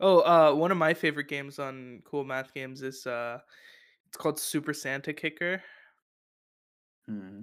Oh, 0.00 0.20
uh, 0.20 0.54
one 0.54 0.70
of 0.70 0.76
my 0.76 0.94
favorite 0.94 1.28
games 1.28 1.58
on 1.58 2.02
Cool 2.04 2.24
Math 2.24 2.52
Games 2.52 2.82
is 2.82 3.06
uh, 3.06 3.38
it's 4.08 4.16
called 4.16 4.38
Super 4.38 4.72
Santa 4.72 5.12
Kicker. 5.12 5.62
Hmm. 7.06 7.42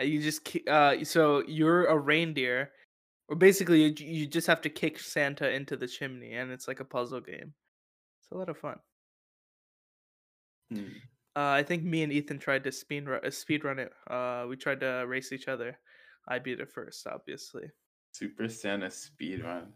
Uh, 0.00 0.04
You 0.04 0.22
just 0.22 0.48
uh, 0.68 1.04
so 1.04 1.42
you're 1.46 1.86
a 1.86 1.98
reindeer, 1.98 2.70
or 3.28 3.36
basically 3.36 3.84
you, 3.84 3.94
you 3.98 4.26
just 4.26 4.46
have 4.46 4.60
to 4.62 4.70
kick 4.70 4.98
Santa 4.98 5.50
into 5.50 5.76
the 5.76 5.88
chimney, 5.88 6.34
and 6.34 6.50
it's 6.50 6.68
like 6.68 6.80
a 6.80 6.84
puzzle 6.84 7.20
game. 7.20 7.54
It's 8.20 8.30
a 8.30 8.36
lot 8.36 8.48
of 8.48 8.58
fun. 8.58 8.78
Hmm. 10.72 10.88
Uh, 11.36 11.50
I 11.50 11.64
think 11.64 11.82
me 11.82 12.04
and 12.04 12.12
Ethan 12.12 12.38
tried 12.38 12.62
to 12.64 12.72
speed 12.72 13.08
run, 13.08 13.20
uh, 13.24 13.30
speed 13.30 13.64
run 13.64 13.80
it. 13.80 13.92
Uh, 14.08 14.46
we 14.48 14.56
tried 14.56 14.80
to 14.80 15.04
race 15.08 15.32
each 15.32 15.48
other. 15.48 15.76
I 16.28 16.38
beat 16.38 16.60
it 16.60 16.70
first, 16.70 17.06
obviously. 17.06 17.64
Super 18.12 18.48
Santa 18.48 18.90
speed 18.90 19.42
run. 19.42 19.72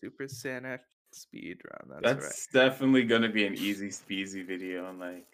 Super 0.00 0.28
Santa 0.28 0.78
speed 1.14 1.58
run. 1.70 2.00
That's, 2.02 2.14
That's 2.14 2.48
right. 2.54 2.64
definitely 2.64 3.04
gonna 3.04 3.28
be 3.28 3.46
an 3.46 3.54
easy 3.54 3.90
speasy 3.90 4.42
video 4.42 4.90
in 4.90 4.98
like 4.98 5.26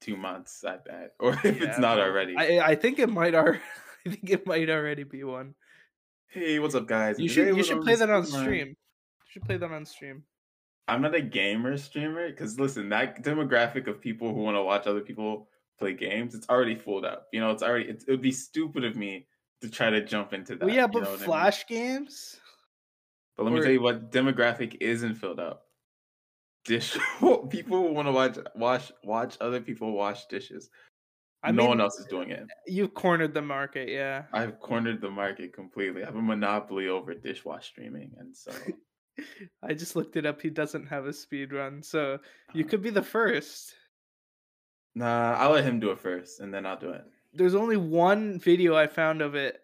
two 0.00 0.16
months, 0.16 0.64
I 0.64 0.76
bet. 0.76 1.14
Or 1.20 1.32
if 1.32 1.44
Yeah, 1.44 1.68
it's 1.68 1.78
not 1.78 1.98
already. 1.98 2.36
I 2.36 2.60
I 2.60 2.74
think 2.74 2.98
it 2.98 3.08
might 3.08 3.34
already. 3.34 3.60
I 4.06 4.10
think 4.10 4.30
it 4.30 4.46
might 4.46 4.68
already 4.68 5.04
be 5.04 5.24
one. 5.24 5.54
Hey, 6.28 6.58
what's 6.58 6.74
up, 6.74 6.86
guys? 6.86 7.18
You 7.18 7.28
should 7.28 7.56
you 7.56 7.62
should 7.62 7.82
play 7.82 7.94
that 7.94 8.10
on 8.10 8.26
stream. 8.26 8.68
You 8.68 8.74
should 9.28 9.44
play 9.44 9.56
that 9.56 9.70
on 9.70 9.84
stream. 9.86 10.24
I'm 10.86 11.00
not 11.00 11.14
a 11.14 11.22
gamer 11.22 11.76
streamer 11.78 12.28
because 12.28 12.58
listen, 12.58 12.90
that 12.90 13.22
demographic 13.22 13.86
of 13.86 14.00
people 14.00 14.34
who 14.34 14.42
want 14.42 14.56
to 14.56 14.62
watch 14.62 14.86
other 14.86 15.00
people 15.00 15.48
play 15.78 15.94
games, 15.94 16.34
it's 16.34 16.48
already 16.48 16.74
filled 16.74 17.04
up. 17.04 17.28
You 17.32 17.40
know, 17.40 17.50
it's 17.50 17.62
already. 17.62 17.86
It, 17.88 18.04
it 18.06 18.10
would 18.10 18.20
be 18.22 18.32
stupid 18.32 18.84
of 18.84 18.96
me 18.96 19.26
to 19.62 19.70
try 19.70 19.90
to 19.90 20.04
jump 20.04 20.32
into 20.34 20.56
that. 20.56 20.66
Well, 20.66 20.74
yeah, 20.74 20.82
you 20.82 20.88
but 20.88 21.02
know 21.04 21.10
what 21.10 21.16
I 21.16 21.20
mean? 21.20 21.24
Flash 21.24 21.66
games. 21.66 22.40
But 23.36 23.44
let 23.44 23.52
me 23.52 23.60
tell 23.60 23.72
you 23.72 23.80
what 23.80 24.10
demographic 24.10 24.76
isn't 24.80 25.16
filled 25.16 25.40
up. 25.40 25.66
Dish 26.64 26.96
people 27.50 27.92
want 27.92 28.08
to 28.08 28.12
watch 28.12 28.38
watch 28.54 28.92
watch 29.02 29.36
other 29.40 29.60
people 29.60 29.92
wash 29.92 30.26
dishes. 30.26 30.70
I 31.42 31.50
no 31.50 31.62
mean, 31.62 31.68
one 31.68 31.80
else 31.82 31.98
is 31.98 32.06
doing 32.06 32.30
it. 32.30 32.46
You've 32.66 32.94
cornered 32.94 33.34
the 33.34 33.42
market, 33.42 33.90
yeah. 33.90 34.22
I've 34.32 34.58
cornered 34.60 35.02
the 35.02 35.10
market 35.10 35.52
completely. 35.52 36.02
I 36.02 36.06
have 36.06 36.16
a 36.16 36.22
monopoly 36.22 36.88
over 36.88 37.12
dishwash 37.14 37.64
streaming, 37.64 38.12
and 38.18 38.34
so 38.34 38.50
I 39.62 39.74
just 39.74 39.94
looked 39.94 40.16
it 40.16 40.24
up. 40.24 40.40
He 40.40 40.48
doesn't 40.48 40.86
have 40.86 41.04
a 41.04 41.12
speed 41.12 41.52
run, 41.52 41.82
so 41.82 42.18
you 42.54 42.64
could 42.64 42.80
be 42.80 42.88
the 42.88 43.02
first. 43.02 43.74
nah, 44.94 45.34
I'll 45.34 45.50
let 45.50 45.64
him 45.64 45.80
do 45.80 45.90
it 45.90 46.00
first, 46.00 46.40
and 46.40 46.52
then 46.54 46.64
I'll 46.64 46.78
do 46.78 46.90
it. 46.90 47.04
There's 47.34 47.54
only 47.54 47.76
one 47.76 48.38
video 48.38 48.74
I 48.74 48.86
found 48.86 49.20
of 49.20 49.34
it. 49.34 49.60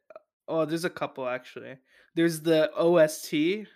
Oh, 0.48 0.66
there's 0.66 0.84
a 0.84 0.90
couple 0.90 1.26
actually. 1.26 1.76
There's 2.14 2.40
the 2.40 2.70
OST, 2.76 3.66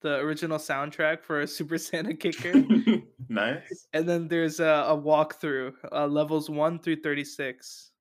the 0.00 0.16
original 0.16 0.58
soundtrack 0.58 1.22
for 1.22 1.46
Super 1.46 1.78
Santa 1.88 2.14
Kicker, 2.14 2.52
nice. 3.28 3.86
and 3.92 4.08
then 4.08 4.28
there's 4.28 4.60
a, 4.60 4.86
a 4.88 4.96
walkthrough, 4.96 5.72
uh, 5.92 6.06
levels 6.06 6.50
one 6.50 6.78
through 6.78 7.02
thirty 7.02 7.24
six, 7.24 7.92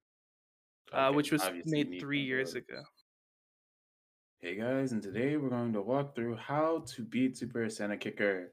uh, 0.91 1.11
which 1.11 1.31
was 1.31 1.43
made 1.65 1.99
three 1.99 2.21
years 2.21 2.53
those. 2.53 2.63
ago. 2.63 2.81
Hey 4.39 4.55
guys, 4.55 4.91
and 4.91 5.01
today 5.01 5.37
we're 5.37 5.49
going 5.49 5.71
to 5.73 5.81
walk 5.81 6.15
through 6.15 6.35
how 6.35 6.83
to 6.95 7.01
beat 7.03 7.37
Super 7.37 7.69
Santa 7.69 7.95
Kicker. 7.95 8.51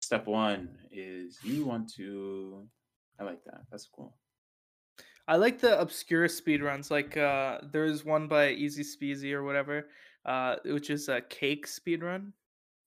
Step 0.00 0.26
one 0.26 0.70
is 0.90 1.38
you 1.42 1.66
want 1.66 1.92
to. 1.96 2.66
I 3.20 3.24
like 3.24 3.44
that. 3.44 3.62
That's 3.70 3.86
cool. 3.94 4.16
I 5.26 5.36
like 5.36 5.58
the 5.60 5.78
obscure 5.78 6.28
speedruns. 6.28 6.90
Like 6.90 7.16
uh 7.16 7.58
there's 7.72 8.04
one 8.04 8.28
by 8.28 8.50
Easy 8.52 8.82
Speezy 8.82 9.32
or 9.34 9.42
whatever, 9.42 9.88
uh, 10.24 10.56
which 10.64 10.90
is 10.90 11.08
a 11.08 11.20
cake 11.20 11.66
speedrun. 11.66 12.32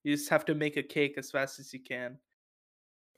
You 0.04 0.16
just 0.16 0.30
have 0.30 0.46
to 0.46 0.56
make 0.56 0.78
a 0.78 0.84
cake 0.84 1.16
as 1.18 1.32
fast 1.32 1.60
as 1.60 1.74
you 1.74 1.80
can. 1.80 2.18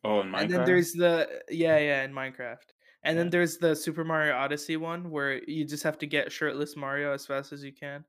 Oh, 0.04 0.22
in 0.22 0.28
Minecraft. 0.28 0.42
And 0.42 0.52
then 0.52 0.66
there's 0.66 0.92
the 0.94 1.30
yeah, 1.50 1.78
yeah, 1.78 2.04
in 2.04 2.14
Minecraft. 2.14 2.74
And 3.06 3.18
then 3.18 3.30
there's 3.30 3.58
the 3.58 3.76
Super 3.76 4.06
Mario 4.06 4.36
Odyssey 4.36 4.78
one 4.78 5.10
where 5.10 5.44
you 5.44 5.66
just 5.66 5.84
have 5.84 5.98
to 6.00 6.08
get 6.08 6.32
shirtless 6.32 6.76
Mario 6.76 7.14
as 7.14 7.26
fast 7.26 7.52
as 7.52 7.64
you 7.64 7.74
can. 7.74 8.06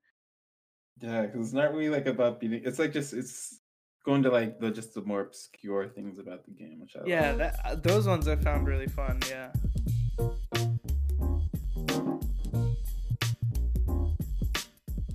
Yeah, 1.00 1.22
because 1.22 1.46
it's 1.46 1.54
not 1.54 1.72
really 1.72 1.90
like 1.90 2.06
about 2.06 2.40
beating. 2.40 2.62
It's 2.64 2.78
like 2.78 2.92
just 2.92 3.12
it's 3.12 3.60
going 4.04 4.22
to 4.22 4.30
like 4.30 4.60
the 4.60 4.70
just 4.70 4.94
the 4.94 5.02
more 5.02 5.22
obscure 5.22 5.88
things 5.88 6.18
about 6.18 6.44
the 6.44 6.52
game, 6.52 6.80
which 6.80 6.94
I 6.94 7.00
like. 7.00 7.08
Yeah, 7.08 7.32
that 7.32 7.56
uh, 7.64 7.74
those 7.74 8.06
ones 8.06 8.28
I 8.28 8.36
found 8.36 8.68
really 8.68 8.86
fun. 8.86 9.20
Yeah. 9.28 9.50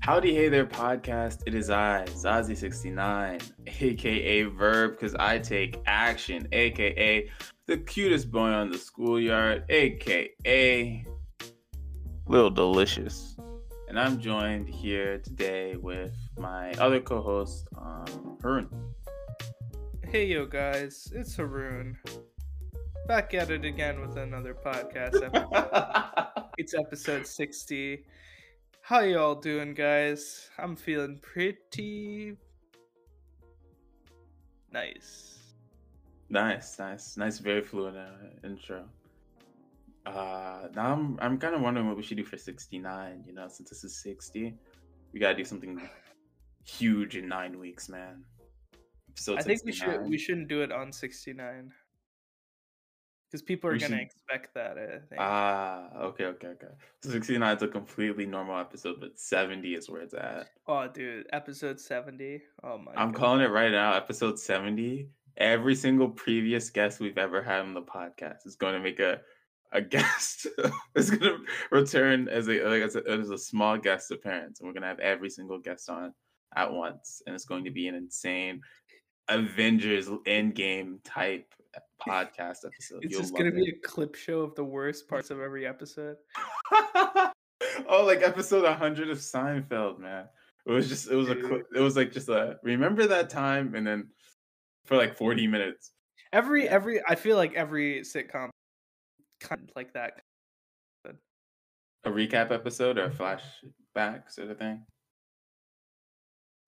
Howdy, 0.10 0.34
hey 0.34 0.50
there, 0.50 0.66
podcast. 0.66 1.44
It 1.46 1.54
is 1.54 1.70
I, 1.70 2.04
Zazie69, 2.08 3.52
aka 3.80 4.44
Verb, 4.46 4.94
because 4.94 5.14
I 5.14 5.38
take 5.38 5.80
action, 5.86 6.48
aka 6.52 7.30
the 7.68 7.78
cutest 7.78 8.32
boy 8.32 8.48
on 8.48 8.72
the 8.72 8.80
schoolyard, 8.80 9.66
aka 9.70 11.06
Little 12.26 12.50
Delicious. 12.50 13.38
And 13.88 14.00
I'm 14.00 14.20
joined 14.20 14.68
here 14.68 15.20
today 15.20 15.76
with 15.76 16.16
my 16.40 16.72
other 16.80 17.02
co 17.02 17.22
host, 17.22 17.68
um, 17.78 18.40
Harun. 18.42 18.68
Hey 20.04 20.26
yo 20.26 20.48
guys, 20.48 21.14
it's 21.14 21.36
Haroon. 21.36 21.96
Back 23.08 23.36
at 23.36 23.52
it 23.52 23.64
again 23.64 24.02
with 24.02 24.18
another 24.18 24.56
podcast 24.56 25.24
episode. 25.24 26.26
It's 26.58 26.74
episode 26.74 27.26
60. 27.26 28.04
How 28.90 29.02
y'all 29.02 29.36
doing, 29.36 29.76
guys? 29.76 30.50
I'm 30.58 30.76
feeling 30.76 31.20
pretty 31.22 32.36
nice. 34.74 35.38
Nice, 36.28 36.80
nice, 36.80 37.16
nice, 37.16 37.38
very 37.38 37.62
fluent 37.62 37.98
uh, 37.98 38.08
intro. 38.44 38.86
Uh, 40.08 40.70
now 40.76 40.94
I'm 40.94 41.20
I'm 41.22 41.38
kind 41.38 41.54
of 41.54 41.62
wondering 41.62 41.88
what 41.88 41.98
we 41.98 42.02
should 42.02 42.18
do 42.18 42.24
for 42.24 42.36
69. 42.36 43.26
You 43.28 43.34
know, 43.34 43.48
since 43.48 43.70
this 43.70 43.84
is 43.84 44.02
60, 44.02 44.56
we 45.14 45.20
gotta 45.20 45.36
do 45.36 45.46
something 45.46 45.80
huge 46.66 47.16
in 47.16 47.28
nine 47.28 47.60
weeks, 47.60 47.90
man. 47.90 48.24
Episode 49.12 49.38
I 49.38 49.44
think 49.44 49.66
we 49.66 49.72
should 49.72 50.02
we 50.10 50.18
shouldn't 50.18 50.48
do 50.48 50.64
it 50.64 50.72
on 50.72 50.92
69 50.92 51.72
because 53.30 53.42
people 53.42 53.70
are 53.70 53.78
gonna 53.78 53.98
should- 53.98 54.00
expect 54.06 54.54
that. 54.56 54.78
I 54.78 54.86
think. 55.08 55.20
Ah, 55.20 55.90
okay, 56.02 56.26
okay, 56.26 56.48
okay. 56.48 56.68
So 57.04 57.10
69 57.12 57.58
is 57.58 57.64
a 57.64 57.68
completely 57.68 58.26
normal 58.26 58.58
episode, 58.60 59.00
but 59.00 59.20
70 59.20 59.76
is 59.76 59.90
where 59.90 60.02
it's 60.02 60.14
at. 60.14 60.50
oh, 60.68 60.88
dude, 60.88 61.28
episode 61.32 61.80
70. 61.80 62.42
Oh 62.64 62.78
my. 62.78 62.92
I'm 62.96 63.12
God. 63.12 63.20
calling 63.20 63.42
it 63.42 63.52
right 63.52 63.72
now, 63.72 63.94
episode 63.94 64.40
70. 64.40 65.10
Every 65.38 65.76
single 65.76 66.10
previous 66.10 66.70
guest 66.70 67.00
we've 67.00 67.18
ever 67.18 67.42
had 67.42 67.62
on 67.62 67.74
the 67.74 67.82
podcast 67.82 68.46
is 68.46 68.56
going 68.56 68.74
to 68.74 68.80
make 68.80 69.00
a 69.00 69.22
a 69.72 69.82
guest. 69.96 70.48
is 70.96 71.12
going 71.12 71.22
to 71.22 71.46
return 71.72 72.28
as 72.28 72.48
a 72.50 72.62
like 72.64 72.82
as 72.82 72.96
a, 72.96 73.08
as 73.08 73.30
a 73.30 73.38
small 73.38 73.78
guest 73.78 74.12
appearance, 74.12 74.60
and 74.60 74.68
we're 74.68 74.74
going 74.74 74.82
to 74.82 74.88
have 74.90 75.00
every 75.00 75.30
single 75.30 75.60
guest 75.60 75.90
on 75.90 76.14
at 76.56 76.74
once, 76.74 77.22
and 77.28 77.36
it's 77.36 77.46
going 77.46 77.64
to 77.64 77.70
be 77.72 77.88
an 77.88 77.94
insane 77.96 78.60
Avengers 79.30 80.10
Endgame 80.28 80.98
type 81.04 81.54
podcast 82.02 82.66
episode. 82.66 83.04
It's 83.04 83.12
You'll 83.12 83.22
just 83.22 83.36
gonna 83.36 83.52
be 83.52 83.70
a 83.70 83.88
clip 83.88 84.16
show 84.16 84.42
of 84.42 84.56
the 84.56 84.64
worst 84.64 85.08
parts 85.08 85.30
of 85.32 85.40
every 85.40 85.66
episode. 85.66 86.18
oh, 86.72 88.04
like 88.06 88.22
episode 88.22 88.64
100 88.64 89.10
of 89.10 89.18
Seinfeld, 89.18 90.00
man. 90.00 90.26
It 90.66 90.72
was 90.72 90.88
just, 90.88 91.10
it 91.10 91.16
was 91.16 91.30
a, 91.30 91.36
Dude. 91.36 91.46
cli- 91.46 91.64
it 91.76 91.80
was 91.80 91.96
like 91.96 92.12
just 92.12 92.30
a, 92.30 92.58
remember 92.64 93.08
that 93.08 93.30
time? 93.30 93.76
And 93.76 93.86
then 93.86 94.10
for 94.86 94.98
like 94.98 95.16
40 95.16 95.48
minutes. 95.48 95.92
Every 96.34 96.68
every 96.68 97.02
I 97.08 97.16
feel 97.16 97.38
like 97.38 97.54
every 97.56 98.02
sitcom 98.02 98.50
kind 99.40 99.62
of 99.62 99.70
like 99.76 99.94
that. 99.94 100.22
A 102.06 102.10
recap 102.10 102.52
episode 102.52 102.98
or 102.98 103.06
a 103.06 103.10
flashback 103.10 104.32
sort 104.32 104.50
of 104.50 104.58
thing. 104.58 104.86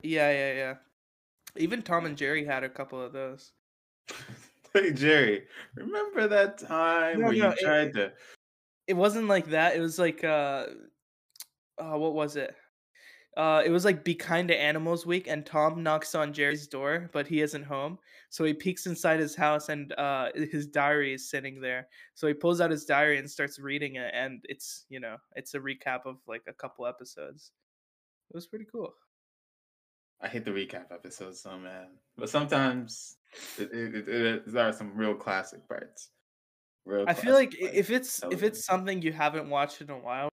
Yeah, 0.03 0.31
yeah, 0.31 0.53
yeah. 0.53 0.73
Even 1.55 1.81
Tom 1.81 2.05
and 2.05 2.17
Jerry 2.17 2.45
had 2.45 2.63
a 2.63 2.69
couple 2.69 3.01
of 3.01 3.13
those. 3.13 3.51
hey, 4.73 4.91
Jerry, 4.93 5.43
remember 5.75 6.27
that 6.27 6.57
time 6.57 7.19
No, 7.19 7.27
where 7.27 7.35
no, 7.35 7.45
you 7.47 7.51
it- 7.51 7.59
tried 7.59 7.93
to, 7.93 8.13
It 8.87 8.93
wasn't 8.93 9.27
like 9.27 9.47
that. 9.47 9.75
It 9.75 9.79
was 9.79 9.97
like 9.99 10.23
uh, 10.23 10.67
uh 11.77 11.97
what 11.97 12.13
was 12.13 12.35
it? 12.35 12.55
Uh, 13.37 13.63
it 13.65 13.69
was 13.69 13.85
like 13.85 14.03
Be 14.03 14.13
Kind 14.13 14.49
to 14.49 14.59
Animals 14.59 15.05
Week, 15.05 15.27
and 15.27 15.45
Tom 15.45 15.81
knocks 15.81 16.15
on 16.15 16.33
Jerry's 16.33 16.67
door, 16.67 17.09
but 17.13 17.25
he 17.25 17.39
isn't 17.39 17.63
home. 17.63 17.97
So 18.29 18.43
he 18.43 18.53
peeks 18.53 18.87
inside 18.87 19.21
his 19.21 19.35
house, 19.35 19.69
and 19.69 19.93
uh, 19.93 20.31
his 20.35 20.67
diary 20.67 21.13
is 21.13 21.29
sitting 21.29 21.61
there. 21.61 21.87
So 22.13 22.27
he 22.27 22.33
pulls 22.33 22.59
out 22.59 22.71
his 22.71 22.83
diary 22.83 23.19
and 23.19 23.31
starts 23.31 23.57
reading 23.57 23.95
it, 23.95 24.11
and 24.13 24.43
it's 24.49 24.85
you 24.89 24.99
know 24.99 25.15
it's 25.37 25.53
a 25.53 25.59
recap 25.59 26.05
of 26.05 26.17
like 26.27 26.43
a 26.49 26.53
couple 26.53 26.85
episodes. 26.85 27.51
It 28.29 28.35
was 28.35 28.47
pretty 28.47 28.65
cool. 28.69 28.93
I 30.21 30.27
hate 30.27 30.45
the 30.45 30.51
recap 30.51 30.91
episodes 30.91 31.41
so 31.41 31.57
man. 31.57 31.87
But 32.17 32.29
sometimes 32.29 33.17
it, 33.57 33.71
it, 33.71 33.95
it, 33.95 34.09
it, 34.09 34.51
there 34.51 34.67
are 34.69 34.73
some 34.73 34.95
real 34.95 35.15
classic 35.15 35.67
parts. 35.67 36.11
Real 36.85 37.05
I 37.07 37.13
feel 37.13 37.33
like 37.33 37.53
i- 37.61 37.65
if 37.73 37.89
it's 37.89 38.23
if 38.31 38.43
it's 38.43 38.63
something 38.65 39.01
you 39.01 39.13
haven't 39.13 39.49
watched 39.49 39.81
in 39.81 39.89
a 39.89 39.97
while, 39.97 40.29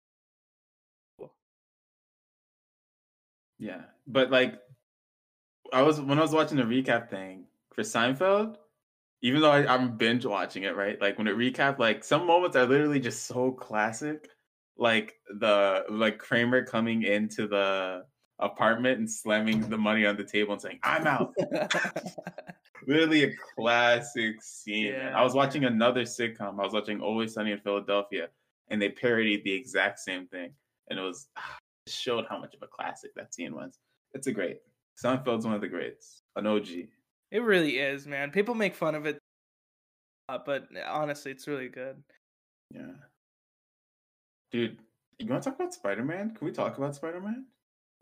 Yeah, 3.58 3.86
but 4.08 4.30
like, 4.32 4.62
I 5.72 5.82
was 5.82 6.00
when 6.00 6.18
I 6.20 6.22
was 6.22 6.34
watching 6.34 6.58
the 6.58 6.64
recap 6.64 7.10
thing, 7.10 7.48
for 7.74 7.82
Seinfeld, 7.82 8.58
even 9.22 9.42
though 9.42 9.52
I, 9.52 9.74
I'm 9.74 9.98
binge 9.98 10.26
watching 10.26 10.64
it, 10.64 10.76
right? 10.76 11.00
Like 11.02 11.18
when 11.18 11.28
it 11.28 11.36
recap, 11.38 11.80
like 11.80 12.04
some 12.04 12.26
moments 12.28 12.58
are 12.58 12.66
literally 12.68 13.00
just 13.00 13.26
so 13.26 13.52
classic. 13.54 14.30
Like 14.78 15.20
the 15.40 15.86
like 15.90 16.20
Kramer 16.20 16.66
coming 16.66 17.04
into 17.04 17.48
the 17.48 18.08
apartment 18.40 19.00
and 19.00 19.10
slamming 19.10 19.62
the 19.70 19.78
money 19.78 20.06
on 20.06 20.18
the 20.18 20.24
table 20.24 20.54
and 20.54 20.62
saying, 20.62 20.80
I'm 20.84 21.08
out. 21.08 21.34
literally 22.88 23.24
a 23.26 23.34
classic 23.56 24.42
scene. 24.42 24.94
man. 24.94 25.14
I 25.14 25.24
was 25.24 25.34
watching 25.34 25.66
another 25.66 26.04
sitcom. 26.04 26.60
I 26.60 26.64
was 26.64 26.74
watching 26.74 27.02
Always 27.02 27.34
Sunny 27.34 27.52
in 27.52 27.60
Philadelphia, 27.60 28.30
and 28.70 28.82
they 28.82 28.90
parodied 28.90 29.44
the 29.44 29.54
exact 29.54 30.00
same 30.00 30.28
thing. 30.28 30.52
And 30.90 31.00
it 31.00 31.02
was 31.02 31.28
it 31.86 31.92
showed 31.92 32.26
how 32.30 32.40
much 32.40 32.54
of 32.54 32.62
a 32.62 32.68
classic 32.68 33.12
that 33.16 33.34
scene 33.34 33.56
was. 33.56 33.80
It's 34.14 34.28
a 34.28 34.32
great. 34.32 34.60
Seinfeld's 35.02 35.46
one 35.46 35.56
of 35.56 35.62
the 35.62 35.68
greats. 35.68 36.22
An 36.36 36.48
OG. 36.48 36.68
it 37.32 37.42
really 37.42 37.80
is, 37.80 38.06
man. 38.06 38.32
People 38.32 38.56
make 38.56 38.76
fun 38.76 38.96
of 38.96 39.06
it, 39.06 39.18
uh, 40.30 40.40
but 40.46 40.68
honestly, 40.88 41.32
it's 41.32 41.48
really 41.48 41.70
good. 41.70 42.02
Yeah. 42.72 42.92
Dude, 44.52 44.78
you 45.20 45.28
want 45.28 45.44
to 45.44 45.50
talk 45.50 45.60
about 45.60 45.74
Spider 45.74 46.04
Man? 46.04 46.36
Can 46.36 46.46
we 46.46 46.52
talk 46.52 46.78
about 46.78 46.96
Spider 46.96 47.22
Man? 47.22 47.46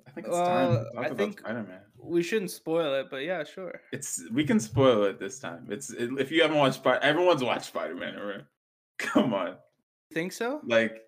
I 0.08 0.12
think 0.12 0.28
it's 0.28 0.36
time 0.36 0.72
to 0.72 0.84
talk 0.84 0.94
I 0.98 1.06
about 1.08 1.18
think- 1.18 1.40
Spider 1.40 1.64
Man. 1.64 1.80
We 2.04 2.24
shouldn't 2.24 2.50
spoil 2.52 2.96
it, 2.96 3.08
but 3.12 3.18
yeah, 3.24 3.44
sure. 3.44 3.80
It's 3.92 4.24
we 4.34 4.44
can 4.44 4.60
spoil 4.60 5.04
it 5.04 5.20
this 5.20 5.38
time. 5.40 5.68
It's 5.70 5.92
it, 5.92 6.10
if 6.18 6.32
you 6.32 6.42
haven't 6.42 6.58
watched 6.58 6.78
Spider, 6.78 7.00
everyone's 7.04 7.44
watched 7.44 7.66
Spider 7.66 7.94
Man, 7.96 8.16
right? 8.16 8.42
Come 8.98 9.34
on, 9.34 9.56
Think 10.14 10.32
so? 10.34 10.62
like 10.66 11.02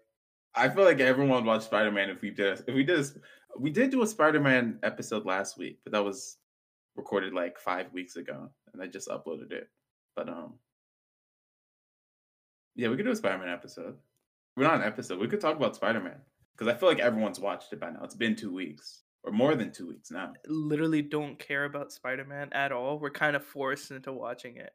I 0.56 0.70
feel 0.70 0.84
like 0.84 1.00
everyone 1.00 1.46
watched 1.46 1.66
Spider 1.66 1.92
Man. 1.92 2.10
If 2.12 2.22
we 2.22 2.30
did, 2.30 2.62
if 2.68 2.76
we 2.76 2.84
did, 2.84 3.06
we 3.58 3.72
did 3.72 3.90
do 3.90 4.04
a 4.04 4.08
Spider 4.08 4.40
Man 4.40 4.78
episode 4.84 5.26
last 5.26 5.58
week, 5.58 5.80
but 5.84 5.94
that 5.94 6.04
was 6.06 6.38
recorded 6.96 7.34
like 7.34 7.58
five 7.58 7.92
weeks 7.92 8.16
ago, 8.16 8.52
and 8.72 8.82
I 8.82 8.86
just 8.86 9.10
uploaded 9.10 9.52
it. 9.52 9.68
But 10.16 10.30
um, 10.30 10.54
yeah, 12.76 12.90
we 12.90 12.96
could 12.98 13.06
do 13.06 13.12
a 13.12 13.16
Spider 13.16 13.40
Man 13.40 13.50
episode. 13.50 13.96
We're 14.56 14.64
not 14.66 14.76
an 14.76 14.84
episode. 14.84 15.20
We 15.20 15.28
could 15.28 15.42
talk 15.42 15.56
about 15.58 15.76
Spider 15.76 16.00
Man 16.02 16.18
because 16.58 16.74
I 16.74 16.78
feel 16.78 16.90
like 16.90 17.00
everyone's 17.00 17.40
watched 17.40 17.74
it 17.74 17.80
by 17.80 17.90
now. 17.90 18.04
It's 18.04 18.16
been 18.16 18.36
two 18.36 18.54
weeks 18.54 19.04
or 19.24 19.32
more 19.32 19.56
than 19.56 19.72
two 19.72 19.88
weeks 19.88 20.12
now. 20.12 20.34
Literally 20.48 21.02
don't 21.02 21.40
care 21.40 21.66
about 21.66 21.92
Spider 21.92 22.26
Man 22.26 22.50
at 22.52 22.72
all. 22.72 23.00
We're 23.00 23.10
kind 23.10 23.36
of 23.36 23.46
forced 23.46 23.92
into 23.92 24.12
watching 24.12 24.58
it. 24.58 24.72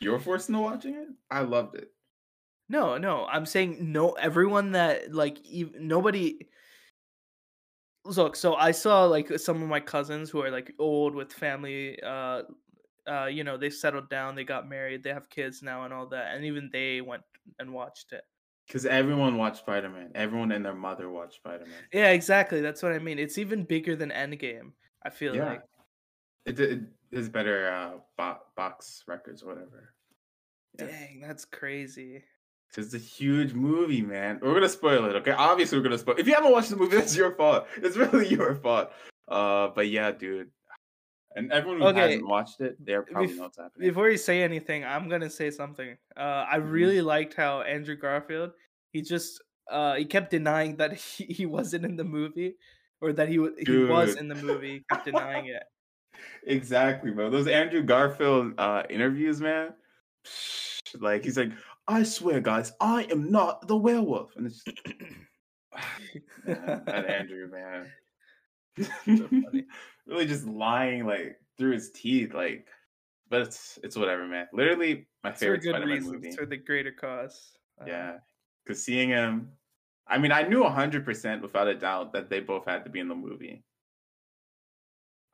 You're 0.00 0.18
forced 0.18 0.48
into 0.48 0.60
watching 0.60 0.94
it. 0.94 1.08
I 1.30 1.40
loved 1.40 1.76
it. 1.76 1.90
No, 2.68 2.98
no, 2.98 3.26
I'm 3.26 3.46
saying 3.46 3.78
no. 3.80 4.12
Everyone 4.12 4.72
that 4.72 5.12
like 5.12 5.38
ev- 5.52 5.74
nobody. 5.78 6.38
Look, 8.04 8.36
so 8.36 8.54
I 8.54 8.70
saw 8.70 9.04
like 9.04 9.38
some 9.38 9.62
of 9.62 9.68
my 9.68 9.80
cousins 9.80 10.30
who 10.30 10.40
are 10.42 10.50
like 10.50 10.72
old 10.78 11.14
with 11.14 11.32
family. 11.32 11.98
Uh, 12.02 12.42
uh, 13.10 13.26
you 13.26 13.44
know, 13.44 13.56
they 13.56 13.70
settled 13.70 14.08
down, 14.08 14.34
they 14.34 14.44
got 14.44 14.68
married, 14.68 15.02
they 15.02 15.10
have 15.10 15.28
kids 15.30 15.62
now, 15.62 15.84
and 15.84 15.92
all 15.92 16.06
that, 16.06 16.34
and 16.34 16.44
even 16.44 16.70
they 16.72 17.00
went 17.00 17.22
and 17.58 17.72
watched 17.72 18.12
it. 18.12 18.22
Because 18.70 18.86
everyone 18.86 19.36
watched 19.36 19.56
Spider 19.56 19.88
Man. 19.88 20.12
Everyone 20.14 20.52
and 20.52 20.64
their 20.64 20.74
mother 20.76 21.10
watched 21.10 21.34
Spider 21.34 21.64
Man. 21.64 21.74
Yeah, 21.92 22.10
exactly. 22.10 22.60
That's 22.60 22.84
what 22.84 22.92
I 22.92 23.00
mean. 23.00 23.18
It's 23.18 23.36
even 23.36 23.64
bigger 23.64 23.96
than 23.96 24.10
Endgame. 24.10 24.70
I 25.04 25.10
feel 25.10 25.34
Yeah. 25.34 25.44
like. 25.46 25.62
It, 26.46 26.60
it 26.60 26.80
is 27.10 27.28
better 27.28 27.68
uh, 27.72 27.98
bo- 28.16 28.38
box 28.56 29.02
records 29.08 29.42
or 29.42 29.48
whatever. 29.48 29.92
Yeah. 30.78 30.86
Dang, 30.86 31.20
that's 31.20 31.44
crazy. 31.44 32.22
It's 32.78 32.94
a 32.94 32.98
huge 32.98 33.54
movie, 33.54 34.02
man. 34.02 34.38
We're 34.40 34.54
gonna 34.54 34.68
spoil 34.68 35.04
it, 35.06 35.16
okay? 35.16 35.32
Obviously, 35.32 35.76
we're 35.76 35.82
gonna 35.82 35.98
spoil. 35.98 36.14
If 36.16 36.28
you 36.28 36.34
haven't 36.34 36.52
watched 36.52 36.70
the 36.70 36.76
movie, 36.76 36.96
that's 36.98 37.16
your 37.16 37.32
fault. 37.34 37.66
It's 37.78 37.96
really 37.96 38.28
your 38.36 38.54
fault. 38.54 38.92
Uh, 39.26 39.68
but 39.74 39.88
yeah, 39.88 40.12
dude. 40.12 40.50
And 41.36 41.52
everyone 41.52 41.80
who 41.80 41.86
Okay, 41.88 42.00
hasn't 42.00 42.26
watched 42.26 42.60
it, 42.60 42.76
they're 42.84 43.02
probably 43.02 43.34
bef- 43.34 43.36
know 43.36 43.42
what's 43.44 43.58
happening. 43.58 43.88
Before 43.88 44.10
you 44.10 44.16
say 44.18 44.42
anything, 44.42 44.84
I'm 44.84 45.08
gonna 45.08 45.30
say 45.30 45.50
something. 45.50 45.96
Uh, 46.16 46.44
I 46.50 46.56
Mhm. 46.58 46.70
really 46.72 47.00
liked 47.02 47.34
how 47.34 47.62
Andrew 47.62 47.96
Garfield 47.96 48.52
he 48.92 49.02
just 49.02 49.40
uh 49.70 49.94
he 49.94 50.04
kept 50.04 50.30
denying 50.30 50.76
that 50.76 50.92
he, 50.98 51.24
he 51.26 51.46
wasn't 51.46 51.84
in 51.84 51.96
the 51.96 52.04
movie 52.04 52.56
or 53.00 53.12
that 53.12 53.28
he 53.28 53.38
he 53.58 53.78
was 53.78 54.16
in 54.16 54.28
the 54.28 54.34
movie. 54.34 54.72
He 54.78 54.84
kept 54.88 55.04
denying 55.04 55.46
it. 55.46 55.62
exactly, 56.42 57.12
bro. 57.12 57.30
Those 57.30 57.46
Andrew 57.46 57.82
Garfield 57.82 58.54
uh, 58.58 58.82
interviews, 58.90 59.40
man. 59.40 59.74
Like 60.98 61.22
he's 61.24 61.36
like, 61.38 61.52
I 61.86 62.02
swear, 62.02 62.40
guys, 62.40 62.72
I 62.80 63.04
am 63.04 63.30
not 63.30 63.68
the 63.68 63.76
werewolf, 63.76 64.34
and 64.36 64.46
it's 64.46 64.64
just, 64.64 64.76
man, 66.44 66.82
that 66.86 67.06
Andrew, 67.06 67.48
man. 67.48 67.92
funny. 69.16 69.66
really 70.10 70.26
just 70.26 70.46
lying 70.46 71.06
like 71.06 71.36
through 71.56 71.72
his 71.72 71.90
teeth, 71.92 72.34
like. 72.34 72.66
But 73.30 73.42
it's 73.42 73.78
it's 73.84 73.96
whatever, 73.96 74.26
man. 74.26 74.48
Literally 74.52 75.06
my 75.22 75.30
It's 75.30 75.38
favorite 75.38 75.62
Spider-Man 75.62 75.86
reasons. 75.88 76.12
movie. 76.12 76.32
For 76.32 76.46
the 76.46 76.56
greater 76.56 76.90
cause. 76.90 77.52
Uh, 77.80 77.84
Yeah, 77.86 78.16
because 78.64 78.84
seeing 78.84 79.08
him, 79.08 79.52
I 80.08 80.18
mean, 80.18 80.32
I 80.32 80.42
knew 80.42 80.64
hundred 80.64 81.04
percent 81.04 81.40
without 81.40 81.68
a 81.68 81.74
doubt 81.76 82.12
that 82.14 82.28
they 82.28 82.40
both 82.40 82.64
had 82.66 82.82
to 82.84 82.90
be 82.90 82.98
in 82.98 83.06
the 83.06 83.14
movie. 83.14 83.62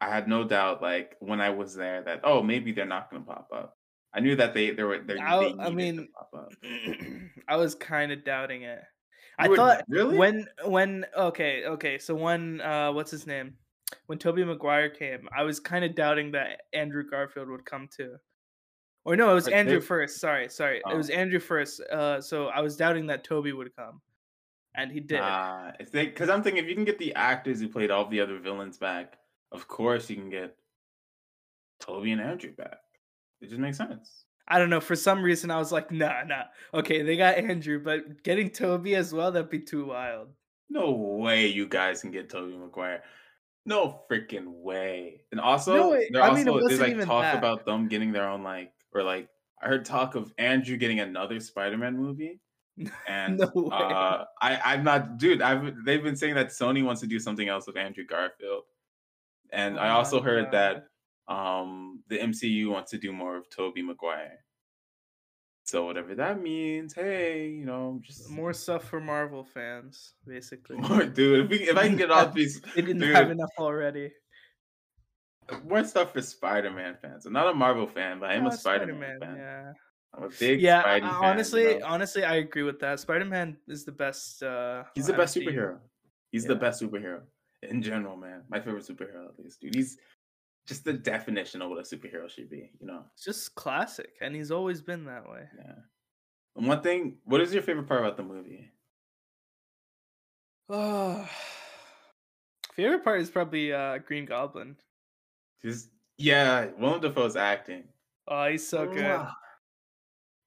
I 0.00 0.11
had 0.11 0.28
no 0.28 0.44
doubt, 0.44 0.82
like 0.82 1.17
when 1.20 1.40
I 1.40 1.49
was 1.50 1.75
there, 1.75 2.02
that 2.02 2.20
oh 2.25 2.43
maybe 2.43 2.72
they're 2.72 2.84
not 2.84 3.11
going 3.11 3.22
to 3.25 3.26
pop 3.26 3.49
up. 3.50 3.79
I 4.12 4.20
knew 4.20 4.37
that 4.37 4.52
they 4.52 4.72
they 4.72 4.82
were 4.82 4.99
they, 4.99 5.17
I- 5.17 5.40
they 5.40 5.55
I 5.58 5.70
mean, 5.70 5.96
to 5.96 6.06
pop 6.12 6.31
up. 6.37 6.52
I 7.49 7.56
was 7.56 7.75
kind 7.75 8.12
of 8.12 8.25
doubting 8.25 8.62
it. 8.62 8.81
I 9.38 9.49
were- 9.49 9.56
thought 9.56 9.84
really 9.88 10.19
when 10.19 10.46
when 10.67 11.06
okay 11.17 11.64
okay 11.64 11.96
so 11.99 12.14
when 12.14 12.61
uh 12.61 12.93
what's 12.93 13.11
his 13.11 13.26
name 13.26 13.55
when 14.06 14.19
Tobey 14.19 14.44
Maguire 14.44 14.88
came 14.91 15.29
I 15.37 15.43
was 15.43 15.61
kind 15.61 15.85
of 15.85 15.94
doubting 15.94 16.33
that 16.33 16.62
Andrew 16.73 17.05
Garfield 17.09 17.49
would 17.49 17.65
come 17.65 17.88
too 17.94 18.17
or 19.05 19.17
no 19.17 19.31
it 19.31 19.35
was 19.35 19.49
Andrew 19.49 19.81
first 19.81 20.21
sorry 20.21 20.49
sorry 20.49 20.83
it 20.91 20.97
was 20.97 21.11
Oh. 21.11 21.15
Andrew 21.15 21.38
first 21.41 21.81
uh 21.93 22.21
so 22.21 22.47
I 22.49 22.61
was 22.61 22.77
doubting 22.77 23.06
that 23.09 23.25
Tobey 23.25 23.53
would 23.53 23.75
come 23.77 24.00
and 24.75 24.91
he 24.93 25.00
did 25.00 25.21
Nah, 25.21 25.73
if 25.81 25.93
because 25.93 26.29
I'm 26.29 26.43
thinking 26.43 26.62
if 26.62 26.69
you 26.69 26.75
can 26.75 26.85
get 26.85 26.99
the 26.99 27.15
actors 27.15 27.61
who 27.61 27.69
played 27.69 27.91
all 27.91 28.06
the 28.09 28.21
other 28.21 28.38
villains 28.38 28.77
back, 28.79 29.19
of 29.53 29.67
course 29.69 30.11
you 30.11 30.17
can 30.17 30.29
get 30.31 30.56
Tobey 31.81 32.12
and 32.12 32.21
Andrew 32.21 32.53
back. 32.53 32.79
It 33.41 33.49
just 33.49 33.61
makes 33.61 33.77
sense. 33.79 34.25
I 34.49 34.59
don't 34.59 34.71
know 34.71 34.81
for 34.81 34.97
some 34.97 35.23
reason 35.23 35.50
I 35.50 35.59
was 35.59 35.73
like 35.73 35.91
nah 35.91 36.23
nah 36.25 36.44
okay 36.75 37.03
they 37.03 37.17
got 37.17 37.37
Andrew 37.39 37.81
but 37.82 38.23
getting 38.23 38.50
Tobey 38.50 38.94
as 38.97 39.12
well 39.12 39.31
that'd 39.32 39.50
be 39.50 39.61
too 39.61 39.87
wild 39.87 40.29
No 40.69 40.91
way 40.91 41.47
you 41.47 41.67
guys 41.69 42.00
can 42.00 42.11
get 42.11 42.29
Tobey 42.29 42.56
Maguire. 42.56 43.03
No 43.67 44.01
freaking 44.11 44.47
way. 44.63 45.25
And 45.33 45.41
also, 45.41 45.75
No, 45.77 45.93
it- 45.93 46.15
I 46.17 46.29
also 46.29 46.45
mean, 46.45 46.67
there's 46.69 46.81
like 46.81 46.99
talk 47.05 47.23
that. 47.23 47.37
about 47.37 47.67
them 47.67 47.89
getting 47.89 48.13
their 48.13 48.29
own 48.29 48.43
like 48.43 48.73
or 48.93 49.03
like 49.03 49.29
I 49.61 49.67
heard 49.69 49.85
talk 49.85 50.15
of 50.15 50.32
Andrew 50.39 50.77
getting 50.77 51.01
another 51.01 51.41
Spider-Man 51.41 51.96
movie. 51.96 52.41
And 53.08 53.39
No 53.39 53.51
way. 53.55 53.70
uh 53.73 54.25
I, 54.41 54.61
I'm 54.65 54.85
not 54.85 55.19
dude, 55.19 55.43
I've 55.43 55.85
they've 55.85 56.03
been 56.03 56.17
saying 56.17 56.35
that 56.37 56.49
Sony 56.49 56.85
wants 56.85 57.01
to 57.01 57.06
do 57.06 57.19
something 57.19 57.49
else 57.49 57.67
with 57.67 57.77
Andrew 57.77 58.05
Garfield. 58.05 58.65
And 59.53 59.79
I 59.81 59.89
Oh 59.91 59.96
also 59.99 60.20
heard 60.23 60.51
God. 60.51 60.53
that 61.29 61.32
um 61.35 62.03
the 62.08 62.19
MCU 62.19 62.69
wants 62.70 62.91
to 62.93 62.99
do 62.99 63.13
more 63.13 63.37
of 63.37 63.49
Tobey 63.51 63.82
Maguire. 63.82 64.44
So 65.67 65.85
whatever 65.85 66.15
that 66.15 66.41
means, 66.41 66.94
hey, 66.94 67.49
you 67.49 67.65
know, 67.65 68.01
just 68.03 68.31
more 68.31 68.53
stuff 68.53 68.85
for 68.85 69.01
Marvel 69.01 69.44
fans 69.44 70.15
basically 70.27 70.77
more, 70.89 71.05
dude. 71.05 71.44
If, 71.46 71.51
we, 71.51 71.56
if 71.69 71.77
I 71.77 71.89
can 71.89 71.96
get 71.96 72.11
all 72.13 72.29
these 72.31 72.61
they 72.75 72.82
didn't 72.82 72.99
dude, 73.01 73.15
have 73.17 73.31
enough 73.31 73.51
already 73.58 74.13
more 75.65 75.85
stuff 75.85 76.13
for 76.13 76.23
Spider-Man 76.23 76.96
fans. 77.01 77.27
I'm 77.27 77.32
not 77.32 77.49
a 77.49 77.55
Marvel 77.55 77.87
fan, 77.87 78.19
but 78.20 78.31
I 78.31 78.35
am 78.35 78.46
Uh, 78.46 78.51
a 78.51 78.53
Spider-Man, 78.56 79.20
fan. 79.20 79.37
Yeah, 79.37 79.73
I'm 80.15 80.23
a 80.25 80.29
big 80.29 80.61
yeah. 80.61 80.82
I- 80.85 81.01
fan. 81.01 81.08
honestly, 81.08 81.63
you 81.75 81.79
know? 81.81 81.87
honestly, 81.87 82.25
I 82.25 82.37
agree 82.37 82.63
with 82.65 82.81
that. 82.81 82.99
Spider 83.01 83.25
Man 83.25 83.56
is 83.69 83.85
the 83.85 83.93
best. 83.93 84.43
Uh, 84.43 84.85
he's 84.94 85.06
the 85.06 85.13
best 85.13 85.37
MCU. 85.37 85.46
superhero. 85.49 85.79
He's 86.32 86.44
the 86.44 86.56
best 86.56 86.82
superhero 86.82 87.20
in 87.63 87.81
general, 87.82 88.17
man. 88.17 88.43
My 88.49 88.58
favorite 88.61 88.85
superhero, 88.87 89.27
at 89.29 89.39
least, 89.39 89.61
dude. 89.61 89.75
He's 89.75 89.96
just 90.67 90.85
the 90.85 90.93
definition 90.93 91.63
of 91.63 91.70
what 91.70 91.79
a 91.79 91.82
superhero 91.82 92.29
should 92.29 92.51
be. 92.51 92.70
You 92.81 92.87
know? 92.87 93.05
It's 93.15 93.25
just 93.25 93.55
classic, 93.55 94.15
and 94.20 94.35
he's 94.35 94.51
always 94.51 94.81
been 94.81 95.05
that 95.06 95.29
way. 95.29 95.49
Yeah. 95.56 95.75
And 96.56 96.67
one 96.67 96.82
thing, 96.82 97.19
what 97.25 97.41
is 97.41 97.53
your 97.53 97.63
favorite 97.63 97.87
part 97.87 98.01
about 98.01 98.17
the 98.17 98.23
movie? 98.23 98.70
Oh, 100.69 101.29
favorite 102.75 103.05
part 103.05 103.20
is 103.20 103.31
probably 103.31 103.73
uh, 103.73 103.99
Green 103.99 104.25
Goblin. 104.25 104.77
Just 105.63 105.91
yeah, 106.19 106.67
Willem 106.79 107.01
Dafoe's 107.01 107.37
acting. 107.37 107.85
Oh, 108.29 108.49
he's 108.49 108.67
so 108.67 108.87
good. 108.87 109.05
Mwah. 109.05 109.32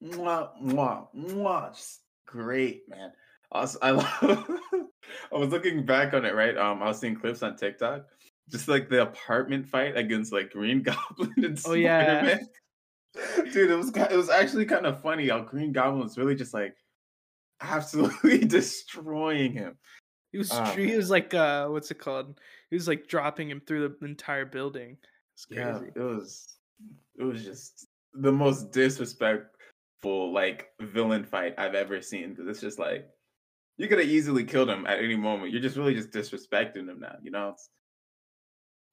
Mwah, 0.04 0.50
mwah, 0.62 1.08
mwah. 1.16 1.76
Just 1.76 2.02
great, 2.26 2.84
man. 2.90 3.12
Also, 3.52 3.80
I 3.82 3.92
love. 3.92 4.10
I 4.24 5.38
was 5.38 5.50
looking 5.50 5.86
back 5.86 6.14
on 6.14 6.26
it, 6.26 6.36
right? 6.36 6.58
Um, 6.58 6.82
I 6.84 6.88
was 6.88 7.00
seeing 7.00 7.16
clips 7.16 7.44
on 7.44 7.56
TikTok, 7.56 8.06
just 8.50 8.68
like 8.68 8.89
the 8.89 9.03
apartment 9.03 9.68
fight 9.68 9.96
against 9.98 10.34
like 10.34 10.51
Green 10.51 10.82
Goblin 10.84 11.34
and 11.38 11.60
Oh, 11.65 11.74
yeah. 11.74 12.22
Spider-Man. 12.22 12.48
Dude, 13.53 13.72
it 13.72 13.75
was 13.75 13.89
it 13.89 14.15
was 14.15 14.29
actually 14.29 14.65
kind 14.65 14.86
of 14.86 15.01
funny 15.01 15.29
how 15.29 15.39
Green 15.39 15.72
Goblin 15.72 16.03
was 16.03 16.18
really 16.18 16.36
just 16.36 16.53
like 16.53 16.75
absolutely 17.62 18.39
destroying 18.46 19.53
him. 19.53 19.77
He 20.32 20.38
was 20.38 20.51
Oh, 20.53 20.63
he 20.65 20.96
was 20.96 21.10
like 21.10 21.34
uh, 21.34 21.68
what's 21.68 21.89
it 21.89 22.00
called? 22.00 22.39
He 22.70 22.75
was 22.75 22.88
like 22.88 23.08
dropping 23.08 23.50
him 23.50 23.62
through 23.65 23.88
the 23.88 24.06
entire 24.06 24.46
building. 24.46 24.98
It's 25.34 25.46
crazy. 25.46 25.62
Yeah, 25.62 25.82
it 25.96 26.00
was 26.00 26.56
it 27.18 27.24
was 27.24 27.44
just 27.44 27.88
the 28.13 28.32
most 28.32 28.72
disrespectful 28.72 30.32
like 30.32 30.70
villain 30.79 31.24
fight 31.24 31.56
I've 31.58 31.75
ever 31.75 32.01
seen 32.01 32.29
because 32.29 32.48
it's 32.48 32.62
just 32.62 32.79
like 32.79 33.08
you 33.77 33.88
could 33.88 34.00
have 34.00 34.10
easily 34.10 34.44
killed 34.44 34.70
him 34.70 34.86
at 34.86 35.00
any 35.00 35.15
moment. 35.15 35.51
You're 35.51 35.62
just 35.62 35.77
really 35.77 35.96
just 35.96 36.12
disrespecting 36.12 36.89
him 36.89 37.00
now, 37.00 37.15
you 37.24 37.32
know? 37.32 37.50
It's, 37.50 37.70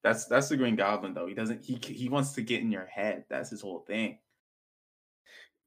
that's 0.06 0.26
that's 0.26 0.48
the 0.48 0.56
Green 0.56 0.76
Goblin 0.76 1.14
though. 1.14 1.26
He 1.26 1.34
doesn't 1.34 1.64
he 1.64 1.78
he 1.82 2.08
wants 2.08 2.32
to 2.34 2.42
get 2.42 2.60
in 2.60 2.70
your 2.70 2.86
head. 2.86 3.24
That's 3.28 3.50
his 3.50 3.60
whole 3.60 3.80
thing. 3.80 4.18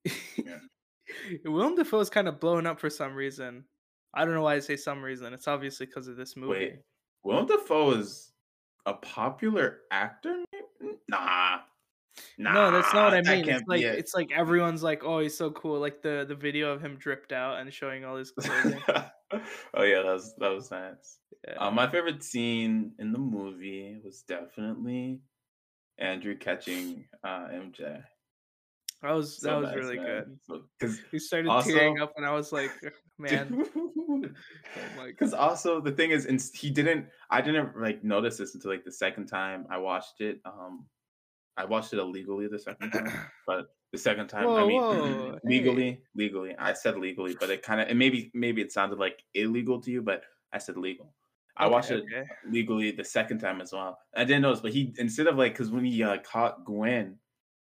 Yeah. 0.06 0.60
Willem 1.46 1.76
Dafoe 1.76 2.00
is 2.00 2.10
kind 2.10 2.30
of 2.30 2.40
blown 2.40 2.66
up 2.66 2.80
for 2.80 2.90
some 2.90 3.16
reason. 3.16 3.66
I 4.14 4.24
don't 4.24 4.34
know 4.34 4.44
why 4.44 4.56
I 4.56 4.60
say 4.60 4.78
some 4.78 5.04
reason. 5.04 5.34
It's 5.34 5.50
obviously 5.50 5.88
because 5.88 6.08
of 6.08 6.16
this 6.16 6.38
movie. 6.38 6.52
Wait, 6.52 6.76
Willem 7.24 7.48
Dafoe 7.48 7.92
is 7.92 8.32
a 8.86 8.94
popular 8.94 9.80
actor? 9.92 10.46
Nah. 11.10 11.60
Nah, 12.38 12.54
no, 12.54 12.72
that's 12.72 12.94
not 12.94 13.12
what 13.12 13.14
I 13.14 13.36
mean. 13.36 13.50
It's 13.50 13.68
like 13.68 13.82
it. 13.82 14.00
it's 14.00 14.14
like 14.14 14.32
everyone's 14.32 14.84
like, 14.84 15.04
"Oh, 15.04 15.20
he's 15.20 15.38
so 15.38 15.52
cool!" 15.52 15.80
Like 15.80 16.02
the 16.02 16.26
the 16.28 16.36
video 16.36 16.72
of 16.72 16.82
him 16.82 16.98
dripped 16.98 17.32
out 17.32 17.60
and 17.60 17.74
showing 17.74 18.06
all 18.06 18.16
his 18.16 18.32
clothing. 18.32 18.82
oh 18.90 19.84
yeah, 19.84 20.02
that 20.02 20.14
was 20.14 20.34
that 20.38 20.50
was 20.52 20.72
nice. 20.72 21.20
Yeah. 21.48 21.56
Uh, 21.68 21.72
my 21.72 21.90
favorite 21.90 22.24
scene 22.24 22.94
in 23.00 23.12
the 23.12 23.20
movie 23.20 24.00
was 24.04 24.24
definitely 24.28 25.22
Andrew 25.98 26.38
catching 26.38 27.06
uh, 27.24 27.48
MJ. 27.48 28.02
That 29.02 29.12
was 29.12 29.40
so 29.40 29.48
that 29.48 29.62
was 29.62 29.70
nice, 29.70 29.78
really 29.78 29.98
man. 29.98 30.38
good. 30.50 30.62
Because 30.80 31.00
he 31.12 31.20
started 31.20 31.50
also, 31.50 31.72
tearing 31.72 32.02
up, 32.02 32.14
and 32.18 32.26
I 32.26 32.34
was 32.34 32.52
like, 32.52 32.72
"Man." 33.18 33.66
Because 35.04 35.34
oh 35.34 35.38
also 35.38 35.82
the 35.82 35.92
thing 35.92 36.12
is, 36.12 36.26
and 36.26 36.42
he 36.54 36.70
didn't. 36.70 37.08
I 37.32 37.42
didn't 37.42 37.80
like 37.80 38.04
notice 38.04 38.38
this 38.38 38.54
until 38.54 38.72
like 38.72 38.84
the 38.84 38.92
second 38.92 39.28
time 39.28 39.66
I 39.70 39.78
watched 39.78 40.20
it. 40.20 40.40
Um, 40.46 40.86
I 41.60 41.66
watched 41.66 41.92
it 41.92 42.00
illegally 42.00 42.48
the 42.48 42.58
second 42.58 42.92
time, 42.92 43.12
but 43.48 43.68
the 43.92 43.98
second 43.98 44.28
time, 44.28 44.46
whoa, 44.46 44.64
I 44.64 44.68
mean, 44.68 44.82
whoa, 44.82 45.40
legally, 45.44 45.92
hey. 45.92 46.00
legally. 46.16 46.56
I 46.58 46.72
said 46.72 46.98
legally, 46.98 47.36
but 47.38 47.50
it 47.50 47.62
kind 47.62 47.82
of, 47.82 47.90
and 47.90 48.00
maybe, 48.00 48.32
maybe 48.34 48.62
it 48.62 48.72
sounded 48.72 48.98
like 48.98 49.24
illegal 49.34 49.82
to 49.82 49.92
you, 49.92 50.02
but 50.02 50.24
I 50.54 50.58
said 50.58 50.78
legal. 50.78 51.14
I 51.58 51.66
okay, 51.66 51.74
watched 51.74 51.92
it 51.92 52.04
okay. 52.04 52.24
legally 52.50 52.92
the 52.92 53.04
second 53.04 53.40
time 53.40 53.60
as 53.60 53.74
well. 53.74 54.00
I 54.16 54.24
didn't 54.24 54.44
notice, 54.44 54.62
but 54.62 54.72
he 54.72 54.94
instead 54.98 55.28
of 55.28 55.38
like, 55.38 55.52
because 55.52 55.70
when 55.70 55.84
he 55.84 56.02
uh, 56.02 56.18
caught 56.20 56.64
Gwen, 56.64 57.18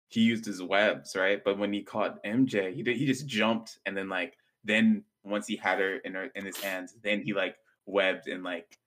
he 0.07 0.21
used 0.21 0.45
his 0.45 0.61
webs, 0.61 1.17
right? 1.17 1.43
But 1.43 1.57
when 1.57 1.73
he 1.73 1.81
caught 1.81 2.23
MJ, 2.23 2.73
he 2.73 2.83
did, 2.83 2.95
he 2.95 3.05
just 3.05 3.27
jumped 3.27 3.79
and 3.85 3.97
then 3.97 4.07
like 4.07 4.37
then 4.63 5.03
once 5.25 5.47
he 5.47 5.57
had 5.57 5.79
her 5.79 5.97
in 5.97 6.13
her 6.13 6.29
in 6.35 6.45
his 6.45 6.57
hands, 6.57 6.95
then 7.03 7.21
he 7.21 7.33
like 7.33 7.57
webbed 7.85 8.29
and 8.29 8.43
like 8.43 8.77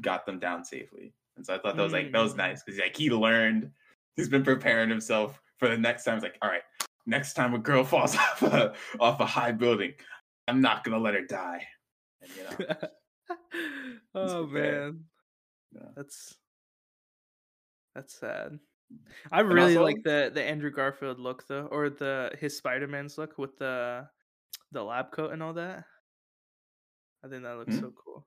got 0.00 0.26
them 0.26 0.38
down 0.38 0.64
safely. 0.64 1.12
And 1.36 1.44
so 1.44 1.54
I 1.54 1.58
thought 1.58 1.76
that 1.76 1.82
was 1.82 1.92
like 1.92 2.12
that 2.12 2.22
was 2.22 2.34
mm. 2.34 2.38
nice 2.38 2.62
because 2.62 2.78
like 2.78 2.96
he 2.96 3.10
learned, 3.10 3.70
he's 4.16 4.28
been 4.28 4.44
preparing 4.44 4.88
himself 4.88 5.40
for 5.58 5.68
the 5.68 5.78
next 5.78 6.04
time. 6.04 6.16
It's 6.16 6.24
like, 6.24 6.38
all 6.42 6.50
right, 6.50 6.62
next 7.06 7.34
time 7.34 7.54
a 7.54 7.58
girl 7.58 7.84
falls 7.84 8.16
off 8.16 8.42
a 8.42 8.72
off 9.00 9.20
a 9.20 9.26
high 9.26 9.52
building, 9.52 9.92
I'm 10.48 10.60
not 10.60 10.84
gonna 10.84 10.98
let 10.98 11.14
her 11.14 11.24
die. 11.24 11.66
And, 12.20 12.30
you 12.36 12.66
know, 12.66 12.76
oh 14.14 14.46
man, 14.46 15.04
yeah. 15.72 15.88
that's 15.96 16.34
that's 17.94 18.18
sad. 18.18 18.58
I 19.32 19.40
really 19.40 19.76
also, 19.76 19.84
like 19.84 20.02
the 20.04 20.30
the 20.32 20.42
Andrew 20.42 20.70
Garfield 20.70 21.18
look 21.18 21.46
though, 21.46 21.66
or 21.70 21.90
the 21.90 22.32
his 22.38 22.56
Spider 22.56 22.86
Man's 22.86 23.18
look 23.18 23.38
with 23.38 23.56
the 23.58 24.06
the 24.72 24.82
lab 24.82 25.10
coat 25.12 25.32
and 25.32 25.42
all 25.42 25.54
that. 25.54 25.84
I 27.24 27.28
think 27.28 27.42
that 27.42 27.56
looks 27.56 27.74
hmm? 27.74 27.80
so 27.80 27.92
cool. 28.04 28.26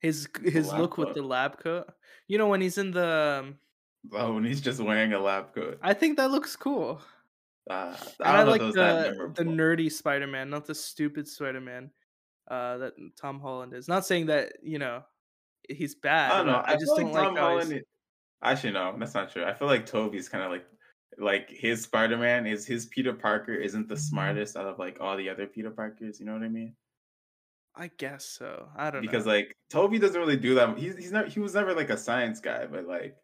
His 0.00 0.28
his 0.42 0.72
look 0.72 0.92
coat. 0.92 1.06
with 1.08 1.14
the 1.14 1.22
lab 1.22 1.58
coat. 1.58 1.88
You 2.28 2.38
know 2.38 2.48
when 2.48 2.60
he's 2.60 2.78
in 2.78 2.90
the. 2.90 3.42
Um, 3.44 3.58
oh, 4.12 4.36
and 4.36 4.46
he's 4.46 4.60
just 4.60 4.80
wearing 4.80 5.12
a 5.12 5.18
lab 5.18 5.54
coat. 5.54 5.78
I 5.82 5.94
think 5.94 6.16
that 6.16 6.30
looks 6.30 6.56
cool. 6.56 7.00
Uh, 7.70 7.94
I, 8.20 8.40
I 8.40 8.42
like 8.42 8.60
the 8.60 9.32
the 9.36 9.44
nerdy 9.44 9.90
Spider 9.90 10.26
Man, 10.26 10.50
not 10.50 10.66
the 10.66 10.74
stupid 10.74 11.28
Spider 11.28 11.60
Man 11.60 11.90
uh, 12.50 12.78
that 12.78 12.92
Tom 13.20 13.40
Holland 13.40 13.72
is. 13.74 13.88
Not 13.88 14.04
saying 14.04 14.26
that 14.26 14.54
you 14.62 14.78
know 14.78 15.02
he's 15.68 15.94
bad. 15.94 16.32
I 16.32 16.36
don't 16.38 16.46
know. 16.46 16.54
I, 16.54 16.72
I 16.72 16.76
just 16.76 16.92
don't 16.96 17.12
like 17.12 17.24
Tom 17.24 17.36
Holland. 17.36 17.82
Actually, 18.42 18.72
no, 18.72 18.94
that's 18.98 19.14
not 19.14 19.30
true. 19.30 19.44
I 19.44 19.54
feel 19.54 19.68
like 19.68 19.86
Tobey's 19.86 20.28
kind 20.28 20.42
of 20.42 20.50
like 20.50 20.64
like 21.18 21.48
his 21.50 21.82
Spider 21.82 22.16
Man 22.16 22.46
is 22.46 22.66
his 22.66 22.86
Peter 22.86 23.12
Parker 23.12 23.54
isn't 23.54 23.88
the 23.88 23.94
mm-hmm. 23.94 24.02
smartest 24.02 24.56
out 24.56 24.66
of 24.66 24.78
like 24.78 24.98
all 25.00 25.16
the 25.16 25.28
other 25.28 25.46
Peter 25.46 25.70
Parkers. 25.70 26.18
You 26.18 26.26
know 26.26 26.32
what 26.32 26.42
I 26.42 26.48
mean? 26.48 26.74
I 27.76 27.90
guess 27.96 28.24
so. 28.24 28.68
I 28.76 28.90
don't 28.90 29.02
because 29.02 29.24
know. 29.24 29.32
like 29.32 29.56
Tobey 29.70 29.98
doesn't 29.98 30.20
really 30.20 30.36
do 30.36 30.54
that. 30.56 30.76
He's 30.76 30.96
he's 30.96 31.12
not 31.12 31.28
he 31.28 31.40
was 31.40 31.54
never 31.54 31.74
like 31.74 31.90
a 31.90 31.96
science 31.96 32.40
guy, 32.40 32.66
but 32.66 32.86
like 32.86 33.16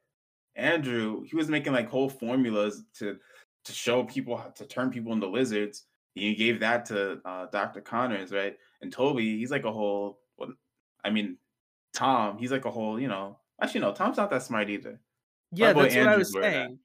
Andrew, 0.59 1.23
he 1.23 1.37
was 1.37 1.49
making 1.49 1.73
like 1.73 1.89
whole 1.89 2.09
formulas 2.09 2.83
to 2.99 3.17
to 3.65 3.73
show 3.73 4.05
people 4.05 4.37
how 4.37 4.49
to 4.49 4.67
turn 4.67 4.91
people 4.91 5.13
into 5.13 5.29
lizards. 5.29 5.85
He 6.15 6.35
gave 6.35 6.61
that 6.61 6.85
to 6.87 7.21
uh, 7.25 7.47
Dr. 7.47 7.81
Connors, 7.81 8.33
right? 8.33 8.57
And 8.83 8.93
Tobey, 8.93 9.39
he's 9.39 9.51
like 9.51 9.65
a 9.65 9.73
whole. 9.73 10.21
What 10.37 10.51
I 11.05 11.11
mean, 11.11 11.37
Tom, 11.95 12.39
he's 12.39 12.51
like 12.51 12.65
a 12.65 12.71
whole. 12.71 12.99
You 13.01 13.09
know, 13.09 13.39
actually 13.63 13.81
no, 13.81 13.93
Tom's 13.93 14.17
not 14.17 14.31
that 14.31 14.43
smart 14.43 14.69
either. 14.69 15.01
Yeah, 15.53 15.73
that's 15.73 15.95
what 15.95 16.09
I 16.09 16.17
was 16.17 16.33
saying. 16.33 16.71
That. 16.71 16.79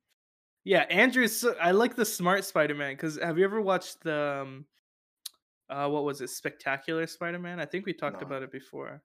Yeah, 0.63 0.85
Andrew's. 0.89 1.35
So, 1.35 1.55
I 1.59 1.71
like 1.71 1.95
the 1.95 2.05
smart 2.05 2.45
Spider-Man 2.45 2.93
because 2.93 3.19
have 3.21 3.37
you 3.37 3.43
ever 3.43 3.61
watched 3.61 4.01
the, 4.01 4.41
um, 4.41 4.65
uh, 5.69 5.89
what 5.89 6.05
was 6.05 6.21
it, 6.21 6.29
Spectacular 6.29 7.05
Spider-Man? 7.05 7.59
I 7.59 7.65
think 7.65 7.85
we 7.85 7.93
talked 7.93 8.21
no. 8.21 8.27
about 8.27 8.43
it 8.43 8.51
before. 8.51 9.01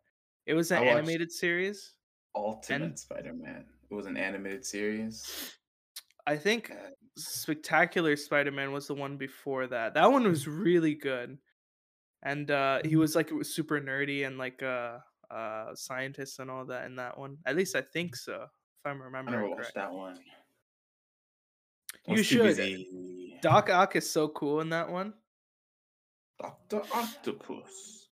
It 0.46 0.54
was 0.54 0.70
an 0.70 0.84
animated 0.84 1.32
series. 1.32 1.94
Ultimate 2.36 2.82
and, 2.82 2.98
Spider-Man. 2.98 3.64
It 3.90 3.94
was 3.94 4.06
an 4.06 4.16
animated 4.16 4.64
series. 4.64 5.56
I 6.26 6.36
think 6.36 6.72
Spectacular 7.16 8.16
Spider-Man 8.16 8.72
was 8.72 8.86
the 8.86 8.94
one 8.94 9.16
before 9.16 9.66
that. 9.66 9.94
That 9.94 10.12
one 10.12 10.24
was 10.24 10.46
really 10.46 10.94
good, 10.94 11.38
and 12.22 12.50
uh, 12.50 12.80
he 12.84 12.90
mm-hmm. 12.90 12.98
was 12.98 13.48
super 13.54 13.80
nerdy 13.80 14.26
and 14.26 14.36
like 14.36 14.60
a 14.62 15.02
uh, 15.30 15.34
uh, 15.34 15.74
scientist 15.74 16.38
and 16.38 16.50
all 16.50 16.64
that 16.66 16.86
in 16.86 16.96
that 16.96 17.18
one. 17.18 17.38
At 17.46 17.56
least 17.56 17.74
I 17.76 17.80
think 17.80 18.14
so. 18.14 18.42
If 18.42 18.86
I'm 18.90 19.00
remembering. 19.00 19.38
I 19.38 19.42
never 19.42 19.50
watched 19.50 19.74
that 19.74 19.92
one. 19.92 20.18
You 22.06 22.22
should. 22.22 22.58
Doc 23.42 23.70
Ock 23.70 23.96
is 23.96 24.10
so 24.10 24.28
cool 24.28 24.60
in 24.60 24.70
that 24.70 24.90
one. 24.90 25.14
Doctor 26.40 26.82
Octopus. 26.94 28.08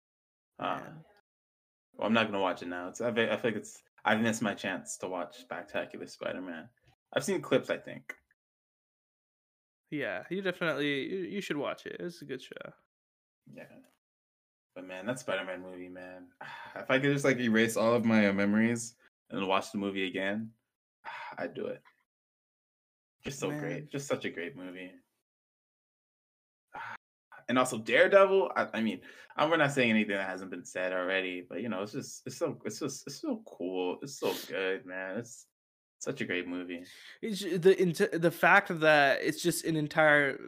Ah. 0.58 0.82
Well, 1.96 2.06
I'm 2.06 2.12
not 2.12 2.26
gonna 2.26 2.40
watch 2.40 2.62
it 2.62 2.68
now. 2.68 2.88
It's 2.88 3.00
I, 3.00 3.08
I 3.08 3.40
like 3.42 3.44
it's 3.56 3.82
I've 4.04 4.20
missed 4.20 4.42
my 4.42 4.54
chance 4.54 4.96
to 4.98 5.08
watch 5.08 5.38
Spectacular 5.38 6.06
Spider-Man. 6.06 6.68
I've 7.14 7.24
seen 7.24 7.40
clips. 7.40 7.70
I 7.70 7.76
think. 7.76 8.14
Yeah, 9.90 10.22
you 10.30 10.42
definitely 10.42 11.28
you 11.28 11.40
should 11.40 11.56
watch 11.56 11.86
it. 11.86 11.96
It's 12.00 12.22
a 12.22 12.24
good 12.24 12.42
show. 12.42 12.72
Yeah, 13.52 13.64
but 14.74 14.86
man, 14.86 15.06
that 15.06 15.18
Spider-Man 15.18 15.62
movie, 15.62 15.88
man. 15.88 16.28
If 16.76 16.88
I 16.88 17.00
could 17.00 17.12
just 17.12 17.24
like 17.24 17.40
erase 17.40 17.76
all 17.76 17.94
of 17.94 18.04
my 18.04 18.28
uh, 18.28 18.32
memories 18.32 18.94
and 19.30 19.46
watch 19.48 19.72
the 19.72 19.78
movie 19.78 20.06
again, 20.06 20.50
I'd 21.38 21.54
do 21.54 21.66
it. 21.66 21.82
Just 23.24 23.40
so 23.40 23.48
Man. 23.50 23.58
great. 23.58 23.90
Just 23.90 24.06
such 24.06 24.24
a 24.24 24.30
great 24.30 24.56
movie. 24.56 24.92
And 27.48 27.58
also 27.58 27.78
Daredevil. 27.78 28.52
I, 28.56 28.68
I 28.74 28.80
mean, 28.80 29.00
I'm, 29.36 29.50
we're 29.50 29.56
not 29.56 29.72
saying 29.72 29.90
anything 29.90 30.16
that 30.16 30.28
hasn't 30.28 30.50
been 30.50 30.64
said 30.64 30.92
already, 30.92 31.44
but 31.48 31.62
you 31.62 31.68
know, 31.68 31.82
it's 31.82 31.92
just 31.92 32.22
it's 32.26 32.36
so 32.36 32.58
it's 32.64 32.80
just 32.80 33.04
it's 33.06 33.20
so 33.20 33.42
cool. 33.46 33.98
It's 34.02 34.18
so 34.18 34.34
good, 34.48 34.84
man. 34.86 35.18
It's 35.18 35.46
such 35.98 36.20
a 36.20 36.24
great 36.24 36.48
movie. 36.48 36.82
It's 37.22 37.42
the 37.42 38.18
the 38.18 38.30
fact 38.30 38.80
that 38.80 39.22
it's 39.22 39.42
just 39.42 39.64
an 39.64 39.76
entire 39.76 40.38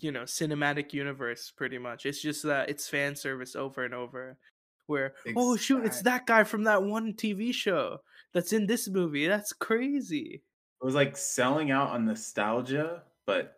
you 0.00 0.12
know 0.12 0.22
cinematic 0.22 0.92
universe, 0.92 1.52
pretty 1.56 1.78
much. 1.78 2.06
It's 2.06 2.22
just 2.22 2.42
that 2.44 2.70
it's 2.70 2.88
fan 2.88 3.16
service 3.16 3.56
over 3.56 3.84
and 3.84 3.94
over. 3.94 4.38
Where 4.86 5.14
exactly. 5.24 5.34
oh 5.36 5.56
shoot, 5.56 5.84
it's 5.84 6.02
that 6.02 6.26
guy 6.26 6.42
from 6.44 6.64
that 6.64 6.82
one 6.82 7.12
TV 7.12 7.54
show 7.54 7.98
that's 8.32 8.52
in 8.52 8.66
this 8.66 8.88
movie. 8.88 9.26
That's 9.26 9.52
crazy. 9.52 10.42
It 10.82 10.84
was 10.84 10.94
like 10.94 11.16
selling 11.16 11.70
out 11.70 11.90
on 11.90 12.06
nostalgia, 12.06 13.02
but 13.26 13.56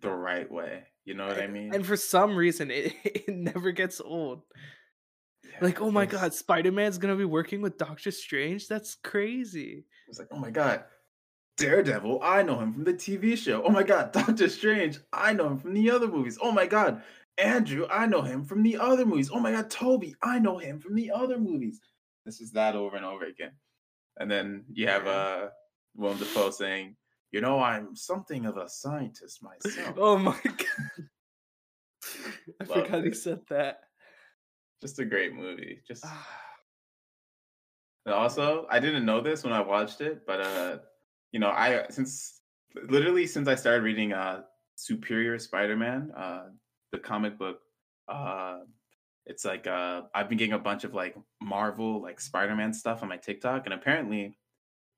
the 0.00 0.10
right 0.10 0.50
way. 0.50 0.84
You 1.10 1.16
know 1.16 1.26
what 1.26 1.38
and, 1.38 1.42
I 1.42 1.52
mean? 1.52 1.74
And 1.74 1.84
for 1.84 1.96
some 1.96 2.36
reason, 2.36 2.70
it, 2.70 2.94
it 3.04 3.28
never 3.28 3.72
gets 3.72 4.00
old. 4.00 4.42
Yeah, 5.42 5.58
like, 5.60 5.80
oh 5.80 5.90
my 5.90 6.06
god, 6.06 6.32
Spider 6.32 6.70
Man's 6.70 6.98
gonna 6.98 7.16
be 7.16 7.24
working 7.24 7.60
with 7.62 7.78
Doctor 7.78 8.12
Strange? 8.12 8.68
That's 8.68 8.94
crazy. 8.94 9.86
It's 10.06 10.20
like, 10.20 10.28
oh 10.30 10.38
my 10.38 10.50
god, 10.50 10.84
Daredevil, 11.56 12.20
I 12.22 12.44
know 12.44 12.60
him 12.60 12.72
from 12.72 12.84
the 12.84 12.94
TV 12.94 13.36
show. 13.36 13.60
Oh 13.64 13.70
my 13.70 13.82
god, 13.82 14.12
Doctor 14.12 14.48
Strange, 14.48 15.00
I 15.12 15.32
know 15.32 15.48
him 15.48 15.58
from 15.58 15.74
the 15.74 15.90
other 15.90 16.06
movies. 16.06 16.38
Oh 16.40 16.52
my 16.52 16.66
god, 16.66 17.02
Andrew, 17.38 17.88
I 17.90 18.06
know 18.06 18.22
him 18.22 18.44
from 18.44 18.62
the 18.62 18.76
other 18.76 19.04
movies. 19.04 19.30
Oh 19.32 19.40
my 19.40 19.50
god, 19.50 19.68
Tobey, 19.68 20.14
I 20.22 20.38
know 20.38 20.58
him 20.58 20.78
from 20.78 20.94
the 20.94 21.10
other 21.10 21.38
movies. 21.38 21.80
This 22.24 22.40
is 22.40 22.52
that 22.52 22.76
over 22.76 22.94
and 22.94 23.04
over 23.04 23.24
again. 23.24 23.54
And 24.20 24.30
then 24.30 24.62
you 24.72 24.86
have 24.86 25.08
uh 25.08 25.48
Willem 25.96 26.18
Dafoe 26.18 26.50
saying, 26.50 26.94
"You 27.32 27.40
know, 27.40 27.60
I'm 27.60 27.94
something 27.96 28.46
of 28.46 28.56
a 28.56 28.68
scientist 28.68 29.42
myself." 29.42 29.94
oh 29.98 30.18
my 30.18 30.38
god! 30.44 30.56
I 32.60 32.64
Love 32.64 32.84
forgot 32.86 33.00
it. 33.00 33.04
he 33.06 33.12
said 33.14 33.40
that. 33.50 33.80
Just 34.80 34.98
a 34.98 35.04
great 35.04 35.34
movie. 35.34 35.82
Just. 35.86 36.04
and 38.06 38.14
also, 38.14 38.66
I 38.70 38.80
didn't 38.80 39.04
know 39.04 39.20
this 39.20 39.44
when 39.44 39.52
I 39.52 39.60
watched 39.60 40.00
it, 40.00 40.22
but 40.26 40.40
uh, 40.40 40.78
you 41.32 41.40
know, 41.40 41.50
I 41.50 41.84
since 41.90 42.40
literally 42.88 43.26
since 43.26 43.48
I 43.48 43.54
started 43.54 43.82
reading 43.82 44.12
uh 44.12 44.42
Superior 44.76 45.38
Spider-Man, 45.38 46.12
uh 46.16 46.44
the 46.92 46.98
comic 46.98 47.38
book, 47.38 47.58
uh 48.08 48.60
it's 49.26 49.44
like 49.44 49.66
uh 49.66 50.02
I've 50.14 50.28
been 50.28 50.38
getting 50.38 50.54
a 50.54 50.58
bunch 50.58 50.84
of 50.84 50.94
like 50.94 51.14
Marvel 51.42 52.00
like 52.02 52.18
Spider-Man 52.20 52.72
stuff 52.72 53.02
on 53.02 53.08
my 53.08 53.18
TikTok 53.18 53.66
and 53.66 53.74
apparently 53.74 54.38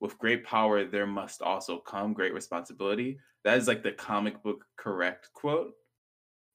with 0.03 0.19
great 0.19 0.45
power 0.45 0.85
there 0.85 1.07
must 1.07 1.41
also 1.43 1.79
come 1.79 2.13
great 2.13 2.35
responsibility. 2.35 3.21
That 3.45 3.57
is 3.57 3.69
like 3.69 3.85
the 3.85 3.93
comic 3.93 4.43
book 4.43 4.65
correct 4.77 5.31
quote. 5.33 5.75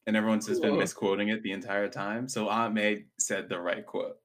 And 0.06 0.16
everyone's 0.16 0.46
just 0.46 0.62
been 0.62 0.78
misquoting 0.78 1.28
it 1.28 1.42
the 1.42 1.52
entire 1.52 1.88
time. 1.88 2.28
So 2.28 2.48
Aunt 2.48 2.74
May 2.74 3.06
said 3.18 3.48
the 3.48 3.58
right 3.58 3.84
quote. 3.84 4.16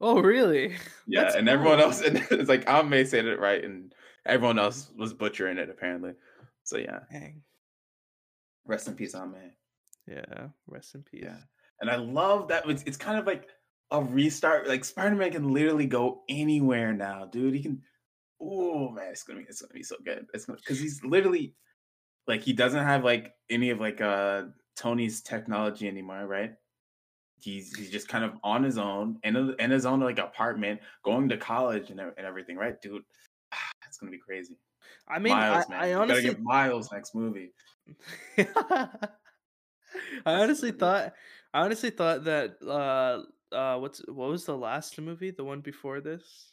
Oh, 0.00 0.20
really? 0.20 0.76
Yeah, 1.06 1.24
That's 1.24 1.34
and 1.34 1.48
everyone 1.48 1.78
cool. 1.78 1.86
else 1.86 2.00
it's 2.04 2.48
like 2.48 2.68
Aunt 2.68 2.88
May 2.88 3.04
said 3.04 3.26
it 3.26 3.38
right 3.38 3.62
and 3.62 3.94
everyone 4.24 4.58
else 4.58 4.90
was 4.96 5.12
butchering 5.12 5.58
it 5.58 5.68
apparently. 5.68 6.12
So 6.64 6.78
yeah, 6.78 7.00
Dang. 7.12 7.42
rest 8.64 8.88
in 8.88 8.94
peace, 8.94 9.14
Aunt 9.14 9.32
May. 9.32 9.50
Yeah. 10.06 10.48
Rest 10.66 10.94
in 10.94 11.02
peace. 11.02 11.24
Yeah. 11.24 11.36
And 11.82 11.90
I 11.90 11.96
love 11.96 12.48
that 12.48 12.68
it's, 12.68 12.82
it's 12.84 12.96
kind 12.96 13.18
of 13.18 13.26
like 13.26 13.48
a 13.90 14.02
restart. 14.02 14.68
Like 14.68 14.84
Spider-Man 14.84 15.32
can 15.32 15.52
literally 15.52 15.86
go 15.86 16.22
anywhere 16.28 16.92
now, 16.92 17.26
dude. 17.26 17.54
He 17.54 17.62
can 17.62 17.82
oh 18.40 18.90
man, 18.90 19.08
it's 19.10 19.22
gonna 19.22 19.40
be 19.40 19.46
it's 19.48 19.60
gonna 19.60 19.74
be 19.74 19.82
so 19.82 19.96
good. 20.04 20.26
It's 20.32 20.44
gonna 20.46 20.58
because 20.58 20.80
he's 20.80 21.02
literally 21.04 21.54
like 22.26 22.42
he 22.42 22.52
doesn't 22.52 22.84
have 22.84 23.04
like 23.04 23.34
any 23.48 23.70
of 23.70 23.80
like 23.80 24.00
uh 24.00 24.44
Tony's 24.76 25.20
technology 25.22 25.88
anymore, 25.88 26.26
right? 26.26 26.52
He's 27.38 27.74
he's 27.76 27.90
just 27.90 28.08
kind 28.08 28.24
of 28.24 28.32
on 28.42 28.62
his 28.62 28.78
own 28.78 29.18
in, 29.24 29.54
in 29.58 29.70
his 29.70 29.86
own 29.86 30.00
like 30.00 30.18
apartment, 30.18 30.80
going 31.04 31.28
to 31.28 31.36
college 31.36 31.90
and, 31.90 32.00
and 32.00 32.12
everything, 32.18 32.56
right, 32.56 32.80
dude? 32.80 33.02
It's 33.86 33.98
gonna 33.98 34.12
be 34.12 34.18
crazy. 34.18 34.56
I 35.08 35.18
mean, 35.18 35.32
Miles, 35.32 35.64
I, 35.68 35.70
man, 35.70 35.80
I 35.82 35.92
honestly, 35.94 36.22
gotta 36.22 36.34
get 36.34 36.42
Miles 36.42 36.92
next 36.92 37.14
movie. 37.14 37.52
I 38.38 38.88
honestly 40.24 40.70
thought, 40.70 41.12
I 41.52 41.60
honestly 41.62 41.90
thought 41.90 42.24
that, 42.24 42.62
uh, 42.62 43.22
uh, 43.52 43.76
what's 43.78 44.00
what 44.08 44.28
was 44.30 44.44
the 44.46 44.56
last 44.56 44.98
movie? 45.00 45.30
The 45.30 45.44
one 45.44 45.60
before 45.60 46.00
this? 46.00 46.52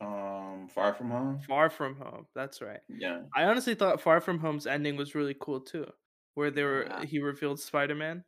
Um, 0.00 0.68
Far 0.72 0.94
From 0.94 1.10
Home. 1.10 1.40
Far 1.46 1.70
From 1.70 1.96
Home. 1.96 2.26
That's 2.34 2.62
right. 2.62 2.80
Yeah, 2.88 3.22
I 3.34 3.44
honestly 3.44 3.74
thought 3.74 4.00
Far 4.00 4.20
From 4.20 4.38
Home's 4.38 4.66
ending 4.66 4.96
was 4.96 5.14
really 5.14 5.34
cool 5.40 5.60
too, 5.60 5.86
where 6.34 6.50
they 6.50 6.62
were 6.62 6.86
Yeah. 6.88 7.04
he 7.04 7.18
revealed 7.18 7.58
Spider 7.60 7.94
Man. 7.94 8.24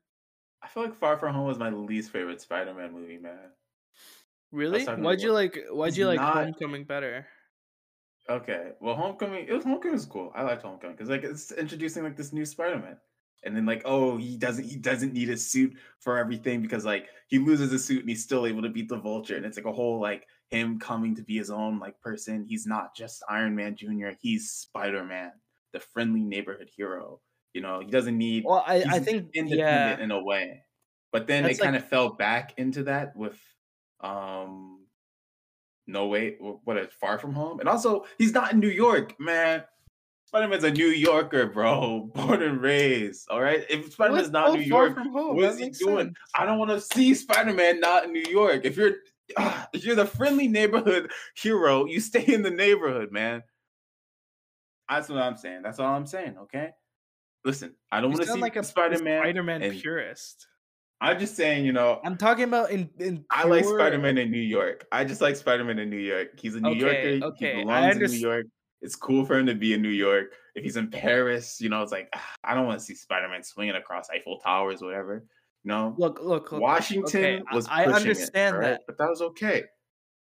I 0.62 0.68
feel 0.68 0.82
like 0.82 0.96
Far 0.96 1.16
From 1.18 1.34
Home 1.34 1.46
was 1.46 1.58
my 1.58 1.70
least 1.70 2.10
favorite 2.10 2.40
Spider-Man 2.42 2.92
movie, 2.92 3.16
man. 3.16 3.52
Really? 4.52 4.84
Why'd 4.84 5.22
you 5.22 5.32
like? 5.32 5.56
Why'd 5.70 5.96
you 5.96 6.06
like 6.06 6.20
not- 6.20 6.34
Homecoming 6.34 6.84
better? 6.84 7.26
Okay, 8.28 8.72
well, 8.80 8.94
Homecoming, 8.94 9.46
it 9.48 9.52
was 9.52 9.64
Homecoming 9.64 9.94
was 9.94 10.04
cool. 10.06 10.30
I 10.34 10.42
liked 10.42 10.62
Homecoming 10.62 10.96
because 10.96 11.08
like 11.08 11.24
it's 11.24 11.50
introducing 11.52 12.04
like 12.04 12.16
this 12.16 12.32
new 12.32 12.44
Spider-Man, 12.44 12.98
and 13.42 13.56
then 13.56 13.66
like 13.66 13.82
oh 13.84 14.16
he 14.16 14.36
doesn't 14.36 14.64
he 14.64 14.76
doesn't 14.76 15.12
need 15.12 15.30
a 15.30 15.36
suit 15.36 15.74
for 15.98 16.18
everything 16.18 16.60
because 16.60 16.84
like 16.84 17.08
he 17.28 17.38
loses 17.38 17.72
a 17.72 17.78
suit 17.78 18.00
and 18.00 18.08
he's 18.08 18.22
still 18.22 18.46
able 18.46 18.62
to 18.62 18.68
beat 18.68 18.88
the 18.88 18.98
Vulture, 18.98 19.36
and 19.36 19.46
it's 19.46 19.56
like 19.56 19.66
a 19.66 19.72
whole 19.72 20.00
like 20.00 20.26
him 20.50 20.78
coming 20.78 21.14
to 21.14 21.22
be 21.22 21.36
his 21.36 21.50
own 21.50 21.78
like 21.78 21.98
person. 22.00 22.44
He's 22.48 22.66
not 22.66 22.94
just 22.94 23.22
Iron 23.28 23.54
Man 23.54 23.76
Junior. 23.76 24.16
He's 24.20 24.50
Spider-Man, 24.50 25.30
the 25.72 25.80
friendly 25.80 26.22
neighborhood 26.22 26.68
hero. 26.74 27.20
You 27.54 27.62
know, 27.62 27.80
he 27.80 27.90
doesn't 27.90 28.16
need 28.16 28.44
Well, 28.46 28.64
I, 28.66 28.84
I 28.88 28.98
think 28.98 29.30
independent 29.34 29.98
yeah, 29.98 30.04
in 30.04 30.10
a 30.10 30.22
way. 30.22 30.62
But 31.12 31.26
then 31.26 31.42
That's 31.42 31.58
it 31.58 31.62
kind 31.62 31.76
of 31.76 31.88
fell 31.88 32.10
back 32.10 32.54
into 32.56 32.84
that 32.84 33.16
with 33.16 33.38
um 34.00 34.80
No 35.86 36.06
Way 36.06 36.36
what 36.38 36.76
is 36.76 36.88
Far 37.00 37.18
From 37.18 37.32
Home. 37.32 37.60
And 37.60 37.68
also 37.68 38.06
he's 38.18 38.32
not 38.32 38.52
in 38.52 38.60
New 38.60 38.68
York, 38.68 39.18
man. 39.18 39.64
Spider-Man's 40.30 40.62
a 40.62 40.70
New 40.70 40.86
Yorker, 40.86 41.46
bro. 41.46 42.08
Born 42.14 42.40
and 42.40 42.62
raised. 42.62 43.28
All 43.30 43.40
right. 43.42 43.64
If 43.68 43.92
Spider-Man's 43.94 44.30
not 44.30 44.52
New 44.52 44.60
York, 44.60 44.94
From 44.94 45.10
Home? 45.12 45.34
what 45.34 45.42
That 45.42 45.60
is 45.60 45.78
he 45.78 45.84
doing? 45.84 46.06
sense. 46.06 46.16
I 46.36 46.46
don't 46.46 46.56
want 46.58 46.70
to 46.70 46.80
see 46.80 47.14
Spider-Man 47.14 47.80
not 47.80 48.04
in 48.04 48.12
New 48.12 48.22
York. 48.30 48.64
If 48.64 48.76
you're 48.76 48.92
ah, 49.36 49.68
if 49.72 49.84
you're 49.84 49.96
the 49.96 50.06
friendly 50.06 50.46
neighborhood 50.46 51.10
hero, 51.36 51.84
you 51.86 51.98
stay 51.98 52.22
in 52.32 52.42
the 52.42 52.50
neighborhood, 52.50 53.10
man. 53.10 53.42
That's 54.88 55.08
what 55.08 55.18
I'm 55.18 55.36
saying. 55.36 55.62
That's 55.62 55.80
all 55.80 55.94
I'm 55.96 56.06
saying. 56.06 56.36
Okay. 56.42 56.70
Listen, 57.44 57.74
I 57.90 58.00
don't 58.00 58.10
want 58.10 58.20
to 58.22 58.26
sound 58.28 58.36
see 58.38 58.42
like 58.42 58.54
a 58.56 58.62
Spider-Man. 58.62 59.22
Spider-Man 59.22 59.62
and- 59.62 59.80
purist. 59.80 60.46
I'm 61.02 61.18
just 61.18 61.34
saying, 61.34 61.64
you 61.64 61.72
know, 61.72 61.98
I'm 62.04 62.16
talking 62.18 62.44
about 62.44 62.70
in 62.70 62.88
in. 63.00 63.24
I 63.30 63.44
like 63.48 63.62
pure- 63.64 63.78
Spider-Man 63.80 64.16
in 64.18 64.30
New 64.30 64.38
York. 64.38 64.86
I 64.92 65.02
just 65.04 65.20
like 65.22 65.34
Spider-Man 65.34 65.78
in 65.80 65.90
New 65.90 65.96
York. 65.96 66.38
He's 66.38 66.54
a 66.54 66.60
New 66.60 66.70
Okay, 66.70 67.16
Yorker. 67.16 67.26
okay, 67.34 67.54
He 67.56 67.60
I 67.62 67.64
belongs 67.64 67.96
in 67.96 68.10
New 68.20 68.28
York. 68.28 68.46
It's 68.82 68.96
cool 68.96 69.24
for 69.24 69.38
him 69.38 69.46
to 69.46 69.54
be 69.54 69.74
in 69.74 69.82
New 69.82 69.88
York. 69.90 70.32
If 70.54 70.64
he's 70.64 70.76
in 70.76 70.90
Paris, 70.90 71.60
you 71.60 71.68
know, 71.68 71.82
it's 71.82 71.92
like 71.92 72.08
ah, 72.14 72.34
I 72.44 72.54
don't 72.54 72.66
want 72.66 72.78
to 72.78 72.84
see 72.84 72.94
Spider-Man 72.94 73.42
swinging 73.42 73.76
across 73.76 74.08
Eiffel 74.10 74.38
Towers, 74.38 74.82
whatever. 74.82 75.24
You 75.64 75.68
know, 75.68 75.94
Look, 75.98 76.20
look, 76.22 76.52
look. 76.52 76.60
Washington 76.60 77.04
okay, 77.04 77.42
was. 77.52 77.66
I 77.68 77.84
understand 77.84 78.54
it, 78.54 78.58
alright? 78.58 78.70
that. 78.72 78.80
but 78.86 78.98
that 78.98 79.08
was 79.08 79.20
okay. 79.20 79.64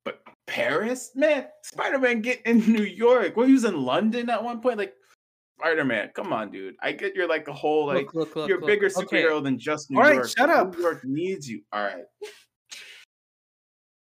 But 0.05 0.21
Paris, 0.47 1.13
man, 1.15 1.47
Spider-Man 1.63 2.21
get 2.21 2.43
in 2.45 2.59
New 2.73 2.83
York. 2.83 3.37
Well, 3.37 3.47
he 3.47 3.55
was 3.55 3.65
in 3.65 3.83
London 3.83 4.29
at 4.29 4.43
one 4.45 4.61
point. 4.61 4.77
Like 4.77 4.93
Spider-Man, 5.59 6.11
come 6.15 6.33
on, 6.33 6.51
dude. 6.51 6.75
I 6.83 6.93
get 6.93 7.15
you're 7.15 7.29
like 7.29 7.49
a 7.49 7.53
whole 7.53 7.87
like 7.87 8.13
look, 8.13 8.15
look, 8.15 8.37
look. 8.37 8.49
you're 8.49 8.63
a 8.63 8.67
bigger 8.67 8.87
Okay, 8.87 9.23
superhero 9.23 9.43
than 9.43 9.59
just 9.59 9.91
New 9.91 9.97
All 9.97 10.03
right, 10.03 10.15
York. 10.17 10.31
All 10.39 10.47
right, 10.47 10.51
shut 10.51 10.51
up. 10.51 10.77
New 10.77 10.83
York 10.83 11.05
needs 11.05 11.49
you. 11.49 11.63
All 11.73 11.83
right. 11.83 12.05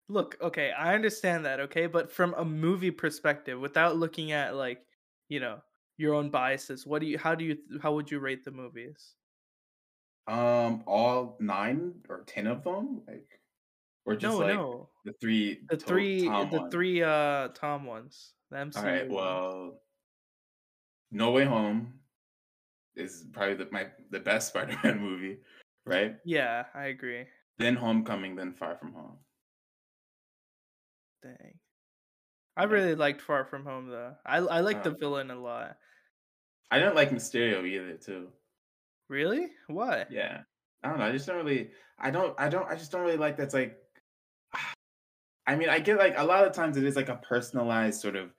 Look, 0.08 0.36
okay, 0.42 0.70
I 0.72 0.94
understand 0.94 1.46
that, 1.46 1.60
okay, 1.60 1.86
but 1.86 2.12
from 2.12 2.34
a 2.34 2.44
movie 2.44 2.90
perspective, 2.90 3.58
without 3.58 3.96
looking 3.96 4.32
at 4.32 4.54
like, 4.54 4.84
you 5.28 5.40
know, 5.40 5.60
your 5.96 6.14
own 6.14 6.28
biases, 6.30 6.86
what 6.86 7.00
do 7.00 7.06
you? 7.06 7.16
How 7.18 7.34
do 7.34 7.44
you? 7.44 7.56
How 7.82 7.94
would 7.94 8.10
you 8.10 8.18
rate 8.18 8.44
the 8.44 8.50
movies? 8.50 9.14
Um, 10.26 10.82
all 10.86 11.36
nine 11.40 11.94
or 12.08 12.24
ten 12.26 12.46
of 12.46 12.64
them, 12.64 13.02
like, 13.08 13.40
or 14.04 14.14
just 14.16 14.38
No, 14.38 14.44
like 14.44 14.54
no, 14.54 14.88
the 15.04 15.12
three, 15.20 15.60
the 15.70 15.76
to- 15.76 15.86
three, 15.86 16.26
Tom 16.26 16.50
the 16.50 16.58
ones? 16.58 16.72
three, 16.72 17.02
uh, 17.02 17.48
Tom 17.54 17.84
ones. 17.84 18.32
The 18.50 18.56
MCU. 18.56 18.76
All 18.76 18.82
right, 18.84 19.10
well, 19.10 19.80
No 21.10 21.30
Way 21.30 21.44
Home 21.44 21.94
is 22.94 23.24
probably 23.32 23.54
the, 23.54 23.68
my 23.70 23.86
the 24.10 24.20
best 24.20 24.48
Spider-Man 24.54 25.00
movie, 25.00 25.38
right? 25.86 26.16
yeah, 26.24 26.64
I 26.74 26.86
agree. 26.86 27.24
Then 27.58 27.74
Homecoming, 27.76 28.36
then 28.36 28.52
Far 28.52 28.76
From 28.76 28.92
Home. 28.92 29.16
Dang, 31.24 31.58
I 32.56 32.64
really 32.64 32.94
liked 32.94 33.22
Far 33.22 33.44
From 33.46 33.64
Home 33.64 33.88
though. 33.88 34.14
I 34.26 34.36
I 34.38 34.60
like 34.60 34.84
the 34.84 34.92
Uh, 34.92 34.96
villain 35.00 35.30
a 35.30 35.36
lot. 35.40 35.78
I 36.70 36.78
didn't 36.78 36.94
like 36.96 37.10
Mysterio 37.10 37.66
either, 37.66 37.96
too. 37.96 38.32
Really? 39.08 39.50
What? 39.68 40.10
Yeah, 40.10 40.42
I 40.82 40.88
don't 40.88 40.98
know. 40.98 41.06
I 41.06 41.12
just 41.12 41.26
don't 41.26 41.36
really. 41.36 41.70
I 41.98 42.10
don't. 42.10 42.38
I 42.38 42.48
don't. 42.48 42.68
I 42.70 42.76
just 42.76 42.92
don't 42.92 43.02
really 43.02 43.16
like 43.16 43.36
that's 43.36 43.54
like. 43.54 43.78
I 45.46 45.56
mean, 45.56 45.68
I 45.68 45.78
get 45.80 45.98
like 45.98 46.14
a 46.18 46.24
lot 46.24 46.46
of 46.46 46.52
times 46.54 46.76
it 46.76 46.84
is 46.84 46.96
like 46.96 47.10
a 47.10 47.16
personalized 47.16 48.00
sort 48.00 48.16
of 48.16 48.34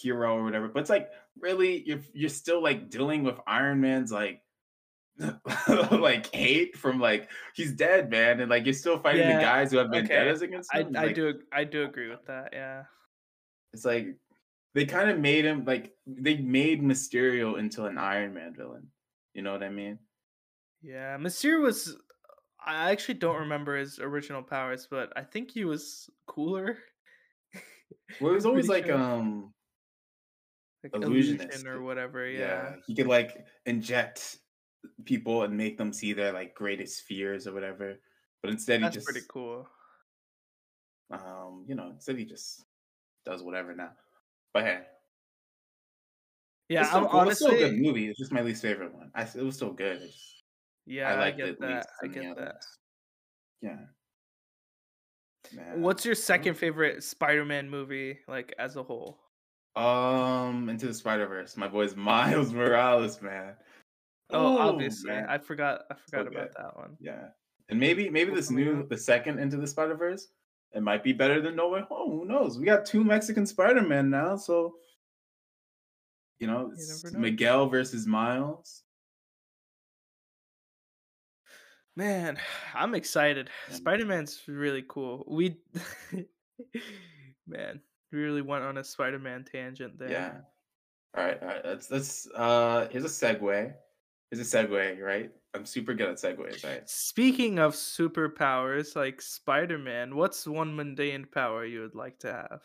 hero 0.00 0.36
or 0.36 0.44
whatever, 0.44 0.68
but 0.68 0.80
it's 0.80 0.90
like 0.90 1.10
really 1.40 1.82
you're 1.86 2.02
you're 2.12 2.28
still 2.30 2.62
like 2.62 2.90
dealing 2.90 3.24
with 3.24 3.40
Iron 3.46 3.80
Man's 3.80 4.12
like 4.12 4.42
like 5.90 6.32
hate 6.34 6.76
from 6.76 7.00
like 7.00 7.30
he's 7.54 7.72
dead, 7.72 8.10
man, 8.10 8.40
and 8.40 8.50
like 8.50 8.64
you're 8.64 8.72
still 8.74 8.98
fighting 8.98 9.22
Yeah, 9.22 9.36
the 9.36 9.42
guys 9.42 9.70
who 9.70 9.78
have 9.78 9.90
been 9.90 10.04
okay. 10.04 10.28
against 10.28 10.70
I 10.74 10.80
him. 10.80 10.96
I 10.96 11.06
like, 11.06 11.14
do 11.14 11.40
I 11.52 11.64
do 11.64 11.84
agree 11.84 12.10
with 12.10 12.24
that. 12.26 12.50
Yeah. 12.52 12.84
It's 13.72 13.84
like 13.84 14.16
they 14.74 14.84
kind 14.84 15.10
of 15.10 15.18
made 15.18 15.44
him 15.44 15.64
like 15.64 15.92
they 16.06 16.36
made 16.38 16.82
Mysterio 16.82 17.58
into 17.58 17.84
an 17.84 17.96
Iron 17.98 18.34
Man 18.34 18.54
villain. 18.56 18.88
You 19.34 19.42
know 19.42 19.52
what 19.52 19.62
I 19.62 19.70
mean? 19.70 19.98
Yeah, 20.82 21.16
Mysterio 21.16 21.62
was. 21.62 21.96
I 22.66 22.90
actually 22.90 23.14
don't 23.14 23.40
remember 23.40 23.76
his 23.76 23.98
original 23.98 24.42
powers, 24.42 24.88
but 24.90 25.12
I 25.16 25.22
think 25.22 25.50
he 25.50 25.64
was 25.64 26.08
cooler. 26.26 26.78
Well, 28.20 28.32
it 28.32 28.34
was 28.34 28.46
always 28.46 28.68
like 28.68 28.86
sure. 28.86 28.96
um 28.96 29.52
like 30.82 30.94
illusionist. 30.94 31.42
illusion 31.44 31.68
or 31.68 31.82
whatever. 31.82 32.28
yeah. 32.28 32.38
Yeah. 32.38 32.74
he 32.86 32.94
could 32.94 33.06
like 33.06 33.44
inject 33.66 34.38
people 35.04 35.42
and 35.42 35.56
make 35.56 35.78
them 35.78 35.92
see 35.92 36.12
their 36.12 36.32
like 36.32 36.54
greatest 36.54 37.02
fears 37.02 37.46
or 37.46 37.52
whatever. 37.52 37.98
But 38.42 38.50
instead 38.50 38.82
That's 38.82 38.94
he 38.94 38.98
just 38.98 39.06
pretty 39.06 39.26
cool. 39.28 39.68
um, 41.10 41.64
you 41.66 41.74
know, 41.74 41.90
instead 41.90 42.18
he 42.18 42.24
just 42.24 42.64
does 43.24 43.42
whatever 43.42 43.74
now. 43.74 43.92
But 44.52 44.64
hey, 44.64 44.80
Yeah, 46.68 46.80
it's 46.80 46.90
still 46.90 47.04
I'm 47.04 47.08
cool. 47.08 47.28
It's 47.28 47.40
still 47.40 47.52
a 47.54 47.58
good 47.58 47.78
movie. 47.78 48.08
It's 48.08 48.18
just 48.18 48.32
my 48.32 48.42
least 48.42 48.62
favorite 48.62 48.94
one. 48.94 49.10
I, 49.14 49.22
it 49.22 49.36
was 49.42 49.56
still 49.56 49.72
good. 49.72 50.00
Just- 50.00 50.42
Yeah, 50.86 51.14
I 51.14 51.26
I, 51.26 51.30
get 51.30 51.48
it 51.48 51.60
that. 51.60 51.86
I 52.02 52.06
get 52.08 52.36
that. 52.36 52.62
Yeah. 53.62 53.78
Man. 55.54 55.82
What's 55.82 56.04
your 56.04 56.14
second 56.14 56.54
favorite 56.54 57.02
Spider-Man 57.04 57.68
movie, 57.68 58.18
like 58.28 58.54
as 58.58 58.76
a 58.76 58.82
whole? 58.82 59.20
um 59.76 60.68
Into 60.68 60.86
the 60.86 60.94
Spider 60.94 61.26
Verse? 61.26 61.56
My 61.56 61.68
boy's 61.68 61.96
Miles 62.12 62.52
Morales, 62.52 63.20
man. 63.20 63.54
Oh, 64.30 64.54
Ooh, 64.54 64.58
obviously. 64.58 65.12
I 65.12 65.38
forgot. 65.38 65.82
I 65.90 65.94
forgot 65.94 66.24
good. 66.30 66.34
about 66.34 66.54
that 66.56 66.76
one. 66.76 66.96
Yeah, 67.00 67.28
and 67.68 67.78
maybe 67.78 68.08
maybe 68.08 68.34
this 68.34 68.50
new 68.50 68.86
the 68.88 68.96
second 68.96 69.38
Into 69.38 69.56
the 69.56 69.66
Spider 69.66 69.94
Verse, 69.94 70.28
it 70.72 70.82
might 70.82 71.04
be 71.04 71.12
better 71.12 71.40
than 71.40 71.56
No 71.56 71.68
Way 71.68 71.82
Home. 71.88 72.10
Who 72.10 72.24
knows? 72.24 72.58
We 72.58 72.64
got 72.64 72.86
two 72.86 73.04
Mexican 73.04 73.46
Spider 73.46 73.82
Men 73.82 74.10
now, 74.10 74.36
so 74.36 74.74
You 76.38 76.46
know, 76.46 76.72
You 76.76 77.10
know. 77.12 77.18
Miguel 77.18 77.68
versus 77.68 78.06
Miles. 78.06 78.82
Man, 81.96 82.38
I'm 82.74 82.94
excited. 82.94 83.50
Spider 83.70 84.06
Man's 84.06 84.42
really 84.48 84.84
cool. 84.88 85.24
We, 85.28 85.56
man, 87.46 87.80
we 88.12 88.18
really 88.18 88.42
went 88.42 88.64
on 88.64 88.78
a 88.78 88.84
Spider 88.84 89.18
Man 89.18 89.44
tangent 89.44 89.98
there. 89.98 90.10
Yeah. 90.10 90.32
All 91.16 91.24
right, 91.24 91.40
all 91.40 91.48
right. 91.48 91.64
Let's 91.64 91.90
let's 91.90 92.28
uh 92.34 92.88
here's 92.90 93.04
a 93.04 93.08
segue. 93.08 93.72
Here's 94.30 94.52
a 94.54 94.56
segue, 94.58 95.00
right? 95.00 95.32
I'm 95.54 95.64
super 95.66 95.94
good 95.94 96.08
at 96.10 96.16
segues, 96.16 96.62
right? 96.64 96.84
Speaking 96.86 97.58
of 97.58 97.74
superpowers 97.74 98.96
like 98.96 99.20
Spider 99.20 99.76
Man, 99.76 100.16
what's 100.16 100.46
one 100.46 100.74
mundane 100.74 101.26
power 101.26 101.62
you 101.66 101.80
would 101.82 101.94
like 101.94 102.20
to 102.20 102.32
have? 102.32 102.64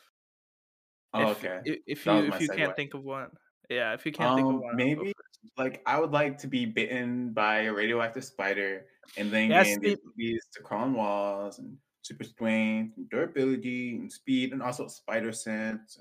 Oh, 1.14 1.30
if, 1.32 1.32
okay. 1.32 1.62
i- 1.68 1.82
If 1.88 2.06
you 2.06 2.26
if 2.28 2.40
you 2.40 2.50
can't 2.50 2.76
think 2.76 2.94
of 2.94 3.04
one, 3.04 3.32
yeah. 3.70 3.94
If 3.94 4.06
you 4.06 4.12
can't 4.12 4.34
think 4.36 4.50
of 4.50 4.58
Um, 4.58 4.60
one, 4.60 4.78
maybe 4.78 5.14
like 5.58 5.82
I 5.86 6.00
would 6.00 6.12
like 6.12 6.38
to 6.40 6.48
be 6.48 6.66
bitten 6.66 7.34
by 7.34 7.62
a 7.64 7.74
radioactive 7.74 8.26
spider 8.26 8.88
and 9.16 9.32
then 9.32 9.54
Yeah, 9.54 9.64
gain 9.64 9.80
the 9.82 9.94
abilities 9.94 10.48
to 10.54 10.64
crawl 10.64 10.84
on 10.86 10.94
walls 10.94 11.60
and 11.60 11.78
super 12.04 12.24
strength 12.24 12.98
and 12.98 13.10
durability 13.10 13.96
and 13.98 14.12
speed 14.12 14.52
and 14.54 14.62
also 14.64 14.88
spider 14.88 15.32
sense. 15.32 16.00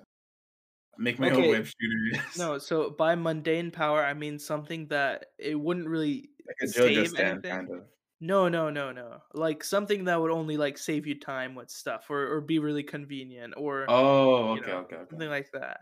Make 0.98 1.18
my 1.18 1.30
Okay, 1.30 1.32
own 1.32 1.48
web 1.48 1.66
shooter. 1.66 2.24
No, 2.34 2.58
so 2.58 2.90
by 2.90 3.14
mundane 3.16 3.70
power, 3.72 4.04
I 4.04 4.14
mean 4.14 4.38
something 4.38 4.88
that 4.88 5.32
it 5.38 5.56
wouldn't 5.56 5.88
really 5.88 6.30
like 6.46 6.56
save 6.64 7.14
stand 7.14 7.14
anything. 7.16 7.50
kind 7.50 7.68
of. 7.70 7.88
No, 8.20 8.48
no, 8.48 8.70
no, 8.70 8.92
no. 8.92 9.22
Like 9.34 9.64
something 9.64 10.04
that 10.06 10.20
would 10.20 10.30
only 10.32 10.56
like 10.58 10.78
save 10.78 11.06
you 11.06 11.18
time 11.20 11.54
with 11.56 11.70
stuff, 11.70 12.10
or 12.10 12.34
or 12.36 12.40
be 12.42 12.58
really 12.60 12.84
convenient, 12.84 13.54
or 13.58 13.88
Oh, 13.88 14.52
you 14.52 14.60
okay, 14.60 14.70
know, 14.70 14.84
okay, 14.86 14.96
okay. 14.96 15.16
something 15.16 15.30
like 15.30 15.50
that. 15.52 15.80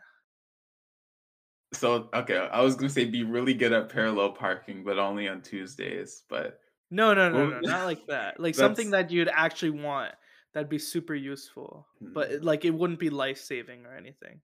So 1.75 2.09
okay, 2.15 2.39
I 2.39 2.63
was 2.63 2.75
gonna 2.77 2.89
say 2.91 3.05
be 3.07 3.23
really 3.25 3.55
good 3.55 3.73
at 3.73 3.89
parallel 3.89 4.33
parking, 4.33 4.85
but 4.85 4.99
only 4.99 5.29
on 5.29 5.43
Tuesdays. 5.43 6.25
But 6.29 6.61
No, 6.91 7.15
no, 7.15 7.29
no, 7.31 7.47
no, 7.49 7.61
not 7.61 7.85
like 7.85 8.07
that. 8.07 8.39
Like 8.41 8.55
something 8.55 8.91
that 8.91 9.11
you'd 9.11 9.29
actually 9.29 9.71
want 9.71 10.15
that'd 10.53 10.69
be 10.69 10.79
super 10.79 11.15
useful, 11.15 11.89
but 12.15 12.31
Hmm. 12.31 12.43
like 12.43 12.65
it 12.65 12.71
wouldn't 12.71 13.01
be 13.01 13.11
life 13.11 13.39
saving 13.39 13.87
or 13.87 13.97
anything. 13.97 14.43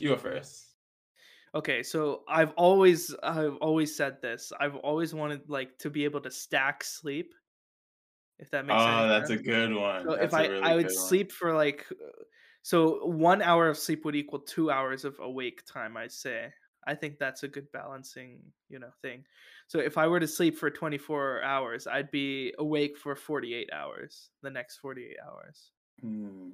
You 0.00 0.10
go 0.10 0.16
first. 0.16 0.74
Okay, 1.54 1.82
so 1.82 2.22
I've 2.28 2.52
always 2.52 3.14
I've 3.22 3.56
always 3.56 3.94
said 3.96 4.20
this. 4.22 4.52
I've 4.60 4.76
always 4.76 5.14
wanted 5.14 5.48
like 5.48 5.78
to 5.78 5.90
be 5.90 6.04
able 6.04 6.20
to 6.22 6.30
stack 6.30 6.84
sleep. 6.84 7.34
If 8.38 8.50
that 8.50 8.66
makes 8.66 8.84
sense. 8.84 9.04
Oh, 9.04 9.08
that's 9.08 9.30
a 9.30 9.36
good 9.36 9.74
one. 9.74 10.08
So 10.08 10.14
if 10.14 10.32
That's 10.32 10.34
I 10.34 10.44
a 10.44 10.48
really 10.48 10.62
I 10.62 10.74
would 10.76 10.90
sleep 10.90 11.32
for 11.32 11.54
like 11.54 11.86
uh, 11.92 12.24
so 12.62 13.04
one 13.06 13.42
hour 13.42 13.68
of 13.68 13.78
sleep 13.78 14.04
would 14.04 14.16
equal 14.16 14.40
two 14.40 14.70
hours 14.70 15.04
of 15.04 15.18
awake 15.20 15.64
time, 15.66 15.96
I'd 15.96 16.12
say. 16.12 16.52
I 16.86 16.94
think 16.94 17.18
that's 17.18 17.42
a 17.42 17.48
good 17.48 17.70
balancing, 17.72 18.52
you 18.68 18.78
know, 18.78 18.90
thing. 19.02 19.26
So 19.68 19.78
if 19.80 19.98
I 19.98 20.06
were 20.08 20.20
to 20.20 20.26
sleep 20.28 20.56
for 20.56 20.70
24 20.70 21.42
hours, 21.42 21.86
I'd 21.86 22.10
be 22.10 22.54
awake 22.58 22.96
for 22.96 23.14
48 23.16 23.70
hours, 23.72 24.30
the 24.42 24.50
next 24.50 24.78
48 24.78 25.18
hours. 25.24 25.72
Hmm. 26.00 26.50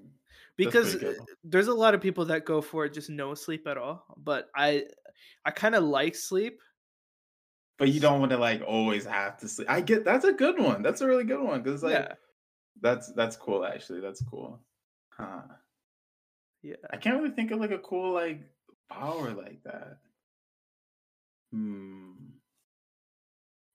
Because 0.57 0.97
uh, 0.97 1.15
there's 1.45 1.69
a 1.69 1.75
lot 1.75 1.95
of 1.95 2.01
people 2.01 2.25
that 2.27 2.47
go 2.47 2.63
for 2.63 2.89
just 2.89 3.11
no 3.11 3.35
sleep 3.35 3.67
at 3.67 3.77
all, 3.77 4.07
but 4.17 4.49
I 4.57 4.85
I 5.45 5.51
kind 5.51 5.75
of 5.75 5.85
like 5.85 6.15
sleep. 6.15 6.61
But 7.79 7.91
you 7.91 8.01
don't 8.01 8.21
want 8.21 8.33
to 8.33 8.39
like 8.39 8.63
always 8.67 9.05
have 9.05 9.37
to 9.39 9.49
sleep. 9.49 9.69
I 9.71 9.83
get 9.83 10.05
that's 10.05 10.25
a 10.25 10.33
good 10.33 10.59
one. 10.59 10.83
That's 10.83 11.03
a 11.03 11.07
really 11.07 11.25
good 11.25 11.43
one 11.43 11.63
because 11.63 11.83
like 11.83 11.93
yeah. 11.93 12.13
that's 12.81 13.13
that's 13.13 13.37
cool 13.37 13.67
actually. 13.67 14.01
That's 14.01 14.23
cool. 14.23 14.61
Huh. 15.11 15.43
Yeah. 16.63 16.77
I 16.91 16.97
can't 16.97 17.17
really 17.17 17.35
think 17.35 17.51
of 17.51 17.61
like 17.61 17.71
a 17.71 17.79
cool 17.79 18.13
like 18.13 18.41
power 18.91 19.35
like 19.35 19.63
that. 19.65 19.99
Hmm. 21.53 22.13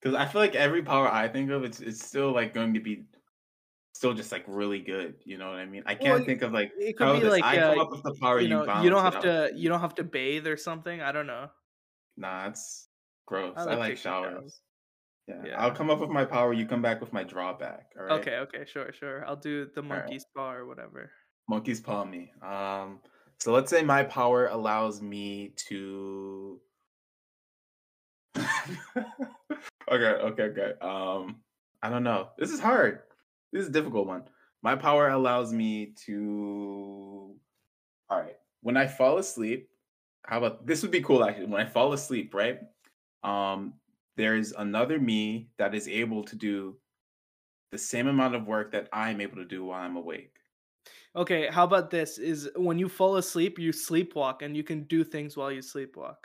Because 0.01 0.15
I 0.15 0.25
feel 0.25 0.41
like 0.41 0.55
every 0.55 0.81
power 0.81 1.07
I 1.07 1.27
think 1.27 1.51
of, 1.51 1.63
it's 1.63 1.79
it's 1.79 2.03
still 2.03 2.31
like 2.33 2.55
going 2.55 2.73
to 2.73 2.79
be 2.79 3.05
still 3.93 4.13
just 4.13 4.31
like 4.31 4.43
really 4.47 4.79
good. 4.79 5.15
You 5.25 5.37
know 5.37 5.49
what 5.49 5.59
I 5.59 5.65
mean? 5.65 5.83
I 5.85 5.95
can't 5.95 6.25
think 6.25 6.41
of 6.41 6.51
like 6.51 6.71
It 6.77 6.97
could 6.97 7.07
how 7.07 7.13
be 7.13 7.19
this 7.19 7.31
like 7.31 7.43
I 7.43 7.57
come 7.57 7.79
uh, 7.79 7.81
up 7.83 7.91
with 7.91 8.03
the 8.03 8.13
power 8.15 8.39
you 8.39 8.47
you, 8.47 8.49
know, 8.55 8.65
balance 8.65 8.83
you 8.83 8.89
don't 8.89 9.03
have 9.03 9.21
to 9.21 9.51
you 9.55 9.69
don't 9.69 9.81
have 9.81 9.95
to 9.95 10.03
bathe 10.03 10.47
or 10.47 10.57
something. 10.57 11.01
I 11.01 11.11
don't 11.11 11.27
know. 11.27 11.49
Nah, 12.17 12.47
it's 12.47 12.87
gross. 13.25 13.53
I 13.57 13.61
I 13.61 13.65
like 13.65 13.79
like, 13.79 13.97
showers. 13.97 14.31
showers. 14.31 14.61
Yeah. 15.27 15.41
Yeah. 15.45 15.61
I'll 15.61 15.71
come 15.71 15.89
up 15.89 15.99
with 15.99 16.09
my 16.09 16.25
power. 16.25 16.53
You 16.53 16.65
come 16.65 16.81
back 16.81 16.99
with 16.99 17.13
my 17.13 17.23
drawback. 17.23 17.91
All 17.97 18.05
right. 18.05 18.19
Okay, 18.19 18.37
okay, 18.37 18.65
sure, 18.65 18.91
sure. 18.91 19.25
I'll 19.25 19.35
do 19.35 19.67
the 19.73 19.81
right. 19.81 19.99
monkey's 19.99 20.25
paw 20.35 20.51
or 20.51 20.65
whatever. 20.65 21.11
Monkeys 21.47 21.79
paw 21.79 22.03
me. 22.03 22.31
Um. 22.41 22.99
So 23.39 23.51
let's 23.51 23.69
say 23.69 23.81
my 23.83 24.03
power 24.03 24.47
allows 24.47 25.01
me 25.01 25.53
to. 25.67 26.59
okay. 28.37 29.05
Okay. 29.89 30.43
Okay. 30.43 30.73
Um. 30.81 31.37
I 31.83 31.89
don't 31.89 32.03
know. 32.03 32.29
This 32.37 32.51
is 32.51 32.59
hard. 32.59 32.99
This 33.51 33.63
is 33.63 33.69
a 33.69 33.71
difficult 33.71 34.07
one. 34.07 34.23
My 34.61 34.75
power 34.75 35.09
allows 35.09 35.53
me 35.53 35.93
to. 36.05 37.35
All 38.09 38.19
right. 38.19 38.37
When 38.61 38.77
I 38.77 38.87
fall 38.87 39.17
asleep, 39.17 39.69
how 40.25 40.37
about 40.37 40.65
this? 40.65 40.81
Would 40.81 40.91
be 40.91 41.01
cool 41.01 41.23
actually. 41.23 41.47
When 41.47 41.61
I 41.61 41.65
fall 41.65 41.93
asleep, 41.93 42.33
right? 42.33 42.59
Um. 43.23 43.73
There's 44.17 44.51
another 44.51 44.99
me 44.99 45.49
that 45.57 45.73
is 45.73 45.87
able 45.87 46.21
to 46.25 46.35
do 46.35 46.75
the 47.71 47.77
same 47.77 48.07
amount 48.07 48.35
of 48.35 48.45
work 48.45 48.69
that 48.73 48.89
I'm 48.91 49.21
able 49.21 49.37
to 49.37 49.45
do 49.45 49.63
while 49.63 49.81
I'm 49.81 49.95
awake. 49.95 50.35
Okay, 51.15 51.47
how 51.49 51.63
about 51.63 51.89
this? 51.89 52.17
Is 52.17 52.49
when 52.57 52.77
you 52.77 52.89
fall 52.89 53.15
asleep, 53.15 53.57
you 53.57 53.71
sleepwalk, 53.71 54.41
and 54.41 54.55
you 54.55 54.63
can 54.63 54.83
do 54.83 55.05
things 55.05 55.37
while 55.37 55.49
you 55.49 55.61
sleepwalk. 55.61 56.17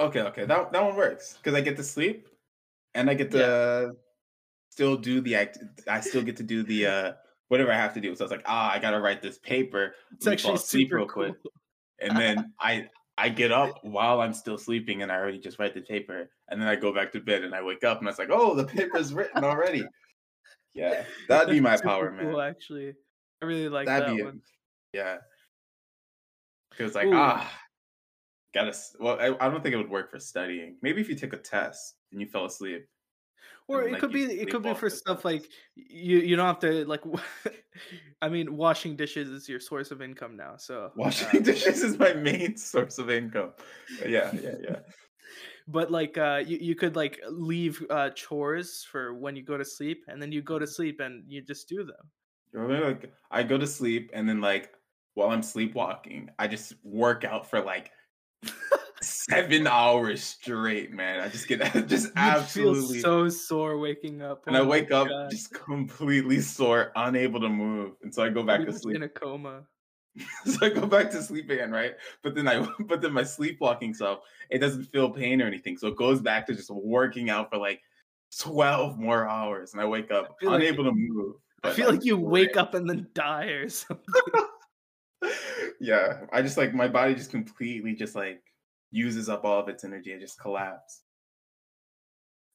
Okay, 0.00 0.22
okay, 0.22 0.46
that 0.46 0.72
that 0.72 0.82
one 0.82 0.96
works 0.96 1.34
because 1.34 1.54
I 1.54 1.60
get 1.60 1.76
to 1.76 1.84
sleep, 1.84 2.26
and 2.94 3.10
I 3.10 3.14
get 3.14 3.30
to 3.32 3.94
still 4.78 4.96
do 4.96 5.20
the 5.20 5.34
act. 5.34 5.58
I 5.88 6.00
still 6.00 6.22
get 6.22 6.36
to 6.36 6.44
do 6.44 6.62
the 6.62 6.86
uh 6.86 7.12
whatever 7.48 7.72
I 7.72 7.76
have 7.76 7.94
to 7.94 8.00
do. 8.00 8.14
So 8.14 8.24
it's 8.24 8.30
like, 8.30 8.44
ah, 8.46 8.72
I 8.72 8.78
gotta 8.78 9.00
write 9.00 9.20
this 9.20 9.38
paper. 9.38 9.94
It's 10.12 10.24
Let 10.24 10.34
actually 10.34 10.84
real 10.84 11.04
cool. 11.06 11.24
quick, 11.24 11.34
and 12.00 12.16
then 12.16 12.52
I 12.60 12.88
I 13.16 13.28
get 13.28 13.50
up 13.50 13.80
while 13.82 14.20
I'm 14.20 14.32
still 14.32 14.56
sleeping, 14.56 15.02
and 15.02 15.10
I 15.10 15.16
already 15.16 15.40
just 15.40 15.58
write 15.58 15.74
the 15.74 15.80
paper, 15.80 16.30
and 16.48 16.62
then 16.62 16.68
I 16.68 16.76
go 16.76 16.94
back 16.94 17.10
to 17.12 17.20
bed, 17.20 17.42
and 17.42 17.56
I 17.56 17.62
wake 17.62 17.82
up, 17.82 17.98
and 17.98 18.08
it's 18.08 18.20
like, 18.20 18.30
oh, 18.30 18.54
the 18.54 18.64
paper's 18.64 19.12
written 19.12 19.42
already. 19.42 19.84
Yeah, 20.74 21.02
that'd 21.28 21.50
be 21.50 21.58
my 21.58 21.76
power, 21.76 22.14
cool, 22.16 22.36
man. 22.36 22.48
actually, 22.48 22.94
I 23.42 23.46
really 23.46 23.68
like 23.68 23.86
That'd 23.86 24.10
that 24.10 24.16
be 24.16 24.22
one. 24.22 24.36
it. 24.36 24.96
Yeah, 24.96 25.16
because 26.70 26.94
like 26.94 27.08
Ooh. 27.08 27.16
ah, 27.16 27.50
gotta. 28.54 28.72
Well, 29.00 29.18
I, 29.20 29.44
I 29.44 29.50
don't 29.50 29.60
think 29.60 29.74
it 29.74 29.78
would 29.78 29.90
work 29.90 30.12
for 30.12 30.20
studying. 30.20 30.76
Maybe 30.82 31.00
if 31.00 31.08
you 31.08 31.16
took 31.16 31.32
a 31.32 31.38
test 31.38 31.96
and 32.12 32.20
you 32.20 32.28
fell 32.28 32.44
asleep. 32.44 32.86
Or 33.68 33.82
it 33.82 33.92
like, 33.92 34.00
could 34.00 34.12
be 34.12 34.24
it 34.24 34.50
could 34.50 34.62
be 34.62 34.72
for 34.72 34.88
stuff 34.88 35.26
like 35.26 35.48
you 35.76 36.18
you 36.18 36.36
don't 36.36 36.46
have 36.46 36.58
to 36.60 36.86
like. 36.86 37.02
I 38.22 38.28
mean, 38.28 38.56
washing 38.56 38.96
dishes 38.96 39.28
is 39.28 39.48
your 39.48 39.60
source 39.60 39.90
of 39.90 40.00
income 40.00 40.36
now, 40.36 40.56
so 40.56 40.90
Washing 40.96 41.40
uh, 41.40 41.44
dishes 41.44 41.82
is 41.82 41.98
my 41.98 42.14
main 42.14 42.56
source 42.56 42.98
of 42.98 43.10
income. 43.10 43.52
Yeah, 44.06 44.32
yeah, 44.34 44.54
yeah. 44.60 44.76
but 45.68 45.90
like 45.90 46.16
uh 46.16 46.42
you, 46.44 46.56
you 46.60 46.74
could 46.74 46.96
like 46.96 47.20
leave 47.30 47.84
uh 47.90 48.08
chores 48.10 48.86
for 48.90 49.14
when 49.14 49.36
you 49.36 49.42
go 49.42 49.58
to 49.58 49.64
sleep 49.64 50.04
and 50.08 50.20
then 50.20 50.32
you 50.32 50.40
go 50.40 50.58
to 50.58 50.66
sleep 50.66 51.00
and 51.00 51.22
you 51.28 51.42
just 51.42 51.68
do 51.68 51.84
them 51.84 52.10
You 52.54 52.66
know, 52.66 52.86
like 52.88 53.12
I 53.30 53.42
go 53.42 53.58
to 53.58 53.66
sleep 53.66 54.10
and 54.14 54.26
then 54.26 54.40
like 54.40 54.72
while 55.14 55.30
I'm 55.30 55.42
sleepwalking, 55.42 56.30
I 56.38 56.46
just 56.46 56.74
work 56.84 57.24
out 57.24 57.50
for 57.50 57.60
like 57.60 57.90
seven 59.28 59.66
hours 59.66 60.22
straight, 60.22 60.92
man. 60.92 61.20
I 61.20 61.28
just 61.28 61.48
get 61.48 61.60
just 61.88 62.06
You'd 62.06 62.12
absolutely 62.16 63.00
feel 63.00 63.02
so 63.02 63.28
sore 63.28 63.78
waking 63.78 64.22
up 64.22 64.46
and 64.46 64.56
oh 64.56 64.62
I 64.62 64.66
wake 64.66 64.90
up 64.90 65.08
God. 65.08 65.30
just 65.30 65.52
completely 65.52 66.40
sore, 66.40 66.92
unable 66.96 67.40
to 67.40 67.48
move. 67.48 67.92
And 68.02 68.14
so 68.14 68.24
I 68.24 68.28
go 68.28 68.42
back 68.42 68.64
to 68.64 68.72
sleep. 68.72 68.96
in 68.96 69.02
a 69.02 69.08
coma 69.08 69.62
so 70.44 70.66
I 70.66 70.70
go 70.70 70.86
back 70.86 71.10
to 71.10 71.22
sleep 71.22 71.50
again, 71.50 71.70
right? 71.70 71.94
But 72.22 72.34
then 72.34 72.48
I 72.48 72.66
but 72.86 73.00
then 73.00 73.12
my 73.12 73.22
sleepwalking 73.22 73.94
self, 73.94 74.20
it 74.50 74.58
doesn't 74.58 74.84
feel 74.84 75.10
pain 75.10 75.40
or 75.42 75.46
anything. 75.46 75.76
So 75.76 75.88
it 75.88 75.96
goes 75.96 76.20
back 76.20 76.46
to 76.46 76.54
just 76.54 76.70
working 76.70 77.30
out 77.30 77.50
for 77.50 77.58
like 77.58 77.80
12 78.38 78.98
more 78.98 79.28
hours. 79.28 79.72
And 79.72 79.80
I 79.82 79.86
wake 79.86 80.10
up 80.10 80.36
like- 80.42 80.60
unable 80.62 80.84
to 80.84 80.92
move. 80.92 81.36
i 81.64 81.70
feel 81.70 81.88
I'm 81.88 81.96
like 81.96 82.04
you 82.04 82.16
great. 82.16 82.26
wake 82.28 82.56
up 82.56 82.74
and 82.74 82.88
then 82.88 83.08
die 83.14 83.46
or 83.46 83.68
something 83.68 84.14
yeah. 85.80 86.20
I 86.32 86.42
just 86.42 86.56
like 86.56 86.74
my 86.74 86.88
body 86.88 87.14
just 87.14 87.30
completely 87.30 87.94
just 87.94 88.14
like 88.14 88.42
uses 88.90 89.28
up 89.28 89.44
all 89.44 89.60
of 89.60 89.68
its 89.68 89.84
energy. 89.84 90.14
I 90.14 90.18
just 90.18 90.38
collapse. 90.40 91.02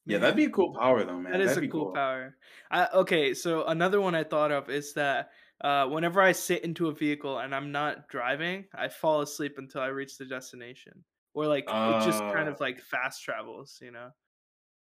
Yeah, 0.06 0.18
that'd 0.18 0.36
be 0.36 0.46
a 0.46 0.50
cool 0.50 0.74
power 0.76 1.06
though, 1.06 1.18
man. 1.20 1.32
that 1.32 1.40
is 1.42 1.56
a 1.56 1.62
be 1.62 1.70
cool, 1.70 1.94
power 1.94 2.36
I, 2.70 2.88
okay 2.94 3.34
so 3.34 3.64
another 3.68 4.02
one 4.02 4.14
i 4.16 4.24
thought 4.26 4.52
of 4.52 4.70
is 4.70 4.92
that 4.96 5.30
uh, 5.64 5.88
whenever 5.88 6.20
i 6.22 6.34
sit 6.34 6.66
into 6.66 6.90
a 6.90 6.94
vehicle 6.94 7.40
and 7.40 7.56
i'm 7.56 7.72
not 7.72 8.10
driving 8.10 8.66
i 8.76 8.90
fall 8.90 9.22
asleep 9.22 9.54
until 9.60 9.80
i 9.80 9.88
reach 9.88 10.18
the 10.18 10.26
destination 10.26 11.02
or 11.34 11.48
like 11.48 11.64
it 11.64 12.04
just 12.04 12.20
kind 12.20 12.50
of 12.50 12.56
Ah. 12.56 12.64
like 12.66 12.82
fast 12.82 13.24
travels 13.24 13.80
you 13.82 13.92
know 13.92 14.10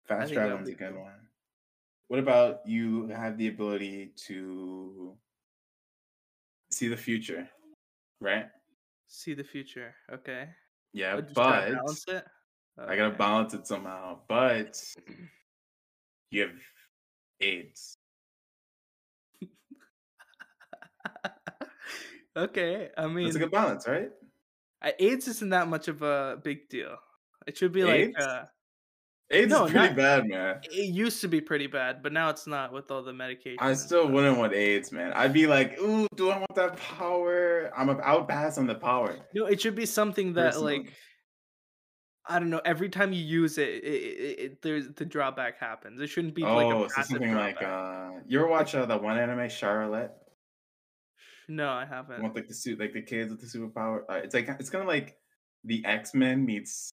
Fast 0.06 0.32
traveling's 0.32 0.68
a 0.68 0.72
good 0.74 0.92
cool. 0.92 1.02
one. 1.02 1.20
What 2.06 2.20
about 2.20 2.60
you 2.64 3.08
have 3.08 3.36
the 3.38 3.48
ability 3.48 4.12
to 4.28 5.14
see 6.70 6.86
the 6.88 6.96
future, 6.96 7.48
right? 8.20 8.46
see 9.08 9.34
the 9.34 9.42
future 9.42 9.94
okay 10.12 10.48
Yeah, 10.92 11.16
Or 11.16 11.22
just 11.22 11.34
gotta 11.34 11.72
but 11.72 11.74
balance 11.74 12.08
it. 12.08 12.24
I 12.78 12.96
gotta 12.96 13.16
balance 13.16 13.54
it 13.54 13.66
somehow. 13.66 14.20
But 14.28 14.82
you 16.30 16.42
have 16.42 16.52
AIDS. 17.40 17.98
okay, 22.36 22.90
I 22.96 23.06
mean, 23.06 23.26
it's 23.26 23.36
a 23.36 23.40
good 23.40 23.50
balance, 23.50 23.86
right? 23.86 24.10
AIDS 24.98 25.28
isn't 25.28 25.50
that 25.50 25.68
much 25.68 25.88
of 25.88 26.02
a 26.02 26.38
big 26.42 26.68
deal. 26.68 26.96
It 27.46 27.56
should 27.56 27.72
be 27.72 27.84
like 27.84 28.14
uh, 28.18 28.44
AIDS 29.30 29.50
No, 29.50 29.66
is 29.66 29.72
pretty 29.72 29.88
not- 29.88 29.96
bad, 29.96 30.26
man. 30.26 30.60
it 30.64 30.94
used 30.94 31.20
to 31.20 31.28
be 31.28 31.40
pretty 31.40 31.66
bad, 31.66 32.02
but 32.02 32.12
now 32.12 32.30
it's 32.30 32.46
not 32.46 32.72
with 32.72 32.90
all 32.90 33.02
the 33.02 33.12
medication. 33.12 33.58
I 33.60 33.74
still 33.74 34.04
stuff. 34.04 34.12
wouldn't 34.12 34.38
want 34.38 34.54
AIDS, 34.54 34.90
man. 34.90 35.12
I'd 35.12 35.34
be 35.34 35.46
like, 35.46 35.78
ooh, 35.80 36.06
do 36.16 36.30
I 36.30 36.38
want 36.38 36.54
that 36.54 36.76
power? 36.78 37.70
I'm 37.76 37.90
a, 37.90 37.98
I 37.98 38.16
would 38.16 38.26
pass 38.26 38.56
on 38.56 38.66
the 38.66 38.74
power. 38.74 39.18
No, 39.34 39.44
it 39.44 39.60
should 39.60 39.74
be 39.74 39.84
something 39.84 40.32
that 40.34 40.52
Personally. 40.52 40.78
like 40.78 40.92
I 42.30 42.38
don't 42.38 42.50
know. 42.50 42.60
Every 42.64 42.90
time 42.90 43.12
you 43.14 43.22
use 43.22 43.56
it, 43.56 43.68
it, 43.68 43.84
it, 43.84 44.38
it 44.38 44.62
there's 44.62 44.88
the 44.96 45.06
drawback 45.06 45.58
happens. 45.58 46.00
It 46.00 46.08
shouldn't 46.08 46.34
be 46.34 46.42
like 46.42 46.66
oh, 46.66 46.84
a 46.84 46.88
so 46.88 46.94
passive 46.94 47.10
something 47.12 47.34
like 47.34 47.62
uh, 47.62 48.10
you 48.26 48.38
ever 48.38 48.48
watch 48.48 48.74
uh, 48.74 48.84
that 48.84 49.02
one 49.02 49.18
anime, 49.18 49.48
Charlotte? 49.48 50.10
no, 51.48 51.68
I 51.68 51.86
haven't. 51.86 52.22
with, 52.22 52.34
like 52.34 52.46
the 52.46 52.54
suit, 52.54 52.78
like 52.78 52.92
the 52.92 53.00
kids 53.00 53.30
with 53.30 53.40
the 53.40 53.46
superpower. 53.46 54.00
Uh, 54.10 54.16
it's 54.16 54.34
like 54.34 54.48
it's 54.60 54.68
kind 54.68 54.82
of 54.82 54.88
like 54.88 55.16
the 55.64 55.82
X 55.86 56.14
Men 56.14 56.44
meets 56.44 56.90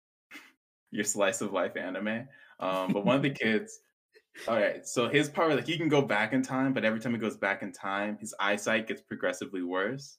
your 0.91 1.03
slice 1.03 1.41
of 1.41 1.53
life 1.53 1.77
anime. 1.77 2.27
Um, 2.59 2.91
but 2.91 3.05
one 3.05 3.15
of 3.15 3.21
the 3.21 3.29
kids. 3.43 3.79
All 4.47 4.55
right, 4.55 4.85
so 4.85 5.07
his 5.07 5.29
power, 5.29 5.55
like 5.55 5.65
he 5.65 5.77
can 5.77 5.87
go 5.87 6.01
back 6.01 6.33
in 6.33 6.41
time, 6.41 6.73
but 6.73 6.83
every 6.83 6.99
time 6.99 7.13
he 7.13 7.19
goes 7.19 7.37
back 7.37 7.63
in 7.63 7.71
time, 7.71 8.17
his 8.19 8.33
eyesight 8.39 8.85
gets 8.85 9.01
progressively 9.01 9.61
worse. 9.61 10.17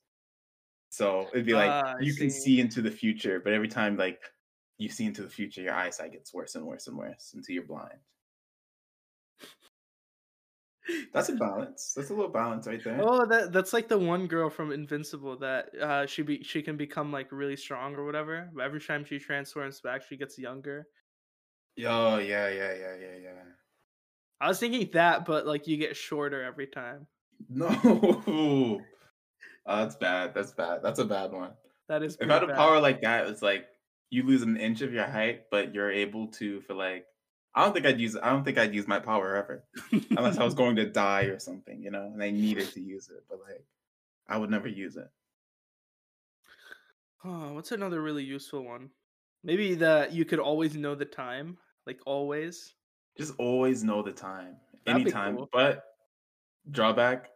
So 0.89 1.29
it'd 1.33 1.45
be 1.45 1.53
like 1.53 1.69
I 1.69 1.95
you 2.01 2.15
can 2.15 2.31
see. 2.31 2.41
see 2.41 2.61
into 2.61 2.81
the 2.81 2.91
future, 2.91 3.41
but 3.41 3.53
every 3.53 3.69
time 3.69 3.97
like 3.99 4.21
you 4.79 4.89
see 4.89 5.05
into 5.05 5.23
the 5.23 5.29
future, 5.29 5.61
your 5.61 5.75
eyesight 5.75 6.13
gets 6.13 6.33
worse 6.33 6.55
and 6.55 6.65
worse 6.65 6.87
and 6.87 6.97
worse 6.97 7.33
until 7.35 7.55
you're 7.55 7.65
blind. 7.67 7.99
That's 11.13 11.29
a 11.29 11.35
balance. 11.35 11.95
That's 11.97 12.11
a 12.11 12.15
little 12.15 12.31
balance 12.31 12.67
right 12.67 12.83
there. 12.83 13.01
Oh, 13.03 13.27
that 13.27 13.53
that's 13.53 13.73
like 13.73 13.89
the 13.89 13.99
one 13.99 14.27
girl 14.27 14.49
from 14.49 14.73
Invincible 14.73 15.37
that 15.39 15.75
uh 15.81 16.07
she 16.07 16.23
be 16.23 16.43
she 16.45 16.63
can 16.63 16.77
become 16.77 17.11
like 17.11 17.33
really 17.33 17.57
strong 17.57 17.95
or 17.97 18.05
whatever. 18.05 18.51
But 18.55 18.65
every 18.65 18.81
time 18.81 19.05
she 19.05 19.19
transforms 19.19 19.81
back, 19.81 20.03
she 20.09 20.17
gets 20.17 20.39
younger. 20.39 20.87
Oh 21.85 22.19
yeah, 22.19 22.49
yeah, 22.49 22.73
yeah, 22.75 22.95
yeah, 23.01 23.17
yeah. 23.23 23.31
I 24.41 24.49
was 24.49 24.59
thinking 24.59 24.89
that, 24.93 25.25
but 25.25 25.47
like 25.47 25.67
you 25.67 25.77
get 25.77 25.97
shorter 25.97 26.43
every 26.43 26.67
time. 26.67 27.07
No, 27.49 27.69
oh, 28.27 28.81
that's 29.67 29.97
bad. 29.97 30.35
That's 30.35 30.53
bad. 30.53 30.81
That's 30.83 30.99
a 30.99 31.05
bad 31.05 31.33
one. 31.33 31.51
That 31.89 32.03
is. 32.03 32.17
If 32.21 32.31
I 32.31 32.35
had 32.35 32.43
a 32.45 32.47
bad. 32.49 32.57
power 32.57 32.81
like 32.81 33.03
that, 33.03 33.27
it's 33.29 33.43
like 33.43 33.67
you 34.11 34.23
lose 34.25 34.43
an 34.43 34.57
inch 34.57 34.83
of 34.83 34.93
your 34.93 35.07
height, 35.07 35.45
but 35.51 35.75
you're 35.75 35.91
able 35.91 36.29
to 36.29 36.61
for 36.63 36.75
like. 36.75 37.07
I 37.57 37.65
don't 37.65 37.73
think 37.73 37.87
I'd 37.87 37.99
use. 37.99 38.17
I 38.23 38.29
don't 38.29 38.45
think 38.45 38.59
I'd 38.59 38.75
use 38.75 38.87
my 38.87 39.01
power 39.01 39.35
ever, 39.35 39.65
unless 40.11 40.37
I 40.37 40.45
was 40.45 40.55
going 40.55 40.77
to 40.77 40.85
die 40.91 41.23
or 41.23 41.39
something, 41.39 41.83
you 41.83 41.91
know, 41.91 42.05
and 42.13 42.23
I 42.23 42.31
needed 42.31 42.71
to 42.75 42.81
use 42.81 43.09
it. 43.09 43.25
But 43.31 43.41
like, 43.41 43.65
I 44.29 44.37
would 44.37 44.51
never 44.51 44.69
use 44.69 44.97
it. 44.97 45.11
Oh, 47.25 47.55
what's 47.55 47.73
another 47.73 48.03
really 48.03 48.23
useful 48.23 48.63
one? 48.63 48.91
Maybe 49.43 49.75
that 49.77 50.13
you 50.13 50.27
could 50.27 50.39
always 50.39 50.77
know 50.77 50.95
the 50.95 51.07
time, 51.07 51.57
like 51.87 52.01
always. 52.05 52.75
Just 53.17 53.33
always 53.39 53.83
know 53.83 54.03
the 54.03 54.13
time, 54.13 54.57
That'd 54.85 55.03
anytime. 55.03 55.37
cool. 55.37 55.49
But 55.51 55.83
drawback, 56.71 57.31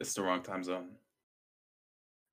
it's 0.00 0.14
the 0.14 0.22
wrong 0.22 0.42
time 0.42 0.64
zone. 0.64 0.88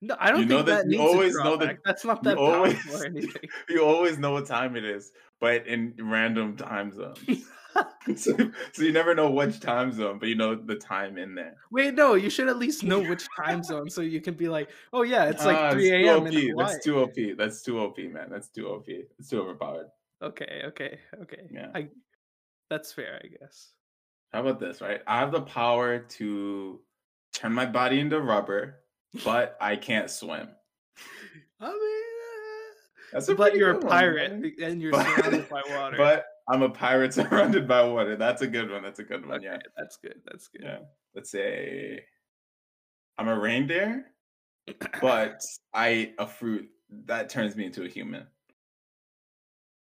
No, 0.05 0.15
I 0.19 0.29
don't 0.31 0.41
You 0.41 0.45
know 0.45 0.55
think 0.57 0.67
that- 0.67 0.85
that 0.85 0.91
you 0.91 1.01
always 1.01 1.35
a 1.35 1.43
know 1.43 1.57
that- 1.57 1.77
That's 1.83 2.05
not 2.05 2.23
that 2.23 2.37
always- 2.37 2.73
powerful 2.75 3.01
or 3.01 3.05
anything. 3.13 3.49
You 3.69 3.83
always 3.83 4.17
know 4.17 4.31
what 4.31 4.45
time 4.45 4.75
it 4.75 4.85
is, 4.85 5.11
but 5.39 5.65
in 5.67 5.93
random 5.99 6.55
time 6.57 6.91
zones. 6.93 7.19
so, 8.15 8.31
so 8.71 8.83
you 8.83 8.93
never 8.93 9.13
know 9.13 9.29
which 9.29 9.59
time 9.59 9.91
zone, 9.91 10.17
but 10.17 10.29
you 10.29 10.35
know 10.35 10.55
the 10.55 10.75
time 10.75 11.17
in 11.17 11.35
there. 11.35 11.55
Wait, 11.71 11.93
no, 11.93 12.13
you 12.13 12.29
should 12.29 12.47
at 12.47 12.57
least 12.57 12.83
know 12.85 13.01
which 13.01 13.25
time 13.35 13.61
zone 13.63 13.89
so 13.89 13.99
you 13.99 14.21
can 14.21 14.33
be 14.33 14.47
like, 14.47 14.69
oh 14.93 15.01
yeah, 15.01 15.25
it's 15.25 15.43
like 15.43 15.57
Ah, 15.57 15.71
3 15.71 15.89
too 15.89 15.95
a.m. 15.95 16.27
In 16.27 16.33
Hawaii. 16.33 16.53
That's 16.57 16.85
too 16.85 16.99
OP. 16.99 17.15
That's 17.37 17.61
too 17.63 17.79
OP, 17.81 17.97
man. 17.97 18.29
That's 18.31 18.47
too 18.47 18.69
OP. 18.69 18.85
It's 19.19 19.29
too 19.29 19.41
overpowered. 19.41 19.87
Okay, 20.23 20.61
okay, 20.67 20.99
okay. 21.23 21.49
Yeah. 21.51 21.67
I, 21.75 21.89
that's 22.69 22.93
fair, 22.93 23.19
I 23.21 23.27
guess. 23.27 23.71
How 24.31 24.39
about 24.39 24.61
this, 24.61 24.79
right? 24.79 25.01
I 25.05 25.19
have 25.19 25.33
the 25.33 25.41
power 25.41 25.99
to 25.99 26.79
turn 27.33 27.51
my 27.51 27.65
body 27.65 27.99
into 27.99 28.21
rubber, 28.21 28.79
but 29.23 29.57
I 29.61 29.75
can't 29.75 30.09
swim. 30.09 30.49
I 31.59 31.69
mean, 31.69 32.03
That's 33.13 33.29
uh, 33.29 33.33
a 33.33 33.35
but 33.35 33.55
you're 33.55 33.71
a 33.71 33.73
good 33.73 33.83
one, 33.83 33.91
pirate 33.91 34.31
and 34.61 34.81
you're 34.81 34.91
But- 34.91 35.05
surrounded 35.15 35.49
by 35.49 35.61
water. 35.69 35.97
But 35.97 36.25
I'm 36.47 36.61
a 36.61 36.69
pirate 36.69 37.13
surrounded 37.15 37.67
by 37.67 37.83
water. 37.83 38.15
That's 38.15 38.41
a 38.41 38.47
good 38.47 38.69
one. 38.69 38.83
That's 38.83 38.99
a 38.99 39.03
good 39.03 39.25
one. 39.25 39.37
okay, 39.37 39.45
Yeah. 39.45 39.57
that's 39.77 39.97
good. 39.97 40.21
That's 40.25 40.47
good. 40.47 40.63
Yeah. 40.63 40.79
Let's 41.15 41.31
say 41.31 42.03
I'm 43.17 43.27
a 43.27 43.39
reindeer, 43.39 44.05
but 45.01 45.41
I 45.73 45.93
eat 45.93 46.15
a 46.19 46.27
fruit 46.27 46.69
that 47.05 47.29
turns 47.29 47.55
me 47.55 47.65
into 47.65 47.83
a 47.83 47.87
human. 47.87 48.27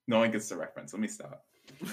No 0.09 0.21
one 0.21 0.31
gets 0.31 0.49
the 0.49 0.57
reference. 0.57 0.93
Let 0.93 1.01
me 1.03 1.09
stop. 1.09 1.45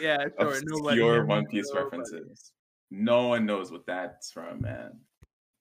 yeah, 0.00 0.18
sure. 0.38 0.60
Nobody 0.64 1.00
Obscure 1.00 1.12
here 1.14 1.24
One 1.24 1.46
Piece 1.46 1.68
nobody. 1.72 1.84
references. 1.84 2.52
No 2.90 3.28
one 3.28 3.46
knows 3.46 3.70
what 3.70 3.86
that's 3.86 4.32
from, 4.32 4.60
man. 4.62 4.98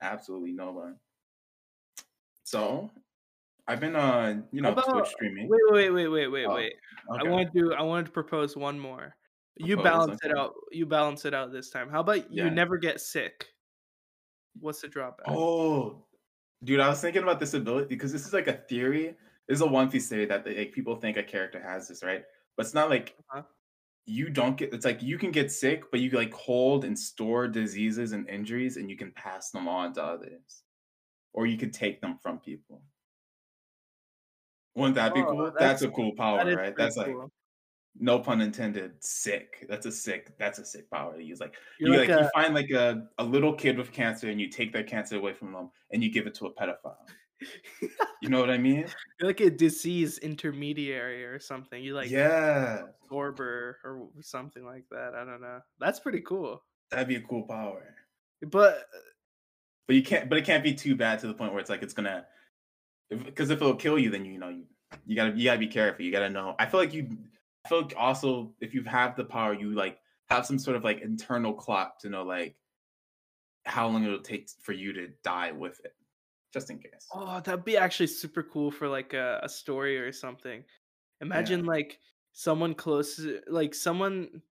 Absolutely 0.01 0.51
no 0.51 0.71
one. 0.71 0.99
So, 2.43 2.91
I've 3.67 3.79
been 3.79 3.95
on, 3.95 4.47
you 4.51 4.61
know, 4.61 4.71
about- 4.71 4.85
Twitch 4.89 5.07
streaming. 5.07 5.49
Wait, 5.49 5.61
wait, 5.69 5.89
wait, 5.89 6.07
wait, 6.07 6.27
wait, 6.27 6.45
Oh, 6.45 6.53
wait. 6.55 6.73
I 7.11 7.15
Okay. 7.21 7.29
want 7.29 7.53
to. 7.55 7.73
I 7.73 7.81
wanted 7.81 8.05
to 8.07 8.11
propose 8.11 8.55
one 8.55 8.79
more. 8.79 9.15
You 9.57 9.77
Propose, 9.77 9.91
balance 9.91 10.19
it 10.23 10.37
out. 10.37 10.53
You 10.71 10.85
balance 10.85 11.25
it 11.25 11.33
out 11.33 11.51
this 11.51 11.69
time. 11.69 11.89
How 11.89 12.01
about 12.01 12.29
you 12.31 12.43
Yeah. 12.43 12.49
never 12.49 12.77
get 12.77 12.99
sick? 12.99 13.53
What's 14.59 14.81
the 14.81 14.87
drawback? 14.89 15.25
Oh, 15.27 16.05
dude, 16.63 16.79
I 16.79 16.89
was 16.89 17.01
thinking 17.01 17.23
about 17.23 17.39
this 17.39 17.53
ability 17.53 17.87
because 17.87 18.11
this 18.11 18.25
is 18.27 18.33
like 18.33 18.47
a 18.47 18.53
theory. 18.53 19.17
This 19.47 19.57
is 19.57 19.61
a 19.61 19.67
One 19.67 19.89
Piece 19.89 20.09
theory 20.09 20.25
that 20.25 20.45
like 20.45 20.71
people 20.73 20.95
think 20.97 21.17
a 21.17 21.23
character 21.23 21.59
has 21.61 21.87
this, 21.87 22.03
right? 22.03 22.25
But 22.57 22.65
it's 22.65 22.75
not 22.75 22.89
like 22.89 23.15
Uh-huh. 23.31 23.43
You 24.05 24.29
don't 24.29 24.55
get. 24.57 24.73
It's 24.73 24.85
like 24.85 25.01
you 25.01 25.17
can 25.17 25.31
get 25.31 25.51
sick, 25.51 25.83
but 25.91 25.99
you 25.99 26.09
like 26.11 26.33
hold 26.33 26.85
and 26.85 26.97
store 26.97 27.47
diseases 27.47 28.11
and 28.11 28.29
injuries, 28.29 28.77
and 28.77 28.89
you 28.89 28.97
can 28.97 29.11
pass 29.11 29.49
them 29.51 29.67
on 29.67 29.93
to 29.93 30.03
others, 30.03 30.63
or 31.33 31.45
you 31.47 31.57
could 31.57 31.73
take 31.73 32.01
them 32.01 32.17
from 32.21 32.39
people. 32.39 32.81
Wouldn't 34.75 34.95
that 34.95 35.13
be 35.13 35.21
Oh, 35.21 35.25
cool? 35.25 35.43
that's- 35.45 35.59
That's, 35.59 35.81
a 35.83 35.89
cool 35.89 36.13
power, 36.13 36.43
That 36.43 36.55
right? 36.55 36.75
That's 36.75 36.97
like 36.97 37.15
no 37.97 38.19
pun 38.19 38.41
intended. 38.41 39.01
Sick. 39.03 39.65
That's 39.69 39.85
a 39.85 39.91
sick. 39.91 40.37
That's 40.37 40.59
a 40.59 40.65
sick 40.65 40.89
power 40.91 41.15
to 41.15 41.23
use. 41.23 41.39
Like 41.39 41.55
You're 41.79 41.93
you 41.93 41.99
like, 41.99 42.09
like, 42.09 42.19
a, 42.19 42.23
you 42.23 42.29
find 42.33 42.53
like 42.53 42.69
a, 42.71 43.07
a 43.17 43.23
little 43.23 43.53
kid 43.53 43.77
with 43.77 43.93
cancer 43.93 44.29
and 44.29 44.39
you 44.39 44.49
take 44.49 44.73
their 44.73 44.83
cancer 44.83 45.15
away 45.15 45.33
from 45.33 45.53
them 45.53 45.71
and 45.91 46.03
you 46.03 46.11
give 46.11 46.27
it 46.27 46.35
to 46.35 46.47
a 46.47 46.53
pedophile. 46.53 47.07
You 48.21 48.29
know 48.29 48.39
what 48.39 48.49
I 48.49 48.57
mean? 48.57 48.85
you're 49.19 49.27
like 49.27 49.41
a 49.41 49.49
disease 49.49 50.17
intermediary 50.19 51.25
or 51.25 51.39
something. 51.39 51.83
You 51.83 51.93
like 51.93 52.09
yeah. 52.09 52.83
absorber 53.03 53.77
or 53.83 54.07
something 54.21 54.65
like 54.65 54.85
that. 54.91 55.13
I 55.15 55.25
don't 55.25 55.41
know. 55.41 55.59
That's 55.79 55.99
pretty 55.99 56.21
cool. 56.21 56.63
That'd 56.91 57.07
be 57.07 57.15
a 57.15 57.21
cool 57.21 57.43
power. 57.43 57.95
But 58.41 58.77
uh 58.77 58.99
But 59.87 59.95
you 59.95 60.03
can't 60.03 60.29
but 60.29 60.37
it 60.37 60.45
can't 60.45 60.63
be 60.63 60.73
too 60.73 60.95
bad 60.95 61.19
to 61.19 61.27
the 61.27 61.33
point 61.33 61.51
where 61.51 61.61
it's 61.61 61.69
like 61.69 61.83
it's 61.83 61.93
gonna 61.93 62.25
because 63.09 63.51
if, 63.51 63.61
it'll 63.61 63.75
kill 63.75 63.99
you, 63.99 64.09
then 64.09 64.25
you 64.25 64.39
know 64.39 64.49
you 64.49 64.63
you 65.05 65.15
gotta 65.15 65.31
you 65.35 65.45
gotta 65.45 65.59
be 65.59 65.67
careful. 65.67 66.03
You 66.03 66.11
gotta 66.11 66.29
know. 66.29 66.55
I 66.57 66.65
feel 66.65 66.79
like 66.79 66.93
you 66.93 67.17
I 67.65 67.69
feel 67.69 67.81
like 67.81 67.93
also 67.97 68.53
if 68.61 68.73
you 68.73 68.83
have 68.83 69.15
the 69.15 69.25
power, 69.25 69.53
you 69.53 69.71
like 69.75 69.99
have 70.29 70.45
some 70.45 70.57
sort 70.57 70.77
of 70.77 70.83
like 70.83 71.01
internal 71.01 71.53
clock 71.53 71.99
to 71.99 72.09
know 72.09 72.23
like 72.23 72.55
how 73.65 73.87
long 73.87 74.03
it'll 74.03 74.19
take 74.19 74.49
for 74.61 74.73
you 74.73 74.93
to 74.93 75.09
die 75.23 75.51
with 75.51 75.79
it. 75.83 75.93
Just 76.55 76.69
in 76.69 76.79
case. 76.79 77.05
oh, 77.13 77.41
that'd 77.41 77.65
be 77.65 77.75
actually 77.75 78.07
super 78.07 78.41
cool 78.41 78.71
for 78.71 78.87
like 78.87 79.13
a, 79.13 79.41
a 79.43 79.49
story 79.49 79.99
or 79.99 80.13
something. 80.13 80.63
Imagine 81.19 81.65
like 81.65 81.99
someone 82.31 82.73
close, 82.73 83.19
like 83.47 83.75
someone. 83.75 84.41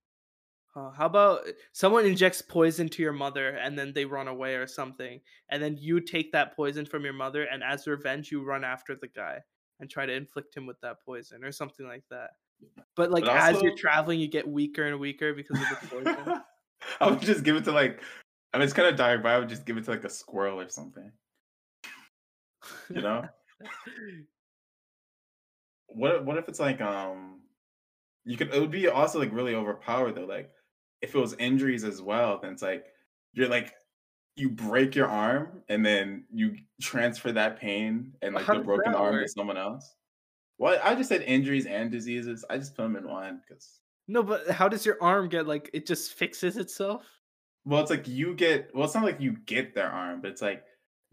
Uh, 0.77 0.91
how 0.91 1.07
about 1.07 1.47
someone 1.73 2.05
injects 2.05 2.43
poison 2.43 2.89
to 2.91 3.01
your 3.01 3.13
mother 3.13 3.51
and 3.51 3.79
then 3.79 3.93
they 3.95 4.05
run 4.05 4.29
away 4.29 4.55
or 4.55 4.67
something, 4.67 5.19
and 5.49 5.63
then 5.63 5.79
you 5.81 5.99
take 5.99 6.31
that 6.33 6.55
poison 6.55 6.85
from 6.85 7.05
your 7.05 7.15
mother, 7.15 7.45
and 7.45 7.63
as 7.63 7.87
revenge, 7.87 8.31
you 8.31 8.45
run 8.45 8.65
after 8.65 8.95
the 8.95 9.09
guy 9.09 9.39
and 9.81 9.89
try 9.89 10.05
to 10.05 10.13
inflict 10.13 10.55
him 10.55 10.67
with 10.67 10.79
that 10.83 10.97
poison 11.05 11.43
or 11.43 11.53
something 11.53 11.87
like 11.87 12.05
that. 12.11 12.33
But 12.97 13.11
like 13.11 13.25
But 13.25 13.37
as 13.37 13.63
you're 13.63 13.77
traveling, 13.77 14.21
you 14.21 14.29
get 14.29 14.47
weaker 14.47 14.85
and 14.85 15.01
weaker 15.01 15.33
because 15.33 15.59
of 15.59 15.81
the 15.81 15.87
poison. 15.89 16.41
I 17.01 17.11
would 17.11 17.21
just 17.23 17.45
give 17.45 17.57
it 17.57 17.65
to 17.65 17.73
like 17.73 18.03
I 18.53 18.59
mean 18.59 18.65
it's 18.65 18.75
kind 18.75 18.89
of 18.89 18.97
dark, 18.97 19.23
but 19.23 19.33
I 19.33 19.39
would 19.39 19.49
just 19.49 19.65
give 19.65 19.79
it 19.79 19.85
to 19.85 19.91
like 19.91 20.05
a 20.05 20.11
squirrel 20.11 20.61
or 20.61 20.69
something. 20.69 21.11
You 22.91 23.03
know? 23.03 23.29
what 25.89 26.25
what 26.25 26.39
if 26.39 26.49
it's 26.49 26.61
like 26.61 26.81
um 26.81 27.41
you 28.25 28.37
could 28.37 28.53
it 28.55 28.61
would 28.61 28.71
be 28.71 28.89
also 28.89 29.19
like 29.19 29.33
really 29.33 29.55
overpowered 29.55 30.15
though. 30.15 30.25
Like 30.25 30.51
if 31.03 31.15
it 31.15 31.19
was 31.19 31.35
injuries 31.35 31.85
as 31.85 32.01
well, 32.01 32.39
then 32.41 32.53
it's 32.53 32.63
like 32.63 32.87
you're 33.33 33.49
like 33.49 33.75
you 34.37 34.51
break 34.51 34.95
your 34.95 35.07
arm 35.07 35.63
and 35.69 35.85
then 35.85 36.25
you 36.33 36.57
transfer 36.81 37.31
that 37.33 37.61
pain 37.61 38.15
and 38.23 38.35
like 38.35 38.45
How 38.45 38.55
the 38.55 38.61
broken 38.61 38.95
arm 38.95 39.21
to 39.21 39.29
someone 39.29 39.57
else. 39.57 39.95
Well, 40.59 40.81
I 40.83 40.95
just 40.95 41.09
said 41.09 41.23
injuries 41.23 41.67
and 41.67 41.91
diseases. 41.91 42.45
I 42.49 42.59
just 42.59 42.77
put 42.77 42.83
them 42.85 42.97
in 42.97 43.09
one 43.09 43.41
because 43.47 43.81
No, 44.09 44.23
but 44.23 44.51
how 44.51 44.69
does 44.69 44.87
your 44.87 44.97
arm 45.03 45.29
get 45.29 45.47
like 45.47 45.71
it 45.73 45.87
just 45.87 46.15
fixes 46.15 46.57
itself? 46.57 47.05
well, 47.65 47.81
it's 47.81 47.91
like 47.91 48.09
you 48.09 48.35
get 48.35 48.75
well, 48.75 48.85
it's 48.85 48.95
not 48.95 49.05
like 49.05 49.21
you 49.21 49.33
get 49.47 49.75
their 49.75 49.91
arm, 49.91 50.21
but 50.21 50.31
it's 50.31 50.43
like 50.43 50.65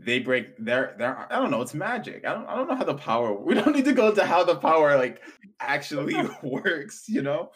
they 0.04 0.20
break 0.20 0.58
their 0.58 0.96
their. 0.98 1.28
I 1.32 1.38
don't 1.40 1.52
know. 1.52 1.62
It's 1.62 1.74
magic. 1.74 2.26
I 2.26 2.34
don't 2.34 2.46
I 2.48 2.56
don't 2.56 2.68
know 2.68 2.76
how 2.76 2.84
the 2.84 2.96
power. 2.96 3.34
We 3.34 3.54
don't 3.54 3.76
need 3.76 3.86
to 3.86 3.94
go 3.94 4.10
into 4.10 4.26
how 4.26 4.44
the 4.44 4.56
power 4.56 4.98
like 4.98 5.22
actually 5.60 6.16
works. 6.44 7.06
You 7.08 7.22
know, 7.22 7.52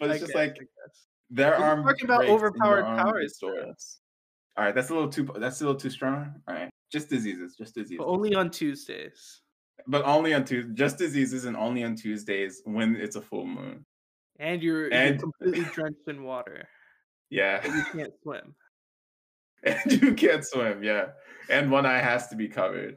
but 0.00 0.10
it's 0.10 0.16
I 0.16 0.18
just 0.18 0.32
guess, 0.32 0.34
like 0.36 0.56
their 1.30 1.50
We're 1.58 1.64
arm 1.64 1.82
talking 1.84 2.04
about 2.04 2.18
breaks 2.18 2.30
and 2.32 2.40
your 2.40 2.48
overpowered 2.48 2.84
arm 2.84 2.98
powers, 2.98 3.14
restores. 3.42 3.98
All 4.56 4.64
right, 4.64 4.74
that's 4.74 4.90
a 4.90 4.94
little 4.94 5.08
too. 5.10 5.28
That's 5.38 5.60
a 5.60 5.64
little 5.64 5.80
too 5.80 5.90
strong. 5.90 6.34
All 6.48 6.54
right, 6.54 6.70
just 6.90 7.08
diseases, 7.08 7.54
just 7.56 7.74
diseases, 7.74 7.98
But 7.98 8.06
only 8.08 8.34
on 8.34 8.50
Tuesdays. 8.50 9.40
but 9.86 10.04
only 10.04 10.34
on 10.34 10.44
Tuesdays. 10.44 10.74
Just 10.74 10.98
diseases 10.98 11.46
and 11.46 11.56
only 11.56 11.84
on 11.84 11.94
Tuesdays 11.96 12.60
when 12.64 12.96
it's 12.96 13.16
a 13.16 13.22
full 13.22 13.46
moon. 13.46 13.84
And 14.38 14.62
you're, 14.62 14.84
you're 14.84 14.92
And- 14.92 15.20
completely 15.20 15.64
drenched 15.72 16.06
in 16.08 16.22
water. 16.24 16.68
Yeah, 17.30 17.64
you 17.66 17.82
can't 17.92 18.12
swim. 18.22 18.54
and 19.64 20.02
you 20.02 20.14
can't 20.14 20.44
swim. 20.44 20.82
Yeah, 20.82 21.08
and 21.48 21.70
one 21.70 21.86
eye 21.86 22.00
has 22.00 22.28
to 22.28 22.36
be 22.36 22.48
covered. 22.48 22.96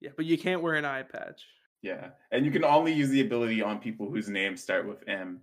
Yeah, 0.00 0.10
but 0.16 0.26
you 0.26 0.38
can't 0.38 0.62
wear 0.62 0.74
an 0.74 0.84
eye 0.84 1.02
patch. 1.02 1.42
Yeah, 1.82 2.10
and 2.30 2.44
you 2.44 2.50
can 2.50 2.64
only 2.64 2.92
use 2.92 3.10
the 3.10 3.20
ability 3.20 3.62
on 3.62 3.78
people 3.78 4.10
whose 4.10 4.28
names 4.28 4.62
start 4.62 4.86
with 4.86 5.06
M. 5.08 5.40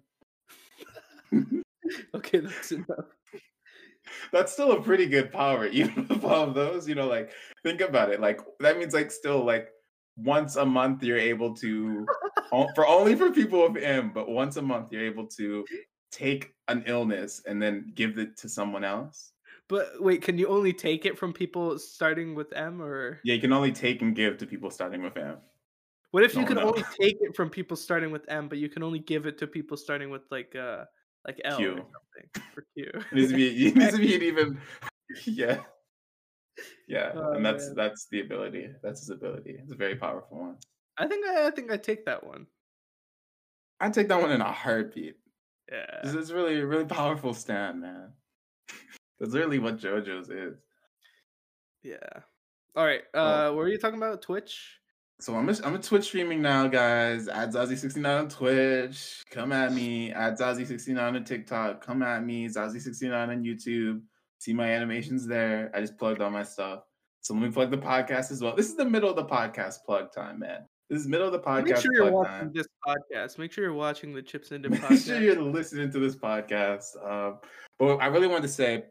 Okay, 2.14 2.40
that's 2.40 2.72
enough. 2.72 3.06
That's 4.32 4.54
still 4.54 4.72
a 4.74 4.82
pretty 4.82 5.08
good 5.08 5.32
power, 5.32 5.66
even 5.72 6.08
with 6.08 6.24
all 6.24 6.48
of 6.48 6.54
those. 6.54 6.88
You 6.88 6.96
know, 6.96 7.08
like 7.08 7.32
think 7.64 7.82
about 7.82 8.12
it. 8.12 8.22
Like 8.22 8.40
that 8.60 8.78
means 8.78 8.94
like 8.94 9.12
still 9.12 9.44
like 9.44 9.70
once 10.18 10.56
a 10.56 10.66
month 10.66 11.04
you're 11.04 11.18
able 11.18 11.56
to 11.56 12.06
for 12.76 12.88
only 12.88 13.16
for 13.16 13.32
people 13.32 13.70
with 13.70 13.84
M, 13.84 14.12
but 14.14 14.30
once 14.30 14.58
a 14.58 14.62
month 14.62 14.92
you're 14.92 15.06
able 15.06 15.28
to 15.38 15.66
take 16.12 16.54
an 16.68 16.84
illness 16.86 17.42
and 17.46 17.62
then 17.62 17.92
give 17.96 18.18
it 18.18 18.38
to 18.38 18.50
someone 18.50 18.84
else. 18.84 19.34
But 19.68 20.02
wait, 20.02 20.22
can 20.22 20.38
you 20.38 20.48
only 20.48 20.74
take 20.74 21.06
it 21.06 21.18
from 21.18 21.34
people 21.34 21.80
starting 21.80 22.36
with 22.36 22.52
M 22.54 22.82
or 22.82 23.20
Yeah, 23.24 23.36
you 23.36 23.42
can 23.42 23.54
only 23.54 23.72
take 23.72 24.02
and 24.02 24.16
give 24.16 24.38
to 24.40 24.46
people 24.46 24.70
starting 24.70 25.02
with 25.02 25.18
M. 25.18 25.38
what 26.12 26.24
if 26.24 26.34
you 26.34 26.42
No, 26.42 26.48
can 26.48 26.58
no. 26.58 26.64
only 26.68 26.84
take 27.00 27.18
it 27.22 27.36
from 27.36 27.50
people 27.50 27.78
starting 27.78 28.12
with 28.12 28.26
M, 28.28 28.50
but 28.50 28.58
you 28.58 28.70
can 28.70 28.84
only 28.84 29.00
give 29.00 29.26
it 29.26 29.38
to 29.40 29.48
people 29.48 29.78
starting 29.78 30.10
with 30.10 30.24
like 30.30 30.56
uh 30.56 30.86
like 31.26 31.40
L 31.46 31.58
Q. 31.58 31.72
or 31.72 31.76
something 31.78 32.30
for 32.54 32.66
Q? 32.76 32.92
It 32.94 33.14
needs 33.14 33.30
to 33.30 33.36
be 33.36 33.68
it 33.68 33.76
needs 33.76 33.94
to 33.94 34.00
be 34.00 34.16
an 34.16 34.22
even 34.24 34.58
yeah. 35.26 35.64
Yeah, 36.88 37.14
Oh, 37.16 37.32
and 37.34 37.46
that's 37.46 37.68
man. 37.68 37.76
that's 37.76 38.08
the 38.08 38.20
ability. 38.22 38.70
That's 38.84 39.00
his 39.00 39.10
ability. 39.10 39.56
It's 39.58 39.72
a 39.72 39.76
very 39.76 39.96
powerful 39.96 40.40
one. 40.40 40.58
I 40.98 41.08
think 41.08 41.26
I, 41.26 41.48
I 41.48 41.52
think 41.52 41.72
I 41.72 41.78
take 41.78 42.06
that 42.06 42.26
one. 42.26 42.48
I'd 43.80 43.94
take 43.94 44.10
that 44.10 44.22
one 44.22 44.32
in 44.32 44.42
a 44.42 44.52
heartbeat. 44.52 45.18
Yeah. 45.72 46.02
This 46.04 46.14
is 46.16 46.34
really, 46.34 46.62
really 46.62 46.86
powerful 46.86 47.34
stand, 47.34 47.82
man. 47.82 48.12
That's 49.20 49.34
really 49.34 49.60
what 49.60 49.78
JoJo's 49.78 50.30
is. 50.30 50.58
Yeah. 51.84 51.98
All 52.76 52.86
right. 52.86 53.04
Oh. 53.14 53.24
Uh, 53.24 53.48
what 53.50 53.58
were 53.58 53.70
you 53.70 53.78
talking 53.78 53.98
about? 53.98 54.22
Twitch. 54.22 54.80
So 55.20 55.36
I'm 55.36 55.48
a, 55.50 55.56
I'm 55.64 55.76
a 55.76 55.80
Twitch 55.80 56.06
streaming 56.06 56.42
now, 56.42 56.68
guys. 56.68 57.28
At 57.28 57.52
Zazie69 57.52 58.20
on 58.20 58.30
Twitch. 58.30 59.22
Come 59.30 59.52
at 59.52 59.72
me. 59.72 60.12
At 60.12 60.40
Zazie69 60.40 61.00
on 61.00 61.24
TikTok. 61.24 61.86
Come 61.86 62.02
at 62.02 62.26
me. 62.26 62.48
Zazie69 62.48 63.30
on 63.30 63.44
YouTube. 63.44 64.02
See 64.40 64.54
my 64.54 64.68
animations 64.68 65.28
there. 65.28 65.72
I 65.76 65.82
just 65.82 65.98
plugged 65.98 66.22
all 66.22 66.32
my 66.32 66.44
stuff. 66.44 66.82
So 67.22 67.36
let 67.36 67.44
me 67.44 67.52
plug 67.52 67.70
the 67.70 67.78
podcast 67.78 68.32
as 68.32 68.42
well. 68.42 68.56
This 68.56 68.68
is 68.68 68.76
the 68.76 68.86
middle 68.86 69.10
of 69.10 69.16
the 69.16 69.26
podcast 69.26 69.84
plug 69.86 70.12
time, 70.12 70.40
man. 70.40 70.66
This 70.92 71.04
is 71.04 71.08
middle 71.08 71.26
of 71.26 71.32
the 71.32 71.40
podcast 71.40 71.64
Make 71.68 71.78
sure 71.78 71.94
you're 71.94 72.12
watching 72.12 72.34
time. 72.34 72.52
this 72.54 72.68
podcast. 72.86 73.38
Make 73.38 73.54
sure 73.54 73.64
you're 73.64 73.74
watching 73.74 74.14
the 74.14 74.22
Chips 74.22 74.52
into 74.52 74.70
podcast. 74.70 74.90
Make 74.90 75.00
sure 75.00 75.22
you're 75.22 75.42
listening 75.42 75.90
to 75.90 76.00
this 76.00 76.18
podcast. 76.18 76.98
Um, 77.10 77.38
but 77.80 77.96
I 78.00 78.08
really 78.08 78.28
wanted 78.28 78.42
to 78.42 78.50
say, 78.50 78.84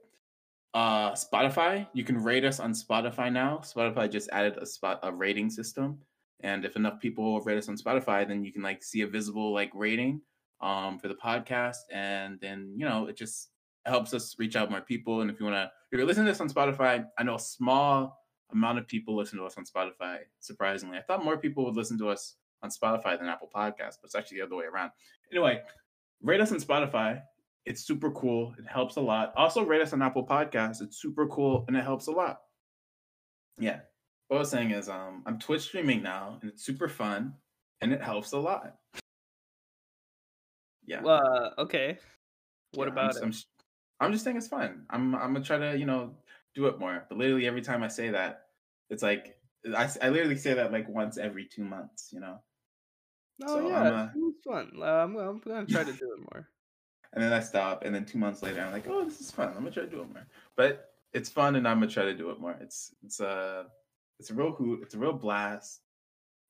uh, 0.73 1.11
Spotify. 1.13 1.87
You 1.93 2.03
can 2.05 2.17
rate 2.25 2.47
us 2.47 2.59
on 2.59 2.73
Spotify 2.73 3.31
now. 3.31 3.59
Spotify 3.59 4.11
just 4.11 4.31
added 4.33 4.57
a 4.57 4.65
spot 4.65 5.01
a 5.03 5.13
rating 5.13 5.51
system, 5.51 5.99
and 6.43 6.65
if 6.65 6.75
enough 6.75 7.01
people 7.01 7.39
rate 7.43 7.59
us 7.59 7.69
on 7.69 7.77
Spotify, 7.77 8.27
then 8.27 8.45
you 8.45 8.53
can 8.53 8.63
like 8.63 8.83
see 8.83 9.03
a 9.03 9.07
visible 9.07 9.53
like 9.53 9.71
rating 9.75 10.23
um 10.63 10.99
for 10.99 11.09
the 11.09 11.17
podcast, 11.17 11.77
and 11.93 12.41
then 12.41 12.73
you 12.79 12.87
know 12.87 13.09
it 13.09 13.17
just 13.19 13.51
helps 13.85 14.15
us 14.15 14.37
reach 14.39 14.57
out 14.57 14.71
more 14.71 14.81
people. 14.81 15.21
And 15.21 15.31
if 15.31 15.39
you 15.39 15.45
wanna, 15.45 15.71
if 15.93 15.99
you're 15.99 16.07
listening 16.07 16.27
to 16.27 16.33
this 16.33 16.41
on 16.41 16.49
Spotify, 16.49 17.05
I 17.19 17.23
know 17.25 17.35
a 17.35 17.41
small 17.41 18.20
amount 18.53 18.79
of 18.79 18.87
people 18.87 19.17
listen 19.17 19.39
to 19.39 19.45
us 19.45 19.57
on 19.57 19.65
Spotify. 19.65 20.19
Surprisingly, 20.41 20.99
I 20.99 21.03
thought 21.03 21.25
more 21.25 21.37
people 21.37 21.65
would 21.65 21.77
listen 21.77 21.99
to 21.99 22.09
us 22.09 22.37
on 22.63 22.71
Spotify 22.71 23.19
than 23.19 23.29
Apple 23.29 23.51
Podcasts, 23.55 23.97
but 24.01 24.05
it's 24.05 24.15
actually 24.15 24.39
the 24.39 24.47
other 24.47 24.57
way 24.57 24.65
around. 24.67 24.91
Anyway, 25.33 25.63
rate 26.23 26.41
us 26.41 26.53
on 26.53 26.59
Spotify. 26.59 27.23
It's 27.67 27.83
super 27.83 28.11
cool. 28.11 28.55
It 28.59 28.67
helps 28.67 28.97
a 28.97 29.01
lot. 29.01 29.33
Also, 29.37 29.65
rate 29.65 29.83
us 29.83 29.93
on 29.93 30.03
Apple 30.03 30.27
Podcasts. 30.27 30.83
It's 30.83 31.01
super 31.01 31.27
cool 31.27 31.65
and 31.69 31.77
it 31.77 31.85
helps 31.85 32.07
a 32.07 32.13
lot. 32.13 32.41
Yeah. 33.59 33.81
What 34.29 34.37
I 34.37 34.41
was 34.41 34.51
saying 34.51 34.71
is, 34.71 34.89
um, 34.89 35.23
I'm 35.27 35.39
Twitch 35.39 35.63
streaming 35.63 36.03
now, 36.03 36.39
and 36.41 36.51
it's 36.51 36.65
super 36.65 36.89
fun, 36.89 37.35
and 37.81 37.93
it 37.93 38.01
helps 38.01 38.33
a 38.33 38.39
lot. 38.39 38.77
Yeah. 40.87 41.03
Uh, 41.03 41.51
okay. 41.59 41.99
What 42.75 42.85
Yeah, 42.85 42.93
I'm 42.93 42.93
about 42.93 43.17
it? 43.17 43.23
I'm, 43.25 43.33
I'm 43.99 44.13
just 44.13 44.25
saying 44.25 44.37
it's 44.37 44.49
fun. 44.49 44.87
I'm 44.89 45.15
I'm 45.17 45.33
gonna 45.33 45.45
try 45.45 45.59
to 45.59 45.77
you 45.77 45.85
know 45.85 46.15
do 46.55 46.67
it 46.67 46.79
more. 46.79 47.05
But 47.09 47.19
literally 47.19 47.47
every 47.47 47.63
time 47.63 47.83
I 47.83 47.89
say 47.89 48.11
that, 48.11 48.43
it's 48.89 49.03
like 49.03 49.37
I, 49.77 49.89
I 50.03 50.09
literally 50.09 50.37
say 50.37 50.55
that 50.55 50.73
like 50.73 50.89
once 50.89 51.19
every 51.19 51.47
two 51.47 51.65
months. 51.65 52.11
You 52.13 52.21
know. 52.21 52.39
Oh 53.45 53.57
so 53.57 53.69
yeah, 53.69 53.87
it 53.87 53.93
uh, 53.93 54.09
fun. 54.45 54.71
Uh, 54.79 54.85
I'm, 54.85 55.17
I'm 55.17 55.39
gonna 55.39 55.67
try 55.67 55.85
to 55.85 55.93
do 55.93 56.15
it 56.17 56.21
more. 56.33 56.49
and 57.13 57.23
then 57.23 57.33
I 57.33 57.41
stop, 57.41 57.85
and 57.85 57.95
then 57.95 58.05
two 58.05 58.19
months 58.19 58.43
later, 58.43 58.61
I'm 58.61 58.73
like, 58.73 58.87
oh, 58.89 59.05
this 59.05 59.21
is 59.21 59.31
fun. 59.31 59.49
I'm 59.49 59.55
gonna 59.55 59.71
try 59.71 59.85
to 59.85 59.91
do 59.91 60.03
it 60.03 60.13
more. 60.13 60.27
But 60.57 60.91
it's 61.13 61.29
fun, 61.29 61.57
and 61.57 61.67
I'm 61.67 61.81
gonna 61.81 61.91
try 61.91 62.05
to 62.05 62.15
do 62.15 62.31
it 62.31 62.41
more. 62.41 62.57
It's 62.61 62.95
it's 63.05 63.21
a 63.21 63.67
it's 64.19 64.31
a 64.31 64.35
real 64.35 64.53
hoot. 64.53 64.81
It's 64.83 64.95
a 64.95 64.99
real 64.99 65.13
blast, 65.13 65.81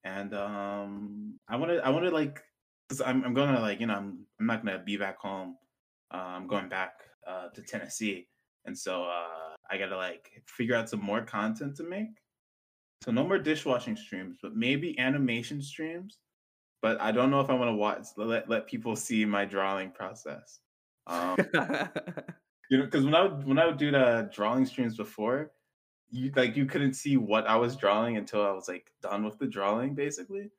and 0.04 0.34
um, 0.34 1.38
I 1.48 1.56
want 1.56 1.72
to 1.72 1.78
I 1.84 1.90
want 1.90 2.04
to 2.04 2.10
like, 2.10 2.42
cause 2.88 3.00
I'm 3.00 3.24
I'm 3.24 3.34
gonna 3.34 3.60
like 3.60 3.80
you 3.80 3.86
know 3.86 3.94
I'm 3.94 4.26
I'm 4.38 4.46
not 4.46 4.64
gonna 4.64 4.82
be 4.84 4.96
back 4.96 5.18
home. 5.18 5.56
Uh, 6.12 6.16
I'm 6.16 6.46
going 6.46 6.68
back 6.68 6.92
uh, 7.26 7.48
to 7.54 7.62
Tennessee, 7.62 8.26
and 8.64 8.76
so 8.76 9.04
uh, 9.04 9.54
I 9.70 9.78
gotta 9.78 9.96
like 9.96 10.42
figure 10.46 10.74
out 10.74 10.88
some 10.88 11.02
more 11.02 11.22
content 11.22 11.76
to 11.76 11.84
make. 11.84 12.18
So 13.02 13.10
no 13.10 13.24
more 13.26 13.38
dishwashing 13.38 13.96
streams, 13.96 14.36
but 14.42 14.54
maybe 14.54 14.98
animation 14.98 15.62
streams. 15.62 16.18
But 16.82 17.00
I 17.00 17.12
don't 17.12 17.30
know 17.30 17.40
if 17.40 17.50
I 17.50 17.54
want 17.54 17.68
to 17.68 17.74
watch 17.74 18.06
let 18.16 18.48
let 18.48 18.66
people 18.66 18.96
see 18.96 19.24
my 19.24 19.44
drawing 19.44 19.90
process. 19.90 20.60
Um, 21.06 21.36
you 22.70 22.78
know, 22.78 22.84
because 22.84 23.04
when 23.04 23.14
I 23.14 23.22
would 23.22 23.46
when 23.46 23.58
I 23.58 23.66
would 23.66 23.78
do 23.78 23.90
the 23.90 24.30
drawing 24.32 24.66
streams 24.66 24.96
before, 24.96 25.52
you 26.10 26.32
like 26.36 26.56
you 26.56 26.66
couldn't 26.66 26.94
see 26.94 27.16
what 27.16 27.46
I 27.46 27.56
was 27.56 27.76
drawing 27.76 28.16
until 28.16 28.44
I 28.46 28.50
was 28.50 28.68
like 28.68 28.90
done 29.02 29.24
with 29.24 29.38
the 29.38 29.46
drawing, 29.46 29.94
basically. 29.94 30.50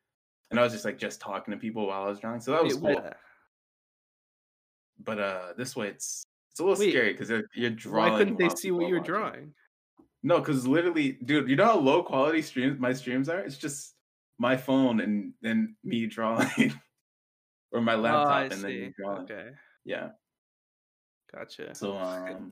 And 0.50 0.60
I 0.60 0.64
was 0.64 0.74
just 0.74 0.86
like 0.86 0.98
just 0.98 1.22
talking 1.22 1.54
to 1.54 1.60
people 1.60 1.88
while 1.88 2.04
I 2.04 2.08
was 2.08 2.20
drawing, 2.20 2.42
so 2.42 2.52
that 2.52 2.64
was 2.64 2.76
cool. 2.76 3.02
But 5.04 5.20
uh, 5.20 5.54
this 5.58 5.76
way 5.76 5.88
it's 5.88 6.26
a 6.62 6.64
little 6.66 6.80
Wait, 6.80 6.92
scary 6.92 7.12
because 7.14 7.30
you're, 7.30 7.44
you're 7.54 7.70
drawing. 7.72 8.12
Why 8.14 8.18
couldn't 8.18 8.38
they 8.38 8.50
see 8.50 8.72
what 8.72 8.88
you're 8.88 9.00
watching. 9.00 9.14
drawing? 9.14 9.54
No, 10.24 10.40
because 10.40 10.68
literally, 10.68 11.14
dude, 11.14 11.50
you 11.50 11.56
know 11.56 11.66
how 11.66 11.80
low 11.80 12.04
quality 12.04 12.42
streams 12.42 12.80
my 12.80 12.94
streams 12.94 13.28
are? 13.28 13.40
It's 13.40 13.58
just 13.58 13.96
my 14.38 14.56
phone 14.56 15.02
and 15.02 15.34
then 15.42 15.76
me 15.84 16.06
drawing, 16.06 16.74
or 17.72 17.82
my 17.82 17.96
Oh, 17.96 18.02
laptop 18.02 18.32
I 18.32 18.42
and 18.44 18.52
then 18.52 18.62
me 18.64 18.94
drawing. 18.98 19.24
Okay, 19.24 19.50
Yeah. 19.84 20.10
gotcha. 21.34 21.74
So 21.74 21.98
um, 21.98 22.52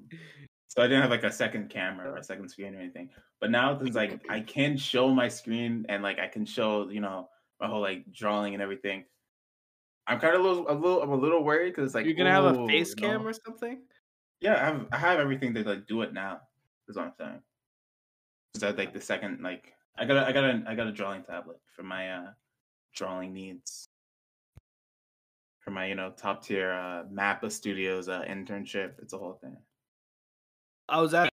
so 0.68 0.82
I 0.84 0.88
didn't 0.88 1.02
have 1.02 1.12
like 1.12 1.24
a 1.24 1.32
second 1.32 1.70
camera 1.70 2.12
or 2.12 2.18
a 2.18 2.24
second 2.24 2.50
screen 2.50 2.76
or 2.76 2.80
anything. 2.80 3.10
But 3.40 3.52
now 3.52 3.78
things 3.78 3.96
like 3.96 4.22
I 4.30 4.40
can 4.42 4.78
show 4.78 5.14
my 5.14 5.28
screen 5.28 5.86
and 5.90 6.04
like 6.04 6.20
I 6.20 6.28
can 6.28 6.46
show 6.46 6.90
you 6.90 7.02
know 7.02 7.30
my 7.60 7.68
whole 7.68 7.82
like 7.82 8.12
drawing 8.12 8.54
and 8.54 8.64
everything. 8.64 9.06
I'm 10.08 10.20
kind 10.20 10.34
of 10.36 10.42
a 10.42 10.44
little, 10.44 10.72
a 10.72 10.74
little, 10.74 11.04
I'm 11.04 11.12
a 11.12 11.16
little 11.16 11.44
worried 11.44 11.76
because 11.76 11.94
like 11.94 12.06
You're 12.06 12.16
gonna 12.16 12.32
have 12.32 12.46
a 12.46 12.68
face 12.68 12.96
you 12.98 13.04
know? 13.04 13.10
cam 13.10 13.28
or 13.28 13.34
something? 13.34 13.84
Yeah, 14.42 14.56
I 14.56 14.66
have 14.66 14.88
I 14.92 14.98
have 14.98 15.20
everything 15.20 15.54
to 15.54 15.64
like 15.64 15.88
do 15.88 16.02
it 16.02 16.14
now. 16.14 16.42
Is 16.88 16.96
what 16.96 17.06
I'm 17.06 17.14
saying. 17.18 17.42
Because 18.54 18.74
I 18.74 18.78
like 18.78 18.94
the 18.94 19.02
second 19.02 19.42
like 19.42 19.74
I 19.98 20.06
got 20.06 20.18
a, 20.18 20.28
I 20.28 20.32
got 20.32 20.44
a 20.46 20.64
I 20.68 20.76
got 20.76 20.88
a 20.88 20.92
drawing 20.92 21.24
tablet 21.24 21.58
for 21.76 21.84
my 21.84 22.10
uh 22.10 22.32
drawing 22.96 23.34
needs. 23.34 23.86
For 25.60 25.72
my 25.72 25.88
you 25.88 25.96
know 25.96 26.14
top 26.16 26.44
tier 26.44 26.72
uh 26.72 27.04
Mappa 27.14 27.52
Studios 27.52 28.08
uh 28.08 28.22
internship, 28.22 28.94
it's 29.02 29.14
a 29.14 29.18
whole 29.18 29.40
thing. 29.42 29.58
I 30.88 31.02
was 31.02 31.14
at. 31.14 31.30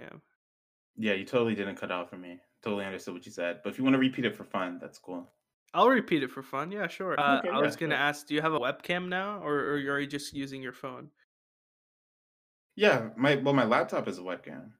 Yeah. 0.00 0.08
Yeah, 0.96 1.14
you 1.14 1.24
totally 1.24 1.54
didn't 1.54 1.76
cut 1.76 1.92
out 1.92 2.10
for 2.10 2.16
me. 2.16 2.40
Totally 2.62 2.84
understood 2.84 3.14
what 3.14 3.26
you 3.26 3.32
said. 3.32 3.60
But 3.62 3.70
if 3.70 3.78
you 3.78 3.84
want 3.84 3.94
to 3.94 4.00
repeat 4.00 4.24
it 4.24 4.36
for 4.36 4.44
fun, 4.44 4.78
that's 4.80 4.98
cool. 4.98 5.30
I'll 5.74 5.88
repeat 5.88 6.22
it 6.22 6.30
for 6.30 6.42
fun. 6.42 6.70
Yeah, 6.72 6.86
sure. 6.88 7.18
Uh, 7.18 7.42
Okay, 7.42 7.50
I 7.50 7.60
yeah, 7.60 7.60
was 7.60 7.76
gonna 7.76 7.94
sure. 7.94 7.96
ask, 7.96 8.26
do 8.26 8.34
you 8.34 8.40
have 8.42 8.52
a 8.54 8.58
webcam 8.60 9.08
now, 9.08 9.38
or, 9.42 9.54
or 9.60 9.74
are 9.76 10.00
you 10.00 10.06
just 10.06 10.32
using 10.34 10.62
your 10.62 10.72
phone? 10.72 11.10
Yeah, 12.74 13.10
my 13.16 13.36
well, 13.36 13.54
my 13.54 13.64
laptop 13.64 14.08
is 14.08 14.18
a 14.18 14.22
webcam. 14.22 14.74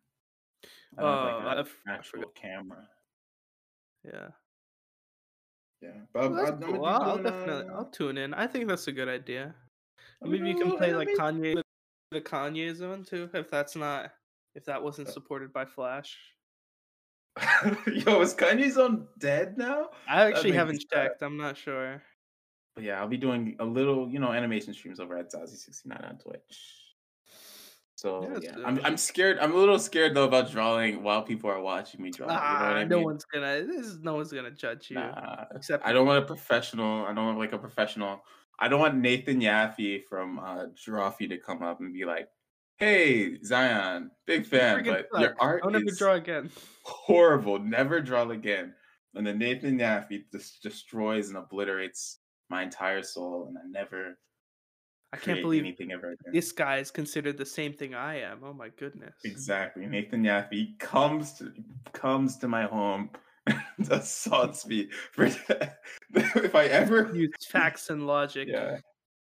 I 0.96 1.02
don't 1.02 1.12
have 1.12 1.20
Oh, 1.20 1.22
like 1.22 1.38
I, 1.38 1.64
an 1.64 1.64
actual 1.86 2.28
forgot. 2.28 2.30
camera. 2.30 2.88
Yeah, 4.04 4.32
Yeah, 5.80 6.04
but 6.12 6.30
well, 6.30 6.38
I, 6.38 6.48
I'm 6.48 6.60
cool. 6.60 6.84
I'll, 6.84 7.02
I'll 7.02 7.18
definitely 7.18 7.64
uh, 7.68 7.74
I'll 7.74 7.90
tune 7.90 8.16
in. 8.18 8.34
I 8.34 8.46
think 8.46 8.68
that's 8.68 8.86
a 8.88 8.92
good 8.92 9.08
idea. 9.08 9.54
I'm 10.22 10.30
Maybe 10.30 10.48
you 10.48 10.56
can 10.56 10.72
play 10.72 10.94
like 10.94 11.12
animation. 11.12 11.18
Kanye, 11.18 11.62
the 12.10 12.20
Kanye 12.22 12.74
zone 12.74 13.04
too, 13.04 13.30
if 13.34 13.50
that's 13.50 13.76
not 13.76 14.12
if 14.54 14.64
that 14.66 14.82
wasn't 14.82 15.08
supported 15.08 15.52
by 15.52 15.64
Flash. 15.66 16.18
Yo, 17.86 18.20
is 18.20 18.34
Kanye 18.34 18.70
Zone 18.70 19.08
dead 19.18 19.56
now? 19.56 19.90
I 20.06 20.22
actually 20.24 20.52
haven't 20.52 20.80
sad. 20.80 20.88
checked. 20.92 21.22
I'm 21.22 21.36
not 21.36 21.56
sure. 21.56 22.02
But 22.74 22.84
yeah, 22.84 23.00
I'll 23.00 23.08
be 23.08 23.16
doing 23.18 23.56
a 23.58 23.64
little, 23.64 24.08
you 24.08 24.18
know, 24.18 24.32
animation 24.32 24.72
streams 24.74 25.00
over 25.00 25.16
at 25.18 25.30
Zazie69 25.32 26.08
on 26.08 26.18
Twitch. 26.18 26.94
So 27.94 28.22
Yeah, 28.22 28.38
yeah, 28.40 28.56
I'm 28.64 28.80
I'm 28.84 28.96
scared. 28.96 29.38
I'm 29.38 29.52
a 29.52 29.56
little 29.56 29.78
scared 29.78 30.14
though 30.14 30.24
about 30.24 30.50
drawing 30.50 31.02
while 31.02 31.22
people 31.22 31.50
are 31.50 31.60
watching 31.60 32.02
me 32.02 32.10
draw. 32.10 32.26
you 32.28 32.32
know 32.32 32.38
Ah, 32.38 32.74
I 32.74 32.84
no 32.84 32.96
mean? 32.96 33.04
one's 33.04 33.24
gonna. 33.26 33.62
This 33.64 33.86
is, 33.86 33.98
no 34.00 34.14
one's 34.14 34.32
gonna 34.32 34.50
judge 34.50 34.90
you 34.90 34.96
Nah, 34.96 35.44
except 35.54 35.84
I 35.84 35.92
don't 35.92 36.06
want 36.06 36.22
a 36.22 36.26
professional. 36.26 37.04
I 37.06 37.12
don't 37.14 37.24
want 37.26 37.38
like 37.38 37.52
a 37.52 37.58
professional. 37.58 38.24
I 38.58 38.68
don't 38.68 38.80
want 38.80 38.96
Nathan 38.96 39.40
Yaffe 39.40 40.04
from 40.04 40.38
uh 40.38 40.66
Drawfee 40.74 41.28
to 41.28 41.38
come 41.38 41.62
up 41.62 41.80
and 41.80 41.92
be 41.92 42.04
like, 42.04 42.28
"Hey, 42.82 43.40
Zion, 43.44 44.10
big 44.26 44.44
fan, 44.44 44.84
but 44.84 45.06
your 45.20 45.36
art 45.38 45.62
Don't 45.62 45.76
ever 45.76 45.84
is 45.86 45.98
draw 45.98 46.14
again. 46.14 46.50
horrible. 46.82 47.58
Never 47.58 48.00
draw 48.00 48.28
again." 48.28 48.74
And 49.14 49.26
then 49.26 49.38
Nathan 49.38 49.78
Yaffe 49.78 50.24
just 50.32 50.62
destroys 50.62 51.28
and 51.28 51.36
obliterates 51.38 52.18
my 52.50 52.62
entire 52.62 53.02
soul, 53.02 53.46
and 53.48 53.56
I 53.58 53.62
never 53.66 54.18
I 55.12 55.16
can't 55.18 55.42
believe 55.42 55.60
anything 55.62 55.92
ever 55.92 56.12
again. 56.12 56.32
this 56.32 56.52
guy 56.52 56.78
is 56.78 56.90
considered 56.90 57.36
the 57.36 57.44
same 57.46 57.72
thing 57.74 57.94
I 57.94 58.20
am. 58.20 58.42
Oh 58.42 58.52
my 58.54 58.70
goodness. 58.70 59.14
Exactly. 59.24 59.86
Nathan 59.86 60.24
Yaffe 60.24 60.78
comes 60.78 61.34
to 61.34 61.52
comes 61.92 62.36
to 62.38 62.48
my 62.48 62.64
home 62.64 63.10
and 63.46 63.90
assaults 63.90 64.66
me 64.70 64.90
for 65.12 65.24
if 66.14 66.54
I 66.54 66.64
ever 66.66 67.14
Use 67.14 67.30
facts 67.48 67.90
and 67.90 68.06
logic. 68.06 68.48
yeah. 68.48 68.78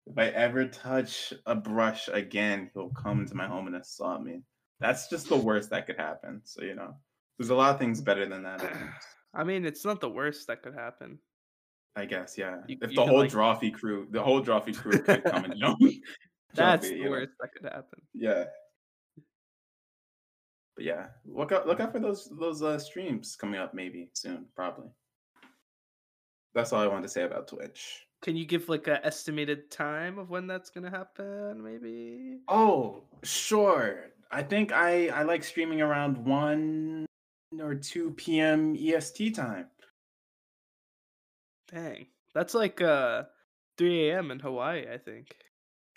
If 0.07 0.19
I 0.19 0.27
ever 0.29 0.67
touch 0.67 1.33
a 1.47 1.55
brush 1.55 2.09
again, 2.13 2.71
he'll 2.75 2.91
come 2.91 3.25
to 3.27 3.35
my 3.35 3.47
home 3.47 3.67
and 3.69 3.77
assault 3.77 4.23
me. 4.23 4.43
That's 4.81 5.09
just 5.09 5.29
the 5.29 5.37
worst 5.37 5.71
that 5.71 5.87
could 5.87 5.99
happen. 5.99 6.41
So 6.45 6.63
you 6.63 6.75
know, 6.75 6.97
there's 7.39 7.51
a 7.51 7.55
lot 7.55 7.73
of 7.75 7.79
things 7.79 8.01
better 8.01 8.27
than 8.29 8.43
that. 8.43 8.63
I 9.35 9.45
mean, 9.45 9.65
it's 9.65 9.85
not 9.85 10.01
the 10.01 10.11
worst 10.11 10.49
that 10.49 10.63
could 10.63 10.75
happen. 10.75 11.19
I 11.95 12.07
guess, 12.07 12.37
yeah. 12.37 12.59
You- 12.67 12.79
if 12.83 12.91
you 12.91 12.97
the 12.97 13.07
whole 13.07 13.19
like- 13.19 13.31
Drawfee 13.31 13.75
crew, 13.75 14.09
the 14.11 14.23
whole 14.23 14.43
Drawfee 14.43 14.77
crew 14.77 14.99
could 15.03 15.23
come 15.25 15.45
and 15.45 15.57
jump. 15.61 15.79
That's 16.55 16.89
the 16.89 16.97
you 16.97 17.05
know? 17.05 17.11
worst 17.11 17.33
that 17.41 17.53
could 17.55 17.65
happen. 17.71 18.01
Yeah. 18.13 18.45
But 20.75 20.85
yeah, 20.87 21.07
look 21.27 21.53
out 21.53 21.67
look 21.67 21.81
out 21.81 21.93
for 21.93 22.01
those 22.01 22.31
those 22.41 22.63
uh, 22.63 22.79
streams 22.79 23.37
coming 23.37 23.61
up 23.61 23.75
maybe 23.75 24.09
soon, 24.15 24.47
probably. 24.57 24.89
That's 26.55 26.73
all 26.73 26.81
I 26.83 26.87
wanted 26.87 27.03
to 27.03 27.09
say 27.09 27.23
about 27.25 27.47
Twitch. 27.49 28.07
Can 28.23 28.37
you 28.37 28.47
give 28.47 28.69
like 28.69 28.87
an 28.87 28.99
estimated 29.03 29.69
time 29.69 30.17
of 30.17 30.31
when 30.31 30.47
that's 30.47 30.71
gonna 30.71 30.91
happen? 30.91 31.61
Maybe. 31.61 32.39
Oh, 32.47 33.03
sure. 33.25 34.13
I 34.31 34.45
think 34.45 34.71
I 34.73 35.09
I 35.09 35.25
like 35.25 35.43
streaming 35.43 35.83
around 35.83 36.25
1 36.25 37.05
or 37.61 37.75
2 37.75 38.13
p.m. 38.13 38.77
EST 38.79 39.35
time. 39.35 39.67
Dang, 41.73 42.07
that's 42.33 42.55
like 42.55 42.81
uh 42.81 43.25
3 43.77 44.11
a.m. 44.11 44.31
in 44.31 44.39
Hawaii. 44.39 44.87
I 44.93 44.99
think. 44.99 45.35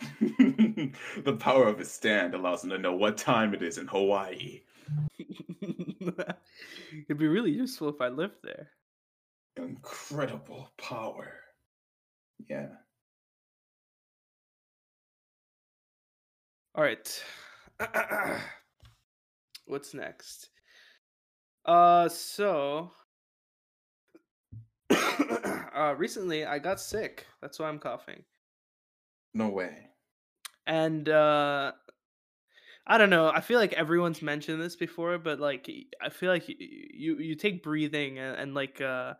the 1.22 1.36
power 1.38 1.68
of 1.68 1.78
a 1.78 1.84
stand 1.84 2.34
allows 2.34 2.62
them 2.62 2.70
to 2.70 2.78
know 2.78 2.94
what 2.94 3.16
time 3.16 3.54
it 3.54 3.62
is 3.62 3.78
in 3.78 3.86
Hawaii. 3.86 4.62
It'd 6.00 7.18
be 7.18 7.28
really 7.28 7.52
useful 7.52 7.88
if 7.88 8.00
I 8.00 8.08
lived 8.08 8.38
there. 8.42 8.70
Incredible 9.56 10.70
power. 10.76 11.45
Yeah. 12.48 12.68
All 16.74 16.84
right. 16.84 17.24
What's 19.66 19.94
next? 19.94 20.50
Uh, 21.64 22.08
so 22.08 22.92
uh, 24.90 25.94
recently 25.96 26.44
I 26.44 26.58
got 26.58 26.80
sick. 26.80 27.26
That's 27.40 27.58
why 27.58 27.68
I'm 27.68 27.78
coughing. 27.78 28.24
No 29.34 29.48
way. 29.48 29.90
And 30.66 31.08
uh, 31.08 31.72
I 32.86 32.98
don't 32.98 33.10
know. 33.10 33.28
I 33.28 33.40
feel 33.40 33.58
like 33.58 33.72
everyone's 33.72 34.22
mentioned 34.22 34.60
this 34.60 34.76
before, 34.76 35.18
but 35.18 35.40
like 35.40 35.68
I 36.00 36.08
feel 36.08 36.30
like 36.30 36.46
y- 36.48 36.54
y- 36.58 36.66
you 36.92 37.18
you 37.18 37.34
take 37.34 37.62
breathing 37.62 38.18
and, 38.18 38.36
and 38.36 38.54
like 38.54 38.80
uh, 38.80 39.14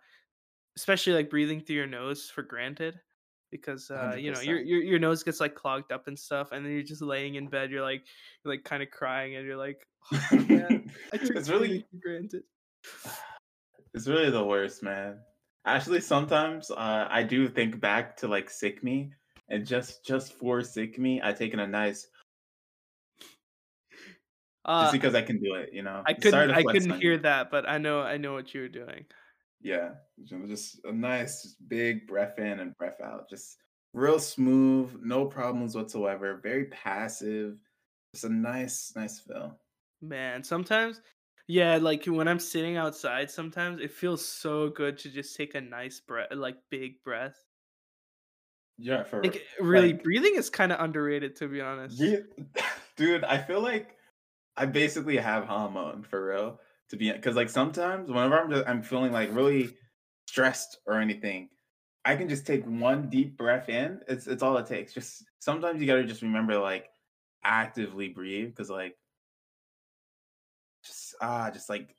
especially 0.77 1.15
like 1.15 1.31
breathing 1.31 1.61
through 1.61 1.77
your 1.77 1.87
nose 1.87 2.31
for 2.31 2.43
granted 2.43 3.01
because 3.51 3.91
uh, 3.91 4.15
you 4.17 4.33
know 4.33 4.41
your, 4.41 4.59
your 4.59 4.83
your 4.83 4.99
nose 4.99 5.23
gets 5.23 5.41
like 5.41 5.55
clogged 5.55 5.93
up 5.93 6.09
and 6.09 6.19
stuff, 6.19 6.53
and 6.53 6.65
then 6.65 6.73
you're 6.73 6.83
just 6.83 7.03
laying 7.03 7.37
in 7.37 7.49
bed. 7.49 7.71
You're 7.71 7.83
like 7.83 8.05
you're 8.45 8.55
like 8.55 8.65
kind 8.65 8.83
of 8.83 8.91
crying, 8.91 9.37
and 9.37 9.47
you're 9.47 9.57
like, 9.57 9.87
oh, 10.13 10.37
man, 10.49 10.91
I 11.13 11.17
took 11.17 11.37
it's 11.37 11.49
really 11.49 11.87
granted. 12.01 12.43
it's 13.95 14.07
really 14.07 14.31
the 14.31 14.45
worst, 14.45 14.83
man. 14.83 15.19
Actually, 15.65 16.01
sometimes 16.01 16.71
uh, 16.71 17.09
I 17.11 17.23
do 17.23 17.49
think 17.49 17.81
back 17.81 18.17
to 18.19 18.29
like 18.29 18.51
sick 18.51 18.85
me, 18.85 19.13
and 19.49 19.67
just 19.67 20.05
just 20.05 20.33
for 20.35 20.63
sick 20.63 20.99
me, 20.99 21.21
I 21.23 21.33
taken 21.33 21.61
a 21.61 21.67
nice 21.67 22.07
Uh, 24.65 24.83
just 24.83 24.93
because 24.93 25.15
I 25.15 25.23
can 25.23 25.39
do 25.39 25.55
it. 25.55 25.71
You 25.73 25.83
know, 25.83 26.03
I 26.07 26.13
couldn't 26.13 26.51
I 26.51 26.63
couldn't 26.63 27.01
hear 27.01 27.13
you. 27.13 27.19
that, 27.19 27.51
but 27.51 27.69
I 27.69 27.79
know 27.79 28.01
I 28.01 28.17
know 28.17 28.35
what 28.35 28.53
you 28.55 28.63
were 28.63 28.69
doing. 28.69 29.07
Yeah, 29.61 29.95
just 30.25 30.81
a 30.85 30.93
nice, 30.93 31.43
just 31.43 31.69
big 31.69 32.07
breath 32.07 32.39
in 32.39 32.61
and 32.61 32.77
breath 32.77 33.01
out. 33.01 33.29
Just 33.29 33.57
real 33.93 34.19
smooth, 34.19 34.99
no 35.03 35.27
problems 35.27 35.75
whatsoever. 35.75 36.41
Very 36.43 36.67
passive. 36.67 37.59
Just 38.15 38.25
a 38.25 38.29
nice, 38.29 38.93
nice 38.95 39.19
feel. 39.21 39.59
Man, 40.03 40.45
sometimes, 40.45 41.01
yeah, 41.49 41.77
like 41.79 42.05
when 42.05 42.29
I'm 42.29 42.39
sitting 42.39 42.77
outside, 42.77 43.31
sometimes 43.31 43.81
it 43.81 43.91
feels 43.93 44.25
so 44.27 44.69
good 44.69 44.99
to 44.99 45.11
just 45.11 45.35
take 45.37 45.55
a 45.55 45.61
nice 45.61 46.01
breath, 46.01 46.29
like 46.33 46.57
big 46.71 47.03
breath. 47.03 47.37
Yeah, 48.79 49.05
for 49.05 49.23
Like 49.23 49.43
really, 49.59 49.93
like- 49.93 50.03
breathing 50.03 50.35
is 50.37 50.51
kind 50.51 50.71
of 50.71 50.81
underrated, 50.81 51.37
to 51.37 51.49
be 51.49 51.61
honest. 51.61 52.01
Re- 52.01 52.25
dude 52.97 53.25
i 53.25 53.37
feel 53.37 53.61
like 53.61 53.99
i 54.57 54.65
basically 54.65 55.19
have 55.19 55.45
Hamon 55.45 56.03
for 56.03 56.29
real 56.29 56.61
to 56.89 56.97
be 56.97 57.13
because 57.13 57.37
like 57.37 57.49
sometimes 57.49 58.09
whenever 58.09 58.39
i'm 58.39 58.51
just 58.51 58.67
i'm 58.69 58.83
feeling 58.83 59.13
like 59.13 59.35
really 59.35 59.71
stressed 60.29 60.79
or 60.87 61.01
anything 61.01 61.49
i 62.05 62.17
can 62.17 62.29
just 62.29 62.47
take 62.47 62.65
one 62.65 63.09
deep 63.09 63.37
breath 63.37 63.69
in 63.69 64.01
it's 64.09 64.27
it's 64.27 64.43
all 64.43 64.57
it 64.57 64.67
takes 64.67 64.93
just 64.93 65.25
sometimes 65.39 65.81
you 65.81 65.87
gotta 65.87 66.05
just 66.05 66.23
remember 66.23 66.59
like 66.59 66.89
actively 67.45 68.09
breathe 68.09 68.49
because 68.49 68.71
like 68.71 68.97
just 70.85 71.15
ah 71.21 71.51
just 71.51 71.69
like 71.69 71.97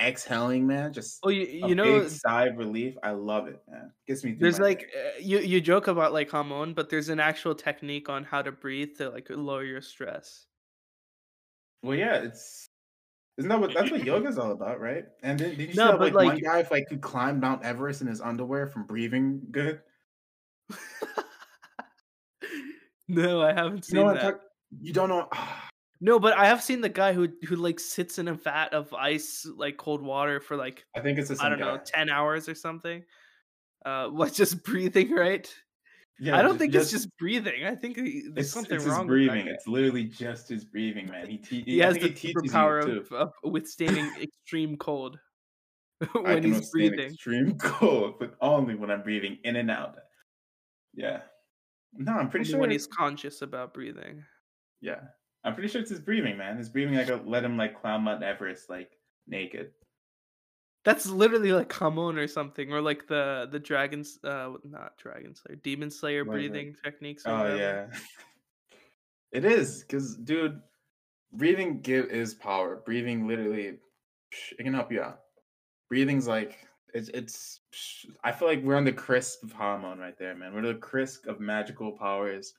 exhaling 0.00 0.66
man 0.66 0.92
just 0.92 1.18
Oh, 1.22 1.28
you 1.28 1.42
a 1.42 1.68
you 1.68 1.74
know, 1.74 2.00
big 2.00 2.08
sigh 2.08 2.46
of 2.46 2.56
relief 2.56 2.96
i 3.02 3.10
love 3.10 3.48
it 3.48 3.60
man 3.68 3.92
gets 4.06 4.24
me 4.24 4.32
there's 4.32 4.58
like 4.58 4.90
uh, 4.96 5.18
you 5.20 5.40
you 5.40 5.60
joke 5.60 5.88
about 5.88 6.14
like 6.14 6.30
hamon 6.30 6.72
but 6.72 6.88
there's 6.88 7.10
an 7.10 7.20
actual 7.20 7.54
technique 7.54 8.08
on 8.08 8.24
how 8.24 8.40
to 8.40 8.52
breathe 8.52 8.96
to 8.96 9.10
like 9.10 9.26
lower 9.28 9.64
your 9.64 9.82
stress. 9.82 10.46
Well, 11.82 11.96
yeah, 11.96 12.16
it's 12.16 12.69
isn't 13.40 13.48
that 13.48 13.58
what 13.58 13.72
that's 13.72 13.90
what 13.90 14.04
yoga's 14.04 14.36
all 14.38 14.52
about, 14.52 14.80
right? 14.80 15.06
And 15.22 15.38
then 15.38 15.50
did 15.56 15.60
you 15.60 15.72
see 15.72 15.78
No, 15.78 15.92
that 15.92 15.98
but, 15.98 16.12
like, 16.12 16.26
one 16.26 16.38
guy 16.38 16.58
if 16.60 16.70
like 16.70 16.86
could 16.88 17.00
climb 17.00 17.40
Mount 17.40 17.64
Everest 17.64 18.02
in 18.02 18.06
his 18.06 18.20
underwear 18.20 18.66
from 18.66 18.84
breathing 18.84 19.40
good? 19.50 19.80
no, 23.08 23.40
I 23.42 23.54
haven't 23.54 23.76
You 23.78 23.82
seen 23.82 24.06
know 24.06 24.12
that. 24.12 24.20
Talk- 24.20 24.40
you 24.80 24.92
don't 24.92 25.08
know. 25.08 25.28
No, 26.02 26.18
but 26.18 26.34
I 26.34 26.46
have 26.46 26.62
seen 26.62 26.80
the 26.80 26.88
guy 26.88 27.12
who 27.12 27.28
who 27.46 27.56
like 27.56 27.78
sits 27.78 28.18
in 28.18 28.26
a 28.28 28.32
vat 28.32 28.72
of 28.72 28.90
ice, 28.94 29.46
like 29.54 29.76
cold 29.76 30.00
water, 30.00 30.40
for 30.40 30.56
like 30.56 30.86
I 30.96 31.00
think 31.00 31.18
it's 31.18 31.30
I 31.38 31.50
don't 31.50 31.58
guy. 31.58 31.66
know, 31.66 31.78
ten 31.84 32.08
hours 32.08 32.48
or 32.48 32.54
something. 32.54 33.04
Uh, 33.84 34.08
what 34.10 34.32
just 34.32 34.64
breathing, 34.64 35.10
right? 35.12 35.46
Yeah, 36.20 36.36
I 36.38 36.42
don't 36.42 36.52
ju- 36.52 36.58
think 36.58 36.74
it's 36.74 36.90
just 36.90 37.08
breathing. 37.18 37.64
I 37.64 37.74
think 37.74 37.96
eh, 37.98 38.02
there's 38.34 38.46
it's, 38.46 38.50
something 38.50 38.76
it's 38.76 38.84
wrong 38.84 39.06
breathing. 39.06 39.36
with 39.36 39.44
that 39.44 39.50
guy. 39.50 39.54
It's 39.54 39.66
literally 39.66 40.04
just 40.04 40.48
his 40.50 40.64
breathing, 40.64 41.08
man. 41.08 41.26
He 41.28 41.38
te- 41.38 41.62
He 41.62 41.78
has 41.78 41.94
the 41.96 42.08
he 42.08 42.08
teaches 42.10 42.34
you 42.44 42.50
superpower 42.50 42.98
of, 42.98 43.12
of 43.12 43.32
withstanding 43.44 44.10
extreme 44.20 44.76
cold 44.76 45.18
when 46.12 46.26
I 46.26 46.40
can 46.40 46.52
he's 46.54 46.70
breathing. 46.70 47.00
extreme 47.00 47.56
cold, 47.58 48.18
but 48.18 48.34
only 48.40 48.74
when 48.74 48.90
I'm 48.90 49.02
breathing 49.02 49.38
in 49.44 49.56
and 49.56 49.70
out. 49.70 49.96
Yeah. 50.94 51.20
No, 51.94 52.12
I'm 52.12 52.28
pretty 52.30 52.44
Only 52.44 52.50
sure 52.50 52.60
when 52.60 52.70
he's 52.70 52.86
conscious 52.86 53.42
about 53.42 53.74
breathing. 53.74 54.22
Yeah, 54.80 55.00
I'm 55.42 55.54
pretty 55.54 55.68
sure 55.68 55.80
it's 55.80 55.90
his 55.90 56.00
breathing, 56.00 56.36
man. 56.36 56.56
His 56.56 56.68
breathing 56.68 56.94
like 56.94 57.08
let 57.26 57.44
him 57.44 57.56
like 57.56 57.80
climb 57.80 58.04
Mount 58.04 58.22
Everest 58.22 58.68
like 58.70 58.92
naked. 59.26 59.72
That's 60.84 61.06
literally 61.06 61.52
like 61.52 61.72
Hamon 61.72 62.16
or 62.16 62.26
something, 62.26 62.72
or 62.72 62.80
like 62.80 63.06
the 63.06 63.48
the 63.50 63.58
dragons, 63.58 64.18
uh, 64.24 64.52
not 64.64 64.96
dragon 64.98 65.34
slayer, 65.34 65.56
demon 65.56 65.90
slayer 65.90 66.24
like- 66.24 66.32
breathing 66.32 66.74
techniques. 66.82 67.24
Oh 67.26 67.38
whatever. 67.38 67.56
yeah. 67.58 67.86
it 69.32 69.44
is 69.44 69.84
cuz 69.84 70.16
dude, 70.16 70.60
breathing 71.32 71.80
give 71.80 72.06
is 72.06 72.34
power. 72.34 72.76
Breathing 72.84 73.28
literally 73.28 73.78
it 74.58 74.64
can 74.64 74.72
help 74.72 74.90
you 74.90 75.02
out. 75.02 75.20
Breathing's 75.88 76.26
like 76.26 76.66
it's 76.94 77.08
it's 77.10 77.60
I 78.24 78.32
feel 78.32 78.48
like 78.48 78.62
we're 78.62 78.76
on 78.76 78.84
the 78.84 78.92
crisp 78.92 79.42
of 79.42 79.52
Hamon 79.52 79.98
right 79.98 80.18
there, 80.18 80.34
man. 80.34 80.54
We're 80.54 80.72
the 80.72 80.74
crisp 80.74 81.26
of 81.26 81.40
magical 81.40 81.92
powers 81.92 82.54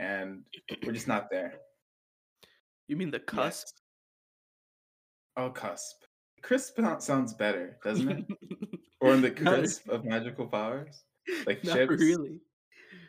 and 0.00 0.42
we're 0.84 0.92
just 0.92 1.08
not 1.08 1.30
there. 1.30 1.54
You 2.88 2.96
mean 2.96 3.10
the 3.10 3.20
cusp? 3.20 3.76
Oh, 5.36 5.50
cusp. 5.50 6.02
Crisp 6.42 6.78
sounds 7.00 7.34
better, 7.34 7.78
doesn't 7.84 8.08
it? 8.10 8.24
Or 9.02 9.12
on 9.12 9.22
the 9.22 9.30
crisp 9.30 9.88
of 9.88 10.04
magical 10.04 10.46
powers? 10.46 11.04
Like 11.46 11.64
Not 11.64 11.74
chips? 11.76 11.90
really. 11.98 12.38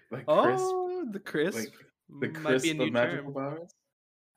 Like 0.10 0.26
crisp? 0.26 0.64
Oh, 0.64 1.06
the 1.12 1.20
crisp 1.20 1.58
Like 1.58 1.74
the 2.22 2.30
crisp 2.30 2.66
of 2.72 2.78
new 2.78 2.92
magical 2.92 3.34
powers? 3.34 3.74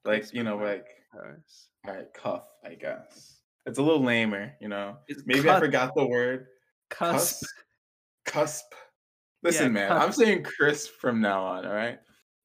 Like, 0.05 0.23
Crisp 0.23 0.35
you 0.35 0.43
know, 0.43 0.57
like 0.57 0.85
powers. 1.13 1.69
all 1.87 1.95
right, 1.95 2.13
cuff, 2.13 2.43
I 2.65 2.75
guess. 2.75 3.37
It's 3.67 3.79
a 3.79 3.83
little 3.83 4.03
lamer, 4.03 4.53
you 4.61 4.67
know. 4.69 4.97
It's 5.07 5.23
Maybe 5.27 5.49
I 5.49 5.61
forgot 5.61 5.95
the 5.95 6.05
word. 6.05 6.47
Cusp. 6.91 7.45
Cusp. 8.27 8.65
Cusp. 8.65 8.65
Listen, 9.45 9.73
man, 9.73 9.93
I'm 9.93 10.11
saying 10.11 10.43
crisp 10.43 10.91
from 11.01 11.21
now 11.21 11.45
on, 11.45 11.67
all 11.67 11.73
right? 11.75 11.99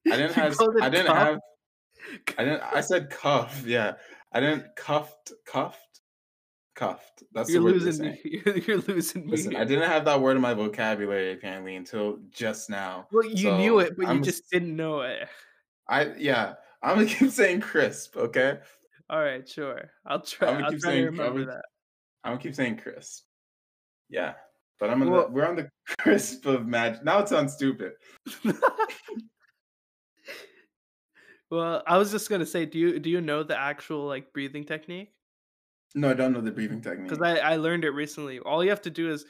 I 0.06 0.18
didn't 0.18 0.34
have 0.36 0.56
I 0.82 0.90
didn't 0.90 1.08
cuff? 1.08 1.18
have 1.18 1.40
I 2.38 2.44
didn't 2.44 2.62
I 2.62 2.82
said 2.82 3.10
cuff, 3.10 3.64
yeah. 3.66 3.94
I 4.34 4.40
didn't 4.40 4.66
cuffed 4.76 5.32
cuffed 5.48 5.89
cuffed. 6.80 7.24
That's 7.34 7.50
You're 7.50 7.60
the 7.60 7.66
word 7.66 7.82
losing 7.82 8.06
me. 8.12 8.20
You're, 8.46 8.58
you're 8.58 8.78
losing 8.78 9.26
me. 9.26 9.32
Listen, 9.32 9.56
I 9.56 9.66
didn't 9.66 9.90
have 9.90 10.06
that 10.06 10.22
word 10.22 10.38
in 10.38 10.42
my 10.42 10.54
vocabulary 10.54 11.34
apparently 11.34 11.76
until 11.76 12.20
just 12.32 12.70
now. 12.70 13.08
Well, 13.12 13.26
you 13.26 13.52
knew 13.58 13.80
it, 13.80 13.98
but 13.98 14.08
I'm 14.08 14.18
you 14.18 14.24
just 14.24 14.50
didn't 14.50 14.76
know 14.76 15.02
it. 15.02 15.28
I 15.90 16.14
yeah, 16.18 16.54
I'm 16.82 16.96
gonna 16.96 17.08
keep 17.18 17.32
saying 17.32 17.60
crisp, 17.62 18.16
okay? 18.16 18.60
All 19.10 19.20
right, 19.22 19.48
sure. 19.48 19.90
I'll 20.06 20.22
try. 20.22 20.48
I'm 20.48 20.54
gonna 20.56 20.66
I'll 20.66 20.72
keep 20.72 20.82
saying- 20.82 21.16
to 21.16 21.24
I'm 21.24 21.34
gonna- 21.34 21.46
that. 21.48 21.66
I'm 22.24 22.32
gonna 22.34 22.42
keep 22.44 22.56
saying 22.56 22.78
crisp. 22.78 23.24
Yeah. 24.10 24.34
But 24.80 24.90
I'm 24.90 25.02
on 25.02 25.12
Well- 25.12 25.26
the 25.28 25.34
we're 25.34 25.48
on 25.48 25.56
the 25.58 25.70
crisp 26.00 26.46
of 26.46 26.66
magic. 26.66 27.04
Now 27.04 27.20
it 27.20 27.28
sounds 27.28 27.54
stupid. 27.54 27.94
well, 31.52 31.84
I 31.86 31.98
was 31.98 32.12
just 32.12 32.30
gonna 32.30 32.46
say, 32.46 32.66
do 32.66 32.80
you 32.80 33.00
do 33.00 33.10
you 33.10 33.20
know 33.22 33.44
the 33.44 33.60
actual 33.60 34.06
like 34.06 34.32
breathing 34.34 34.64
technique? 34.64 35.12
No, 35.96 36.12
I 36.12 36.14
don't 36.14 36.34
know 36.34 36.42
the 36.42 36.52
breathing 36.52 36.82
technique. 36.82 37.10
Because 37.10 37.22
I 37.22 37.38
I 37.38 37.56
learned 37.56 37.86
it 37.86 37.92
recently. 37.92 38.40
All 38.40 38.64
you 38.64 38.70
have 38.70 38.82
to 38.84 38.90
do 38.90 39.12
is, 39.12 39.26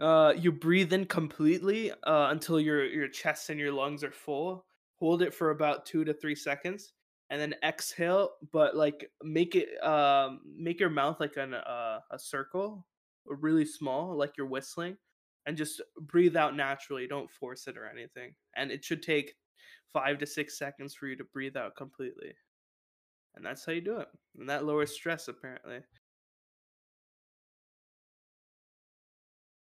uh, 0.00 0.34
you 0.36 0.52
breathe 0.52 0.92
in 0.92 1.06
completely 1.06 1.92
uh 1.92 2.28
until 2.30 2.60
your 2.60 2.84
your 2.84 3.08
chest 3.08 3.50
and 3.50 3.60
your 3.60 3.72
lungs 3.72 4.02
are 4.04 4.12
full. 4.12 4.66
Hold 4.96 5.22
it 5.22 5.34
for 5.34 5.50
about 5.50 5.86
two 5.86 6.04
to 6.04 6.14
three 6.14 6.34
seconds, 6.34 6.94
and 7.30 7.40
then 7.40 7.54
exhale. 7.62 8.36
But 8.52 8.76
like 8.76 9.10
make 9.22 9.54
it 9.56 9.82
um 9.84 10.40
make 10.44 10.80
your 10.80 10.90
mouth 10.90 11.20
like 11.20 11.36
an 11.36 11.54
uh, 11.54 12.00
a 12.10 12.18
circle, 12.18 12.86
really 13.26 13.64
small, 13.66 14.16
like 14.16 14.36
you're 14.36 14.46
whistling, 14.46 14.98
and 15.46 15.56
just 15.56 15.80
breathe 16.00 16.36
out 16.36 16.56
naturally. 16.56 17.06
Don't 17.06 17.30
force 17.30 17.66
it 17.68 17.76
or 17.78 17.86
anything. 17.86 18.34
And 18.56 18.70
it 18.72 18.84
should 18.84 19.02
take 19.02 19.34
five 19.92 20.18
to 20.18 20.26
six 20.26 20.58
seconds 20.58 20.94
for 20.94 21.06
you 21.08 21.16
to 21.16 21.24
breathe 21.24 21.56
out 21.56 21.76
completely. 21.76 22.34
And 23.36 23.44
that's 23.44 23.64
how 23.64 23.72
you 23.72 23.80
do 23.80 23.98
it. 23.98 24.08
And 24.38 24.48
that 24.48 24.64
lowers 24.64 24.92
stress 24.92 25.28
apparently. 25.28 25.80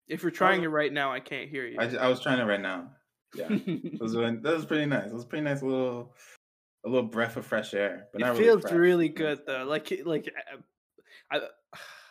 If 0.09 0.23
you're 0.23 0.31
trying 0.31 0.62
it 0.62 0.68
right 0.68 0.93
now, 0.93 1.12
I 1.12 1.20
can't 1.20 1.49
hear 1.49 1.66
you. 1.66 1.79
I, 1.79 1.85
I 1.97 2.09
was 2.09 2.20
trying 2.20 2.39
it 2.39 2.45
right 2.45 2.61
now. 2.61 2.91
Yeah. 3.35 3.49
That 3.49 3.99
was 4.01 4.14
really, 4.16 4.37
that 4.37 4.55
was 4.55 4.66
pretty 4.66 4.87
nice. 4.87 5.07
It 5.07 5.14
was 5.14 5.25
a 5.25 5.27
pretty 5.27 5.45
nice 5.45 5.62
little 5.62 6.14
a 6.85 6.89
little 6.89 7.09
breath 7.09 7.37
of 7.37 7.47
fresh 7.47 7.75
air. 7.75 8.09
But 8.12 8.23
it 8.23 8.37
feels 8.37 8.62
fresh. 8.62 8.75
really 8.75 9.09
good 9.09 9.41
though. 9.47 9.64
Like 9.64 9.93
like 10.05 10.31
I 11.31 11.41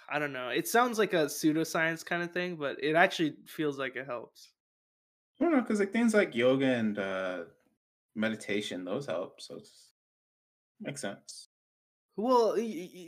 I 0.09 0.19
don't 0.19 0.33
know. 0.33 0.49
It 0.49 0.67
sounds 0.67 0.97
like 0.97 1.13
a 1.13 1.25
pseudoscience 1.25 2.05
kind 2.05 2.23
of 2.23 2.31
thing, 2.31 2.55
but 2.55 2.83
it 2.83 2.95
actually 2.95 3.35
feels 3.47 3.77
like 3.77 3.95
it 3.95 4.05
helps. 4.05 4.49
I 5.39 5.45
don't 5.45 5.53
know, 5.53 5.61
because 5.61 5.79
like 5.79 5.93
things 5.93 6.13
like 6.13 6.35
yoga 6.35 6.65
and 6.65 6.97
uh 6.97 7.43
meditation, 8.15 8.83
those 8.83 9.05
help. 9.05 9.41
So 9.41 9.57
it's 9.57 9.91
makes 10.79 11.01
sense. 11.01 11.49
Well, 12.17 12.55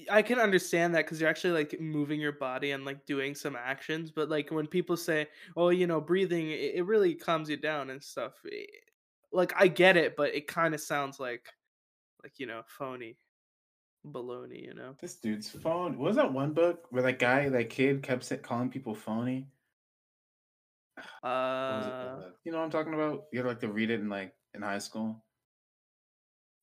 I 0.09 0.21
can 0.21 0.39
understand 0.39 0.95
that 0.95 1.05
because 1.05 1.19
you're 1.19 1.29
actually 1.29 1.53
like 1.53 1.79
moving 1.79 2.19
your 2.19 2.31
body 2.31 2.71
and 2.71 2.85
like 2.85 3.05
doing 3.05 3.35
some 3.35 3.55
actions. 3.55 4.11
But 4.11 4.29
like 4.29 4.49
when 4.49 4.65
people 4.67 4.97
say, 4.97 5.27
"Oh, 5.57 5.69
you 5.69 5.87
know, 5.87 6.01
breathing," 6.01 6.49
it, 6.49 6.85
really 6.85 7.13
calms 7.15 7.49
you 7.49 7.57
down 7.57 7.89
and 7.89 8.01
stuff. 8.01 8.33
eh, 8.51 8.65
Like 9.31 9.53
I 9.55 9.67
get 9.67 9.97
it, 9.97 10.15
but 10.15 10.33
it 10.33 10.47
kind 10.47 10.73
of 10.73 10.81
sounds 10.81 11.19
like, 11.19 11.47
like 12.23 12.39
you 12.39 12.47
know, 12.47 12.63
phony, 12.67 13.19
baloney. 14.05 14.63
You 14.65 14.73
know. 14.73 14.97
This 14.99 15.17
dude's 15.19 15.49
phone. 15.49 15.99
What 15.99 16.07
was 16.07 16.15
that 16.15 16.33
one 16.33 16.53
book 16.53 16.87
where 16.91 17.03
that 17.03 17.19
guy, 17.19 17.49
that 17.49 17.69
kid, 17.69 18.01
kept 18.01 18.41
calling 18.41 18.69
people 18.71 18.95
phony? 18.95 19.51
What 21.67 21.77
was 21.77 21.87
it 21.87 21.95
Uh, 22.01 22.31
you 22.43 22.51
know 22.51 22.59
what 22.59 22.65
I'm 22.65 22.71
talking 22.71 22.93
about? 22.93 23.25
You 23.31 23.39
had 23.39 23.47
like 23.47 23.59
to 23.61 23.71
read 23.71 23.89
it 23.89 23.99
in 23.99 24.09
like 24.09 24.35
in 24.53 24.61
high 24.61 24.79
school. 24.79 25.23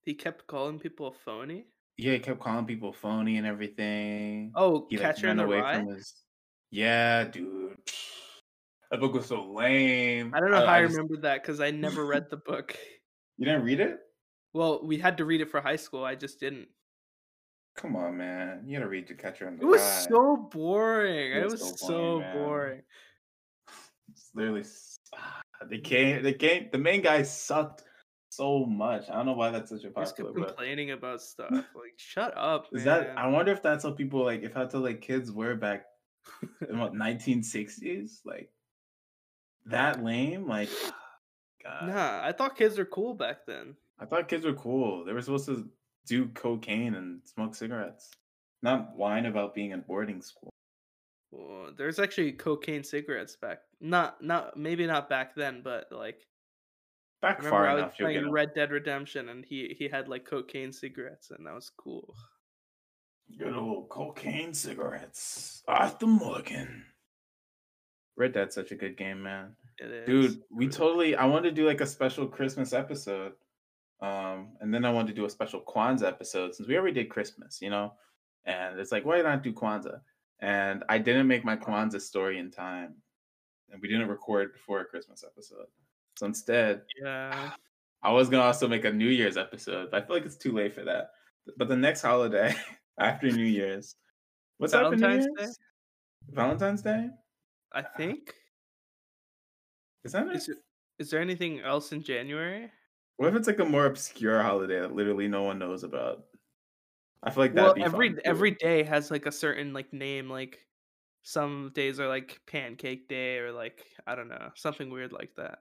he 0.03 0.15
kept 0.15 0.47
calling 0.47 0.79
people 0.79 1.11
phony. 1.11 1.67
Yeah, 2.01 2.13
he 2.15 2.19
kept 2.19 2.41
calling 2.41 2.65
people 2.65 2.95
phony 2.95 3.37
and 3.37 3.47
everything. 3.47 4.53
Oh, 4.55 4.87
he 4.89 4.97
like 4.97 5.05
Catcher 5.07 5.29
in 5.29 5.37
ran 5.37 5.37
the 5.37 5.45
away 5.45 5.61
Rye. 5.61 5.77
from 5.81 5.89
his. 5.89 6.15
Yeah, 6.71 7.25
dude. 7.25 7.77
That 8.91 9.01
book 9.01 9.13
was 9.13 9.27
so 9.27 9.53
lame. 9.53 10.33
I 10.35 10.41
don't 10.41 10.51
know 10.51 10.65
how 10.65 10.73
I, 10.73 10.83
just- 10.83 10.95
remembered 10.97 11.23
that 11.23 11.43
because 11.43 11.61
I 11.61 11.71
never 11.73 12.07
read 12.07 12.27
the 12.31 12.39
book. 12.39 12.77
You 13.39 13.47
didn't 13.47 13.63
read 13.63 13.81
it? 13.81 14.01
Well, 14.53 14.85
we 14.85 14.99
had 14.99 15.17
to 15.17 15.25
read 15.25 15.41
it 15.41 15.49
for 15.51 15.63
high 15.63 15.77
school. 15.77 16.05
I 16.05 16.15
just 16.15 16.41
didn't. 16.41 16.69
Come 17.75 17.97
on, 17.97 18.19
man. 18.19 18.65
You 18.67 18.77
gotta 18.79 18.89
read 18.91 19.09
The 19.09 19.15
Catcher 19.15 19.49
in 19.49 19.57
the 19.57 19.65
Rye. 19.65 19.69
It 19.69 19.71
was 19.71 19.81
Rye. 19.81 20.07
so 20.11 20.37
boring. 20.53 21.33
It 21.33 21.37
It 21.39 21.45
was 21.45 21.53
was 21.53 21.81
so 21.81 21.87
so 21.87 21.97
boring, 22.21 22.33
boring. 22.35 22.83
It's 24.11 24.31
literally 24.35 24.65
ah, 25.17 25.41
the 25.71 25.79
game. 25.79 26.23
The 26.23 26.35
game. 26.35 26.69
The 26.71 26.77
main 26.79 27.01
guy 27.01 27.23
sucked 27.23 27.85
so 28.31 28.65
much. 28.65 29.11
I 29.11 29.15
don't 29.15 29.27
know 29.27 29.33
why 29.33 29.51
that's 29.51 29.71
such 29.71 29.85
a 29.85 29.91
Just 29.91 30.17
popular. 30.17 30.33
But 30.33 30.49
complaining 30.49 30.93
about 30.93 31.21
stuff. 31.21 31.51
Like, 31.75 31.95
shut 31.97 32.33
up, 32.37 32.67
is 32.73 32.85
man. 32.85 33.05
that? 33.05 33.19
I 33.19 33.27
wonder 33.29 33.53
if 33.53 33.63
that's 33.63 33.85
how 33.85 33.91
people 33.91 34.25
like. 34.25 34.43
If 34.43 34.55
that's 34.55 34.75
how 34.75 34.81
like 34.81 35.01
kids 35.01 35.31
were 35.33 35.55
back 35.55 35.87
in 36.69 36.79
what 36.79 36.95
1960s. 36.95 38.21
Like 38.25 38.51
that 39.67 40.03
lame. 40.03 40.47
Like 40.47 40.71
God. 41.65 41.89
Nah, 41.89 42.21
I 42.23 42.33
thought 42.33 42.57
kids 42.57 42.79
were 42.79 42.85
cool 42.85 43.15
back 43.15 43.47
then. 43.47 43.77
I 43.99 44.07
thought 44.07 44.29
kids 44.29 44.45
were 44.45 44.55
cool. 44.55 45.05
They 45.05 45.13
were 45.13 45.21
supposed 45.21 45.47
to 45.47 45.69
do 46.07 46.29
cocaine 46.29 46.95
and 46.95 47.21
smoke 47.25 47.55
cigarettes, 47.55 48.11
not 48.63 48.97
whine 48.97 49.27
about 49.27 49.55
being 49.55 49.73
in 49.73 49.81
boarding 49.83 50.23
school. 50.23 50.51
Well, 51.31 51.71
there's 51.77 51.99
actually 51.99 52.33
cocaine 52.33 52.83
cigarettes 52.83 53.37
back. 53.37 53.61
Not, 53.81 54.23
not 54.23 54.57
maybe 54.57 54.87
not 54.87 55.09
back 55.09 55.35
then, 55.35 55.61
but 55.63 55.89
like 55.93 56.21
I 56.21 56.30
Back 57.23 57.39
remember 57.39 57.57
far 57.57 57.69
I 57.69 57.75
was 57.75 57.83
enough, 57.83 57.99
you'll 57.99 58.09
playing. 58.09 58.31
Red 58.31 58.55
Dead 58.55 58.71
Redemption, 58.71 59.29
and 59.29 59.45
he 59.45 59.77
he 59.79 59.89
had 59.89 60.09
like 60.09 60.25
cocaine 60.25 60.73
cigarettes, 60.73 61.31
and 61.31 61.47
that 61.47 61.55
was 61.55 61.71
cool. 61.77 62.15
Good 63.39 63.55
old 63.55 63.89
cocaine 63.91 64.55
cigarettes. 64.55 65.63
Arthur 65.69 66.07
Morgan. 66.07 66.85
Red 68.17 68.33
Dead's 68.33 68.55
such 68.55 68.73
a 68.73 68.75
good 68.75 68.97
game, 68.97 69.23
man. 69.23 69.55
It 69.79 69.91
is, 69.91 70.07
Dude, 70.07 70.43
we 70.51 70.69
totally 70.69 71.15
I 71.15 71.27
wanted 71.27 71.51
to 71.51 71.55
do 71.55 71.67
like 71.67 71.81
a 71.81 71.87
special 71.87 72.27
Christmas 72.27 72.73
episode. 72.73 73.33
Um, 74.03 74.57
and 74.61 74.73
then 74.73 74.85
I 74.85 74.91
wanted 74.91 75.09
to 75.09 75.15
do 75.15 75.27
a 75.27 75.31
special 75.31 75.61
Kwanzaa 75.61 76.09
episode 76.09 76.55
since 76.55 76.67
we 76.69 76.77
already 76.77 77.03
did 77.03 77.11
Christmas, 77.11 77.61
you 77.61 77.69
know? 77.69 77.93
And 78.47 78.81
it's 78.81 78.93
like, 78.93 79.05
why 79.05 79.21
not 79.21 79.43
do 79.43 79.53
Kwanzaa? 79.53 80.01
And 80.41 80.85
I 80.89 80.97
didn't 80.97 81.27
make 81.27 81.45
my 81.45 81.57
Kwanzaa 81.57 82.01
story 82.01 82.39
in 82.39 82.51
time. 82.51 82.95
And 83.71 83.81
we 83.81 83.89
didn't 83.89 84.09
record 84.09 84.55
before 84.55 84.81
a 84.81 84.87
Christmas 84.87 85.23
episode. 85.23 85.67
So 86.21 86.27
instead, 86.27 86.83
Yeah. 87.01 87.53
I 88.03 88.13
was 88.13 88.29
gonna 88.29 88.43
also 88.43 88.69
make 88.69 88.85
a 88.85 88.93
New 88.93 89.09
Year's 89.09 89.39
episode, 89.39 89.91
but 89.91 90.03
I 90.03 90.07
feel 90.07 90.17
like 90.17 90.27
it's 90.27 90.37
too 90.37 90.53
late 90.53 90.75
for 90.75 90.85
that. 90.85 91.13
But 91.57 91.69
the 91.69 91.77
next 91.77 92.03
holiday 92.03 92.55
after 92.99 93.31
New 93.33 93.47
Year's, 93.47 93.97
what's 94.59 94.75
Valentine's 94.75 95.27
Day? 95.39 95.47
Valentine's 96.29 96.83
Day? 96.83 97.09
I 97.73 97.81
think. 97.81 98.35
Is 100.05 100.13
that 100.13 100.29
Is 100.29 100.51
it? 100.51 100.59
Is 100.99 101.09
there 101.09 101.23
anything 101.23 101.61
else 101.61 101.93
in 101.93 102.03
January? 102.03 102.71
What 103.17 103.31
if 103.31 103.35
it's 103.35 103.47
like 103.47 103.61
a 103.61 103.65
more 103.65 103.87
obscure 103.87 104.43
holiday 104.43 104.81
that 104.81 104.95
literally 104.95 105.27
no 105.27 105.45
one 105.45 105.59
knows 105.59 105.85
about? 105.85 106.27
I 107.23 107.31
feel 107.31 107.45
like 107.45 107.55
that'd 107.55 107.67
Well, 107.67 107.75
be 107.77 107.83
every 107.83 108.15
every 108.27 108.51
day 108.51 108.83
has 108.83 109.11
like 109.11 109.25
a 109.25 109.33
certain 109.33 109.73
like 109.73 109.91
name. 109.95 110.29
Like 110.29 110.67
some 111.23 111.73
days 111.75 111.99
are 111.99 112.09
like 112.09 112.43
Pancake 112.47 113.09
Day 113.09 113.39
or 113.39 113.53
like 113.53 113.87
I 114.07 114.15
don't 114.15 114.29
know 114.29 114.51
something 114.55 114.91
weird 114.91 115.13
like 115.13 115.35
that. 115.37 115.61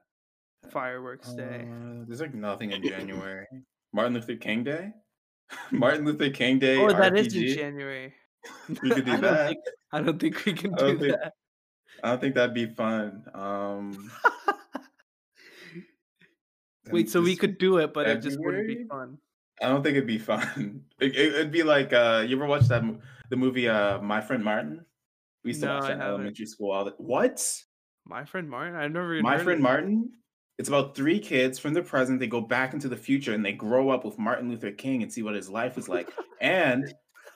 Fireworks 0.68 1.32
Day. 1.32 1.66
Uh, 1.68 2.04
there's 2.06 2.20
like 2.20 2.34
nothing 2.34 2.72
in 2.72 2.82
January. 2.86 3.46
Martin 3.92 4.14
Luther 4.14 4.36
King 4.36 4.62
Day. 4.64 4.92
Martin 5.70 6.04
Luther 6.04 6.30
King 6.30 6.58
Day. 6.58 6.76
Oh, 6.78 6.92
that 6.92 7.16
is 7.16 7.34
in 7.34 7.54
January. 7.54 8.12
We 8.82 8.90
could 8.90 9.04
do 9.04 9.12
I 9.12 9.16
don't 9.16 9.20
that. 9.22 9.48
think 9.48 9.58
I 9.92 10.00
don't 10.00 10.18
think 10.18 10.44
we 10.46 10.52
can 10.54 10.72
do 10.74 10.98
think- 10.98 11.12
that. 11.12 11.32
I 12.02 12.10
don't 12.10 12.20
think 12.20 12.34
that'd 12.36 12.54
be 12.54 12.66
fun. 12.66 13.24
Um, 13.34 14.10
Wait, 16.90 17.10
so 17.10 17.20
we 17.20 17.36
could 17.36 17.58
do 17.58 17.76
it, 17.78 17.92
but 17.92 18.08
it 18.08 18.22
just 18.22 18.38
wouldn't 18.40 18.66
be 18.66 18.84
fun. 18.88 19.18
I 19.60 19.68
don't 19.68 19.82
think 19.82 19.96
it'd 19.96 20.06
be 20.06 20.18
fun. 20.18 20.82
It, 21.00 21.14
it, 21.16 21.32
would 21.34 21.50
be 21.52 21.62
like 21.62 21.92
uh, 21.92 22.24
you 22.26 22.36
ever 22.36 22.46
watch 22.46 22.68
that 22.68 22.82
the 23.28 23.36
movie 23.36 23.68
uh, 23.68 24.00
My 24.00 24.20
Friend 24.22 24.42
Martin? 24.42 24.84
We 25.44 25.50
used 25.50 25.60
to 25.60 25.66
No, 25.66 25.74
watch 25.74 25.88
that 25.88 25.92
in 25.92 26.00
elementary 26.00 26.46
school. 26.46 26.70
All 26.70 26.84
the 26.84 26.94
what? 26.96 27.44
My 28.06 28.24
friend 28.24 28.48
Martin? 28.48 28.74
I've 28.76 28.92
never 28.92 29.20
My 29.20 29.36
Friend 29.38 29.60
Martin. 29.62 30.10
It's 30.60 30.68
about 30.68 30.94
three 30.94 31.18
kids 31.18 31.58
from 31.58 31.72
the 31.72 31.80
present. 31.80 32.20
They 32.20 32.26
go 32.26 32.42
back 32.42 32.74
into 32.74 32.86
the 32.86 32.94
future 32.94 33.32
and 33.32 33.42
they 33.42 33.54
grow 33.54 33.88
up 33.88 34.04
with 34.04 34.18
Martin 34.18 34.50
Luther 34.50 34.70
King 34.70 35.02
and 35.02 35.10
see 35.10 35.22
what 35.22 35.34
his 35.34 35.48
life 35.48 35.74
was 35.74 35.88
like. 35.88 36.10
and 36.42 36.92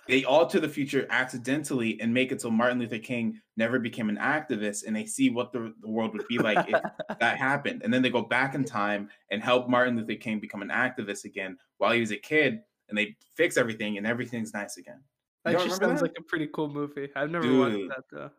they 0.06 0.24
alter 0.24 0.60
the 0.60 0.68
future 0.68 1.06
accidentally 1.08 1.98
and 2.02 2.12
make 2.12 2.32
it 2.32 2.42
so 2.42 2.50
Martin 2.50 2.78
Luther 2.78 2.98
King 2.98 3.40
never 3.56 3.78
became 3.78 4.10
an 4.10 4.18
activist 4.18 4.84
and 4.86 4.94
they 4.94 5.06
see 5.06 5.30
what 5.30 5.54
the, 5.54 5.72
the 5.80 5.88
world 5.88 6.12
would 6.12 6.28
be 6.28 6.36
like 6.36 6.68
if 6.68 6.78
that 7.18 7.38
happened. 7.38 7.80
And 7.82 7.94
then 7.94 8.02
they 8.02 8.10
go 8.10 8.20
back 8.20 8.54
in 8.54 8.62
time 8.62 9.08
and 9.30 9.42
help 9.42 9.70
Martin 9.70 9.96
Luther 9.96 10.16
King 10.16 10.38
become 10.38 10.60
an 10.60 10.68
activist 10.68 11.24
again 11.24 11.56
while 11.78 11.92
he 11.92 12.00
was 12.00 12.10
a 12.10 12.18
kid 12.18 12.60
and 12.90 12.98
they 12.98 13.16
fix 13.34 13.56
everything 13.56 13.96
and 13.96 14.06
everything's 14.06 14.52
nice 14.52 14.76
again. 14.76 15.00
That 15.46 15.52
You 15.52 15.60
just 15.60 15.80
sounds 15.80 16.00
that? 16.00 16.08
like 16.08 16.16
a 16.18 16.22
pretty 16.24 16.48
cool 16.48 16.68
movie. 16.68 17.08
I've 17.16 17.30
never 17.30 17.50
watched 17.58 17.88
that 17.88 18.04
though. 18.12 18.30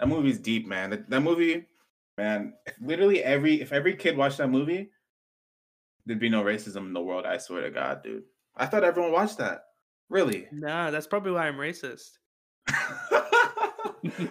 That 0.00 0.08
movie's 0.08 0.40
deep, 0.40 0.66
man. 0.66 0.90
That, 0.90 1.08
that 1.10 1.20
movie, 1.20 1.66
man, 2.20 2.52
literally 2.82 3.22
every 3.22 3.60
if 3.62 3.72
every 3.72 3.96
kid 3.96 4.16
watched 4.16 4.38
that 4.38 4.48
movie, 4.48 4.90
there'd 6.04 6.20
be 6.20 6.28
no 6.28 6.42
racism 6.44 6.86
in 6.88 6.92
the 6.92 7.00
world. 7.02 7.24
I 7.24 7.38
swear 7.38 7.62
to 7.62 7.70
God, 7.70 8.02
dude. 8.02 8.24
I 8.56 8.66
thought 8.66 8.84
everyone 8.84 9.12
watched 9.12 9.38
that. 9.38 9.64
Really? 10.10 10.46
Nah, 10.52 10.90
that's 10.90 11.06
probably 11.06 11.32
why 11.32 11.46
I'm 11.48 11.56
racist. 11.56 12.18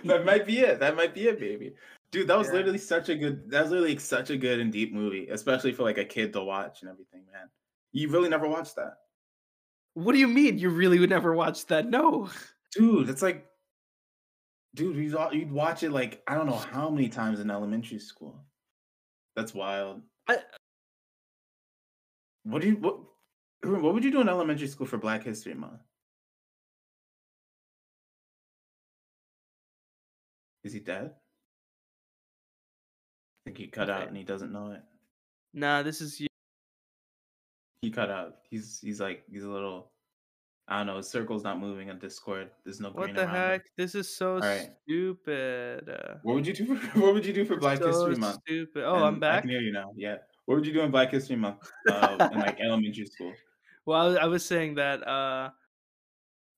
that 0.03 0.23
might 0.25 0.45
be 0.45 0.59
it. 0.59 0.79
That 0.79 0.95
might 0.95 1.13
be 1.13 1.27
it, 1.27 1.39
baby. 1.39 1.73
Dude, 2.11 2.27
that 2.27 2.37
was 2.37 2.47
Yeah. 2.47 2.53
literally 2.55 2.77
such 2.79 3.09
a 3.09 3.15
good. 3.15 3.49
That 3.49 3.63
was 3.63 3.71
literally 3.71 3.97
such 3.97 4.29
a 4.29 4.37
good 4.37 4.59
and 4.59 4.71
deep 4.71 4.93
movie, 4.93 5.27
especially 5.29 5.73
for 5.73 5.83
like 5.83 5.97
a 5.97 6.05
kid 6.05 6.33
to 6.33 6.43
watch 6.43 6.81
and 6.81 6.89
everything, 6.91 7.23
man. 7.31 7.49
You 7.91 8.09
really 8.09 8.29
never 8.29 8.47
watched 8.47 8.75
that, 8.75 8.93
What 9.95 10.13
do 10.13 10.19
you 10.19 10.27
mean? 10.27 10.59
You 10.59 10.69
really 10.69 10.99
would 10.99 11.09
never 11.09 11.33
watch 11.33 11.65
that? 11.67 11.87
No. 11.89 12.29
dude. 12.75 13.09
It's 13.09 13.23
like, 13.23 13.47
dude, 14.75 14.95
you'd, 14.95 15.17
you'd 15.33 15.51
watch 15.51 15.83
it 15.83 15.91
like 15.91 16.21
I 16.27 16.35
don't 16.35 16.45
know 16.47 16.55
how 16.55 16.89
many 16.89 17.09
times 17.09 17.39
in 17.39 17.49
elementary 17.51 17.99
school. 17.99 18.43
That's 19.35 19.53
wild. 19.53 20.01
I- 20.27 20.43
What 22.43 22.61
do 22.61 22.67
you 22.69 22.75
what? 22.75 22.99
What 23.63 23.93
would 23.93 24.03
you 24.05 24.11
do 24.11 24.21
in 24.21 24.29
elementary 24.29 24.67
school 24.67 24.87
for 24.87 24.97
Black 24.97 25.23
History 25.23 25.53
Month? 25.53 25.81
Is 30.63 30.73
he 30.73 30.79
dead? 30.79 31.11
I 33.45 33.49
think 33.49 33.57
he 33.57 33.67
cut 33.67 33.89
out 33.89 34.07
and 34.07 34.15
he 34.17 34.23
doesn't 34.23 34.51
know 34.51 34.71
it. 34.71 34.81
Nah, 35.53 35.81
this 35.83 36.01
is 36.01 36.19
you. 36.19 36.27
He 37.81 37.89
cut 37.91 38.09
out. 38.09 38.35
He's 38.49 38.79
he's 38.81 38.99
like 38.99 39.23
he's 39.31 39.43
a 39.43 39.49
little. 39.49 39.91
I 40.71 40.77
don't 40.77 40.87
know. 40.87 41.01
Circle's 41.01 41.43
not 41.43 41.59
moving 41.59 41.89
on 41.89 41.97
Discord. 41.99 42.51
There's 42.63 42.79
no 42.79 42.91
What 42.91 43.15
the 43.15 43.23
around 43.23 43.35
it. 43.35 43.37
heck? 43.39 43.61
This 43.75 43.95
is 43.95 44.07
so 44.15 44.35
Alright. 44.35 44.69
stupid. 44.83 45.89
Uh, 45.89 46.15
What 46.21 46.35
would 46.35 46.45
you 46.47 46.53
do 46.53 46.75
for 46.75 46.75
What 47.01 47.13
would 47.15 47.25
you 47.25 47.33
do 47.33 47.43
for 47.43 47.57
Black 47.57 47.79
so 47.79 47.87
History 47.87 48.15
Month? 48.15 48.37
Stupid. 48.45 48.83
Oh, 48.85 49.03
I'm 49.03 49.15
And 49.15 49.25
I 49.25 49.31
back. 49.33 49.41
can 49.41 49.49
hear 49.49 49.61
you 49.61 49.71
now. 49.71 49.91
Yeah. 49.95 50.17
What 50.45 50.55
would 50.55 50.67
you 50.67 50.73
do 50.73 50.81
in 50.81 50.91
Black 50.91 51.11
History 51.11 51.35
Month 51.35 51.67
uh, 51.89 52.29
in 52.31 52.39
like 52.39 52.59
elementary 52.61 53.05
school? 53.07 53.33
Well, 53.85 53.99
I 53.99 54.05
was, 54.07 54.17
I 54.17 54.25
was 54.25 54.45
saying 54.45 54.75
that. 54.75 55.05
uh 55.07 55.49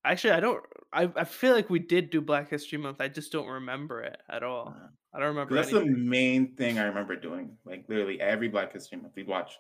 Actually, 0.03 0.32
I 0.34 0.39
don't. 0.39 0.64
I 0.91 1.12
I 1.16 1.24
feel 1.26 1.53
like 1.53 1.70
we 1.70 1.78
did 1.78 2.09
do 2.09 2.22
Black 2.22 2.49
History 2.49 2.80
Month. 2.80 2.99
I 3.01 3.07
just 3.07 3.32
don't 3.32 3.47
remember 3.47 4.01
it 4.01 4.18
at 4.30 4.41
all. 4.41 4.70
Uh, 4.76 4.88
I 5.14 5.20
don't 5.20 5.28
remember. 5.28 5.53
That's 5.53 5.70
the 5.70 5.86
main 5.86 6.55
thing 6.55 6.80
I 6.80 6.86
remember 6.86 7.16
doing. 7.16 7.55
Like 7.66 7.86
literally 7.88 8.20
every 8.20 8.47
Black 8.49 8.74
History 8.74 8.97
Month, 8.97 9.14
we'd 9.16 9.28
watch 9.28 9.59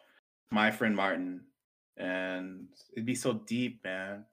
My 0.49 0.71
Friend 0.71 0.95
Martin, 0.95 1.41
and 1.97 2.65
it'd 2.93 3.05
be 3.05 3.13
so 3.13 3.33
deep, 3.33 3.83
man. 3.83 4.25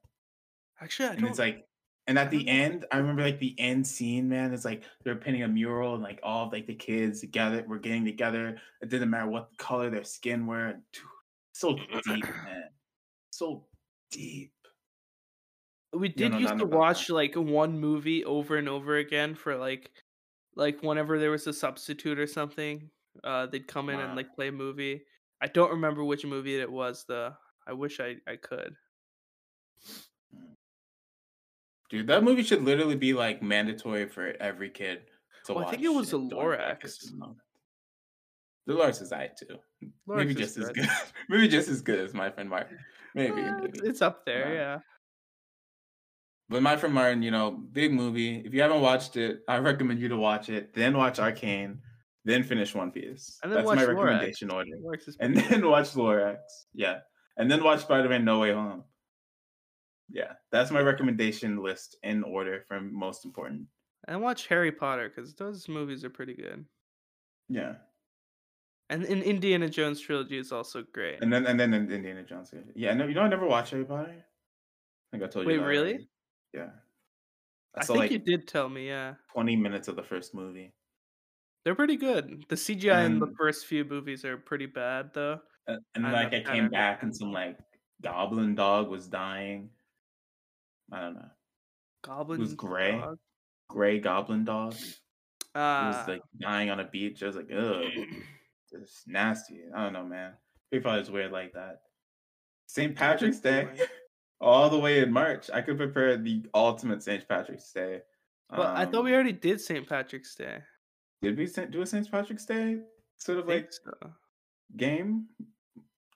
Actually, 0.81 1.09
I 1.09 1.15
And 1.15 1.25
don't. 1.25 1.27
it's 1.27 1.39
like, 1.39 1.67
and 2.07 2.17
at 2.17 2.31
the 2.31 2.47
end, 2.47 2.85
I 2.91 2.97
remember 2.97 3.21
like 3.23 3.39
the 3.39 3.55
end 3.59 3.85
scene, 3.85 4.29
man. 4.29 4.53
It's 4.53 4.65
like 4.65 4.83
they're 5.03 5.15
painting 5.17 5.43
a 5.43 5.47
mural, 5.47 5.93
and 5.95 6.03
like 6.03 6.19
all 6.23 6.47
of 6.47 6.53
like 6.53 6.65
the 6.67 6.75
kids 6.75 7.21
together, 7.21 7.63
we're 7.67 7.79
getting 7.79 8.05
together. 8.05 8.59
It 8.81 8.89
didn't 8.89 9.09
matter 9.11 9.29
what 9.29 9.57
color 9.57 9.89
their 9.89 10.03
skin 10.03 10.47
were. 10.47 10.81
So 11.53 11.87
deep, 12.03 12.33
man. 12.43 12.69
So 13.31 13.67
deep. 14.11 14.53
we 15.93 16.09
did 16.09 16.35
used 16.35 16.57
to 16.59 16.65
about 16.65 16.69
that. 16.71 16.77
watch 16.77 17.09
like 17.09 17.35
one 17.35 17.79
movie 17.79 18.23
over 18.25 18.57
and 18.57 18.69
over 18.69 18.97
again 18.97 19.35
for 19.35 19.55
like, 19.57 19.91
like 20.55 20.81
whenever 20.83 21.19
there 21.19 21.31
was 21.31 21.47
a 21.47 21.53
substitute 21.53 22.19
or 22.19 22.27
something. 22.27 22.91
Uh, 23.23 23.45
they'd 23.47 23.67
come 23.67 23.89
in 23.89 23.99
and 23.99 24.15
like 24.15 24.33
play 24.33 24.49
a 24.49 24.51
movie. 24.51 25.03
I 25.41 25.47
don't 25.47 25.71
remember 25.71 26.03
which 26.03 26.25
movie 26.25 26.59
it 26.59 26.71
was 26.71 27.05
though. 27.07 27.35
I 27.67 27.73
wish 27.73 27.99
I 27.99 28.17
I 28.27 28.35
could. 28.37 28.75
Dude, 31.89 32.07
that 32.07 32.23
movie 32.23 32.43
should 32.43 32.63
literally 32.63 32.95
be 32.95 33.13
like 33.13 33.41
mandatory 33.41 34.07
for 34.07 34.33
every 34.39 34.69
kid 34.69 35.01
to 35.45 35.53
Well, 35.53 35.63
watch. 35.63 35.67
I 35.69 35.71
think 35.71 35.83
it 35.83 35.89
was 35.89 36.11
the 36.11 36.19
Lorax. 36.19 37.11
The 38.67 38.73
Lorax 38.73 39.01
is 39.01 39.11
I 39.11 39.27
too. 39.37 39.57
Maybe 39.81 39.91
Lorax 40.07 40.29
is 40.29 40.35
just 40.35 40.57
as 40.57 40.69
good. 40.69 40.87
Maybe 41.29 41.47
just 41.47 41.69
as 41.69 41.81
good 41.81 41.99
as 41.99 42.13
my 42.13 42.29
friend 42.29 42.49
Martin. 42.49 42.77
Maybe, 43.15 43.41
Uh, 43.41 43.57
maybe. 43.57 43.79
it's 43.83 44.01
up 44.03 44.23
there. 44.25 44.53
Yeah. 44.53 44.59
Yeah. 44.59 44.77
But 46.49 46.61
my 46.63 46.77
friend 46.77 46.93
Martin, 46.93 47.21
you 47.23 47.31
know, 47.31 47.51
big 47.51 47.91
movie. 47.93 48.37
If 48.45 48.53
you 48.53 48.61
haven't 48.61 48.81
watched 48.81 49.17
it, 49.17 49.41
I 49.47 49.57
recommend 49.57 49.99
you 49.99 50.07
to 50.09 50.17
watch 50.17 50.49
it. 50.49 50.73
Then 50.73 50.95
watch 50.97 51.19
Arcane. 51.19 51.79
Then 52.25 52.43
finish 52.43 52.75
One 52.75 52.91
Piece. 52.91 53.39
And 53.43 53.51
then 53.51 53.63
That's 53.63 53.75
my 53.75 53.85
watch 53.85 53.95
Lorax. 53.95 53.97
order. 53.97 55.11
And 55.19 55.35
then 55.37 55.67
watch 55.67 55.93
Lorax. 55.93 56.37
Yeah. 56.73 56.99
And 57.37 57.49
then 57.49 57.63
watch 57.63 57.81
Spider-Man 57.81 58.25
No 58.25 58.39
Way 58.39 58.51
Home. 58.53 58.83
Yeah, 60.11 60.33
that's 60.51 60.71
my 60.71 60.81
recommendation 60.81 61.61
list 61.61 61.97
in 62.03 62.23
order 62.23 62.63
from 62.67 62.93
most 62.93 63.25
important. 63.25 63.67
And 64.07 64.21
watch 64.21 64.47
Harry 64.47 64.71
Potter 64.71 65.11
because 65.13 65.35
those 65.35 65.67
movies 65.67 66.03
are 66.03 66.09
pretty 66.09 66.33
good. 66.33 66.65
Yeah. 67.47 67.75
And 68.89 69.05
in 69.05 69.21
Indiana 69.21 69.69
Jones 69.69 70.01
trilogy 70.01 70.37
is 70.37 70.51
also 70.51 70.83
great. 70.93 71.21
And 71.21 71.31
then 71.31 71.45
and 71.45 71.59
then 71.59 71.73
Indiana 71.73 72.23
Jones. 72.23 72.53
Yeah, 72.75 72.93
no, 72.95 73.05
you 73.05 73.13
know 73.13 73.21
I 73.21 73.27
never 73.27 73.45
watched 73.45 73.71
Harry 73.71 73.85
Potter. 73.85 74.15
I 74.15 75.11
think 75.11 75.23
I 75.23 75.27
told 75.27 75.45
you. 75.45 75.51
Wait, 75.51 75.65
really? 75.65 75.89
already. 75.91 76.09
Yeah. 76.53 76.69
I 77.75 77.81
I 77.81 77.83
think 77.83 77.99
like 77.99 78.11
you 78.11 78.19
did 78.19 78.47
tell 78.47 78.67
me. 78.67 78.87
Yeah, 78.87 79.13
twenty 79.31 79.55
minutes 79.55 79.87
of 79.87 79.95
the 79.95 80.03
first 80.03 80.33
movie, 80.33 80.73
they're 81.63 81.75
pretty 81.75 81.97
good. 81.97 82.45
The 82.49 82.55
CGI 82.55 83.05
in 83.05 83.19
the 83.19 83.31
first 83.37 83.67
few 83.67 83.85
movies 83.85 84.25
are 84.25 84.37
pretty 84.37 84.65
bad 84.65 85.11
though. 85.13 85.39
and, 85.67 85.79
and 85.93 86.05
then 86.05 86.11
like 86.11 86.33
I 86.33 86.41
came 86.41 86.69
back 86.69 87.03
and 87.03 87.15
some 87.15 87.31
like 87.31 87.59
goblin 88.01 88.55
dog 88.55 88.89
was 88.89 89.07
dying. 89.07 89.69
I 90.91 91.01
don't 91.01 91.15
know. 91.15 91.29
Goblin 92.03 92.39
was 92.39 92.53
gray. 92.53 92.91
dog. 92.99 93.17
Gray 93.69 93.99
goblin 93.99 94.45
dog. 94.45 94.73
It 94.73 94.95
Ah, 95.55 95.87
was 95.99 96.07
like 96.07 96.21
dying 96.39 96.69
on 96.69 96.79
a 96.79 96.85
beach. 96.85 97.21
I 97.23 97.27
was 97.27 97.35
like, 97.35 97.49
ugh, 97.55 97.83
it's 98.71 99.03
nasty. 99.07 99.61
I 99.75 99.83
don't 99.83 99.93
know, 99.93 100.05
man. 100.05 100.33
People 100.71 100.93
is 100.93 101.09
weird 101.11 101.31
like 101.31 101.53
that. 101.53 101.81
St. 102.67 102.95
Patrick's 102.95 103.39
Day, 103.39 103.67
all 104.41 104.69
the 104.69 104.77
way 104.79 104.99
in 104.99 105.11
March. 105.11 105.49
I 105.53 105.61
could 105.61 105.77
prepare 105.77 106.17
the 106.17 106.45
ultimate 106.53 107.01
St. 107.03 107.27
Patrick's 107.27 107.71
Day. 107.71 108.01
but 108.49 108.67
I 108.77 108.85
thought 108.85 109.03
we 109.03 109.09
Um, 109.11 109.15
already 109.15 109.31
did 109.33 109.59
St. 109.59 109.87
Patrick's 109.89 110.35
Day. 110.35 110.59
did 111.23 111.35
we 111.37 111.47
do 111.47 111.81
a 111.81 111.85
St. 111.85 112.09
Patrick's 112.09 112.45
Day 112.45 112.77
sort 113.17 113.39
of 113.39 113.47
like 113.47 113.73
so. 113.73 113.91
game? 114.77 115.25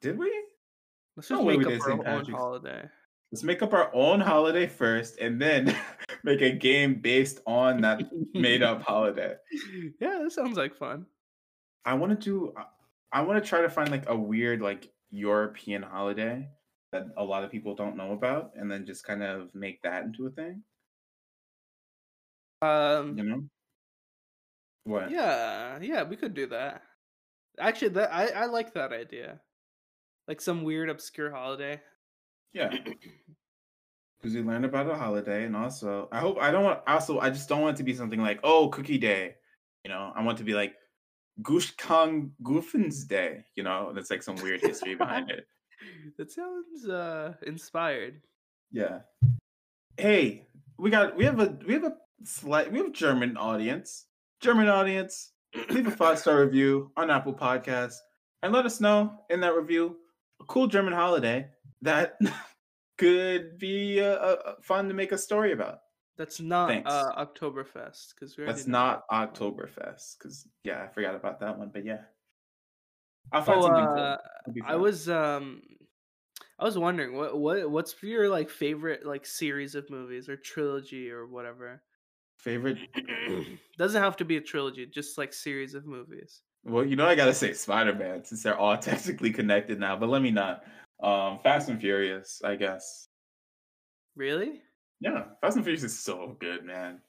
Did 0.01 0.17
we? 0.19 0.31
Let's 1.17 1.29
no 1.31 1.37
just 1.37 1.45
way 1.45 1.57
make 1.57 1.67
up 1.67 1.73
our 1.73 1.79
St. 1.79 1.99
own 1.99 2.03
Patrick's- 2.05 2.29
holiday. 2.39 2.89
Let's 3.33 3.41
make 3.41 3.63
up 3.63 3.73
our 3.73 3.89
own 3.95 4.19
holiday 4.19 4.67
first, 4.67 5.17
and 5.17 5.41
then 5.41 5.75
make 6.23 6.41
a 6.41 6.51
game 6.51 7.01
based 7.01 7.39
on 7.47 7.81
that 7.81 8.03
made 8.35 8.61
up 8.61 8.83
holiday. 8.87 9.33
yeah, 9.99 10.19
that 10.21 10.31
sounds 10.31 10.55
like 10.55 10.75
fun. 10.75 11.07
I 11.83 11.95
want 11.95 12.11
to 12.11 12.23
do. 12.23 12.53
I- 12.55 12.65
I 13.11 13.21
want 13.21 13.43
to 13.43 13.47
try 13.47 13.61
to 13.61 13.69
find 13.69 13.91
like 13.91 14.09
a 14.09 14.15
weird 14.15 14.59
like 14.61 14.91
European 15.11 15.83
holiday 15.83 16.47
that 16.91 17.05
a 17.15 17.23
lot 17.23 17.43
of 17.43 17.51
people 17.51 17.75
don't 17.75 17.95
know 17.97 18.11
about, 18.13 18.51
and 18.55 18.71
then 18.71 18.85
just 18.87 19.03
kind 19.03 19.21
of 19.23 19.53
make 19.53 19.81
that 19.83 20.03
into 20.03 20.25
a 20.27 20.31
thing. 20.31 20.63
Um, 22.63 23.15
You 23.17 23.23
know? 23.23 23.43
What? 24.85 25.09
yeah, 25.11 25.77
yeah, 25.81 26.03
we 26.03 26.15
could 26.15 26.33
do 26.35 26.47
that. 26.47 26.81
Actually, 27.59 27.89
that 27.89 28.11
I 28.13 28.27
I 28.29 28.45
like 28.45 28.73
that 28.75 28.93
idea. 28.93 29.39
Like 30.27 30.41
some 30.41 30.63
weird 30.63 30.89
obscure 30.89 31.31
holiday. 31.31 31.81
Yeah. 32.53 32.73
Because 34.21 34.37
we 34.37 34.41
learn 34.41 34.63
about 34.63 34.89
a 34.89 34.95
holiday, 34.95 35.43
and 35.43 35.53
also 35.53 36.07
I 36.09 36.19
hope 36.19 36.37
I 36.39 36.49
don't 36.49 36.63
want. 36.63 36.79
Also, 36.87 37.19
I 37.19 37.29
just 37.29 37.49
don't 37.49 37.59
want 37.59 37.75
it 37.75 37.77
to 37.79 37.83
be 37.83 37.93
something 37.93 38.21
like 38.21 38.39
oh 38.41 38.69
Cookie 38.69 38.97
Day. 38.97 39.35
You 39.83 39.89
know, 39.89 40.13
I 40.15 40.23
want 40.23 40.37
to 40.37 40.45
be 40.45 40.53
like 40.53 40.75
Gush 41.41 41.75
Kong 41.75 42.31
Goofin's 42.41 43.03
Day. 43.03 43.43
You 43.57 43.63
know, 43.63 43.91
that's 43.93 44.09
like 44.09 44.23
some 44.23 44.37
weird 44.37 44.61
history 44.61 44.95
behind 44.95 45.29
it. 45.29 45.45
That 46.17 46.31
sounds 46.31 46.87
uh 46.87 47.33
inspired. 47.45 48.21
Yeah. 48.71 48.99
Hey, 49.97 50.47
we 50.79 50.89
got 50.89 51.17
we 51.17 51.25
have 51.25 51.41
a 51.41 51.57
we 51.67 51.73
have 51.73 51.83
a 51.83 51.95
slight 52.23 52.71
we 52.71 52.79
have 52.79 52.93
German 52.93 53.35
audience. 53.35 54.05
German 54.39 54.69
audience, 54.69 55.33
leave 55.69 55.87
a 55.87 55.91
five 55.91 56.17
star 56.17 56.39
review 56.39 56.91
on 56.95 57.09
Apple 57.09 57.33
Podcasts 57.33 57.97
and 58.41 58.53
let 58.53 58.65
us 58.65 58.79
know 58.79 59.11
in 59.29 59.41
that 59.41 59.55
review 59.55 59.97
a 60.39 60.45
cool 60.45 60.67
German 60.67 60.93
holiday 60.93 61.47
that 61.83 62.17
could 62.97 63.57
be 63.59 64.01
uh, 64.01 64.15
uh, 64.15 64.55
fun 64.61 64.87
to 64.87 64.93
make 64.93 65.11
a 65.11 65.17
story 65.17 65.51
about. 65.51 65.79
That's 66.17 66.39
not 66.39 66.67
Thanks. 66.69 66.91
uh, 66.91 67.25
Oktoberfest 67.25 68.13
because 68.15 68.37
we. 68.37 68.45
That's 68.45 68.67
not 68.67 69.03
that. 69.09 69.33
Oktoberfest 69.33 70.17
because 70.17 70.47
yeah, 70.63 70.83
I 70.83 70.87
forgot 70.87 71.15
about 71.15 71.39
that 71.39 71.57
one. 71.57 71.69
But 71.73 71.85
yeah, 71.85 72.01
I'll 73.31 73.43
find 73.43 73.59
Oh, 73.59 73.65
something 73.65 73.85
uh. 73.85 74.17
I 74.65 74.75
was 74.75 75.09
um, 75.09 75.61
I 76.59 76.65
was 76.65 76.77
wondering 76.77 77.15
what 77.15 77.37
what 77.39 77.69
what's 77.69 77.95
your 78.03 78.29
like 78.29 78.49
favorite 78.49 79.05
like 79.05 79.25
series 79.25 79.75
of 79.75 79.89
movies 79.89 80.29
or 80.29 80.37
trilogy 80.37 81.09
or 81.09 81.25
whatever. 81.27 81.81
favorite. 82.37 82.77
Doesn't 83.77 84.01
have 84.01 84.17
to 84.17 84.25
be 84.25 84.37
a 84.37 84.41
trilogy, 84.41 84.85
just 84.85 85.17
like 85.17 85.33
series 85.33 85.73
of 85.73 85.85
movies. 85.85 86.41
Well, 86.63 86.85
you 86.85 86.95
know 86.95 87.07
I 87.07 87.15
gotta 87.15 87.33
say 87.33 87.53
Spider 87.53 87.95
Man 87.95 88.23
since 88.23 88.43
they're 88.43 88.57
all 88.57 88.77
technically 88.89 89.31
connected 89.31 89.79
now. 89.79 89.95
But 89.97 90.09
let 90.09 90.21
me 90.21 90.31
not. 90.31 90.63
Um, 91.03 91.39
Fast 91.43 91.69
and 91.69 91.79
Furious, 91.79 92.41
I 92.43 92.55
guess. 92.55 93.09
Really? 94.15 94.61
Yeah, 95.01 95.25
Fast 95.41 95.57
and 95.57 95.65
Furious 95.65 95.83
is 95.83 95.99
so 95.99 96.37
good, 96.39 96.63
man. 96.63 97.01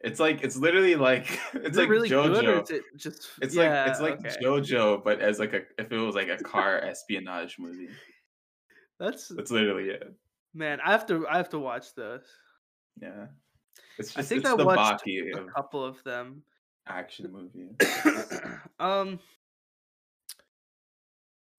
It's 0.00 0.20
like 0.20 0.42
it's 0.42 0.56
literally 0.56 0.94
like 0.96 1.38
it's 1.54 1.70
Is 1.70 1.76
like 1.76 1.86
it 1.86 1.90
really 1.90 2.08
good 2.08 2.30
or 2.32 2.42
JoJo. 2.42 2.62
is 2.64 2.70
it 2.70 2.82
just? 2.96 3.28
It's 3.40 3.54
yeah, 3.54 3.84
like 3.84 3.90
it's 3.90 4.00
like 4.00 4.18
okay. 4.18 4.36
JoJo, 4.42 5.02
but 5.04 5.20
as 5.20 5.38
like 5.38 5.54
a 5.54 5.62
if 5.78 5.90
it 5.90 5.96
was 5.96 6.14
like 6.14 6.28
a 6.28 6.36
car 6.36 6.78
espionage 6.80 7.58
movie. 7.58 7.88
That's 9.00 9.28
That's 9.28 9.50
literally 9.50 9.90
it. 9.90 10.12
man. 10.54 10.80
I 10.84 10.90
have 10.90 11.06
to 11.06 11.26
I 11.28 11.36
have 11.36 11.48
to 11.50 11.58
watch 11.58 11.94
those. 11.94 12.24
Yeah, 13.00 13.26
it's 13.98 14.16
I 14.16 14.22
think 14.22 14.44
I 14.46 14.54
watched 14.54 15.04
Baki 15.06 15.36
a 15.36 15.44
couple 15.52 15.84
of 15.84 16.02
them. 16.04 16.42
action 16.88 17.30
movie. 17.32 17.70
um. 18.80 19.18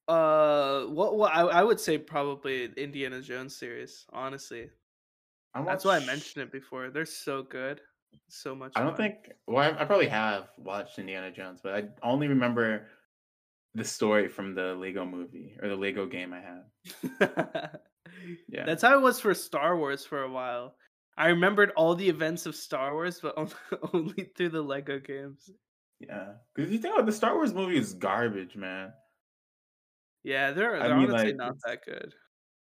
Uh, 0.07 0.85
what? 0.85 1.17
What? 1.17 1.33
I, 1.33 1.41
I 1.41 1.63
would 1.63 1.79
say 1.79 1.97
probably 1.97 2.71
Indiana 2.77 3.21
Jones 3.21 3.55
series. 3.55 4.05
Honestly, 4.13 4.69
that's 5.65 5.85
why 5.85 5.97
I 5.97 6.05
mentioned 6.05 6.43
it 6.43 6.51
before. 6.51 6.89
They're 6.89 7.05
so 7.05 7.43
good, 7.43 7.81
so 8.29 8.55
much. 8.55 8.73
I 8.75 8.81
don't 8.81 8.95
fun. 8.95 8.97
think. 8.97 9.15
Well, 9.47 9.63
I, 9.63 9.81
I 9.81 9.85
probably 9.85 10.07
have 10.07 10.49
watched 10.57 10.99
Indiana 10.99 11.31
Jones, 11.31 11.59
but 11.61 11.73
I 11.73 11.83
only 12.03 12.27
remember 12.27 12.87
the 13.75 13.83
story 13.83 14.27
from 14.27 14.55
the 14.55 14.73
Lego 14.75 15.05
movie 15.05 15.57
or 15.61 15.67
the 15.69 15.75
Lego 15.75 16.05
game 16.05 16.33
I 16.33 16.41
had. 16.41 17.69
Yeah, 18.47 18.65
That's 18.65 18.81
how 18.81 18.97
it 18.97 19.01
was 19.01 19.19
for 19.19 19.33
Star 19.33 19.77
Wars 19.77 20.05
for 20.05 20.23
a 20.23 20.31
while. 20.31 20.75
I 21.17 21.27
remembered 21.27 21.71
all 21.75 21.95
the 21.95 22.07
events 22.09 22.45
of 22.45 22.55
Star 22.55 22.93
Wars, 22.93 23.19
but 23.21 23.33
only, 23.37 23.53
only 23.93 24.31
through 24.35 24.49
the 24.49 24.61
Lego 24.61 24.99
games. 24.99 25.49
yeah. 25.99 26.33
Because 26.55 26.71
you 26.71 26.79
think 26.79 26.93
about 26.95 27.05
the 27.05 27.11
Star 27.11 27.35
Wars 27.35 27.53
movie 27.53 27.77
is 27.77 27.93
garbage, 27.93 28.55
man. 28.55 28.91
Yeah, 30.27 30.51
they're 30.51 30.75
I 30.75 30.89
they're 30.89 30.97
mean, 30.97 31.09
honestly 31.09 31.29
like, 31.29 31.37
not 31.37 31.55
that 31.65 31.85
good. 31.85 32.13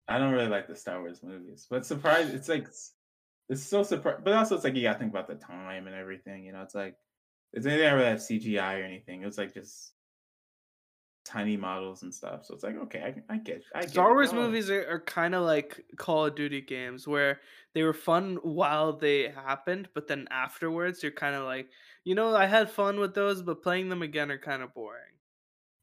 I 0.07 0.17
don't 0.19 0.33
really 0.33 0.47
like 0.47 0.69
the 0.69 0.77
Star 0.77 1.01
Wars 1.01 1.25
movies, 1.25 1.67
but 1.69 1.85
surprise, 1.85 2.31
it's 2.31 2.49
like 2.49 2.69
it's, 3.49 3.63
so 3.63 3.83
surprised. 3.83 4.23
But 4.23 4.35
also, 4.35 4.55
it's 4.55 4.63
like 4.63 4.77
you 4.77 4.83
gotta 4.83 5.01
think 5.01 5.11
about 5.11 5.27
the 5.27 5.35
time 5.35 5.89
and 5.89 5.97
everything. 5.97 6.45
You 6.45 6.53
know, 6.53 6.63
it's 6.63 6.77
like 6.77 6.95
it's 7.53 7.67
anything 7.67 7.89
I 7.89 7.91
really 7.91 8.07
have 8.07 8.19
CGI 8.19 8.81
or 8.81 8.85
anything. 8.85 9.23
It 9.23 9.27
was 9.27 9.39
like 9.39 9.53
just 9.53 9.95
tiny 11.25 11.57
models 11.57 12.05
and 12.05 12.15
stuff. 12.15 12.47
So 12.47 12.55
it's 12.55 12.63
like 12.63 12.77
okay, 12.77 13.23
I, 13.29 13.35
I 13.35 13.39
get, 13.39 13.65
I 13.75 13.81
get 13.81 13.91
Star. 13.91 14.13
Wars 14.15 14.33
No, 14.33 14.43
movies 14.43 14.71
are, 14.71 14.89
are 14.89 15.01
kind 15.01 15.35
of 15.35 15.43
like 15.43 15.85
Call 15.97 16.27
of 16.27 16.37
Duty 16.37 16.61
games 16.61 17.09
where 17.09 17.41
they 17.75 17.83
were 17.83 17.93
fun 17.93 18.39
while 18.45 18.93
they 18.93 19.31
happened, 19.31 19.89
but 19.95 20.07
then 20.07 20.29
afterwards 20.31 21.03
you're 21.03 21.11
kind 21.11 21.35
of 21.35 21.43
like, 21.43 21.71
you 22.05 22.15
know, 22.15 22.37
I 22.37 22.47
had 22.47 22.71
fun 22.71 23.01
with 23.01 23.15
those, 23.15 23.43
but 23.43 23.65
playing 23.65 23.89
them 23.89 24.03
again 24.03 24.31
are 24.31 24.39
kind 24.39 24.63
of 24.63 24.73
boring. 24.75 25.18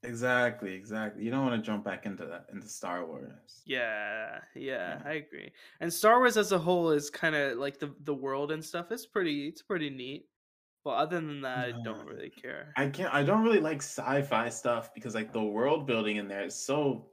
Exactly, 0.04 0.74
exactly. 0.74 1.24
You 1.26 1.32
don't 1.32 1.46
want 1.46 1.62
to 1.62 1.66
jump 1.66 1.84
back 1.84 2.06
into 2.06 2.26
that 2.28 2.50
into 2.50 2.68
Star 2.70 3.06
Wars. 3.06 3.68
Yeah, 3.68 4.42
yeah, 4.56 5.02
Yeah. 5.02 5.04
I 5.04 5.14
agree. 5.14 5.52
And 5.80 5.92
Star 5.92 6.20
Wars 6.20 6.38
as 6.38 6.52
a 6.52 6.60
whole 6.60 6.92
is 6.92 7.10
kind 7.10 7.36
of 7.36 7.58
like 7.58 7.80
the 7.80 7.96
the 8.00 8.14
world 8.14 8.52
and 8.52 8.64
stuff 8.64 8.92
is 8.92 9.08
pretty 9.08 9.48
it's 9.48 9.62
pretty 9.64 9.90
neat. 9.90 10.30
But 10.84 10.92
other 10.98 11.18
than 11.22 11.42
that, 11.42 11.70
I 11.70 11.74
don't 11.84 12.06
really 12.06 12.30
care. 12.30 12.78
I 12.78 12.90
can't. 12.90 13.14
I 13.14 13.24
don't 13.24 13.44
really 13.44 13.60
like 13.62 13.78
sci-fi 13.78 14.50
stuff 14.50 14.94
because 14.94 15.16
like 15.16 15.32
the 15.32 15.44
world 15.44 15.88
building 15.88 16.18
in 16.18 16.28
there 16.28 16.44
is 16.46 16.56
so. 16.56 17.12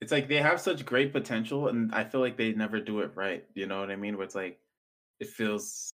It's 0.00 0.12
like 0.12 0.28
they 0.28 0.42
have 0.42 0.60
such 0.60 0.86
great 0.86 1.12
potential, 1.12 1.68
and 1.68 1.94
I 1.94 2.04
feel 2.04 2.20
like 2.20 2.36
they 2.36 2.52
never 2.54 2.80
do 2.80 3.00
it 3.00 3.16
right. 3.16 3.46
You 3.54 3.66
know 3.66 3.80
what 3.80 3.90
I 3.90 3.96
mean? 3.96 4.16
Where 4.16 4.26
it's 4.26 4.34
like, 4.36 4.60
it 5.20 5.28
feels. 5.28 5.92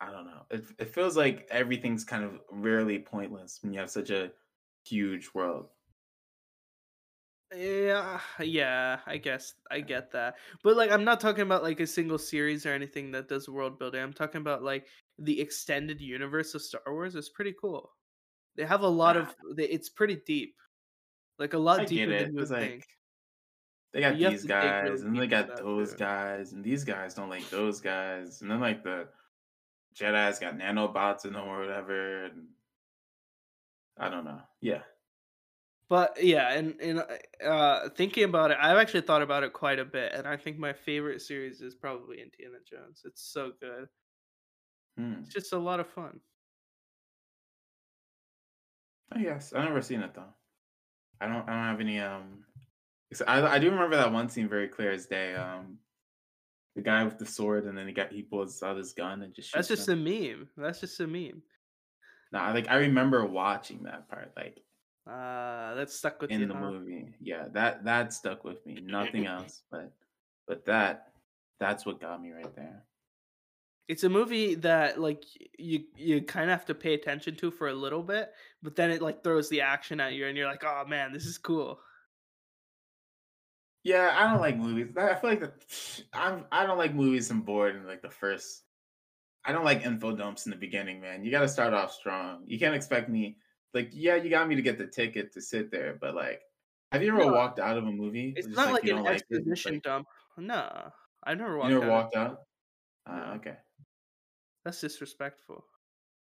I 0.00 0.12
don't 0.12 0.26
know. 0.26 0.46
It 0.50 0.64
it 0.78 0.86
feels 0.90 1.16
like 1.16 1.48
everything's 1.50 2.04
kind 2.04 2.24
of 2.24 2.40
rarely 2.50 3.00
pointless 3.00 3.62
when 3.62 3.72
you 3.74 3.80
have 3.80 3.90
such 3.90 4.10
a 4.10 4.32
huge 4.84 5.30
world. 5.34 5.66
Yeah, 7.54 8.20
yeah, 8.40 9.00
I 9.06 9.18
guess 9.18 9.54
I 9.70 9.80
get 9.80 10.12
that. 10.12 10.36
But 10.62 10.76
like 10.76 10.90
I'm 10.90 11.04
not 11.04 11.20
talking 11.20 11.42
about 11.42 11.62
like 11.62 11.80
a 11.80 11.86
single 11.86 12.18
series 12.18 12.64
or 12.64 12.70
anything 12.72 13.10
that 13.12 13.28
does 13.28 13.48
world 13.48 13.78
building. 13.78 14.00
I'm 14.00 14.12
talking 14.12 14.40
about 14.40 14.62
like 14.62 14.86
the 15.18 15.38
extended 15.40 16.00
universe 16.00 16.54
of 16.54 16.62
Star 16.62 16.80
Wars 16.86 17.14
is 17.14 17.28
pretty 17.28 17.54
cool. 17.60 17.92
They 18.56 18.64
have 18.64 18.82
a 18.82 18.88
lot 18.88 19.16
ah. 19.16 19.20
of 19.20 19.56
they, 19.56 19.64
it's 19.64 19.90
pretty 19.90 20.18
deep. 20.26 20.54
Like 21.38 21.54
a 21.54 21.58
lot 21.58 21.80
I 21.80 21.84
deeper 21.84 22.18
than 22.18 22.34
you 22.34 22.40
would 22.40 22.50
like 22.50 22.60
think. 22.62 22.84
they 23.92 24.00
got 24.00 24.16
You 24.16 24.30
these 24.30 24.42
to 24.42 24.48
dig 24.48 24.56
really 24.56 24.88
guys, 24.88 25.02
and 25.02 25.18
they 25.18 25.26
got 25.26 25.56
those 25.58 25.94
guys, 25.94 26.52
and 26.52 26.64
these 26.64 26.84
guys 26.84 27.14
don't 27.14 27.30
like 27.30 27.48
those 27.50 27.80
guys, 27.80 28.40
and 28.40 28.50
then 28.50 28.60
like 28.60 28.82
the 28.82 29.08
Jedi's 29.94 30.38
got 30.38 30.58
nanobots 30.58 31.26
in 31.26 31.34
them 31.34 31.46
or 31.46 31.60
whatever. 31.60 32.24
And 32.24 32.46
I 33.98 34.08
don't 34.08 34.24
know. 34.24 34.42
Yeah. 34.60 34.82
But 35.88 36.22
yeah, 36.22 36.52
and 36.52 36.80
and 36.80 37.04
uh 37.44 37.90
thinking 37.90 38.24
about 38.24 38.50
it, 38.50 38.56
I've 38.60 38.78
actually 38.78 39.02
thought 39.02 39.20
about 39.22 39.42
it 39.42 39.52
quite 39.52 39.78
a 39.78 39.84
bit, 39.84 40.12
and 40.12 40.26
I 40.26 40.36
think 40.36 40.58
my 40.58 40.72
favorite 40.72 41.20
series 41.20 41.60
is 41.60 41.74
probably 41.74 42.22
Indiana 42.22 42.58
Jones. 42.64 43.02
It's 43.04 43.22
so 43.22 43.52
good. 43.60 43.88
Hmm. 44.96 45.20
It's 45.20 45.32
just 45.32 45.52
a 45.52 45.58
lot 45.58 45.80
of 45.80 45.88
fun. 45.88 46.20
I 49.10 49.22
guess 49.22 49.52
I've 49.52 49.64
never 49.64 49.82
seen 49.82 50.00
it 50.00 50.14
though. 50.14 50.32
I 51.20 51.26
don't. 51.26 51.48
I 51.48 51.52
don't 51.52 51.64
have 51.64 51.80
any. 51.80 52.00
Um, 52.00 52.44
I 53.26 53.42
I 53.42 53.58
do 53.58 53.70
remember 53.70 53.96
that 53.96 54.12
one 54.12 54.28
scene 54.28 54.48
very 54.48 54.68
clear 54.68 54.92
as 54.92 55.06
day. 55.06 55.34
Um, 55.34 55.78
the 56.74 56.82
guy 56.82 57.04
with 57.04 57.18
the 57.18 57.26
sword, 57.26 57.64
and 57.64 57.76
then 57.76 57.86
he 57.86 57.92
got 57.92 58.12
he 58.12 58.22
pulls 58.22 58.62
out 58.62 58.76
his 58.76 58.94
gun 58.94 59.22
and 59.22 59.34
just. 59.34 59.52
That's 59.52 59.68
just 59.68 59.88
a 59.88 59.96
meme. 59.96 60.48
That's 60.56 60.80
just 60.80 61.00
a 61.00 61.06
meme. 61.06 61.42
Nah, 62.32 62.52
like 62.52 62.68
I 62.68 62.76
remember 62.78 63.24
watching 63.26 63.84
that 63.84 64.08
part, 64.08 64.32
like 64.36 64.64
Uh 65.06 65.74
that's 65.74 65.94
stuck 65.94 66.20
with 66.22 66.36
me. 66.36 66.44
in 66.44 66.46
you. 66.46 66.48
the 66.48 66.54
huh? 66.54 66.60
movie. 66.72 67.14
Yeah, 67.20 67.48
that 67.52 67.84
that 67.84 68.12
stuck 68.12 68.44
with 68.44 68.64
me. 68.66 68.80
Nothing 68.80 69.26
else, 69.26 69.62
but 69.70 69.92
but 70.46 70.64
that 70.66 71.12
that's 71.60 71.84
what 71.86 72.00
got 72.00 72.20
me 72.22 72.32
right 72.32 72.54
there. 72.54 72.86
It's 73.88 74.04
a 74.04 74.08
movie 74.08 74.54
that 74.56 75.00
like 75.00 75.24
you 75.58 75.84
you 75.96 76.22
kind 76.22 76.50
of 76.50 76.58
have 76.58 76.66
to 76.66 76.74
pay 76.74 76.94
attention 76.94 77.36
to 77.36 77.50
for 77.50 77.68
a 77.68 77.74
little 77.74 78.02
bit, 78.02 78.32
but 78.62 78.76
then 78.76 78.90
it 78.90 79.02
like 79.02 79.22
throws 79.22 79.48
the 79.48 79.60
action 79.60 80.00
at 80.00 80.12
you, 80.14 80.26
and 80.26 80.36
you're 80.36 80.46
like, 80.48 80.64
oh 80.64 80.84
man, 80.86 81.12
this 81.12 81.26
is 81.26 81.38
cool. 81.38 81.80
Yeah, 83.84 84.10
I 84.16 84.30
don't 84.30 84.40
like 84.40 84.56
movies. 84.56 84.92
I 84.96 85.10
I 85.10 85.14
feel 85.16 85.30
like 85.30 85.40
the, 85.40 85.52
I'm 86.12 86.46
I 86.52 86.64
don't 86.66 86.78
like 86.78 86.94
movies. 86.94 87.30
I'm 87.30 87.42
bored 87.42 87.74
in 87.76 87.86
like 87.86 88.02
the 88.02 88.10
first. 88.10 88.62
I 89.44 89.52
don't 89.52 89.64
like 89.64 89.84
info 89.84 90.14
dumps 90.14 90.46
in 90.46 90.50
the 90.50 90.56
beginning, 90.56 91.00
man. 91.00 91.24
You 91.24 91.30
got 91.30 91.40
to 91.40 91.48
start 91.48 91.72
off 91.74 91.92
strong. 91.92 92.42
You 92.46 92.58
can't 92.58 92.74
expect 92.74 93.08
me 93.08 93.36
like 93.74 93.88
yeah, 93.92 94.16
you 94.16 94.30
got 94.30 94.48
me 94.48 94.54
to 94.54 94.62
get 94.62 94.78
the 94.78 94.86
ticket 94.86 95.32
to 95.32 95.40
sit 95.40 95.70
there, 95.70 95.96
but 96.00 96.14
like, 96.14 96.40
have 96.92 97.02
you 97.02 97.08
ever 97.12 97.24
No. 97.24 97.32
walked 97.32 97.58
out 97.58 97.76
of 97.78 97.84
a 97.86 97.90
movie? 97.90 98.34
It's 98.36 98.48
not 98.48 98.72
like, 98.72 98.84
you 98.84 98.96
an 98.98 99.06
exposition 99.06 99.74
like- 99.74 99.82
dump. 99.82 100.06
No, 100.36 100.90
I 101.24 101.34
never 101.34 101.52
you 101.52 101.58
walked. 101.58 101.70
never 101.70 101.84
out. 101.84 101.90
walked 101.90 102.16
out. 102.16 102.38
Uh, 103.10 103.34
okay. 103.36 103.56
That's 104.64 104.80
disrespectful. 104.80 105.64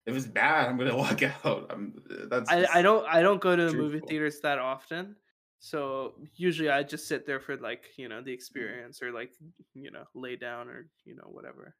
If 0.05 0.15
it's 0.15 0.25
bad, 0.27 0.69
I'm 0.69 0.77
gonna 0.77 0.95
walk 1.05 1.21
out. 1.23 1.67
I'm, 1.69 1.93
that's. 2.29 2.49
I, 2.49 2.65
I 2.73 2.81
don't 2.81 3.05
I 3.07 3.21
don't 3.21 3.41
go 3.41 3.55
to 3.55 3.65
the 3.65 3.73
movie 3.73 3.99
theaters 4.07 4.39
that 4.41 4.57
often, 4.57 5.15
so 5.59 6.13
usually 6.35 6.69
I 6.69 6.81
just 6.83 7.07
sit 7.07 7.25
there 7.27 7.39
for 7.39 7.57
like 7.57 7.83
you 7.97 8.07
know 8.09 8.21
Mm. 8.21 8.25
the 8.25 8.31
experience 8.33 9.01
or 9.03 9.11
like 9.11 9.31
you 9.73 9.91
know 9.91 10.05
lay 10.15 10.35
down 10.37 10.69
or 10.69 10.87
you 11.05 11.15
know 11.15 11.27
whatever. 11.29 11.75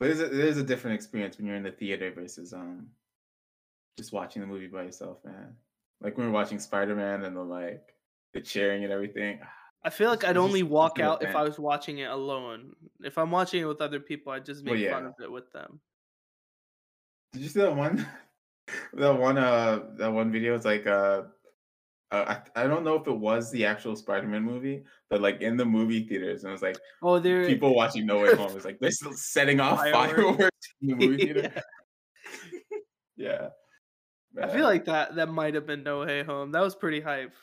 But 0.00 0.06
there's 0.06 0.20
a, 0.20 0.28
there's 0.28 0.56
a 0.56 0.64
different 0.64 0.94
experience 0.94 1.36
when 1.36 1.46
you're 1.46 1.56
in 1.56 1.62
the 1.62 1.70
theater 1.70 2.10
versus 2.10 2.54
um, 2.54 2.88
just 3.98 4.12
watching 4.12 4.40
the 4.40 4.48
movie 4.48 4.66
by 4.66 4.84
yourself, 4.84 5.22
man. 5.24 5.58
Like 6.00 6.16
when 6.16 6.26
we're 6.26 6.32
watching 6.32 6.58
Spider 6.58 6.96
Man 6.96 7.22
and 7.22 7.36
the 7.36 7.42
like 7.42 7.94
the 8.32 8.40
cheering 8.40 8.82
and 8.82 8.92
everything. 8.92 9.40
I 9.84 9.90
feel 9.90 10.08
like 10.08 10.24
I'd 10.24 10.38
only 10.38 10.62
walk 10.62 10.98
out 11.00 11.22
if 11.22 11.36
I 11.36 11.42
was 11.42 11.58
watching 11.58 11.98
it 11.98 12.10
alone. 12.10 12.74
If 13.00 13.18
I'm 13.18 13.30
watching 13.30 13.60
it 13.60 13.66
with 13.66 13.82
other 13.82 14.00
people, 14.00 14.32
I 14.32 14.40
just 14.40 14.64
make 14.64 14.82
Well, 14.82 14.94
fun 14.94 15.06
of 15.06 15.14
it 15.22 15.30
with 15.30 15.52
them. 15.52 15.80
Did 17.32 17.42
you 17.42 17.48
see 17.48 17.60
that 17.60 17.76
one? 17.76 18.06
that 18.94 19.18
one 19.18 19.36
uh 19.36 19.90
that 19.98 20.08
one 20.08 20.32
video? 20.32 20.54
It's 20.54 20.64
like 20.64 20.86
uh 20.86 21.24
uh, 22.12 22.40
I 22.56 22.62
I 22.62 22.66
don't 22.66 22.84
know 22.84 22.96
if 22.96 23.06
it 23.06 23.16
was 23.16 23.50
the 23.52 23.64
actual 23.64 23.94
Spider-Man 23.96 24.42
movie, 24.42 24.82
but 25.08 25.20
like 25.20 25.40
in 25.42 25.56
the 25.56 25.64
movie 25.64 26.06
theaters, 26.06 26.42
and 26.44 26.50
it 26.50 26.52
was 26.52 26.62
like 26.62 26.76
Oh, 27.02 27.18
there. 27.18 27.46
people 27.46 27.74
watching 27.74 28.06
No 28.06 28.20
Way 28.20 28.34
Home 28.34 28.52
was 28.54 28.64
like 28.64 28.78
they're 28.80 28.90
still 28.90 29.12
setting 29.12 29.60
off 29.66 29.78
Fireworks. 29.92 30.12
fireworks 30.14 30.68
in 30.82 30.88
the 30.88 30.94
movie 30.94 31.24
theater. 31.24 31.62
Yeah. 33.16 33.48
yeah. 34.34 34.46
I 34.46 34.48
feel 34.48 34.64
like 34.64 34.86
that 34.86 35.14
that 35.16 35.28
might 35.28 35.54
have 35.54 35.66
been 35.66 35.82
No 35.82 36.00
Way 36.00 36.22
Home. 36.22 36.52
That 36.52 36.62
was 36.62 36.74
pretty 36.74 37.00
hype, 37.02 37.34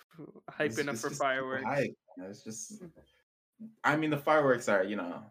hyping 0.49 0.65
It's- 0.65 0.77
enough 0.79 0.95
it's 0.95 1.03
for 1.03 1.09
fireworks. 1.11 1.63
hype, 1.65 1.93
It's 2.23 2.43
just, 2.43 2.83
I 3.83 3.95
mean, 3.95 4.09
the 4.09 4.17
fireworks 4.17 4.67
are, 4.69 4.83
you 4.83 4.95
know, 4.95 5.21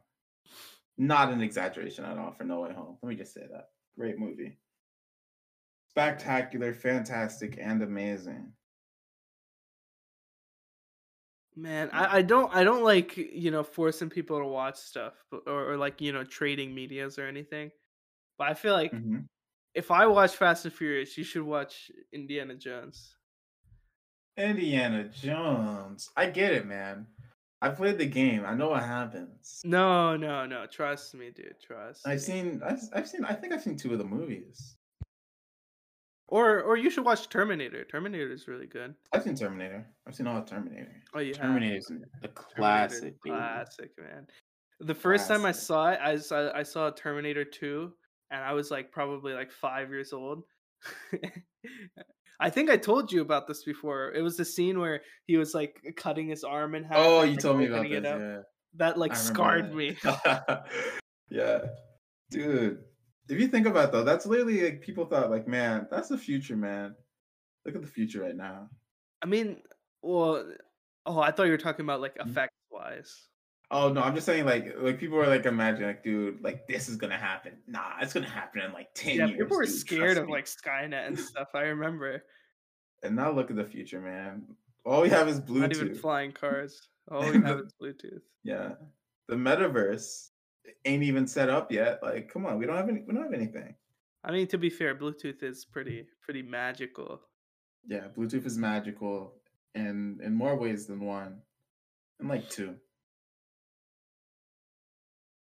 not 0.98 1.32
an 1.32 1.40
exaggeration 1.42 2.04
at 2.04 2.16
all 2.16 2.30
for 2.32 2.44
No 2.44 2.60
Way 2.60 2.74
Home. 2.74 2.96
Let 3.02 3.08
me 3.08 3.16
just 3.16 3.34
say 3.34 3.40
that. 3.50 3.70
Great 3.98 4.18
movie. 4.20 4.56
Spectacular, 5.90 6.72
fantastic, 6.74 7.58
and 7.60 7.82
amazing. 7.82 8.52
Man, 11.58 11.88
I, 11.92 12.18
I 12.18 12.22
don't 12.22 12.54
I 12.54 12.64
don't 12.64 12.84
like 12.84 13.16
you 13.16 13.50
know 13.50 13.62
forcing 13.64 14.10
people 14.10 14.38
to 14.38 14.44
watch 14.46 14.76
stuff, 14.76 15.14
but, 15.30 15.42
or, 15.46 15.72
or 15.72 15.76
like 15.78 16.00
you 16.02 16.12
know 16.12 16.22
trading 16.24 16.74
medias 16.74 17.18
or 17.18 17.26
anything. 17.26 17.70
But 18.38 18.48
I 18.48 18.54
feel 18.54 18.74
like 18.74 18.92
Mhm. 18.92 19.26
if 19.74 19.90
I 19.90 20.06
watch 20.06 20.36
Fast 20.36 20.66
and 20.66 20.74
Furious, 20.74 21.16
you 21.16 21.24
should 21.24 21.44
watch 21.44 21.90
Indiana 22.12 22.54
Jones. 22.56 23.16
Indiana 24.36 25.08
Jones. 25.08 26.10
I 26.16 26.30
get 26.30 26.52
it, 26.52 26.66
man. 26.66 27.06
I 27.62 27.70
played 27.70 27.98
the 27.98 28.06
game. 28.06 28.44
I 28.44 28.54
know 28.54 28.68
what 28.70 28.82
happens. 28.82 29.62
No, 29.64 30.16
no, 30.16 30.44
no. 30.46 30.66
Trust 30.66 31.14
me, 31.14 31.30
dude. 31.30 31.58
Trust. 31.60 32.06
I've 32.06 32.14
me. 32.16 32.18
seen. 32.18 32.62
I've, 32.62 32.80
I've 32.92 33.08
seen. 33.08 33.24
I 33.24 33.32
think 33.32 33.52
I've 33.54 33.62
seen 33.62 33.76
two 33.76 33.92
of 33.92 33.98
the 33.98 34.04
movies. 34.04 34.76
Or 36.28 36.60
or 36.60 36.76
you 36.76 36.90
should 36.90 37.04
watch 37.04 37.28
Terminator. 37.28 37.84
Terminator 37.84 38.32
is 38.32 38.48
really 38.48 38.66
good. 38.66 38.94
I've 39.12 39.22
seen 39.22 39.36
Terminator. 39.36 39.86
I've 40.06 40.14
seen 40.14 40.26
all 40.26 40.38
of 40.38 40.46
Terminator. 40.46 40.90
Oh, 41.14 41.20
you 41.20 41.34
have. 41.34 41.42
Terminator's 41.42 41.90
a 42.24 42.28
classic. 42.28 43.20
classic, 43.20 43.90
man. 43.98 44.26
The 44.80 44.94
first 44.94 45.28
time 45.28 45.46
I 45.46 45.52
saw 45.52 45.90
it, 45.90 46.00
I 46.02 46.16
saw 46.16 46.50
I 46.52 46.64
saw 46.64 46.90
Terminator 46.90 47.44
Two, 47.44 47.92
and 48.32 48.42
I 48.42 48.54
was 48.54 48.72
like 48.72 48.90
probably 48.90 49.34
like 49.34 49.52
five 49.52 49.90
years 49.90 50.12
old. 50.12 50.42
I 52.40 52.50
think 52.50 52.70
I 52.70 52.76
told 52.76 53.12
you 53.12 53.22
about 53.22 53.46
this 53.46 53.64
before. 53.64 54.12
It 54.12 54.20
was 54.20 54.36
the 54.36 54.44
scene 54.44 54.78
where 54.78 55.02
he 55.26 55.36
was 55.36 55.54
like 55.54 55.80
cutting 55.96 56.28
his 56.28 56.44
arm 56.44 56.74
in 56.74 56.84
half. 56.84 56.96
Oh, 56.98 57.20
and, 57.20 57.30
you 57.30 57.38
told 57.38 57.58
me 57.58 57.66
about 57.66 57.88
this. 57.88 58.02
Yeah. 58.02 58.38
That 58.74 58.98
like 58.98 59.16
scarred 59.16 59.70
that. 59.70 59.74
me. 59.74 59.96
yeah, 61.30 61.60
dude. 62.30 62.78
If 63.28 63.40
you 63.40 63.48
think 63.48 63.66
about 63.66 63.86
it, 63.88 63.92
though, 63.92 64.04
that's 64.04 64.26
literally 64.26 64.62
like 64.62 64.80
people 64.80 65.04
thought 65.06 65.30
like, 65.30 65.48
man, 65.48 65.88
that's 65.90 66.08
the 66.08 66.18
future, 66.18 66.56
man. 66.56 66.94
Look 67.64 67.74
at 67.74 67.82
the 67.82 67.88
future 67.88 68.22
right 68.22 68.36
now. 68.36 68.68
I 69.22 69.26
mean, 69.26 69.62
well, 70.02 70.44
oh, 71.06 71.18
I 71.18 71.32
thought 71.32 71.44
you 71.46 71.50
were 71.52 71.58
talking 71.58 71.84
about 71.84 72.00
like 72.00 72.16
Mhm. 72.16 72.28
effects 72.30 72.54
wise. 72.70 73.28
Oh 73.72 73.88
no, 73.92 74.00
I'm 74.00 74.14
just 74.14 74.26
saying 74.26 74.44
like 74.44 74.74
like 74.78 75.00
people 75.00 75.18
are 75.18 75.26
like 75.26 75.44
imagining 75.44 75.88
like, 75.88 76.04
dude, 76.04 76.40
like 76.40 76.68
this 76.68 76.88
is 76.88 76.96
gonna 76.96 77.18
happen. 77.18 77.54
Nah, 77.66 77.94
it's 78.00 78.12
gonna 78.12 78.28
happen 78.28 78.60
in 78.62 78.72
like 78.72 78.94
ten 78.94 79.16
Yeah, 79.16 79.26
years. 79.26 79.38
people 79.40 79.56
were 79.56 79.64
dude, 79.64 79.74
scared 79.74 80.16
of 80.18 80.26
me." 80.26 80.32
like 80.32 80.44
Skynet 80.46 81.08
and 81.08 81.18
stuff. 81.30 81.48
I 81.54 81.62
remember. 81.62 82.22
And 83.02 83.16
now 83.16 83.32
look 83.32 83.50
at 83.50 83.56
the 83.56 83.64
future, 83.64 84.00
man. 84.00 84.44
All 84.84 85.02
we 85.02 85.08
have 85.08 85.26
is 85.26 85.40
Not 85.48 85.72
even 85.72 85.88
Bluetooth. 85.88 85.98
flying 86.00 86.30
cars. 86.30 86.80
All 87.10 87.28
we 87.28 87.38
have 87.40 87.58
is 87.66 87.72
Bluetooth. 87.82 88.22
Yeah, 88.44 88.74
the 89.26 89.34
metaverse 89.34 90.28
ain't 90.84 91.02
even 91.02 91.26
set 91.26 91.48
up 91.48 91.70
yet. 91.72 92.02
Like, 92.02 92.32
come 92.32 92.46
on, 92.46 92.58
we 92.58 92.66
don't 92.66 92.76
have 92.76 92.88
any. 92.88 93.02
We 93.06 93.14
don't 93.14 93.24
have 93.24 93.32
anything. 93.32 93.74
I 94.24 94.32
mean, 94.32 94.46
to 94.48 94.58
be 94.58 94.70
fair, 94.70 94.94
Bluetooth 94.94 95.42
is 95.42 95.64
pretty 95.64 96.06
pretty 96.22 96.42
magical. 96.42 97.20
Yeah, 97.86 98.08
Bluetooth 98.16 98.46
is 98.46 98.58
magical 98.58 99.34
in 99.74 100.18
in 100.22 100.34
more 100.34 100.56
ways 100.56 100.86
than 100.86 101.00
one, 101.00 101.40
and 102.20 102.28
like 102.28 102.48
two. 102.50 102.74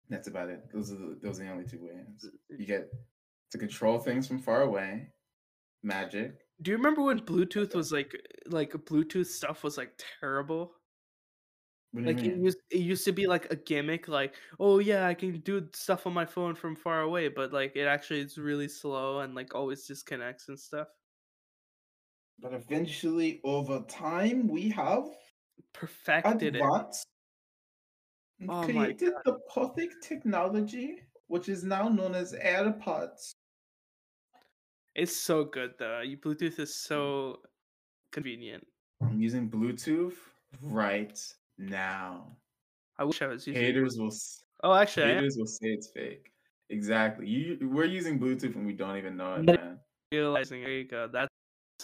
That's 0.08 0.28
about 0.28 0.48
it. 0.48 0.70
Those 0.72 0.90
are 0.90 0.96
the, 0.96 1.18
those 1.22 1.40
are 1.40 1.44
the 1.44 1.50
only 1.50 1.64
two 1.64 1.80
ways. 1.82 2.30
You 2.48 2.66
get 2.66 2.90
to 3.50 3.58
control 3.58 3.98
things 3.98 4.26
from 4.26 4.38
far 4.38 4.62
away, 4.62 5.08
magic. 5.82 6.38
Do 6.62 6.70
you 6.70 6.76
remember 6.76 7.02
when 7.02 7.20
Bluetooth 7.20 7.74
was 7.74 7.92
like 7.92 8.14
like 8.46 8.72
Bluetooth 8.72 9.26
stuff 9.26 9.62
was 9.62 9.76
like 9.76 9.92
terrible? 10.20 10.72
Like 11.95 12.18
it 12.18 12.36
used 12.36 12.59
it 12.70 12.80
used 12.80 13.05
to 13.07 13.12
be 13.12 13.26
like 13.26 13.51
a 13.51 13.57
gimmick, 13.57 14.09
like 14.09 14.34
oh 14.61 14.78
yeah, 14.78 15.07
I 15.07 15.14
can 15.14 15.41
do 15.41 15.66
stuff 15.72 16.07
on 16.07 16.12
my 16.12 16.26
phone 16.26 16.55
from 16.55 16.76
far 16.76 17.01
away, 17.01 17.28
but 17.28 17.53
like 17.53 17.76
it 17.76 17.86
actually 17.86 18.20
is 18.20 18.36
really 18.36 18.68
slow 18.68 19.20
and 19.20 19.34
like 19.34 19.55
always 19.55 19.86
disconnects 19.86 20.49
and 20.49 20.59
stuff. 20.59 20.89
But 22.41 22.53
eventually, 22.53 23.41
over 23.43 23.80
time, 23.89 24.49
we 24.49 24.68
have 24.68 25.05
Perfected 25.72 26.55
it. 26.55 26.61
advanced 26.61 27.07
Oh 28.49 28.62
created 28.62 29.14
the 29.24 29.39
perfect 29.53 30.03
technology, 30.03 31.03
which 31.26 31.49
is 31.49 31.64
now 31.64 31.89
known 31.89 32.14
as 32.14 32.32
AirPods. 32.32 33.32
It's 34.95 35.16
so 35.16 35.45
good 35.45 35.72
though. 35.78 36.03
Bluetooth 36.22 36.59
is 36.61 36.70
mm. 36.70 36.86
so 36.89 37.41
convenient. 38.12 38.64
I'm 39.03 39.20
using 39.20 39.51
Bluetooth 39.51 40.14
right 40.62 41.18
now. 41.59 42.36
I 42.98 43.04
wish 43.04 43.20
I 43.22 43.26
was 43.26 43.46
using. 43.46 43.62
Haters 43.62 43.96
will 43.98 44.09
s- 44.09 44.42
Oh, 44.64 44.72
actually, 44.74 45.06
haters 45.14 45.36
will 45.38 45.46
say 45.46 45.68
it's 45.68 45.88
fake. 45.90 46.32
Exactly. 46.70 47.28
You 47.28 47.59
we're 47.70 47.84
using 47.84 48.18
Bluetooth 48.18 48.54
and 48.56 48.66
we 48.66 48.72
don't 48.72 48.96
even 48.96 49.16
know 49.16 49.34
it, 49.36 49.46
But- 49.46 49.61
man. 49.64 49.80
realizing. 50.12 50.62
There 50.62 50.72
you 50.72 50.84
go. 50.84 51.06
That's 51.06 51.28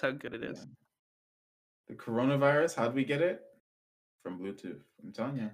how 0.00 0.10
good 0.10 0.34
it 0.34 0.42
is. 0.42 0.58
Yeah. 0.58 0.64
The 1.88 1.94
coronavirus, 1.94 2.74
how 2.76 2.86
did 2.86 2.94
we 2.94 3.04
get 3.04 3.20
it? 3.20 3.42
From 4.24 4.38
Bluetooth. 4.40 4.80
I'm 5.02 5.12
telling 5.12 5.36
you. 5.36 5.50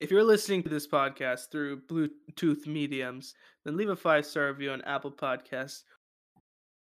If 0.00 0.10
you're 0.10 0.24
listening 0.24 0.62
to 0.64 0.68
this 0.68 0.86
podcast 0.86 1.50
through 1.50 1.82
Bluetooth 1.82 2.66
mediums, 2.66 3.34
then 3.64 3.76
leave 3.76 3.88
a 3.90 3.96
five 3.96 4.26
star 4.26 4.48
review 4.48 4.70
on 4.72 4.82
Apple 4.82 5.12
Podcasts 5.12 5.84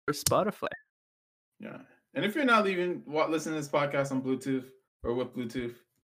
or 0.09 0.15
Spotify. 0.15 0.69
Yeah. 1.61 1.79
And 2.15 2.25
if 2.25 2.35
you're 2.35 2.45
not 2.45 2.65
leaving 2.65 3.03
what 3.05 3.31
listening 3.31 3.55
to 3.57 3.61
this 3.61 3.69
podcast 3.71 4.11
on 4.13 4.23
Bluetooth 4.23 4.71
or 5.05 5.15
with 5.15 5.35
Bluetooth, 5.35 5.75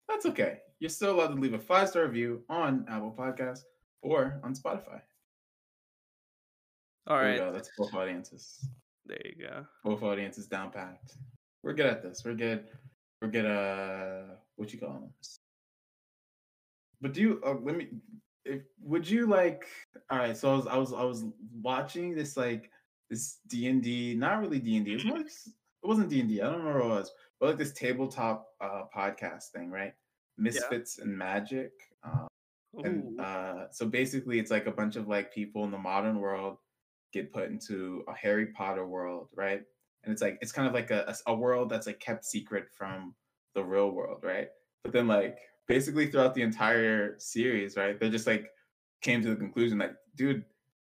that's 0.08 0.26
okay. 0.26 0.58
You're 0.80 0.90
still 0.90 1.14
allowed 1.14 1.28
to 1.28 1.40
leave 1.40 1.54
a 1.54 1.58
five 1.58 1.88
star 1.88 2.04
review 2.04 2.42
on 2.48 2.84
Apple 2.88 3.14
Podcasts 3.16 3.62
or 4.02 4.40
on 4.42 4.54
Spotify. 4.54 5.00
All 7.06 7.16
right. 7.16 7.36
There 7.36 7.46
you 7.46 7.50
go. 7.50 7.52
That's 7.52 7.70
both 7.76 7.94
audiences. 7.94 8.66
there 9.06 9.20
you 9.24 9.46
go. 9.46 9.66
Both 9.84 10.02
audiences 10.02 10.46
down 10.46 10.70
packed. 10.70 11.16
We're 11.62 11.74
good 11.74 11.86
at 11.86 12.02
this. 12.02 12.22
We're 12.24 12.34
good. 12.34 12.64
We're 13.20 13.28
good. 13.28 13.46
Uh, 13.46 14.34
what 14.56 14.72
you 14.72 14.78
call 14.78 14.90
them? 14.90 15.10
But 17.00 17.12
do 17.12 17.20
you? 17.20 17.42
Uh, 17.44 17.56
let 17.62 17.76
me. 17.76 17.88
If 18.44 18.62
would 18.82 19.08
you 19.08 19.26
like? 19.26 19.66
All 20.10 20.18
right. 20.18 20.36
So 20.36 20.52
I 20.52 20.56
was 20.56 20.66
I 20.66 20.76
was 20.76 20.92
I 20.92 21.02
was 21.02 21.24
watching 21.62 22.14
this 22.14 22.36
like 22.36 22.70
this 23.10 23.38
D 23.48 23.68
and 23.68 23.82
D. 23.82 24.14
Not 24.14 24.40
really 24.40 24.58
D 24.58 24.76
and 24.76 24.84
D. 24.84 24.92
It 24.92 24.96
was 24.96 25.04
more. 25.04 25.18
It 25.20 25.28
wasn't 25.82 26.08
D 26.08 26.20
and 26.20 26.28
D. 26.28 26.40
I 26.40 26.46
don't 26.46 26.58
remember 26.58 26.80
what 26.80 26.86
it 26.86 26.98
was. 27.00 27.12
But 27.40 27.50
like 27.50 27.58
this 27.58 27.72
tabletop 27.72 28.46
uh 28.60 28.82
podcast 28.94 29.50
thing, 29.54 29.70
right? 29.70 29.94
Misfits 30.38 30.98
and 30.98 31.16
Magic. 31.16 31.72
Um, 32.02 32.26
and 32.82 33.20
uh, 33.20 33.70
so 33.70 33.86
basically 33.86 34.38
it's 34.38 34.50
like 34.50 34.66
a 34.66 34.72
bunch 34.72 34.96
of 34.96 35.08
like 35.08 35.32
people 35.32 35.64
in 35.64 35.70
the 35.70 35.78
modern 35.78 36.18
world 36.18 36.58
get 37.12 37.32
put 37.32 37.48
into 37.48 38.02
a 38.08 38.14
harry 38.14 38.46
potter 38.46 38.86
world 38.86 39.28
right? 39.34 39.62
And 40.02 40.12
it's 40.12 40.20
like 40.20 40.38
it's 40.40 40.52
kind 40.52 40.66
of 40.66 40.74
like 40.74 40.90
a, 40.90 41.14
a 41.26 41.34
world 41.34 41.70
that's 41.70 41.86
like 41.86 42.00
kept 42.00 42.24
secret 42.24 42.66
from 42.76 43.14
the 43.54 43.62
real 43.62 43.90
world 43.90 44.20
right? 44.22 44.48
But 44.82 44.92
then 44.92 45.06
like 45.06 45.38
basically 45.68 46.10
throughout 46.10 46.34
the 46.34 46.42
entire 46.42 47.14
series 47.18 47.76
right 47.76 47.98
they 47.98 48.10
just 48.10 48.26
like 48.26 48.50
came 49.00 49.22
to 49.22 49.28
the 49.28 49.36
conclusion 49.36 49.78
like 49.78 49.94
dude 50.16 50.44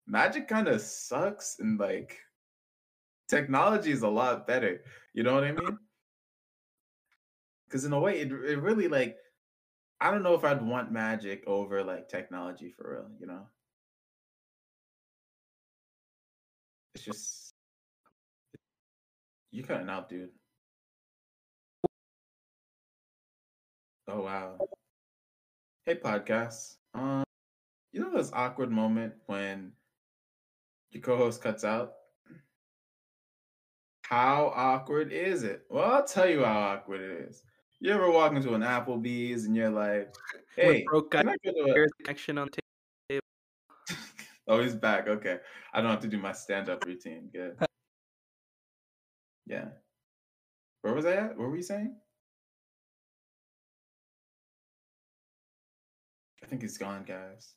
magic 0.07 0.49
kind 0.49 0.69
of 0.69 0.81
sucks 0.81 1.57
and 1.61 1.79
like 1.79 2.19
technology 3.29 3.93
is 3.93 4.03
a 4.03 4.09
lot 4.09 4.47
better. 4.47 4.83
You 5.15 5.23
know 5.23 5.35
what 5.35 5.45
i 5.45 5.53
mean 5.53 5.79
because 7.67 7.85
in 7.85 7.93
a 7.93 8.01
way 8.01 8.21
it, 8.21 8.33
it 8.33 8.61
really 8.61 8.89
like 8.89 9.17
I 10.01 10.11
don't 10.11 10.23
know 10.23 10.35
if 10.35 10.45
I'd 10.45 10.63
want 10.63 10.93
magic 10.93 11.45
over 11.47 11.83
like 11.85 12.09
technology 12.09 12.71
for 12.77 12.93
real, 12.93 13.11
you 13.21 13.27
know? 13.27 13.47
It's 16.95 17.05
just 17.05 17.55
you 19.51 19.63
cutting 19.65 19.89
out, 19.89 20.09
dude. 20.09 20.31
Oh 24.09 24.23
wow. 24.23 24.59
Hey 25.87 25.95
podcast. 25.95 26.77
Um 26.95 27.25
you 27.93 28.01
know 28.01 28.17
this 28.17 28.31
awkward 28.33 28.71
moment 28.71 29.15
when 29.27 29.73
your 30.91 31.03
co-host 31.03 31.41
cuts 31.43 31.65
out? 31.65 31.95
How 34.03 34.53
awkward 34.55 35.13
is 35.13 35.43
it? 35.43 35.67
Well, 35.69 35.91
I'll 35.93 36.05
tell 36.07 36.29
you 36.29 36.45
how 36.45 36.59
awkward 36.61 37.01
it 37.01 37.29
is. 37.29 37.43
You 37.81 37.93
ever 37.93 38.11
walk 38.11 38.33
into 38.33 38.55
an 38.55 38.63
Applebee's 38.63 39.45
and 39.45 39.55
you're 39.55 39.71
like, 39.71 40.15
"Hey, 40.57 40.85
broke 40.85 41.11
guy 41.11 41.21
can 41.21 41.29
I 41.29 41.37
go 41.45 41.53
to 41.53 41.83
a 41.83 41.87
connection 42.03 42.39
on 42.39 42.49
table." 42.49 43.21
Oh, 44.49 44.63
he's 44.63 44.77
back. 44.77 45.09
Okay. 45.09 45.39
I 45.73 45.81
don't 45.81 45.91
have 45.91 46.01
to 46.01 46.09
do 46.09 46.19
my 46.19 46.33
stand 46.33 46.69
up 46.69 46.85
routine. 46.85 47.31
Good. 47.33 47.57
Yeah. 49.49 49.69
Where 50.83 50.93
was 50.93 51.07
I 51.07 51.13
at? 51.13 51.39
What 51.39 51.49
were 51.49 51.57
you 51.57 51.63
saying? 51.63 51.97
I 56.43 56.47
think 56.47 56.63
he's 56.63 56.79
gone, 56.79 57.05
guys. 57.05 57.55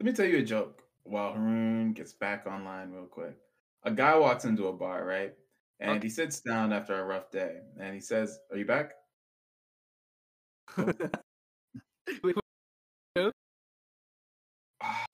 Let 0.00 0.06
me 0.06 0.12
tell 0.12 0.26
you 0.26 0.38
a 0.38 0.42
joke 0.42 0.82
while 1.04 1.32
Haroon 1.32 1.92
gets 1.92 2.12
back 2.12 2.46
online 2.46 2.90
real 2.90 3.06
quick. 3.06 3.36
A 3.84 3.92
guy 3.92 4.16
walks 4.16 4.44
into 4.44 4.68
a 4.68 4.72
bar, 4.72 5.04
right? 5.04 5.34
And 5.80 5.98
Okay. 5.98 6.06
he 6.06 6.10
sits 6.10 6.40
down 6.40 6.72
after 6.72 6.98
a 6.98 7.04
rough 7.04 7.30
day 7.30 7.60
and 7.80 7.94
he 7.94 8.00
says, 8.00 8.38
Are 8.50 8.56
you 8.56 8.66
back? 8.66 8.92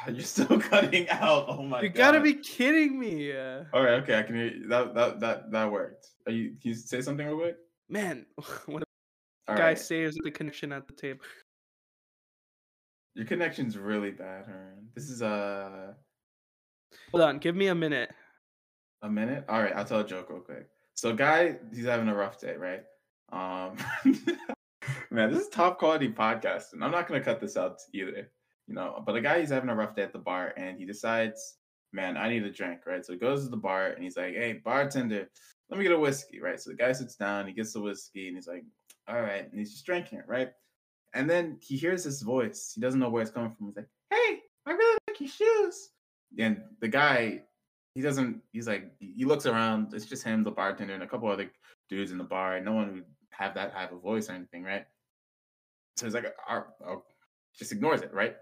You're 0.09 0.21
still 0.21 0.61
cutting 0.61 1.09
out. 1.09 1.47
Oh 1.49 1.63
my 1.63 1.79
god. 1.79 1.83
you 1.83 1.89
god. 1.89 1.97
gotta 1.97 2.21
be 2.21 2.35
kidding 2.35 2.99
me, 2.99 3.33
uh, 3.33 3.65
All 3.73 3.83
right, 3.83 3.95
okay, 4.03 4.19
I 4.19 4.23
can 4.23 4.35
hear 4.37 4.47
you. 4.47 4.69
That 4.69 4.95
that 4.95 5.21
that 5.21 5.51
that 5.51 5.73
worked. 5.73 6.09
Are 6.27 6.33
you 6.33 6.51
can 6.61 6.71
you 6.71 6.75
say 6.75 7.01
something 7.01 7.27
real 7.27 7.37
quick? 7.39 7.57
man. 7.89 8.27
When 8.67 8.83
a 8.83 9.53
All 9.53 9.57
guy 9.57 9.65
right. 9.69 9.79
saves 9.79 10.17
the 10.23 10.31
connection 10.31 10.73
at 10.73 10.87
the 10.87 10.93
table. 10.95 11.21
Your 13.15 13.27
connection's 13.27 13.79
really 13.79 14.11
bad, 14.11 14.47
Hearn. 14.47 14.89
This 14.95 15.09
is 15.09 15.23
uh, 15.23 15.93
Hold 17.13 17.23
on, 17.25 17.39
give 17.39 17.55
me 17.57 17.69
a 17.69 17.75
minute. 17.75 18.11
a 19.03 19.09
minute. 19.09 19.45
All 19.49 19.63
right, 19.63 19.75
I'll 19.75 19.85
tell 19.85 20.01
a 20.01 20.07
joke 20.07 20.31
real 20.31 20.41
quick. 20.41 20.69
So, 20.95 21.13
guy, 21.15 21.57
he's 21.73 21.85
having 21.87 22.09
a 22.09 22.15
rough 22.15 22.41
day, 22.41 22.57
right? 22.57 22.83
Um, 23.33 23.77
man, 25.15 25.33
this 25.33 25.43
is 25.43 25.49
top 25.49 25.79
quality 25.79 26.09
podcast, 26.09 26.73
and 26.73 26.85
I'm 26.85 26.91
not 26.91 27.07
gonna 27.07 27.21
cut 27.21 27.41
this 27.41 27.57
out 27.57 27.79
either, 27.93 28.31
you 28.67 28.75
know. 28.75 29.03
But 29.07 29.17
a 29.17 29.21
guy, 29.21 29.41
he's 29.41 29.51
having 29.51 29.71
a 29.71 29.75
rough 29.75 29.95
day 29.95 30.03
at 30.03 30.13
the 30.13 30.19
bar, 30.19 30.53
and 30.57 30.79
he 30.79 30.85
decides, 30.85 31.59
man, 31.93 32.17
I 32.17 32.29
need 32.29 32.43
a 32.43 32.51
drink, 32.51 32.81
right? 32.85 33.07
So 33.07 33.13
he 33.13 33.19
goes 33.19 33.45
to 33.45 33.49
the 33.49 33.57
bar, 33.57 33.91
and 33.91 34.03
he's 34.03 34.17
like, 34.17 34.35
hey, 34.35 34.61
bartender, 34.65 35.31
let 35.71 35.79
me 35.79 35.85
get 35.85 35.93
a 35.93 35.99
whiskey, 35.99 36.41
right? 36.41 36.61
So 36.61 36.71
the 36.71 36.77
guy 36.77 36.93
sits 36.93 37.15
down, 37.15 37.47
he 37.47 37.53
gets 37.53 37.73
the 37.73 37.81
whiskey, 37.81 38.27
and 38.27 38.37
he's 38.37 38.49
like, 38.49 38.65
all 39.07 39.23
right, 39.23 39.49
and 39.49 39.59
he's 39.59 39.73
just 39.73 39.87
drinking 39.87 40.19
it, 40.19 40.25
right? 40.27 40.51
And 41.15 41.31
then 41.31 41.59
he 41.61 41.77
hears 41.77 42.03
this 42.03 42.23
voice. 42.23 42.73
He 42.75 42.81
doesn't 42.81 42.99
know 42.99 43.09
where 43.09 43.23
it's 43.23 43.31
coming 43.31 43.53
from. 43.53 43.69
He's 43.69 43.77
like, 43.77 43.89
hey, 44.11 44.41
I 44.67 44.73
really 44.73 44.99
like 45.09 45.21
your 45.21 45.29
shoes. 45.29 45.91
And 46.39 46.61
the 46.81 46.89
guy, 46.89 47.43
he 47.95 48.03
doesn't, 48.03 48.43
he's 48.53 48.67
like, 48.67 48.91
he 48.99 49.25
looks 49.25 49.47
around. 49.47 49.95
It's 49.95 50.07
just 50.07 50.25
him, 50.25 50.43
the 50.43 50.51
bartender, 50.51 50.95
and 50.95 51.05
a 51.05 51.07
couple 51.07 51.31
other 51.31 51.49
dudes 51.89 52.11
in 52.11 52.19
the 52.19 52.25
bar. 52.25 52.61
No 52.61 52.73
one 52.73 52.93
would 52.95 53.05
have 53.31 53.55
that 53.55 53.73
type 53.73 53.93
of 53.93 54.03
voice 54.03 54.29
or 54.29 54.33
anything, 54.33 54.65
right? 54.65 54.87
So 55.97 56.07
he's 56.07 56.15
like, 56.15 56.27
"Uh, 56.49 56.63
oh," 56.87 57.05
just 57.59 57.73
ignores 57.73 58.03
it, 58.03 58.13
right? 58.13 58.37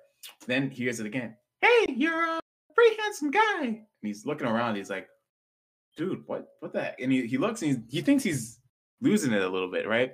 Then 0.47 0.71
he 0.71 0.85
hears 0.85 1.01
it 1.01 1.07
again. 1.07 1.37
Hey, 1.61 1.87
you're 1.89 2.25
a 2.25 2.41
pretty 2.75 2.97
handsome 3.01 3.31
guy. 3.31 3.63
And 3.63 3.87
he's 4.03 4.27
looking 4.27 4.47
around. 4.47 4.77
He's 4.77 4.91
like, 4.91 5.07
dude, 5.97 6.23
what, 6.27 6.49
what 6.61 6.73
the 6.73 6.83
heck? 6.83 7.01
And 7.01 7.13
he, 7.13 7.27
he 7.27 7.39
looks 7.39 7.63
and 7.63 7.71
he's, 7.71 7.81
he 7.91 8.01
thinks 8.01 8.25
he's 8.25 8.59
losing 9.01 9.33
it 9.33 9.43
a 9.43 9.49
little 9.49 9.71
bit, 9.71 9.87
right? 9.87 10.13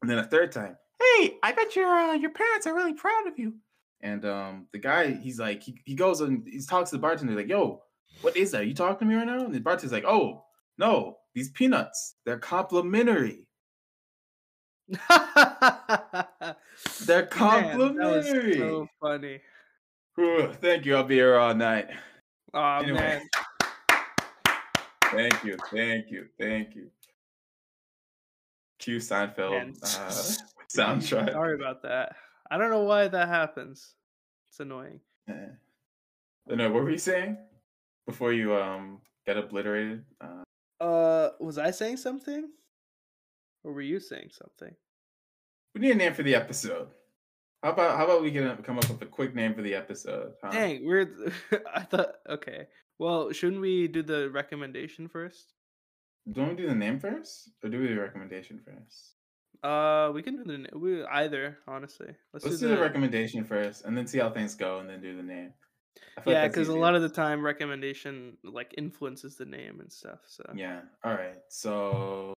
And 0.00 0.10
then 0.10 0.18
a 0.18 0.24
third 0.24 0.52
time, 0.52 0.76
hey, 1.00 1.38
I 1.42 1.52
bet 1.52 1.76
your 1.76 1.86
uh, 1.86 2.14
your 2.14 2.30
parents 2.30 2.66
are 2.66 2.74
really 2.74 2.94
proud 2.94 3.28
of 3.28 3.38
you. 3.38 3.54
And 4.00 4.24
um, 4.24 4.66
the 4.72 4.78
guy, 4.78 5.12
he's 5.12 5.38
like, 5.38 5.62
he, 5.62 5.80
he 5.84 5.94
goes 5.94 6.20
and 6.20 6.46
he 6.46 6.60
talks 6.60 6.90
to 6.90 6.96
the 6.96 7.00
bartender, 7.00 7.36
like, 7.36 7.48
yo, 7.48 7.82
what 8.20 8.36
is 8.36 8.50
that? 8.50 8.66
You 8.66 8.74
talking 8.74 9.06
to 9.06 9.14
me 9.14 9.14
right 9.14 9.26
now? 9.26 9.44
And 9.44 9.54
the 9.54 9.60
bartender's 9.60 9.92
like, 9.92 10.04
oh, 10.04 10.44
no, 10.76 11.18
these 11.34 11.50
peanuts, 11.50 12.16
they're 12.26 12.38
complimentary. 12.38 13.46
They're 17.06 17.28
Man, 17.40 17.78
that 17.78 17.94
was 17.96 18.56
so 18.58 18.88
funny. 19.00 19.40
Thank 20.60 20.84
you. 20.84 20.96
I'll 20.96 21.04
be 21.04 21.14
here 21.16 21.36
all 21.36 21.54
night. 21.54 21.88
Oh 22.54 22.76
Anyway. 22.76 22.98
man. 22.98 23.28
Thank 25.10 25.44
you. 25.44 25.56
Thank 25.70 26.10
you. 26.10 26.26
Thank 26.38 26.74
you. 26.74 26.90
Cue 28.78 28.98
Seinfeld 28.98 29.78
uh, 29.82 29.86
soundtrack. 30.76 31.32
Sorry 31.32 31.54
about 31.54 31.82
that. 31.82 32.16
I 32.50 32.58
don't 32.58 32.70
know 32.70 32.82
why 32.84 33.08
that 33.08 33.28
happens. 33.28 33.94
It's 34.50 34.60
annoying. 34.60 35.00
Yeah. 35.28 35.48
No, 36.48 36.70
what 36.70 36.82
were 36.82 36.90
you 36.90 36.98
saying 36.98 37.38
before 38.06 38.32
you 38.32 38.54
um 38.56 39.00
got 39.26 39.36
obliterated? 39.38 40.04
Uh, 40.20 40.42
Uh, 40.84 41.30
was 41.40 41.58
I 41.58 41.70
saying 41.70 41.98
something? 41.98 42.50
Or 43.64 43.72
were 43.72 43.80
you 43.82 44.00
saying 44.00 44.30
something? 44.32 44.74
We 45.74 45.80
need 45.80 45.92
a 45.92 45.94
name 45.94 46.14
for 46.14 46.22
the 46.22 46.34
episode. 46.34 46.88
How 47.62 47.70
about 47.70 47.96
how 47.96 48.04
about 48.04 48.22
we 48.22 48.32
can 48.32 48.56
come 48.62 48.78
up 48.78 48.88
with 48.88 49.02
a 49.02 49.06
quick 49.06 49.34
name 49.34 49.54
for 49.54 49.62
the 49.62 49.74
episode? 49.74 50.32
huh? 50.42 50.50
Dang, 50.50 50.84
we're. 50.84 51.08
I 51.74 51.82
thought. 51.82 52.14
Okay. 52.28 52.66
Well, 52.98 53.32
shouldn't 53.32 53.60
we 53.60 53.88
do 53.88 54.02
the 54.02 54.30
recommendation 54.30 55.08
first? 55.08 55.54
Don't 56.30 56.50
we 56.50 56.54
do 56.54 56.68
the 56.68 56.74
name 56.74 57.00
first, 57.00 57.50
or 57.62 57.70
do 57.70 57.80
we 57.80 57.88
do 57.88 57.94
the 57.94 58.00
recommendation 58.00 58.60
first? 58.64 59.14
Uh, 59.62 60.10
we 60.12 60.22
can 60.22 60.36
do 60.36 60.44
the 60.44 60.78
we 60.78 61.04
either 61.04 61.58
honestly. 61.68 62.14
Let's, 62.32 62.44
Let's 62.44 62.58
do 62.58 62.68
the 62.68 62.78
recommendation 62.78 63.44
first, 63.44 63.84
and 63.84 63.96
then 63.96 64.06
see 64.06 64.18
how 64.18 64.30
things 64.30 64.54
go, 64.54 64.80
and 64.80 64.88
then 64.88 65.00
do 65.00 65.16
the 65.16 65.22
name. 65.22 65.52
Like 66.16 66.26
Yeah, 66.26 66.48
because 66.48 66.68
a 66.68 66.76
lot 66.76 66.94
of 66.94 67.02
the 67.02 67.08
time 67.08 67.42
recommendation 67.42 68.36
like 68.42 68.74
influences 68.76 69.36
the 69.36 69.44
name 69.44 69.80
and 69.80 69.92
stuff. 69.92 70.20
So 70.26 70.44
Yeah. 70.54 70.80
All 71.04 71.14
right. 71.14 71.36
So, 71.48 72.34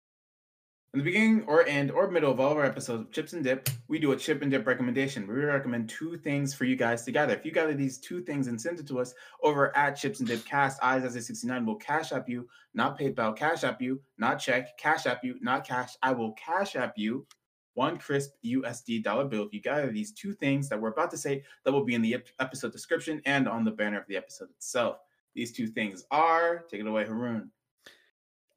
in 0.96 1.04
the 1.04 1.04
beginning 1.04 1.44
or 1.46 1.62
end 1.66 1.90
or 1.90 2.10
middle 2.10 2.32
of 2.32 2.40
all 2.40 2.52
of 2.52 2.56
our 2.56 2.64
episodes 2.64 3.02
of 3.02 3.12
Chips 3.12 3.34
and 3.34 3.44
Dip, 3.44 3.68
we 3.86 3.98
do 3.98 4.12
a 4.12 4.16
chip 4.16 4.40
and 4.40 4.50
dip 4.50 4.66
recommendation. 4.66 5.26
We 5.26 5.34
recommend 5.34 5.90
two 5.90 6.16
things 6.16 6.54
for 6.54 6.64
you 6.64 6.74
guys 6.74 7.04
to 7.04 7.12
gather. 7.12 7.34
If 7.34 7.44
you 7.44 7.52
gather 7.52 7.74
these 7.74 7.98
two 7.98 8.22
things 8.22 8.46
and 8.46 8.58
send 8.58 8.80
it 8.80 8.86
to 8.86 8.98
us 9.00 9.12
over 9.42 9.76
at 9.76 9.96
Chips 9.96 10.20
and 10.20 10.28
Dip 10.28 10.42
Cast, 10.46 10.82
eyes 10.82 11.04
as 11.04 11.14
a 11.14 11.20
69 11.20 11.66
will 11.66 11.76
cash 11.76 12.12
app 12.12 12.30
you, 12.30 12.48
not 12.72 12.98
PayPal, 12.98 13.36
cash 13.36 13.62
app 13.62 13.82
you, 13.82 14.00
not 14.16 14.36
check, 14.36 14.78
cash 14.78 15.04
app 15.04 15.22
you, 15.22 15.36
not 15.42 15.66
cash. 15.68 15.98
I 16.02 16.12
will 16.12 16.32
cash 16.32 16.76
app 16.76 16.94
you 16.96 17.26
one 17.74 17.98
crisp 17.98 18.30
USD 18.42 19.02
dollar 19.02 19.26
bill 19.26 19.44
if 19.44 19.52
you 19.52 19.60
gather 19.60 19.92
these 19.92 20.12
two 20.12 20.32
things 20.32 20.66
that 20.70 20.80
we're 20.80 20.92
about 20.92 21.10
to 21.10 21.18
say 21.18 21.44
that 21.66 21.72
will 21.72 21.84
be 21.84 21.94
in 21.94 22.00
the 22.00 22.16
episode 22.40 22.72
description 22.72 23.20
and 23.26 23.46
on 23.46 23.64
the 23.64 23.70
banner 23.70 24.00
of 24.00 24.06
the 24.08 24.16
episode 24.16 24.48
itself. 24.48 24.96
These 25.34 25.52
two 25.52 25.66
things 25.66 26.06
are, 26.10 26.64
take 26.70 26.80
it 26.80 26.86
away, 26.86 27.04
Haroon. 27.04 27.50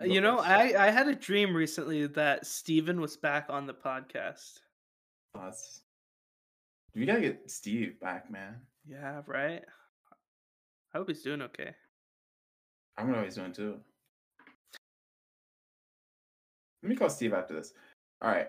Uh, 0.01 0.05
you 0.05 0.21
know. 0.21 0.39
I 0.39 0.87
I 0.87 0.91
had 0.91 1.07
a 1.07 1.15
dream 1.15 1.55
recently 1.55 2.07
that 2.07 2.45
Steven 2.45 3.01
was 3.01 3.17
back 3.17 3.47
on 3.49 3.65
the 3.65 3.73
podcast. 3.73 4.59
Thoughts? 5.33 5.81
We 6.95 7.05
gotta 7.05 7.21
get 7.21 7.49
Steve 7.49 7.99
back, 7.99 8.31
man. 8.31 8.55
Yeah, 8.87 9.21
right. 9.27 9.63
I 10.93 10.97
hope 10.97 11.07
he's 11.07 11.21
doing 11.21 11.41
okay. 11.43 11.75
I 12.97 13.01
don't 13.03 13.11
know 13.11 13.17
what 13.17 13.25
he's 13.25 13.35
doing 13.35 13.53
too. 13.53 13.79
Let 16.81 16.89
me 16.89 16.95
call 16.95 17.09
Steve 17.09 17.33
after 17.33 17.53
this. 17.53 17.73
All 18.21 18.31
right. 18.31 18.47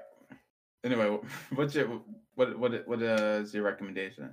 Anyway, 0.84 1.18
what's 1.54 1.74
your 1.74 2.00
what 2.34 2.58
what 2.58 2.88
what 2.88 3.02
uh, 3.02 3.44
your 3.52 3.62
recommendation? 3.64 4.30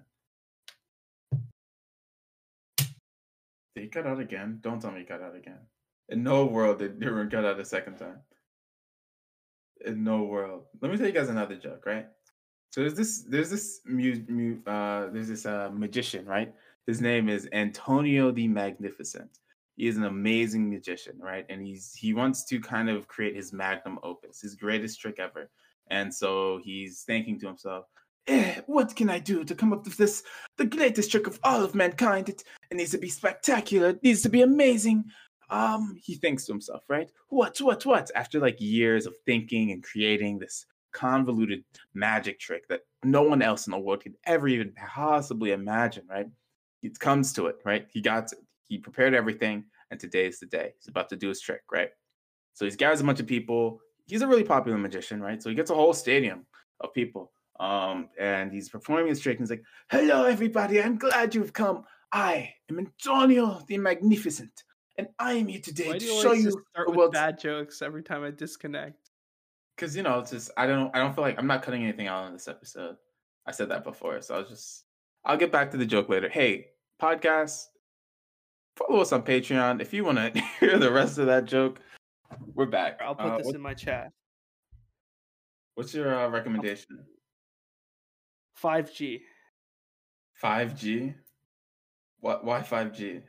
Did 2.78 3.84
he 3.84 3.88
cut 3.88 4.08
out 4.08 4.20
again? 4.20 4.60
Don't 4.62 4.82
tell 4.82 4.92
me 4.92 5.02
he 5.02 5.06
cut 5.06 5.22
out 5.22 5.36
again. 5.36 5.60
In 6.10 6.24
no 6.24 6.46
world 6.46 6.80
did 6.80 7.00
Nirun 7.00 7.30
cut 7.30 7.46
out 7.46 7.60
a 7.60 7.66
second 7.66 7.98
time. 7.98 8.20
In 9.86 10.04
no 10.04 10.24
world. 10.24 10.64
Let 10.82 10.92
me 10.92 10.98
tell 10.98 11.08
you 11.08 11.14
guys 11.14 11.30
another 11.30 11.56
joke, 11.56 11.86
right? 11.86 12.08
So 12.72 12.82
there's 12.82 12.96
this 12.96 13.24
there's 13.28 13.50
this 13.50 13.82
mu, 13.86 14.24
mu, 14.28 14.58
uh 14.66 15.10
there's 15.12 15.28
this 15.28 15.46
uh 15.46 15.70
magician, 15.74 16.26
right? 16.26 16.54
His 16.86 17.02
name 17.02 17.28
is 17.30 17.50
Antonio 17.52 18.32
the 18.32 18.48
Magnificent. 18.48 19.40
He 19.76 19.88
is 19.88 19.98
an 19.98 20.06
amazing 20.06 20.70
magician, 20.70 21.20
right? 21.20 21.46
And 21.50 21.62
he's 21.62 21.94
he 21.94 22.14
wants 22.14 22.46
to 22.46 22.60
kind 22.60 22.90
of 22.90 23.08
create 23.08 23.36
his 23.36 23.52
magnum 23.52 24.00
opus, 24.04 24.42
his 24.42 24.56
greatest 24.56 25.00
trick 25.00 25.20
ever. 25.20 25.50
And 25.90 26.14
so 26.14 26.60
he's 26.64 27.04
thinking 27.04 27.40
to 27.40 27.48
himself, 27.48 27.86
eh, 28.28 28.62
what 28.66 28.96
can 28.96 29.10
I 29.10 29.20
do 29.20 29.44
to 29.44 29.56
come 29.56 29.74
up 29.74 29.86
with 29.86 29.98
this, 29.98 30.24
the 30.58 30.66
greatest 30.66 31.12
trick 31.12 31.28
of 31.28 31.40
all 31.44 31.64
of 31.64 31.76
mankind? 31.76 32.30
It, 32.30 32.44
it 32.70 32.76
needs 32.76 32.92
to 32.92 32.98
be 32.98 33.10
spectacular. 33.10 33.90
It 33.90 34.04
needs 34.04 34.22
to 34.24 34.30
be 34.30 34.42
amazing. 34.42 35.06
Um, 35.50 35.96
he 36.02 36.16
thinks 36.16 36.46
to 36.46 36.52
himself, 36.52 36.84
right? 36.90 37.10
What, 37.30 37.58
what, 37.60 37.86
what? 37.86 38.12
After 38.16 38.40
like 38.40 38.60
years 38.60 39.06
of 39.06 39.16
thinking 39.26 39.72
and 39.72 39.84
creating 39.84 40.40
this 40.40 40.66
convoluted 40.92 41.64
magic 41.94 42.40
trick 42.40 42.68
that 42.68 42.82
no 43.04 43.22
one 43.24 43.42
else 43.42 43.68
in 43.68 43.72
the 43.72 43.80
world 43.80 44.04
could 44.04 44.16
ever 44.26 44.48
even 44.48 44.74
possibly 44.74 45.52
imagine, 45.52 46.04
right? 46.10 46.28
It 46.82 47.00
comes 47.00 47.34
to 47.34 47.48
it, 47.48 47.58
right? 47.64 47.88
He 47.92 48.02
got 48.02 48.32
it. 48.32 48.40
He 48.68 48.78
prepared 48.78 49.14
everything, 49.14 49.66
and 49.92 50.00
today 50.00 50.28
is 50.28 50.40
the 50.40 50.46
day. 50.46 50.74
He's 50.78 50.90
about 50.90 51.10
to 51.10 51.16
do 51.16 51.30
his 51.30 51.40
trick, 51.40 51.62
right? 51.72 51.90
So 52.54 52.66
he 52.66 52.72
gathers 52.72 53.02
a 53.02 53.04
bunch 53.04 53.20
of 53.20 53.28
people. 53.28 53.80
He's 54.08 54.22
a 54.22 54.28
really 54.28 54.44
popular 54.44 54.78
magician, 54.78 55.22
right? 55.22 55.42
So 55.42 55.50
he 55.50 55.56
gets 55.56 55.72
a 55.72 55.76
whole 55.76 55.94
stadium 55.94 56.46
of 56.82 56.94
people. 56.94 57.32
Um, 57.60 58.10
and 58.20 58.52
he's 58.52 58.70
performing 58.70 59.08
his 59.08 59.20
trick, 59.20 59.38
and 59.40 59.44
he's 59.44 59.52
like, 59.52 59.64
Hello, 59.90 60.26
everybody, 60.26 60.82
I'm 60.82 60.98
glad 60.98 61.34
you've 61.34 61.54
come. 61.54 61.84
I 62.12 62.54
am 62.70 62.80
Antonio 62.80 63.62
the 63.68 63.78
Magnificent, 63.78 64.64
and 64.98 65.08
I 65.20 65.34
am 65.34 65.48
here 65.48 65.62
today 65.62 65.88
Why 65.88 65.94
to 65.94 66.00
do 66.00 66.06
you 66.06 66.22
show 66.22 66.28
always 66.30 66.44
you 66.44 66.52
just 66.52 66.58
start 66.72 66.88
the 66.88 66.94
with 66.98 67.12
bad 67.12 67.40
jokes 67.40 67.82
every 67.82 68.04
time 68.04 68.24
I 68.24 68.32
disconnect? 68.32 69.10
because 69.76 69.96
you 69.96 70.02
know 70.04 70.20
it's 70.20 70.32
just 70.32 70.50
I 70.58 70.66
don't 70.68 70.94
I 70.96 71.00
don't 71.00 71.14
feel 71.14 71.24
like 71.24 71.38
I'm 71.38 71.48
not 71.48 71.62
cutting 71.62 71.84
anything 71.84 72.08
out 72.08 72.26
in 72.28 72.34
this 72.34 72.48
episode. 72.48 72.98
I 73.46 73.52
said 73.52 73.70
that 73.70 73.84
before, 73.84 74.22
so 74.22 74.36
I 74.36 74.40
was 74.40 74.50
just 74.50 74.84
I'll 75.24 75.38
get 75.38 75.52
back 75.52 75.72
to 75.72 75.78
the 75.78 75.86
joke 75.86 76.10
later. 76.10 76.30
Hey, 76.30 76.68
podcast, 77.02 77.66
follow 78.76 79.00
us 79.02 79.12
on 79.12 79.22
Patreon 79.24 79.82
if 79.82 79.94
you 79.94 80.04
want 80.04 80.18
to 80.18 80.42
hear 80.60 80.78
the 80.80 80.92
rest 80.92 81.18
of 81.20 81.28
that 81.28 81.46
joke. 81.46 81.80
We're 82.56 82.66
back. 82.66 83.00
I'll 83.02 83.16
put 83.16 83.26
Uh, 83.26 83.38
this 83.38 83.46
what- 83.46 83.56
in 83.56 83.62
my 83.62 83.74
chat. 83.74 84.12
what's 85.76 85.94
your 85.94 86.14
uh, 86.14 86.28
recommendation? 86.30 87.06
5G. 88.62 89.22
5G? 90.44 91.14
What? 92.20 92.44
Why 92.44 92.62
5G? 92.62 93.22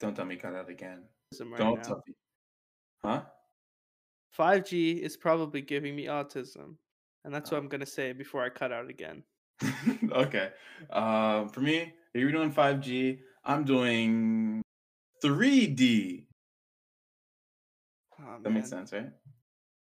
Don't 0.00 0.14
tell 0.14 0.24
me 0.24 0.34
you 0.34 0.40
cut 0.40 0.54
out 0.54 0.68
again. 0.68 1.02
Right 1.40 1.56
Don't 1.58 1.76
now. 1.76 1.82
tell 1.82 2.02
me. 2.06 2.14
Huh? 3.04 3.22
5G 4.38 4.98
is 5.00 5.16
probably 5.16 5.62
giving 5.62 5.96
me 5.96 6.06
autism. 6.06 6.76
And 7.24 7.34
that's 7.34 7.50
what 7.50 7.56
Oh. 7.58 7.60
I'm 7.60 7.68
going 7.68 7.80
to 7.80 7.86
say 7.86 8.12
before 8.12 8.42
I 8.44 8.48
cut 8.50 8.72
out 8.72 8.88
again. 8.90 9.24
okay. 10.12 10.50
Um, 10.90 11.48
for 11.48 11.60
me, 11.60 11.94
if 12.14 12.20
you're 12.20 12.30
doing 12.32 12.52
5G, 12.52 13.20
I'm 13.44 13.64
doing 13.64 14.62
3D. 15.24 16.26
Oh, 18.20 18.38
That 18.42 18.50
makes 18.50 18.68
sense, 18.68 18.92
right? 18.92 19.10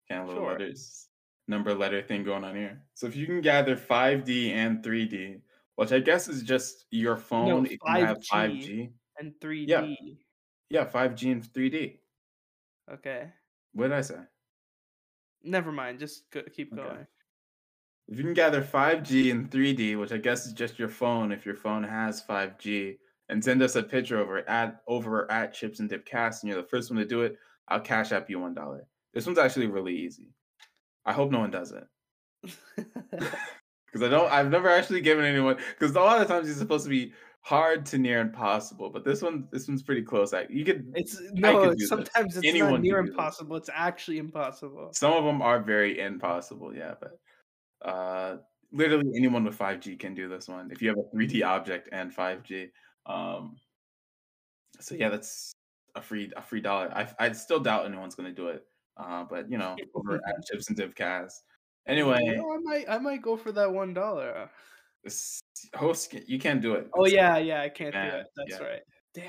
Kind 0.08 0.22
of 0.22 0.28
little 0.28 0.42
Sure. 0.44 0.52
letters, 0.52 1.08
number 1.48 1.74
letter 1.74 2.02
thing 2.02 2.24
going 2.24 2.44
on 2.44 2.54
here. 2.54 2.82
So 2.94 3.06
if 3.06 3.16
you 3.16 3.26
can 3.26 3.40
gather 3.40 3.76
5D 3.76 4.50
and 4.52 4.82
3D, 4.82 5.40
which 5.76 5.92
I 5.92 5.98
guess 6.00 6.28
is 6.28 6.42
just 6.42 6.86
your 6.90 7.16
phone 7.16 7.66
if 7.66 7.72
you 7.72 7.78
have 7.86 8.18
5G. 8.32 8.92
5G. 9.18 9.24
And 9.24 9.40
3D. 9.40 10.18
Yeah, 10.70 10.84
5G 10.84 11.32
and 11.32 11.42
3D. 11.44 11.98
Okay. 12.90 13.32
What 13.72 13.88
did 13.88 13.92
I 13.96 14.00
say? 14.02 14.20
Never 15.42 15.72
mind. 15.72 15.98
Just 15.98 16.30
go, 16.30 16.42
keep 16.42 16.72
Okay. 16.72 16.82
going. 16.82 17.06
If 18.08 18.18
you 18.18 18.24
can 18.24 18.34
gather 18.34 18.62
5G 18.62 19.30
and 19.30 19.50
3D, 19.50 19.98
which 19.98 20.12
I 20.12 20.18
guess 20.18 20.46
is 20.46 20.52
just 20.52 20.78
your 20.78 20.88
phone 20.88 21.32
if 21.32 21.46
your 21.46 21.54
phone 21.54 21.82
has 21.82 22.22
5G, 22.22 22.98
and 23.30 23.42
send 23.42 23.62
us 23.62 23.74
a 23.76 23.82
picture 23.82 24.18
over 24.18 24.46
at 24.48 24.82
over 24.86 25.30
at 25.30 25.54
Chips 25.54 25.80
and 25.80 25.88
Dip 25.88 26.04
Cast, 26.04 26.42
and 26.42 26.52
you're 26.52 26.60
the 26.60 26.68
first 26.68 26.90
one 26.90 26.98
to 26.98 27.06
do 27.06 27.22
it, 27.22 27.38
I'll 27.68 27.80
cash 27.80 28.12
app 28.12 28.28
you 28.28 28.38
one 28.38 28.54
dollar. 28.54 28.86
This 29.14 29.24
one's 29.26 29.38
actually 29.38 29.68
really 29.68 29.96
easy. 29.96 30.34
I 31.06 31.12
hope 31.14 31.30
no 31.30 31.40
one 31.40 31.50
does 31.50 31.72
it. 31.72 31.84
Because 33.86 34.06
I 34.06 34.10
don't 34.10 34.30
I've 34.30 34.50
never 34.50 34.68
actually 34.68 35.00
given 35.02 35.24
anyone 35.24 35.56
because 35.78 35.94
a 35.94 36.00
lot 36.00 36.20
of 36.20 36.26
times 36.28 36.48
it's 36.48 36.58
supposed 36.58 36.84
to 36.84 36.90
be 36.90 37.12
hard 37.44 37.84
to 37.86 37.98
near 37.98 38.20
impossible, 38.20 38.90
but 38.90 39.04
this 39.04 39.22
one 39.22 39.48
this 39.52 39.68
one's 39.68 39.82
pretty 39.82 40.02
close. 40.02 40.32
Like 40.32 40.48
you 40.50 40.64
could 40.64 40.92
it's 40.94 41.20
no, 41.32 41.60
could 41.60 41.78
do 41.78 41.88
this. 41.88 41.88
sometimes 41.88 42.36
it's 42.38 42.46
Anyone 42.46 42.82
not 42.82 42.82
near 42.82 43.02
do 43.02 43.02
this. 43.02 43.10
impossible. 43.10 43.56
It's 43.56 43.70
actually 43.72 44.18
impossible. 44.18 44.94
Some 44.94 45.12
of 45.12 45.24
them 45.24 45.42
are 45.42 45.60
very 45.62 46.00
impossible, 46.00 46.74
yeah, 46.74 46.94
but 47.00 47.18
uh 47.88 48.38
literally 48.72 49.12
anyone 49.16 49.44
with 49.44 49.58
5G 49.58 49.98
can 49.98 50.14
do 50.14 50.28
this 50.28 50.48
one 50.48 50.70
if 50.72 50.82
you 50.82 50.88
have 50.88 50.98
a 50.98 51.16
3D 51.16 51.44
object 51.44 51.88
and 51.92 52.14
5G. 52.14 52.70
Um 53.06 53.60
so 54.80 54.94
yeah, 54.94 55.10
that's 55.10 55.52
a 55.94 56.02
free 56.02 56.32
a 56.36 56.42
free 56.42 56.60
dollar. 56.62 56.90
I 56.94 57.08
I 57.18 57.32
still 57.32 57.60
doubt 57.60 57.86
anyone's 57.86 58.14
gonna 58.14 58.32
do 58.32 58.48
it. 58.48 58.66
Uh 58.96 59.24
but 59.24 59.50
you 59.50 59.58
know, 59.58 59.76
over 59.94 60.16
at 60.16 60.22
Chips 60.50 60.68
and 60.68 60.76
Dip 60.76 60.94
Cast. 60.94 61.44
Anyway, 61.86 62.18
You 62.22 62.36
know, 62.36 62.52
I 62.54 62.58
might 62.62 62.88
I 62.88 62.98
might 62.98 63.22
go 63.22 63.36
for 63.36 63.52
that 63.52 63.72
one 63.72 63.92
dollar. 63.94 64.32
this 64.34 64.50
host 65.74 66.14
you 66.26 66.38
can't 66.38 66.62
do 66.62 66.74
it. 66.74 66.88
Oh 66.94 67.06
yeah, 67.06 67.38
yeah, 67.38 67.62
I 67.62 67.68
can't 67.68 67.94
do 67.94 67.98
it. 67.98 68.26
That's 68.36 68.60
yeah. 68.60 68.66
right. 68.66 68.82
Dang. 69.14 69.26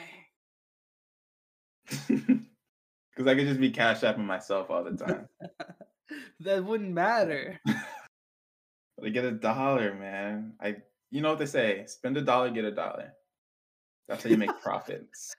Because 3.15 3.32
I 3.32 3.36
could 3.36 3.47
just 3.47 3.61
be 3.61 3.71
cash 3.71 4.01
apping 4.01 4.26
myself 4.26 4.69
all 4.69 4.84
the 4.84 4.91
time. 4.91 5.30
that 6.41 6.65
wouldn't 6.65 6.93
matter. 6.93 7.59
But 8.97 9.07
I 9.07 9.09
get 9.09 9.26
a 9.26 9.32
dollar, 9.32 9.93
man. 9.93 10.53
I 10.61 10.78
you 11.11 11.19
know 11.21 11.32
what 11.32 11.39
they 11.39 11.45
say, 11.45 11.84
spend 11.86 12.15
a 12.15 12.21
dollar, 12.21 12.49
get 12.49 12.63
a 12.63 12.71
dollar. 12.71 13.11
That's 14.07 14.23
how 14.23 14.30
you 14.30 14.38
make 14.38 14.57
profits. 14.61 15.34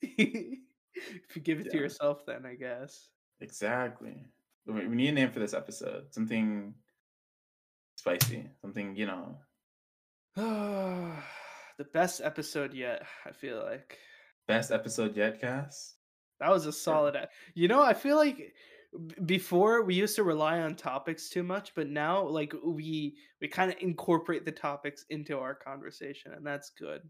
if 0.00 1.34
you 1.34 1.42
give 1.42 1.58
it 1.58 1.72
to 1.72 1.76
yourself, 1.76 2.24
then 2.24 2.46
I 2.46 2.54
guess. 2.54 3.08
Exactly. 3.40 4.14
We 4.64 4.86
need 4.86 5.08
a 5.08 5.12
name 5.12 5.32
for 5.32 5.40
this 5.40 5.54
episode. 5.54 6.14
Something 6.14 6.74
spicy. 8.04 8.44
Something, 8.60 8.96
you 8.96 9.06
know. 9.06 9.38
the 10.36 11.84
best 11.92 12.20
episode 12.22 12.74
yet. 12.74 13.02
I 13.24 13.32
feel 13.32 13.62
like 13.64 13.98
Best 14.46 14.70
episode 14.70 15.16
yet, 15.16 15.40
Cass? 15.40 15.94
that 16.40 16.50
was 16.50 16.66
a 16.66 16.72
solid. 16.72 17.14
e- 17.16 17.26
You 17.54 17.68
know, 17.68 17.82
I 17.82 17.94
feel 17.94 18.16
like 18.16 18.52
before 19.24 19.82
we 19.82 19.94
used 19.94 20.16
to 20.16 20.22
rely 20.22 20.60
on 20.60 20.74
topics 20.74 21.30
too 21.30 21.42
much, 21.42 21.72
but 21.74 21.88
now 21.88 22.26
like 22.28 22.52
we 22.64 23.16
we 23.40 23.48
kind 23.48 23.70
of 23.70 23.78
incorporate 23.80 24.44
the 24.44 24.52
topics 24.52 25.04
into 25.08 25.38
our 25.38 25.54
conversation, 25.54 26.32
and 26.34 26.46
that's 26.46 26.70
good. 26.78 27.00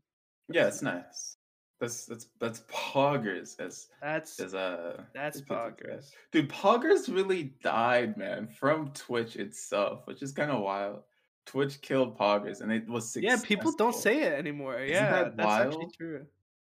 Yeah, 0.49 0.69
it's 0.69 0.83
nice. 0.83 1.37
That's 1.85 2.07
that's 2.07 2.27
that's 2.41 2.61
poggers 2.73 3.61
as 3.61 3.89
That's 4.03 4.41
as 4.41 4.55
uh 4.55 5.03
that's 5.15 5.37
as 5.37 5.43
poggers. 5.43 6.11
Dude, 6.33 6.49
poggers 6.49 7.13
really 7.15 7.55
died, 7.63 8.17
man, 8.17 8.49
from 8.49 8.91
Twitch 8.93 9.37
itself, 9.37 10.07
which 10.07 10.23
is 10.23 10.33
kind 10.33 10.51
of 10.51 10.63
wild. 10.63 11.03
Twitch 11.47 11.81
killed 11.83 12.17
poggers 12.19 12.63
and 12.63 12.73
it 12.73 12.89
was 12.89 13.11
successful. 13.13 13.39
Yeah, 13.43 13.47
people 13.47 13.73
don't 13.73 13.95
say 13.95 14.23
it 14.23 14.33
anymore. 14.33 14.79
Isn't 14.79 14.95
yeah, 14.95 15.11
that 15.11 15.37
that's 15.37 15.67
actually 15.67 15.91
true. 15.97 16.27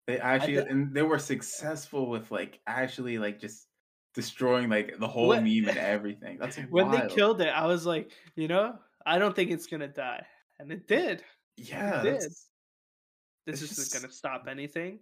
They 0.07 0.19
actually 0.19 0.57
thi- 0.57 0.69
and 0.69 0.93
they 0.93 1.03
were 1.03 1.19
successful 1.19 2.11
with 2.11 2.31
like 2.33 2.61
actually 2.67 3.19
like 3.19 3.41
just 3.41 3.69
destroying 4.15 4.69
like 4.69 4.99
the 4.99 5.07
whole 5.09 5.29
When- 5.29 5.45
meme 5.45 5.69
and 5.69 5.79
everything. 5.97 6.39
That's 6.39 6.57
when 6.71 6.89
wild. 6.89 7.09
they 7.11 7.15
killed 7.15 7.41
it, 7.41 7.49
I 7.49 7.67
was 7.67 7.87
like, 7.87 8.11
you 8.37 8.49
know, 8.49 8.75
I 9.07 9.19
don't 9.19 9.35
think 9.35 9.51
it's 9.51 9.67
gonna 9.67 9.89
die, 9.89 10.27
and 10.59 10.73
it 10.73 10.89
did. 10.89 11.23
yeah, 11.57 12.01
it 12.01 12.03
did. 12.03 12.15
that's, 12.21 12.49
This 13.47 13.63
It's 13.63 13.73
isn't 13.73 13.85
just- 13.85 13.95
gonna 14.03 14.13
stop 14.13 14.47
anything. 14.49 15.01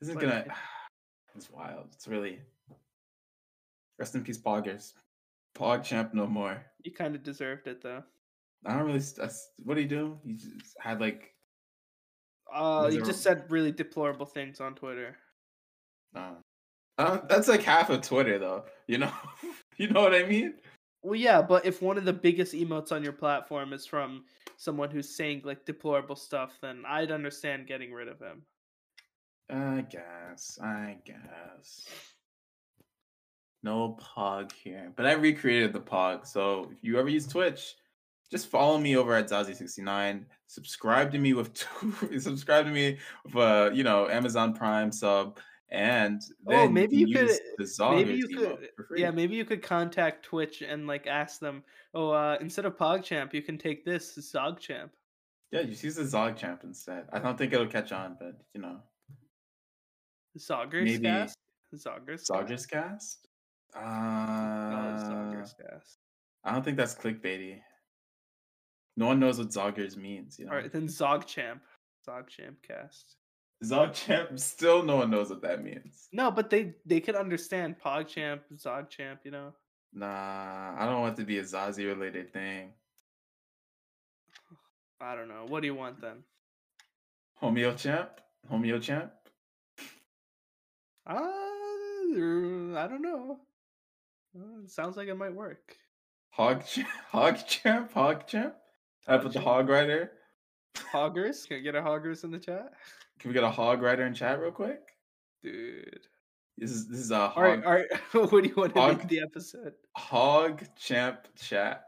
isn't 0.00 0.14
But 0.14 0.20
gonna. 0.22 0.54
It's 1.34 1.50
wild. 1.50 1.88
It's 1.92 2.08
really. 2.08 2.40
Rest 3.98 4.14
in 4.14 4.24
peace, 4.24 4.38
poggers. 4.38 4.94
Pog 5.54 5.84
champ 5.84 6.14
no 6.14 6.26
more. 6.26 6.64
You 6.82 6.92
kind 6.92 7.14
of 7.14 7.22
deserved 7.22 7.66
it 7.66 7.82
though. 7.82 8.02
I 8.64 8.74
don't 8.74 8.86
really. 8.86 9.00
What 9.62 9.74
do 9.74 9.80
you 9.82 9.88
do? 9.88 10.18
You 10.24 10.34
just 10.34 10.76
had 10.80 11.00
like. 11.00 11.34
Uh, 12.52 12.88
you 12.92 13.02
just 13.02 13.22
said 13.22 13.44
really 13.50 13.70
deplorable 13.72 14.24
things 14.26 14.60
on 14.60 14.74
Twitter. 14.74 15.16
Uh, 16.14 16.34
uh, 16.96 17.18
that's 17.28 17.48
like 17.48 17.62
half 17.62 17.90
of 17.90 18.00
Twitter, 18.00 18.38
though. 18.38 18.64
You 18.86 18.98
know, 18.98 19.12
you 19.76 19.88
know 19.88 20.00
what 20.02 20.14
I 20.14 20.24
mean. 20.24 20.54
Well, 21.02 21.14
yeah, 21.14 21.42
but 21.42 21.64
if 21.64 21.82
one 21.82 21.98
of 21.98 22.04
the 22.04 22.12
biggest 22.12 22.52
emotes 22.52 22.90
on 22.92 23.04
your 23.04 23.12
platform 23.12 23.72
is 23.72 23.86
from 23.86 24.24
someone 24.56 24.90
who's 24.90 25.14
saying 25.14 25.42
like 25.44 25.64
deplorable 25.64 26.16
stuff, 26.16 26.58
then 26.60 26.82
I'd 26.86 27.10
understand 27.10 27.66
getting 27.66 27.92
rid 27.92 28.08
of 28.08 28.18
him. 28.18 28.42
I 29.48 29.86
guess. 29.88 30.58
I 30.62 30.96
guess. 31.04 31.86
No 33.62 33.98
pog 34.00 34.52
here, 34.52 34.92
but 34.96 35.06
I 35.06 35.12
recreated 35.12 35.72
the 35.72 35.80
pog. 35.80 36.26
So 36.26 36.70
if 36.72 36.82
you 36.82 36.98
ever 36.98 37.08
use 37.08 37.26
Twitch, 37.26 37.74
just 38.30 38.48
follow 38.48 38.78
me 38.78 38.96
over 38.96 39.14
at 39.14 39.28
Zazie69. 39.28 40.24
Subscribe 40.46 41.10
to 41.12 41.18
me 41.18 41.32
with 41.32 41.52
two, 41.54 42.18
subscribe 42.18 42.66
to 42.66 42.70
me 42.70 42.98
with 43.24 43.36
uh, 43.36 43.70
you 43.72 43.84
know 43.84 44.08
Amazon 44.08 44.54
Prime 44.54 44.92
sub, 44.92 45.38
and 45.70 46.22
then 46.46 46.68
Oh, 46.68 46.72
maybe 46.72 46.96
you 46.96 47.06
could- 47.06 47.28
use 47.28 47.40
the 47.58 47.64
Zoggers 47.64 47.96
maybe 47.96 48.14
you 48.14 48.28
could- 48.28 48.70
Yeah, 48.96 49.10
maybe 49.10 49.34
you 49.34 49.44
could 49.44 49.62
contact 49.62 50.24
Twitch 50.24 50.62
and 50.62 50.86
like 50.86 51.06
ask 51.06 51.40
them, 51.40 51.64
oh, 51.94 52.10
uh, 52.10 52.38
instead 52.40 52.64
of 52.64 52.76
PogChamp, 52.76 53.32
you 53.34 53.42
can 53.42 53.58
take 53.58 53.84
this 53.84 54.16
ZogChamp. 54.16 54.90
yeah, 55.50 55.62
just 55.64 55.82
use 55.82 55.96
the 55.96 56.04
Zog 56.04 56.36
Champ 56.36 56.62
instead. 56.64 57.08
I 57.12 57.18
don't 57.18 57.36
think 57.38 57.52
it'll 57.52 57.66
catch 57.66 57.92
on, 57.92 58.16
but 58.20 58.40
you 58.54 58.60
know, 58.60 58.80
Zoggers 60.38 60.84
Maybe 60.84 61.04
cast? 61.04 61.38
Zoggers 61.74 62.28
Zoggers 62.30 62.68
cast. 62.68 63.26
Uh, 63.74 63.80
No, 63.80 64.96
Zoggers 65.10 65.54
cast. 65.56 65.98
I 66.44 66.52
don't 66.52 66.62
think 66.64 66.76
that's 66.76 66.94
clickbaity. 66.94 67.60
No 68.96 69.06
one 69.06 69.18
knows 69.18 69.38
what 69.38 69.48
Zoggers 69.48 69.96
means. 69.96 70.38
You 70.38 70.46
know, 70.46 70.52
All 70.52 70.58
right, 70.58 70.70
then 70.72 70.86
ZogChamp. 70.86 71.60
ZogChamp 72.06 72.62
cast. 72.62 73.16
Zogchamp. 73.64 74.38
Still, 74.40 74.82
no 74.82 74.96
one 74.96 75.10
knows 75.10 75.30
what 75.30 75.42
that 75.42 75.62
means. 75.62 76.08
No, 76.12 76.30
but 76.30 76.50
they 76.50 76.74
they 76.84 77.00
could 77.00 77.16
understand 77.16 77.76
PogChamp, 77.84 78.40
ZogChamp, 78.54 79.18
you 79.24 79.30
know. 79.30 79.52
Nah, 79.92 80.74
I 80.76 80.84
don't 80.84 81.00
want 81.00 81.18
it 81.18 81.22
to 81.22 81.26
be 81.26 81.38
a 81.38 81.42
Zazie 81.42 81.86
related 81.86 82.32
thing. 82.32 82.72
I 85.00 85.14
don't 85.14 85.28
know. 85.28 85.44
What 85.48 85.60
do 85.60 85.66
you 85.66 85.74
want 85.74 86.00
then? 86.00 86.22
Homeo 87.42 87.76
champ, 87.76 88.20
homeo 88.50 88.80
champ. 88.80 89.12
Uh, 91.06 91.14
I 91.14 92.86
don't 92.88 93.02
know. 93.02 93.40
Uh, 94.36 94.66
sounds 94.66 94.96
like 94.96 95.08
it 95.08 95.14
might 95.14 95.34
work. 95.34 95.76
Hog, 96.30 96.66
champ, 96.66 96.88
hog 97.10 97.46
champ, 97.46 97.92
hog 97.92 98.26
champ. 98.26 98.54
I 99.06 99.18
put 99.18 99.32
the 99.32 99.40
hog 99.40 99.68
rider. 99.68 100.12
Hoggers? 100.92 101.46
Can 101.46 101.58
I 101.58 101.60
get 101.60 101.74
a 101.74 101.82
hoggers 101.82 102.24
in 102.24 102.30
the 102.30 102.38
chat? 102.38 102.72
Can 103.18 103.30
we 103.30 103.34
get 103.34 103.44
a 103.44 103.50
hog 103.50 103.82
rider 103.82 104.04
in 104.06 104.14
chat 104.14 104.40
real 104.40 104.50
quick? 104.50 104.80
Dude. 105.42 106.06
This 106.58 106.70
is 106.70 106.88
this 106.88 107.00
is 107.00 107.10
a 107.10 107.28
hog, 107.28 107.36
All 107.36 107.42
right, 107.42 107.64
all 107.64 107.72
right. 107.72 107.86
what 108.32 108.42
do 108.42 108.48
you 108.48 108.54
want 108.56 108.74
to 108.74 108.80
Hog- 108.80 109.08
the 109.08 109.20
episode? 109.20 109.74
hog 109.96 110.62
champ 110.76 111.28
chat. 111.36 111.84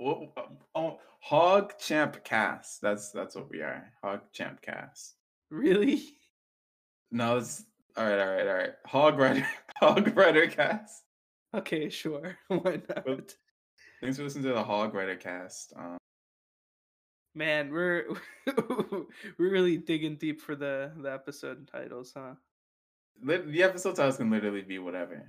Oh, 0.00 0.32
oh, 0.74 0.98
hog 1.20 1.78
champ 1.78 2.24
cast. 2.24 2.80
That's 2.80 3.10
that's 3.12 3.36
what 3.36 3.50
we 3.50 3.60
are. 3.62 3.92
Hog 4.02 4.20
champ 4.32 4.60
cast. 4.62 5.14
Really? 5.50 6.02
No, 7.12 7.38
it's 7.38 7.64
all 7.96 8.04
right, 8.04 8.20
all 8.20 8.26
right, 8.36 8.46
all 8.46 8.54
right. 8.54 8.70
Hog 8.86 9.18
Rider, 9.18 9.44
Hog 9.80 10.16
Rider 10.16 10.46
cast. 10.46 11.02
Okay, 11.52 11.88
sure. 11.90 12.38
Why 12.46 12.80
not? 12.88 13.04
Well- 13.04 13.18
Thanks 14.00 14.16
for 14.16 14.22
listening 14.22 14.44
to 14.44 14.52
the 14.52 14.62
Hog 14.62 14.94
Rider 14.94 15.16
cast. 15.16 15.72
Um, 15.76 15.98
Man, 17.34 17.70
we're 17.70 18.06
we're 18.56 19.06
really 19.38 19.76
digging 19.76 20.16
deep 20.16 20.40
for 20.40 20.56
the 20.56 20.92
the 21.00 21.12
episode 21.12 21.68
titles, 21.70 22.12
huh? 22.16 22.34
the 23.22 23.62
episode 23.62 23.94
titles 23.96 24.16
can 24.16 24.30
literally 24.30 24.62
be 24.62 24.78
whatever. 24.78 25.28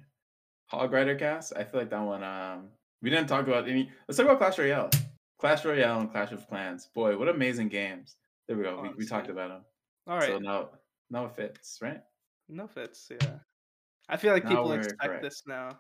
Hog 0.68 0.92
Rider 0.94 1.16
cast. 1.16 1.54
I 1.56 1.64
feel 1.64 1.82
like 1.82 1.90
that 1.90 2.02
one. 2.02 2.24
Um, 2.24 2.70
we 3.02 3.10
didn't 3.10 3.28
talk 3.28 3.48
about 3.48 3.68
any. 3.68 3.92
Let's 4.08 4.18
talk 4.18 4.26
about 4.26 4.40
Clash 4.40 4.58
Royale. 4.58 4.90
Clash 5.38 5.66
Royale 5.66 6.00
and 6.00 6.12
Clash 6.12 6.32
of 6.32 6.48
Clans. 6.48 6.88
Boy, 6.96 7.18
what 7.18 7.28
amazing 7.28 7.68
games. 7.68 8.16
There 8.48 8.56
we 8.58 8.64
go. 8.64 8.82
We, 8.82 8.90
we 9.00 9.06
talked 9.06 9.30
about 9.30 9.50
them. 9.50 9.62
All 10.08 10.18
right, 10.18 10.28
So 10.30 10.40
now, 10.40 10.70
now 11.10 11.26
it 11.26 11.36
fits, 11.36 11.80
right? 11.82 12.02
no 12.50 12.68
fits. 12.68 13.10
Yeah, 13.12 13.40
I 14.10 14.18
feel 14.18 14.34
like 14.34 14.44
Now 14.44 14.50
people 14.50 14.74
expect 14.74 15.02
correct. 15.02 15.24
this 15.24 15.44
now. 15.48 15.78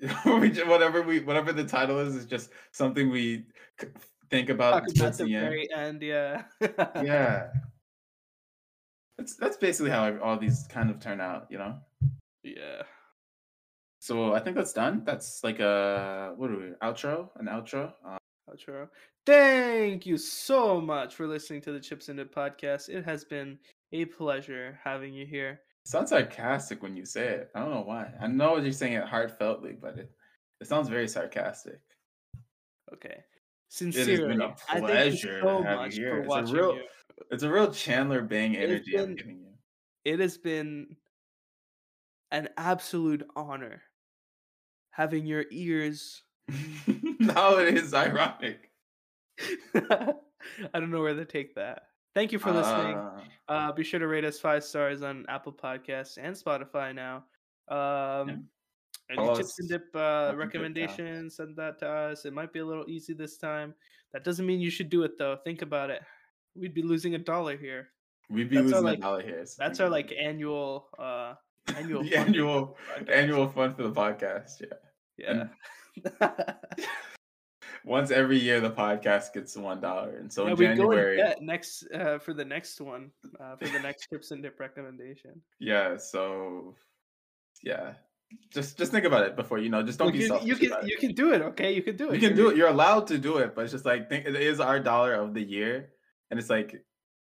we 0.40 0.50
ju- 0.50 0.68
whatever 0.68 1.02
we 1.02 1.20
whatever 1.20 1.52
the 1.52 1.64
title 1.64 1.98
is 1.98 2.14
is 2.14 2.24
just 2.26 2.50
something 2.72 3.10
we 3.10 3.46
think 4.30 4.48
about 4.50 4.72
Talk 4.72 4.96
about 4.96 5.14
the 5.14 5.24
the 5.24 5.34
end. 5.34 5.48
very 5.48 5.68
end. 5.74 6.02
Yeah. 6.02 6.42
Yeah, 6.60 7.48
that's 9.18 9.36
that's 9.36 9.56
basically 9.56 9.90
how 9.90 10.18
all 10.18 10.38
these 10.38 10.66
kind 10.68 10.90
of 10.90 11.00
turn 11.00 11.20
out, 11.20 11.46
you 11.50 11.58
know. 11.58 11.78
Yeah. 12.42 12.82
So 14.00 14.32
I 14.34 14.40
think 14.40 14.56
that's 14.56 14.72
done. 14.72 15.02
That's 15.04 15.42
like 15.42 15.60
a 15.60 16.34
what 16.36 16.50
are 16.50 16.56
we 16.56 16.66
outro? 16.82 17.28
An 17.36 17.46
outro. 17.46 17.92
Uh, 18.06 18.16
Outro. 18.50 18.88
Thank 19.26 20.06
you 20.06 20.16
so 20.16 20.80
much 20.80 21.14
for 21.14 21.26
listening 21.26 21.60
to 21.62 21.72
the 21.72 21.80
Chips 21.80 22.08
and 22.08 22.16
Dip 22.16 22.34
podcast. 22.34 22.88
It 22.88 23.04
has 23.04 23.22
been 23.22 23.58
a 23.92 24.06
pleasure 24.06 24.78
having 24.82 25.12
you 25.12 25.26
here. 25.26 25.60
sounds 25.84 26.08
sarcastic 26.10 26.82
when 26.82 26.96
you 26.96 27.04
say 27.04 27.26
it. 27.28 27.50
I 27.54 27.60
don't 27.60 27.70
know 27.74 27.82
why. 27.82 28.10
I 28.22 28.26
know 28.28 28.56
you're 28.56 28.72
saying 28.72 28.94
it 28.94 29.04
heartfeltly, 29.04 29.78
but 29.78 29.98
it 29.98 30.10
it 30.62 30.66
sounds 30.66 30.88
very 30.88 31.08
sarcastic. 31.08 31.80
Okay. 32.94 33.18
Been 33.80 33.88
a 33.88 33.92
Sincerely, 33.92 34.36
I 34.44 34.48
thank 34.48 34.80
you 34.80 34.86
pleasure 34.86 35.40
to 35.40 35.46
so 35.46 35.62
much 35.62 35.94
here. 35.94 36.24
for 36.24 36.40
It's 36.40 36.50
a 36.50 36.54
real- 36.54 36.74
you. 36.76 36.82
It's 37.30 37.42
a 37.42 37.50
real 37.50 37.72
Chandler 37.72 38.22
Bing 38.22 38.54
It's 38.54 38.64
energy 38.64 38.98
I'm 38.98 39.14
giving 39.16 39.40
you. 39.40 39.52
It 40.04 40.20
has 40.20 40.38
been 40.38 40.96
an 42.30 42.48
absolute 42.56 43.26
honor 43.36 43.82
having 44.90 45.26
your 45.26 45.44
ears. 45.50 46.22
now 47.18 47.56
it 47.58 47.76
is 47.76 47.92
ironic. 47.92 48.70
I 49.74 50.14
don't 50.74 50.90
know 50.90 51.02
where 51.02 51.14
to 51.14 51.24
take 51.24 51.54
that. 51.56 51.82
Thank 52.14 52.32
you 52.32 52.38
for 52.38 52.52
listening. 52.52 52.96
Uh, 52.96 53.20
Uh, 53.48 53.72
be 53.72 53.82
sure 53.84 54.00
to 54.00 54.06
rate 54.06 54.24
us 54.24 54.38
five 54.38 54.62
stars 54.64 55.02
on 55.02 55.24
Apple 55.28 55.52
Podcasts 55.52 56.18
and 56.20 56.34
Spotify 56.36 56.94
now. 56.94 57.24
Um, 57.68 58.44
Any 59.10 59.16
Follow 59.16 59.36
chips 59.36 59.58
and 59.58 59.68
dip 59.68 59.94
uh, 59.94 60.32
recommendations? 60.36 61.36
Send 61.36 61.56
that 61.56 61.78
to 61.80 61.88
us. 61.88 62.24
It 62.26 62.32
might 62.34 62.52
be 62.52 62.58
a 62.58 62.66
little 62.66 62.84
easy 62.88 63.14
this 63.14 63.38
time. 63.38 63.74
That 64.12 64.22
doesn't 64.24 64.44
mean 64.46 64.60
you 64.60 64.70
should 64.70 64.90
do 64.90 65.02
it 65.04 65.16
though. 65.18 65.36
Think 65.44 65.62
about 65.62 65.90
it. 65.90 66.02
We'd 66.54 66.74
be 66.74 66.82
losing 66.82 67.14
a 67.14 67.18
dollar 67.18 67.56
here. 67.56 67.88
we'd 68.28 68.50
be 68.50 68.56
That's 68.56 68.72
our, 68.72 68.80
losing 68.80 68.84
like- 68.84 68.98
a 68.98 69.02
dollar 69.02 69.22
here. 69.22 69.46
so 69.46 69.54
That's 69.58 69.80
our 69.80 69.88
like 69.88 70.12
annual 70.18 70.88
uh 70.98 71.34
annual 71.76 72.02
the 72.04 72.16
annual 72.16 72.76
annual 73.10 73.48
fund 73.48 73.76
for 73.76 73.82
the 73.84 73.92
podcast. 73.92 74.60
Yeah. 75.16 75.48
yeah. 76.20 76.52
Once 77.84 78.10
every 78.10 78.38
year, 78.38 78.60
the 78.60 78.70
podcast 78.70 79.32
gets 79.32 79.56
one 79.56 79.80
dollar, 79.80 80.16
and 80.18 80.30
so 80.32 80.44
yeah, 80.46 80.52
in 80.52 80.56
we 80.58 80.64
go 80.66 80.70
in 80.70 80.76
January, 80.76 81.34
next 81.40 81.86
uh, 81.94 82.18
for 82.18 82.34
the 82.34 82.44
next 82.44 82.80
one 82.80 83.10
uh, 83.40 83.56
for 83.56 83.68
the 83.68 83.78
next 83.78 84.08
chips 84.10 84.30
and 84.30 84.42
dip 84.42 84.58
recommendation. 84.60 85.40
yeah. 85.58 85.96
So, 85.96 86.74
yeah, 87.62 87.94
just 88.52 88.78
just 88.78 88.92
think 88.92 89.04
about 89.04 89.26
it 89.26 89.36
before 89.36 89.58
you 89.58 89.68
know. 89.68 89.82
Just 89.82 89.98
don't 89.98 90.12
be 90.12 90.18
you, 90.18 90.26
selfish. 90.26 90.46
you 90.48 90.56
can 90.56 90.66
about 90.72 90.84
it. 90.84 90.90
you 90.90 90.96
can 90.98 91.14
do 91.14 91.32
it. 91.32 91.42
Okay, 91.42 91.72
you 91.74 91.82
can 91.82 91.96
do 91.96 92.10
it. 92.10 92.14
You 92.20 92.28
can 92.28 92.36
do 92.36 92.50
it. 92.50 92.56
You're 92.56 92.68
allowed 92.68 93.06
to 93.08 93.18
do 93.18 93.38
it, 93.38 93.54
but 93.54 93.62
it's 93.64 93.72
just 93.72 93.84
like 93.84 94.08
think 94.08 94.26
it 94.26 94.34
is 94.36 94.60
our 94.60 94.78
dollar 94.80 95.14
of 95.14 95.34
the 95.34 95.42
year, 95.42 95.90
and 96.30 96.38
it's 96.38 96.50
like 96.50 96.84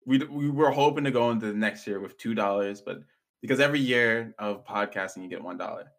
we 0.06 0.18
we 0.18 0.48
were 0.50 0.70
hoping 0.70 1.04
to 1.04 1.10
go 1.10 1.30
into 1.30 1.46
the 1.46 1.52
next 1.52 1.86
year 1.86 2.00
with 2.00 2.16
two 2.18 2.34
dollars, 2.34 2.80
but 2.80 3.00
because 3.42 3.60
every 3.60 3.80
year 3.80 4.34
of 4.38 4.64
podcasting 4.64 5.22
you 5.22 5.28
get 5.28 5.42
one 5.42 5.56
dollar, 5.56 5.92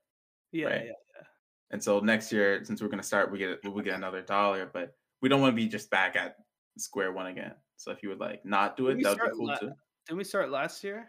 Yeah, 0.52 0.66
right? 0.68 0.86
yeah. 0.88 1.24
and 1.72 1.82
so 1.82 2.00
next 2.00 2.32
year 2.32 2.64
since 2.66 2.82
we're 2.82 2.90
gonna 2.90 3.04
start, 3.04 3.32
we 3.32 3.38
get 3.38 3.60
we 3.64 3.84
get 3.84 3.96
another 3.96 4.22
dollar, 4.22 4.70
but 4.72 4.96
we 5.22 5.30
don't 5.30 5.42
want 5.42 5.52
to 5.54 5.56
be 5.56 5.68
just 5.68 5.90
back 5.90 6.16
at 6.16 6.36
square 6.78 7.12
one 7.14 7.28
again. 7.28 7.54
So 7.78 7.92
if 7.92 8.04
you 8.04 8.10
would 8.10 8.20
like 8.20 8.44
not 8.46 8.76
do 8.76 8.88
it, 8.90 9.02
that 9.04 9.18
would 9.18 9.32
be 9.32 9.38
cool 9.38 9.48
la- 9.48 9.56
too. 9.56 9.72
Didn't 10.08 10.18
we 10.18 10.24
start 10.24 10.50
last 10.50 10.84
year? 10.84 11.08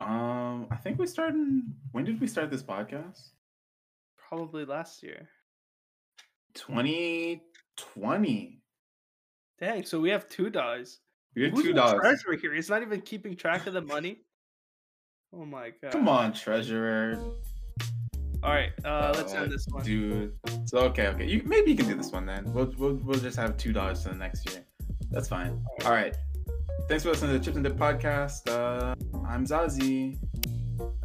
Um, 0.00 0.66
I 0.70 0.76
think 0.76 0.98
we 0.98 1.06
started. 1.06 1.62
When 1.92 2.04
did 2.04 2.20
we 2.20 2.26
start 2.26 2.50
this 2.50 2.62
podcast? 2.62 3.30
Probably 4.28 4.64
last 4.64 5.02
year. 5.02 5.28
2020. 6.54 8.60
Dang, 9.58 9.84
so 9.84 10.00
we 10.00 10.10
have 10.10 10.28
two 10.28 10.50
dollars. 10.50 11.00
We 11.34 11.44
have 11.44 11.52
Who's 11.52 11.64
two 11.64 11.72
dollars. 11.72 12.00
treasurer 12.00 12.36
here? 12.36 12.52
He's 12.54 12.68
not 12.68 12.82
even 12.82 13.00
keeping 13.00 13.36
track 13.36 13.66
of 13.66 13.74
the 13.74 13.82
money. 13.82 14.18
Oh 15.34 15.44
my 15.44 15.72
god! 15.82 15.90
Come 15.90 16.08
on, 16.08 16.32
treasurer. 16.32 17.18
All 18.44 18.50
right, 18.52 18.70
uh, 18.84 19.12
let's 19.16 19.34
Uh, 19.34 19.38
end 19.38 19.50
this 19.52 19.66
one. 19.68 19.84
dude. 19.84 20.32
So 20.66 20.78
okay, 20.78 21.08
okay. 21.08 21.26
You 21.26 21.42
maybe 21.44 21.72
you 21.72 21.76
can 21.76 21.88
do 21.88 21.96
this 21.96 22.12
one 22.12 22.26
then. 22.26 22.44
We'll 22.54 22.72
we'll, 22.78 22.94
we'll 22.94 23.18
just 23.18 23.36
have 23.36 23.56
two 23.58 23.72
dollars 23.72 24.04
for 24.04 24.10
the 24.10 24.14
next 24.14 24.48
year. 24.48 24.64
That's 25.10 25.28
fine. 25.28 25.60
All 25.84 25.90
right. 25.90 26.16
Thanks 26.88 27.02
for 27.02 27.10
listening 27.10 27.32
to 27.32 27.38
the 27.38 27.44
Chips 27.44 27.56
and 27.56 27.64
Dip 27.64 27.76
podcast. 27.76 28.48
Uh, 28.48 28.94
I'm 29.26 29.44
Zazie. 29.44 30.16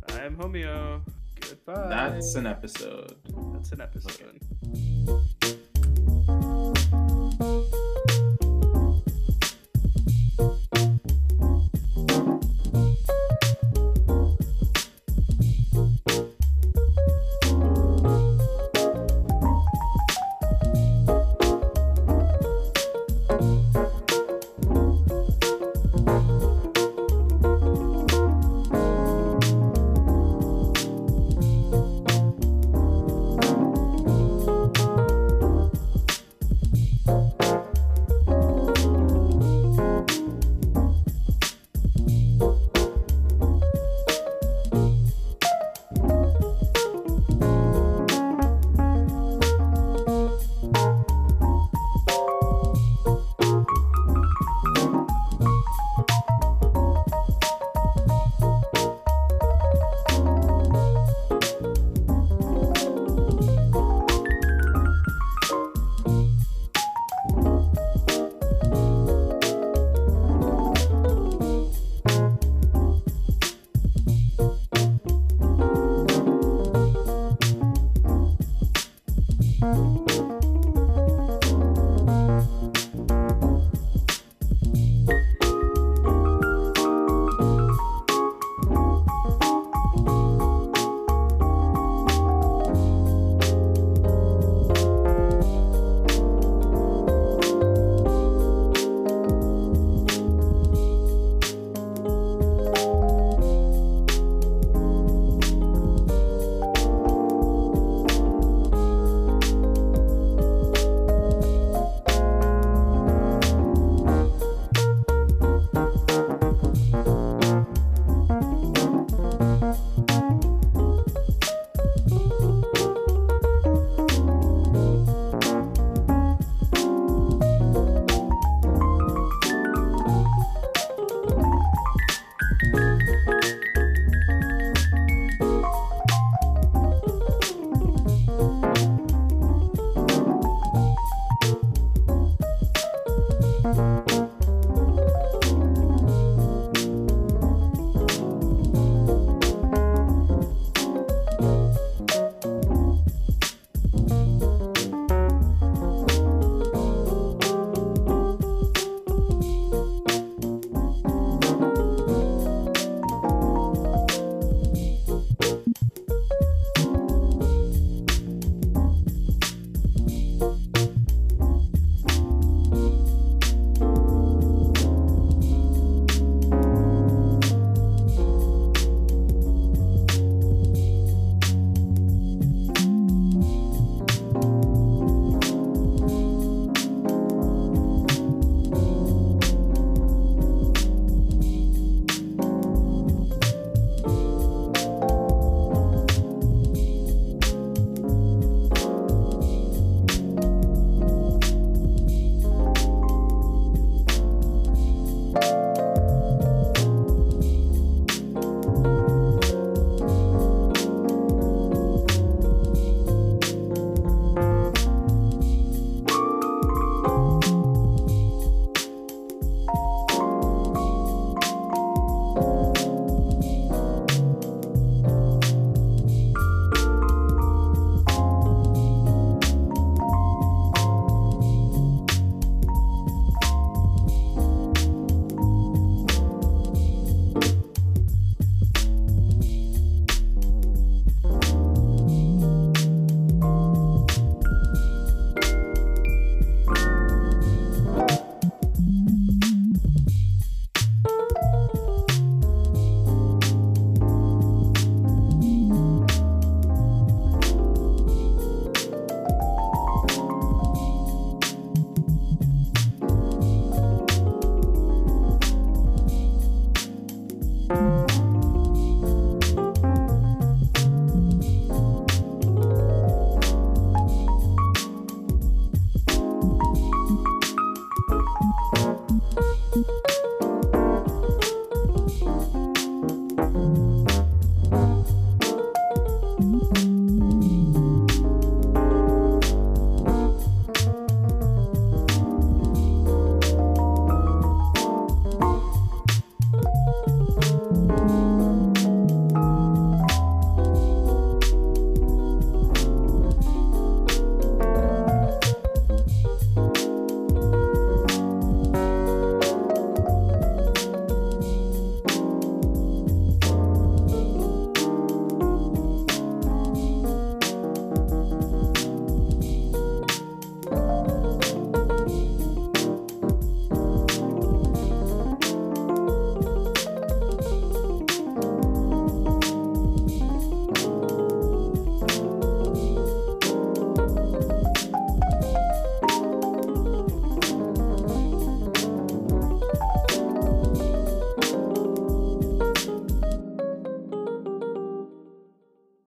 I'm 0.09 0.37
Homeo. 0.37 1.01
Goodbye. 1.39 1.87
That's 1.89 2.35
an 2.35 2.45
episode. 2.45 3.15
That's 3.53 3.71
an 3.71 3.81
episode. 3.81 4.39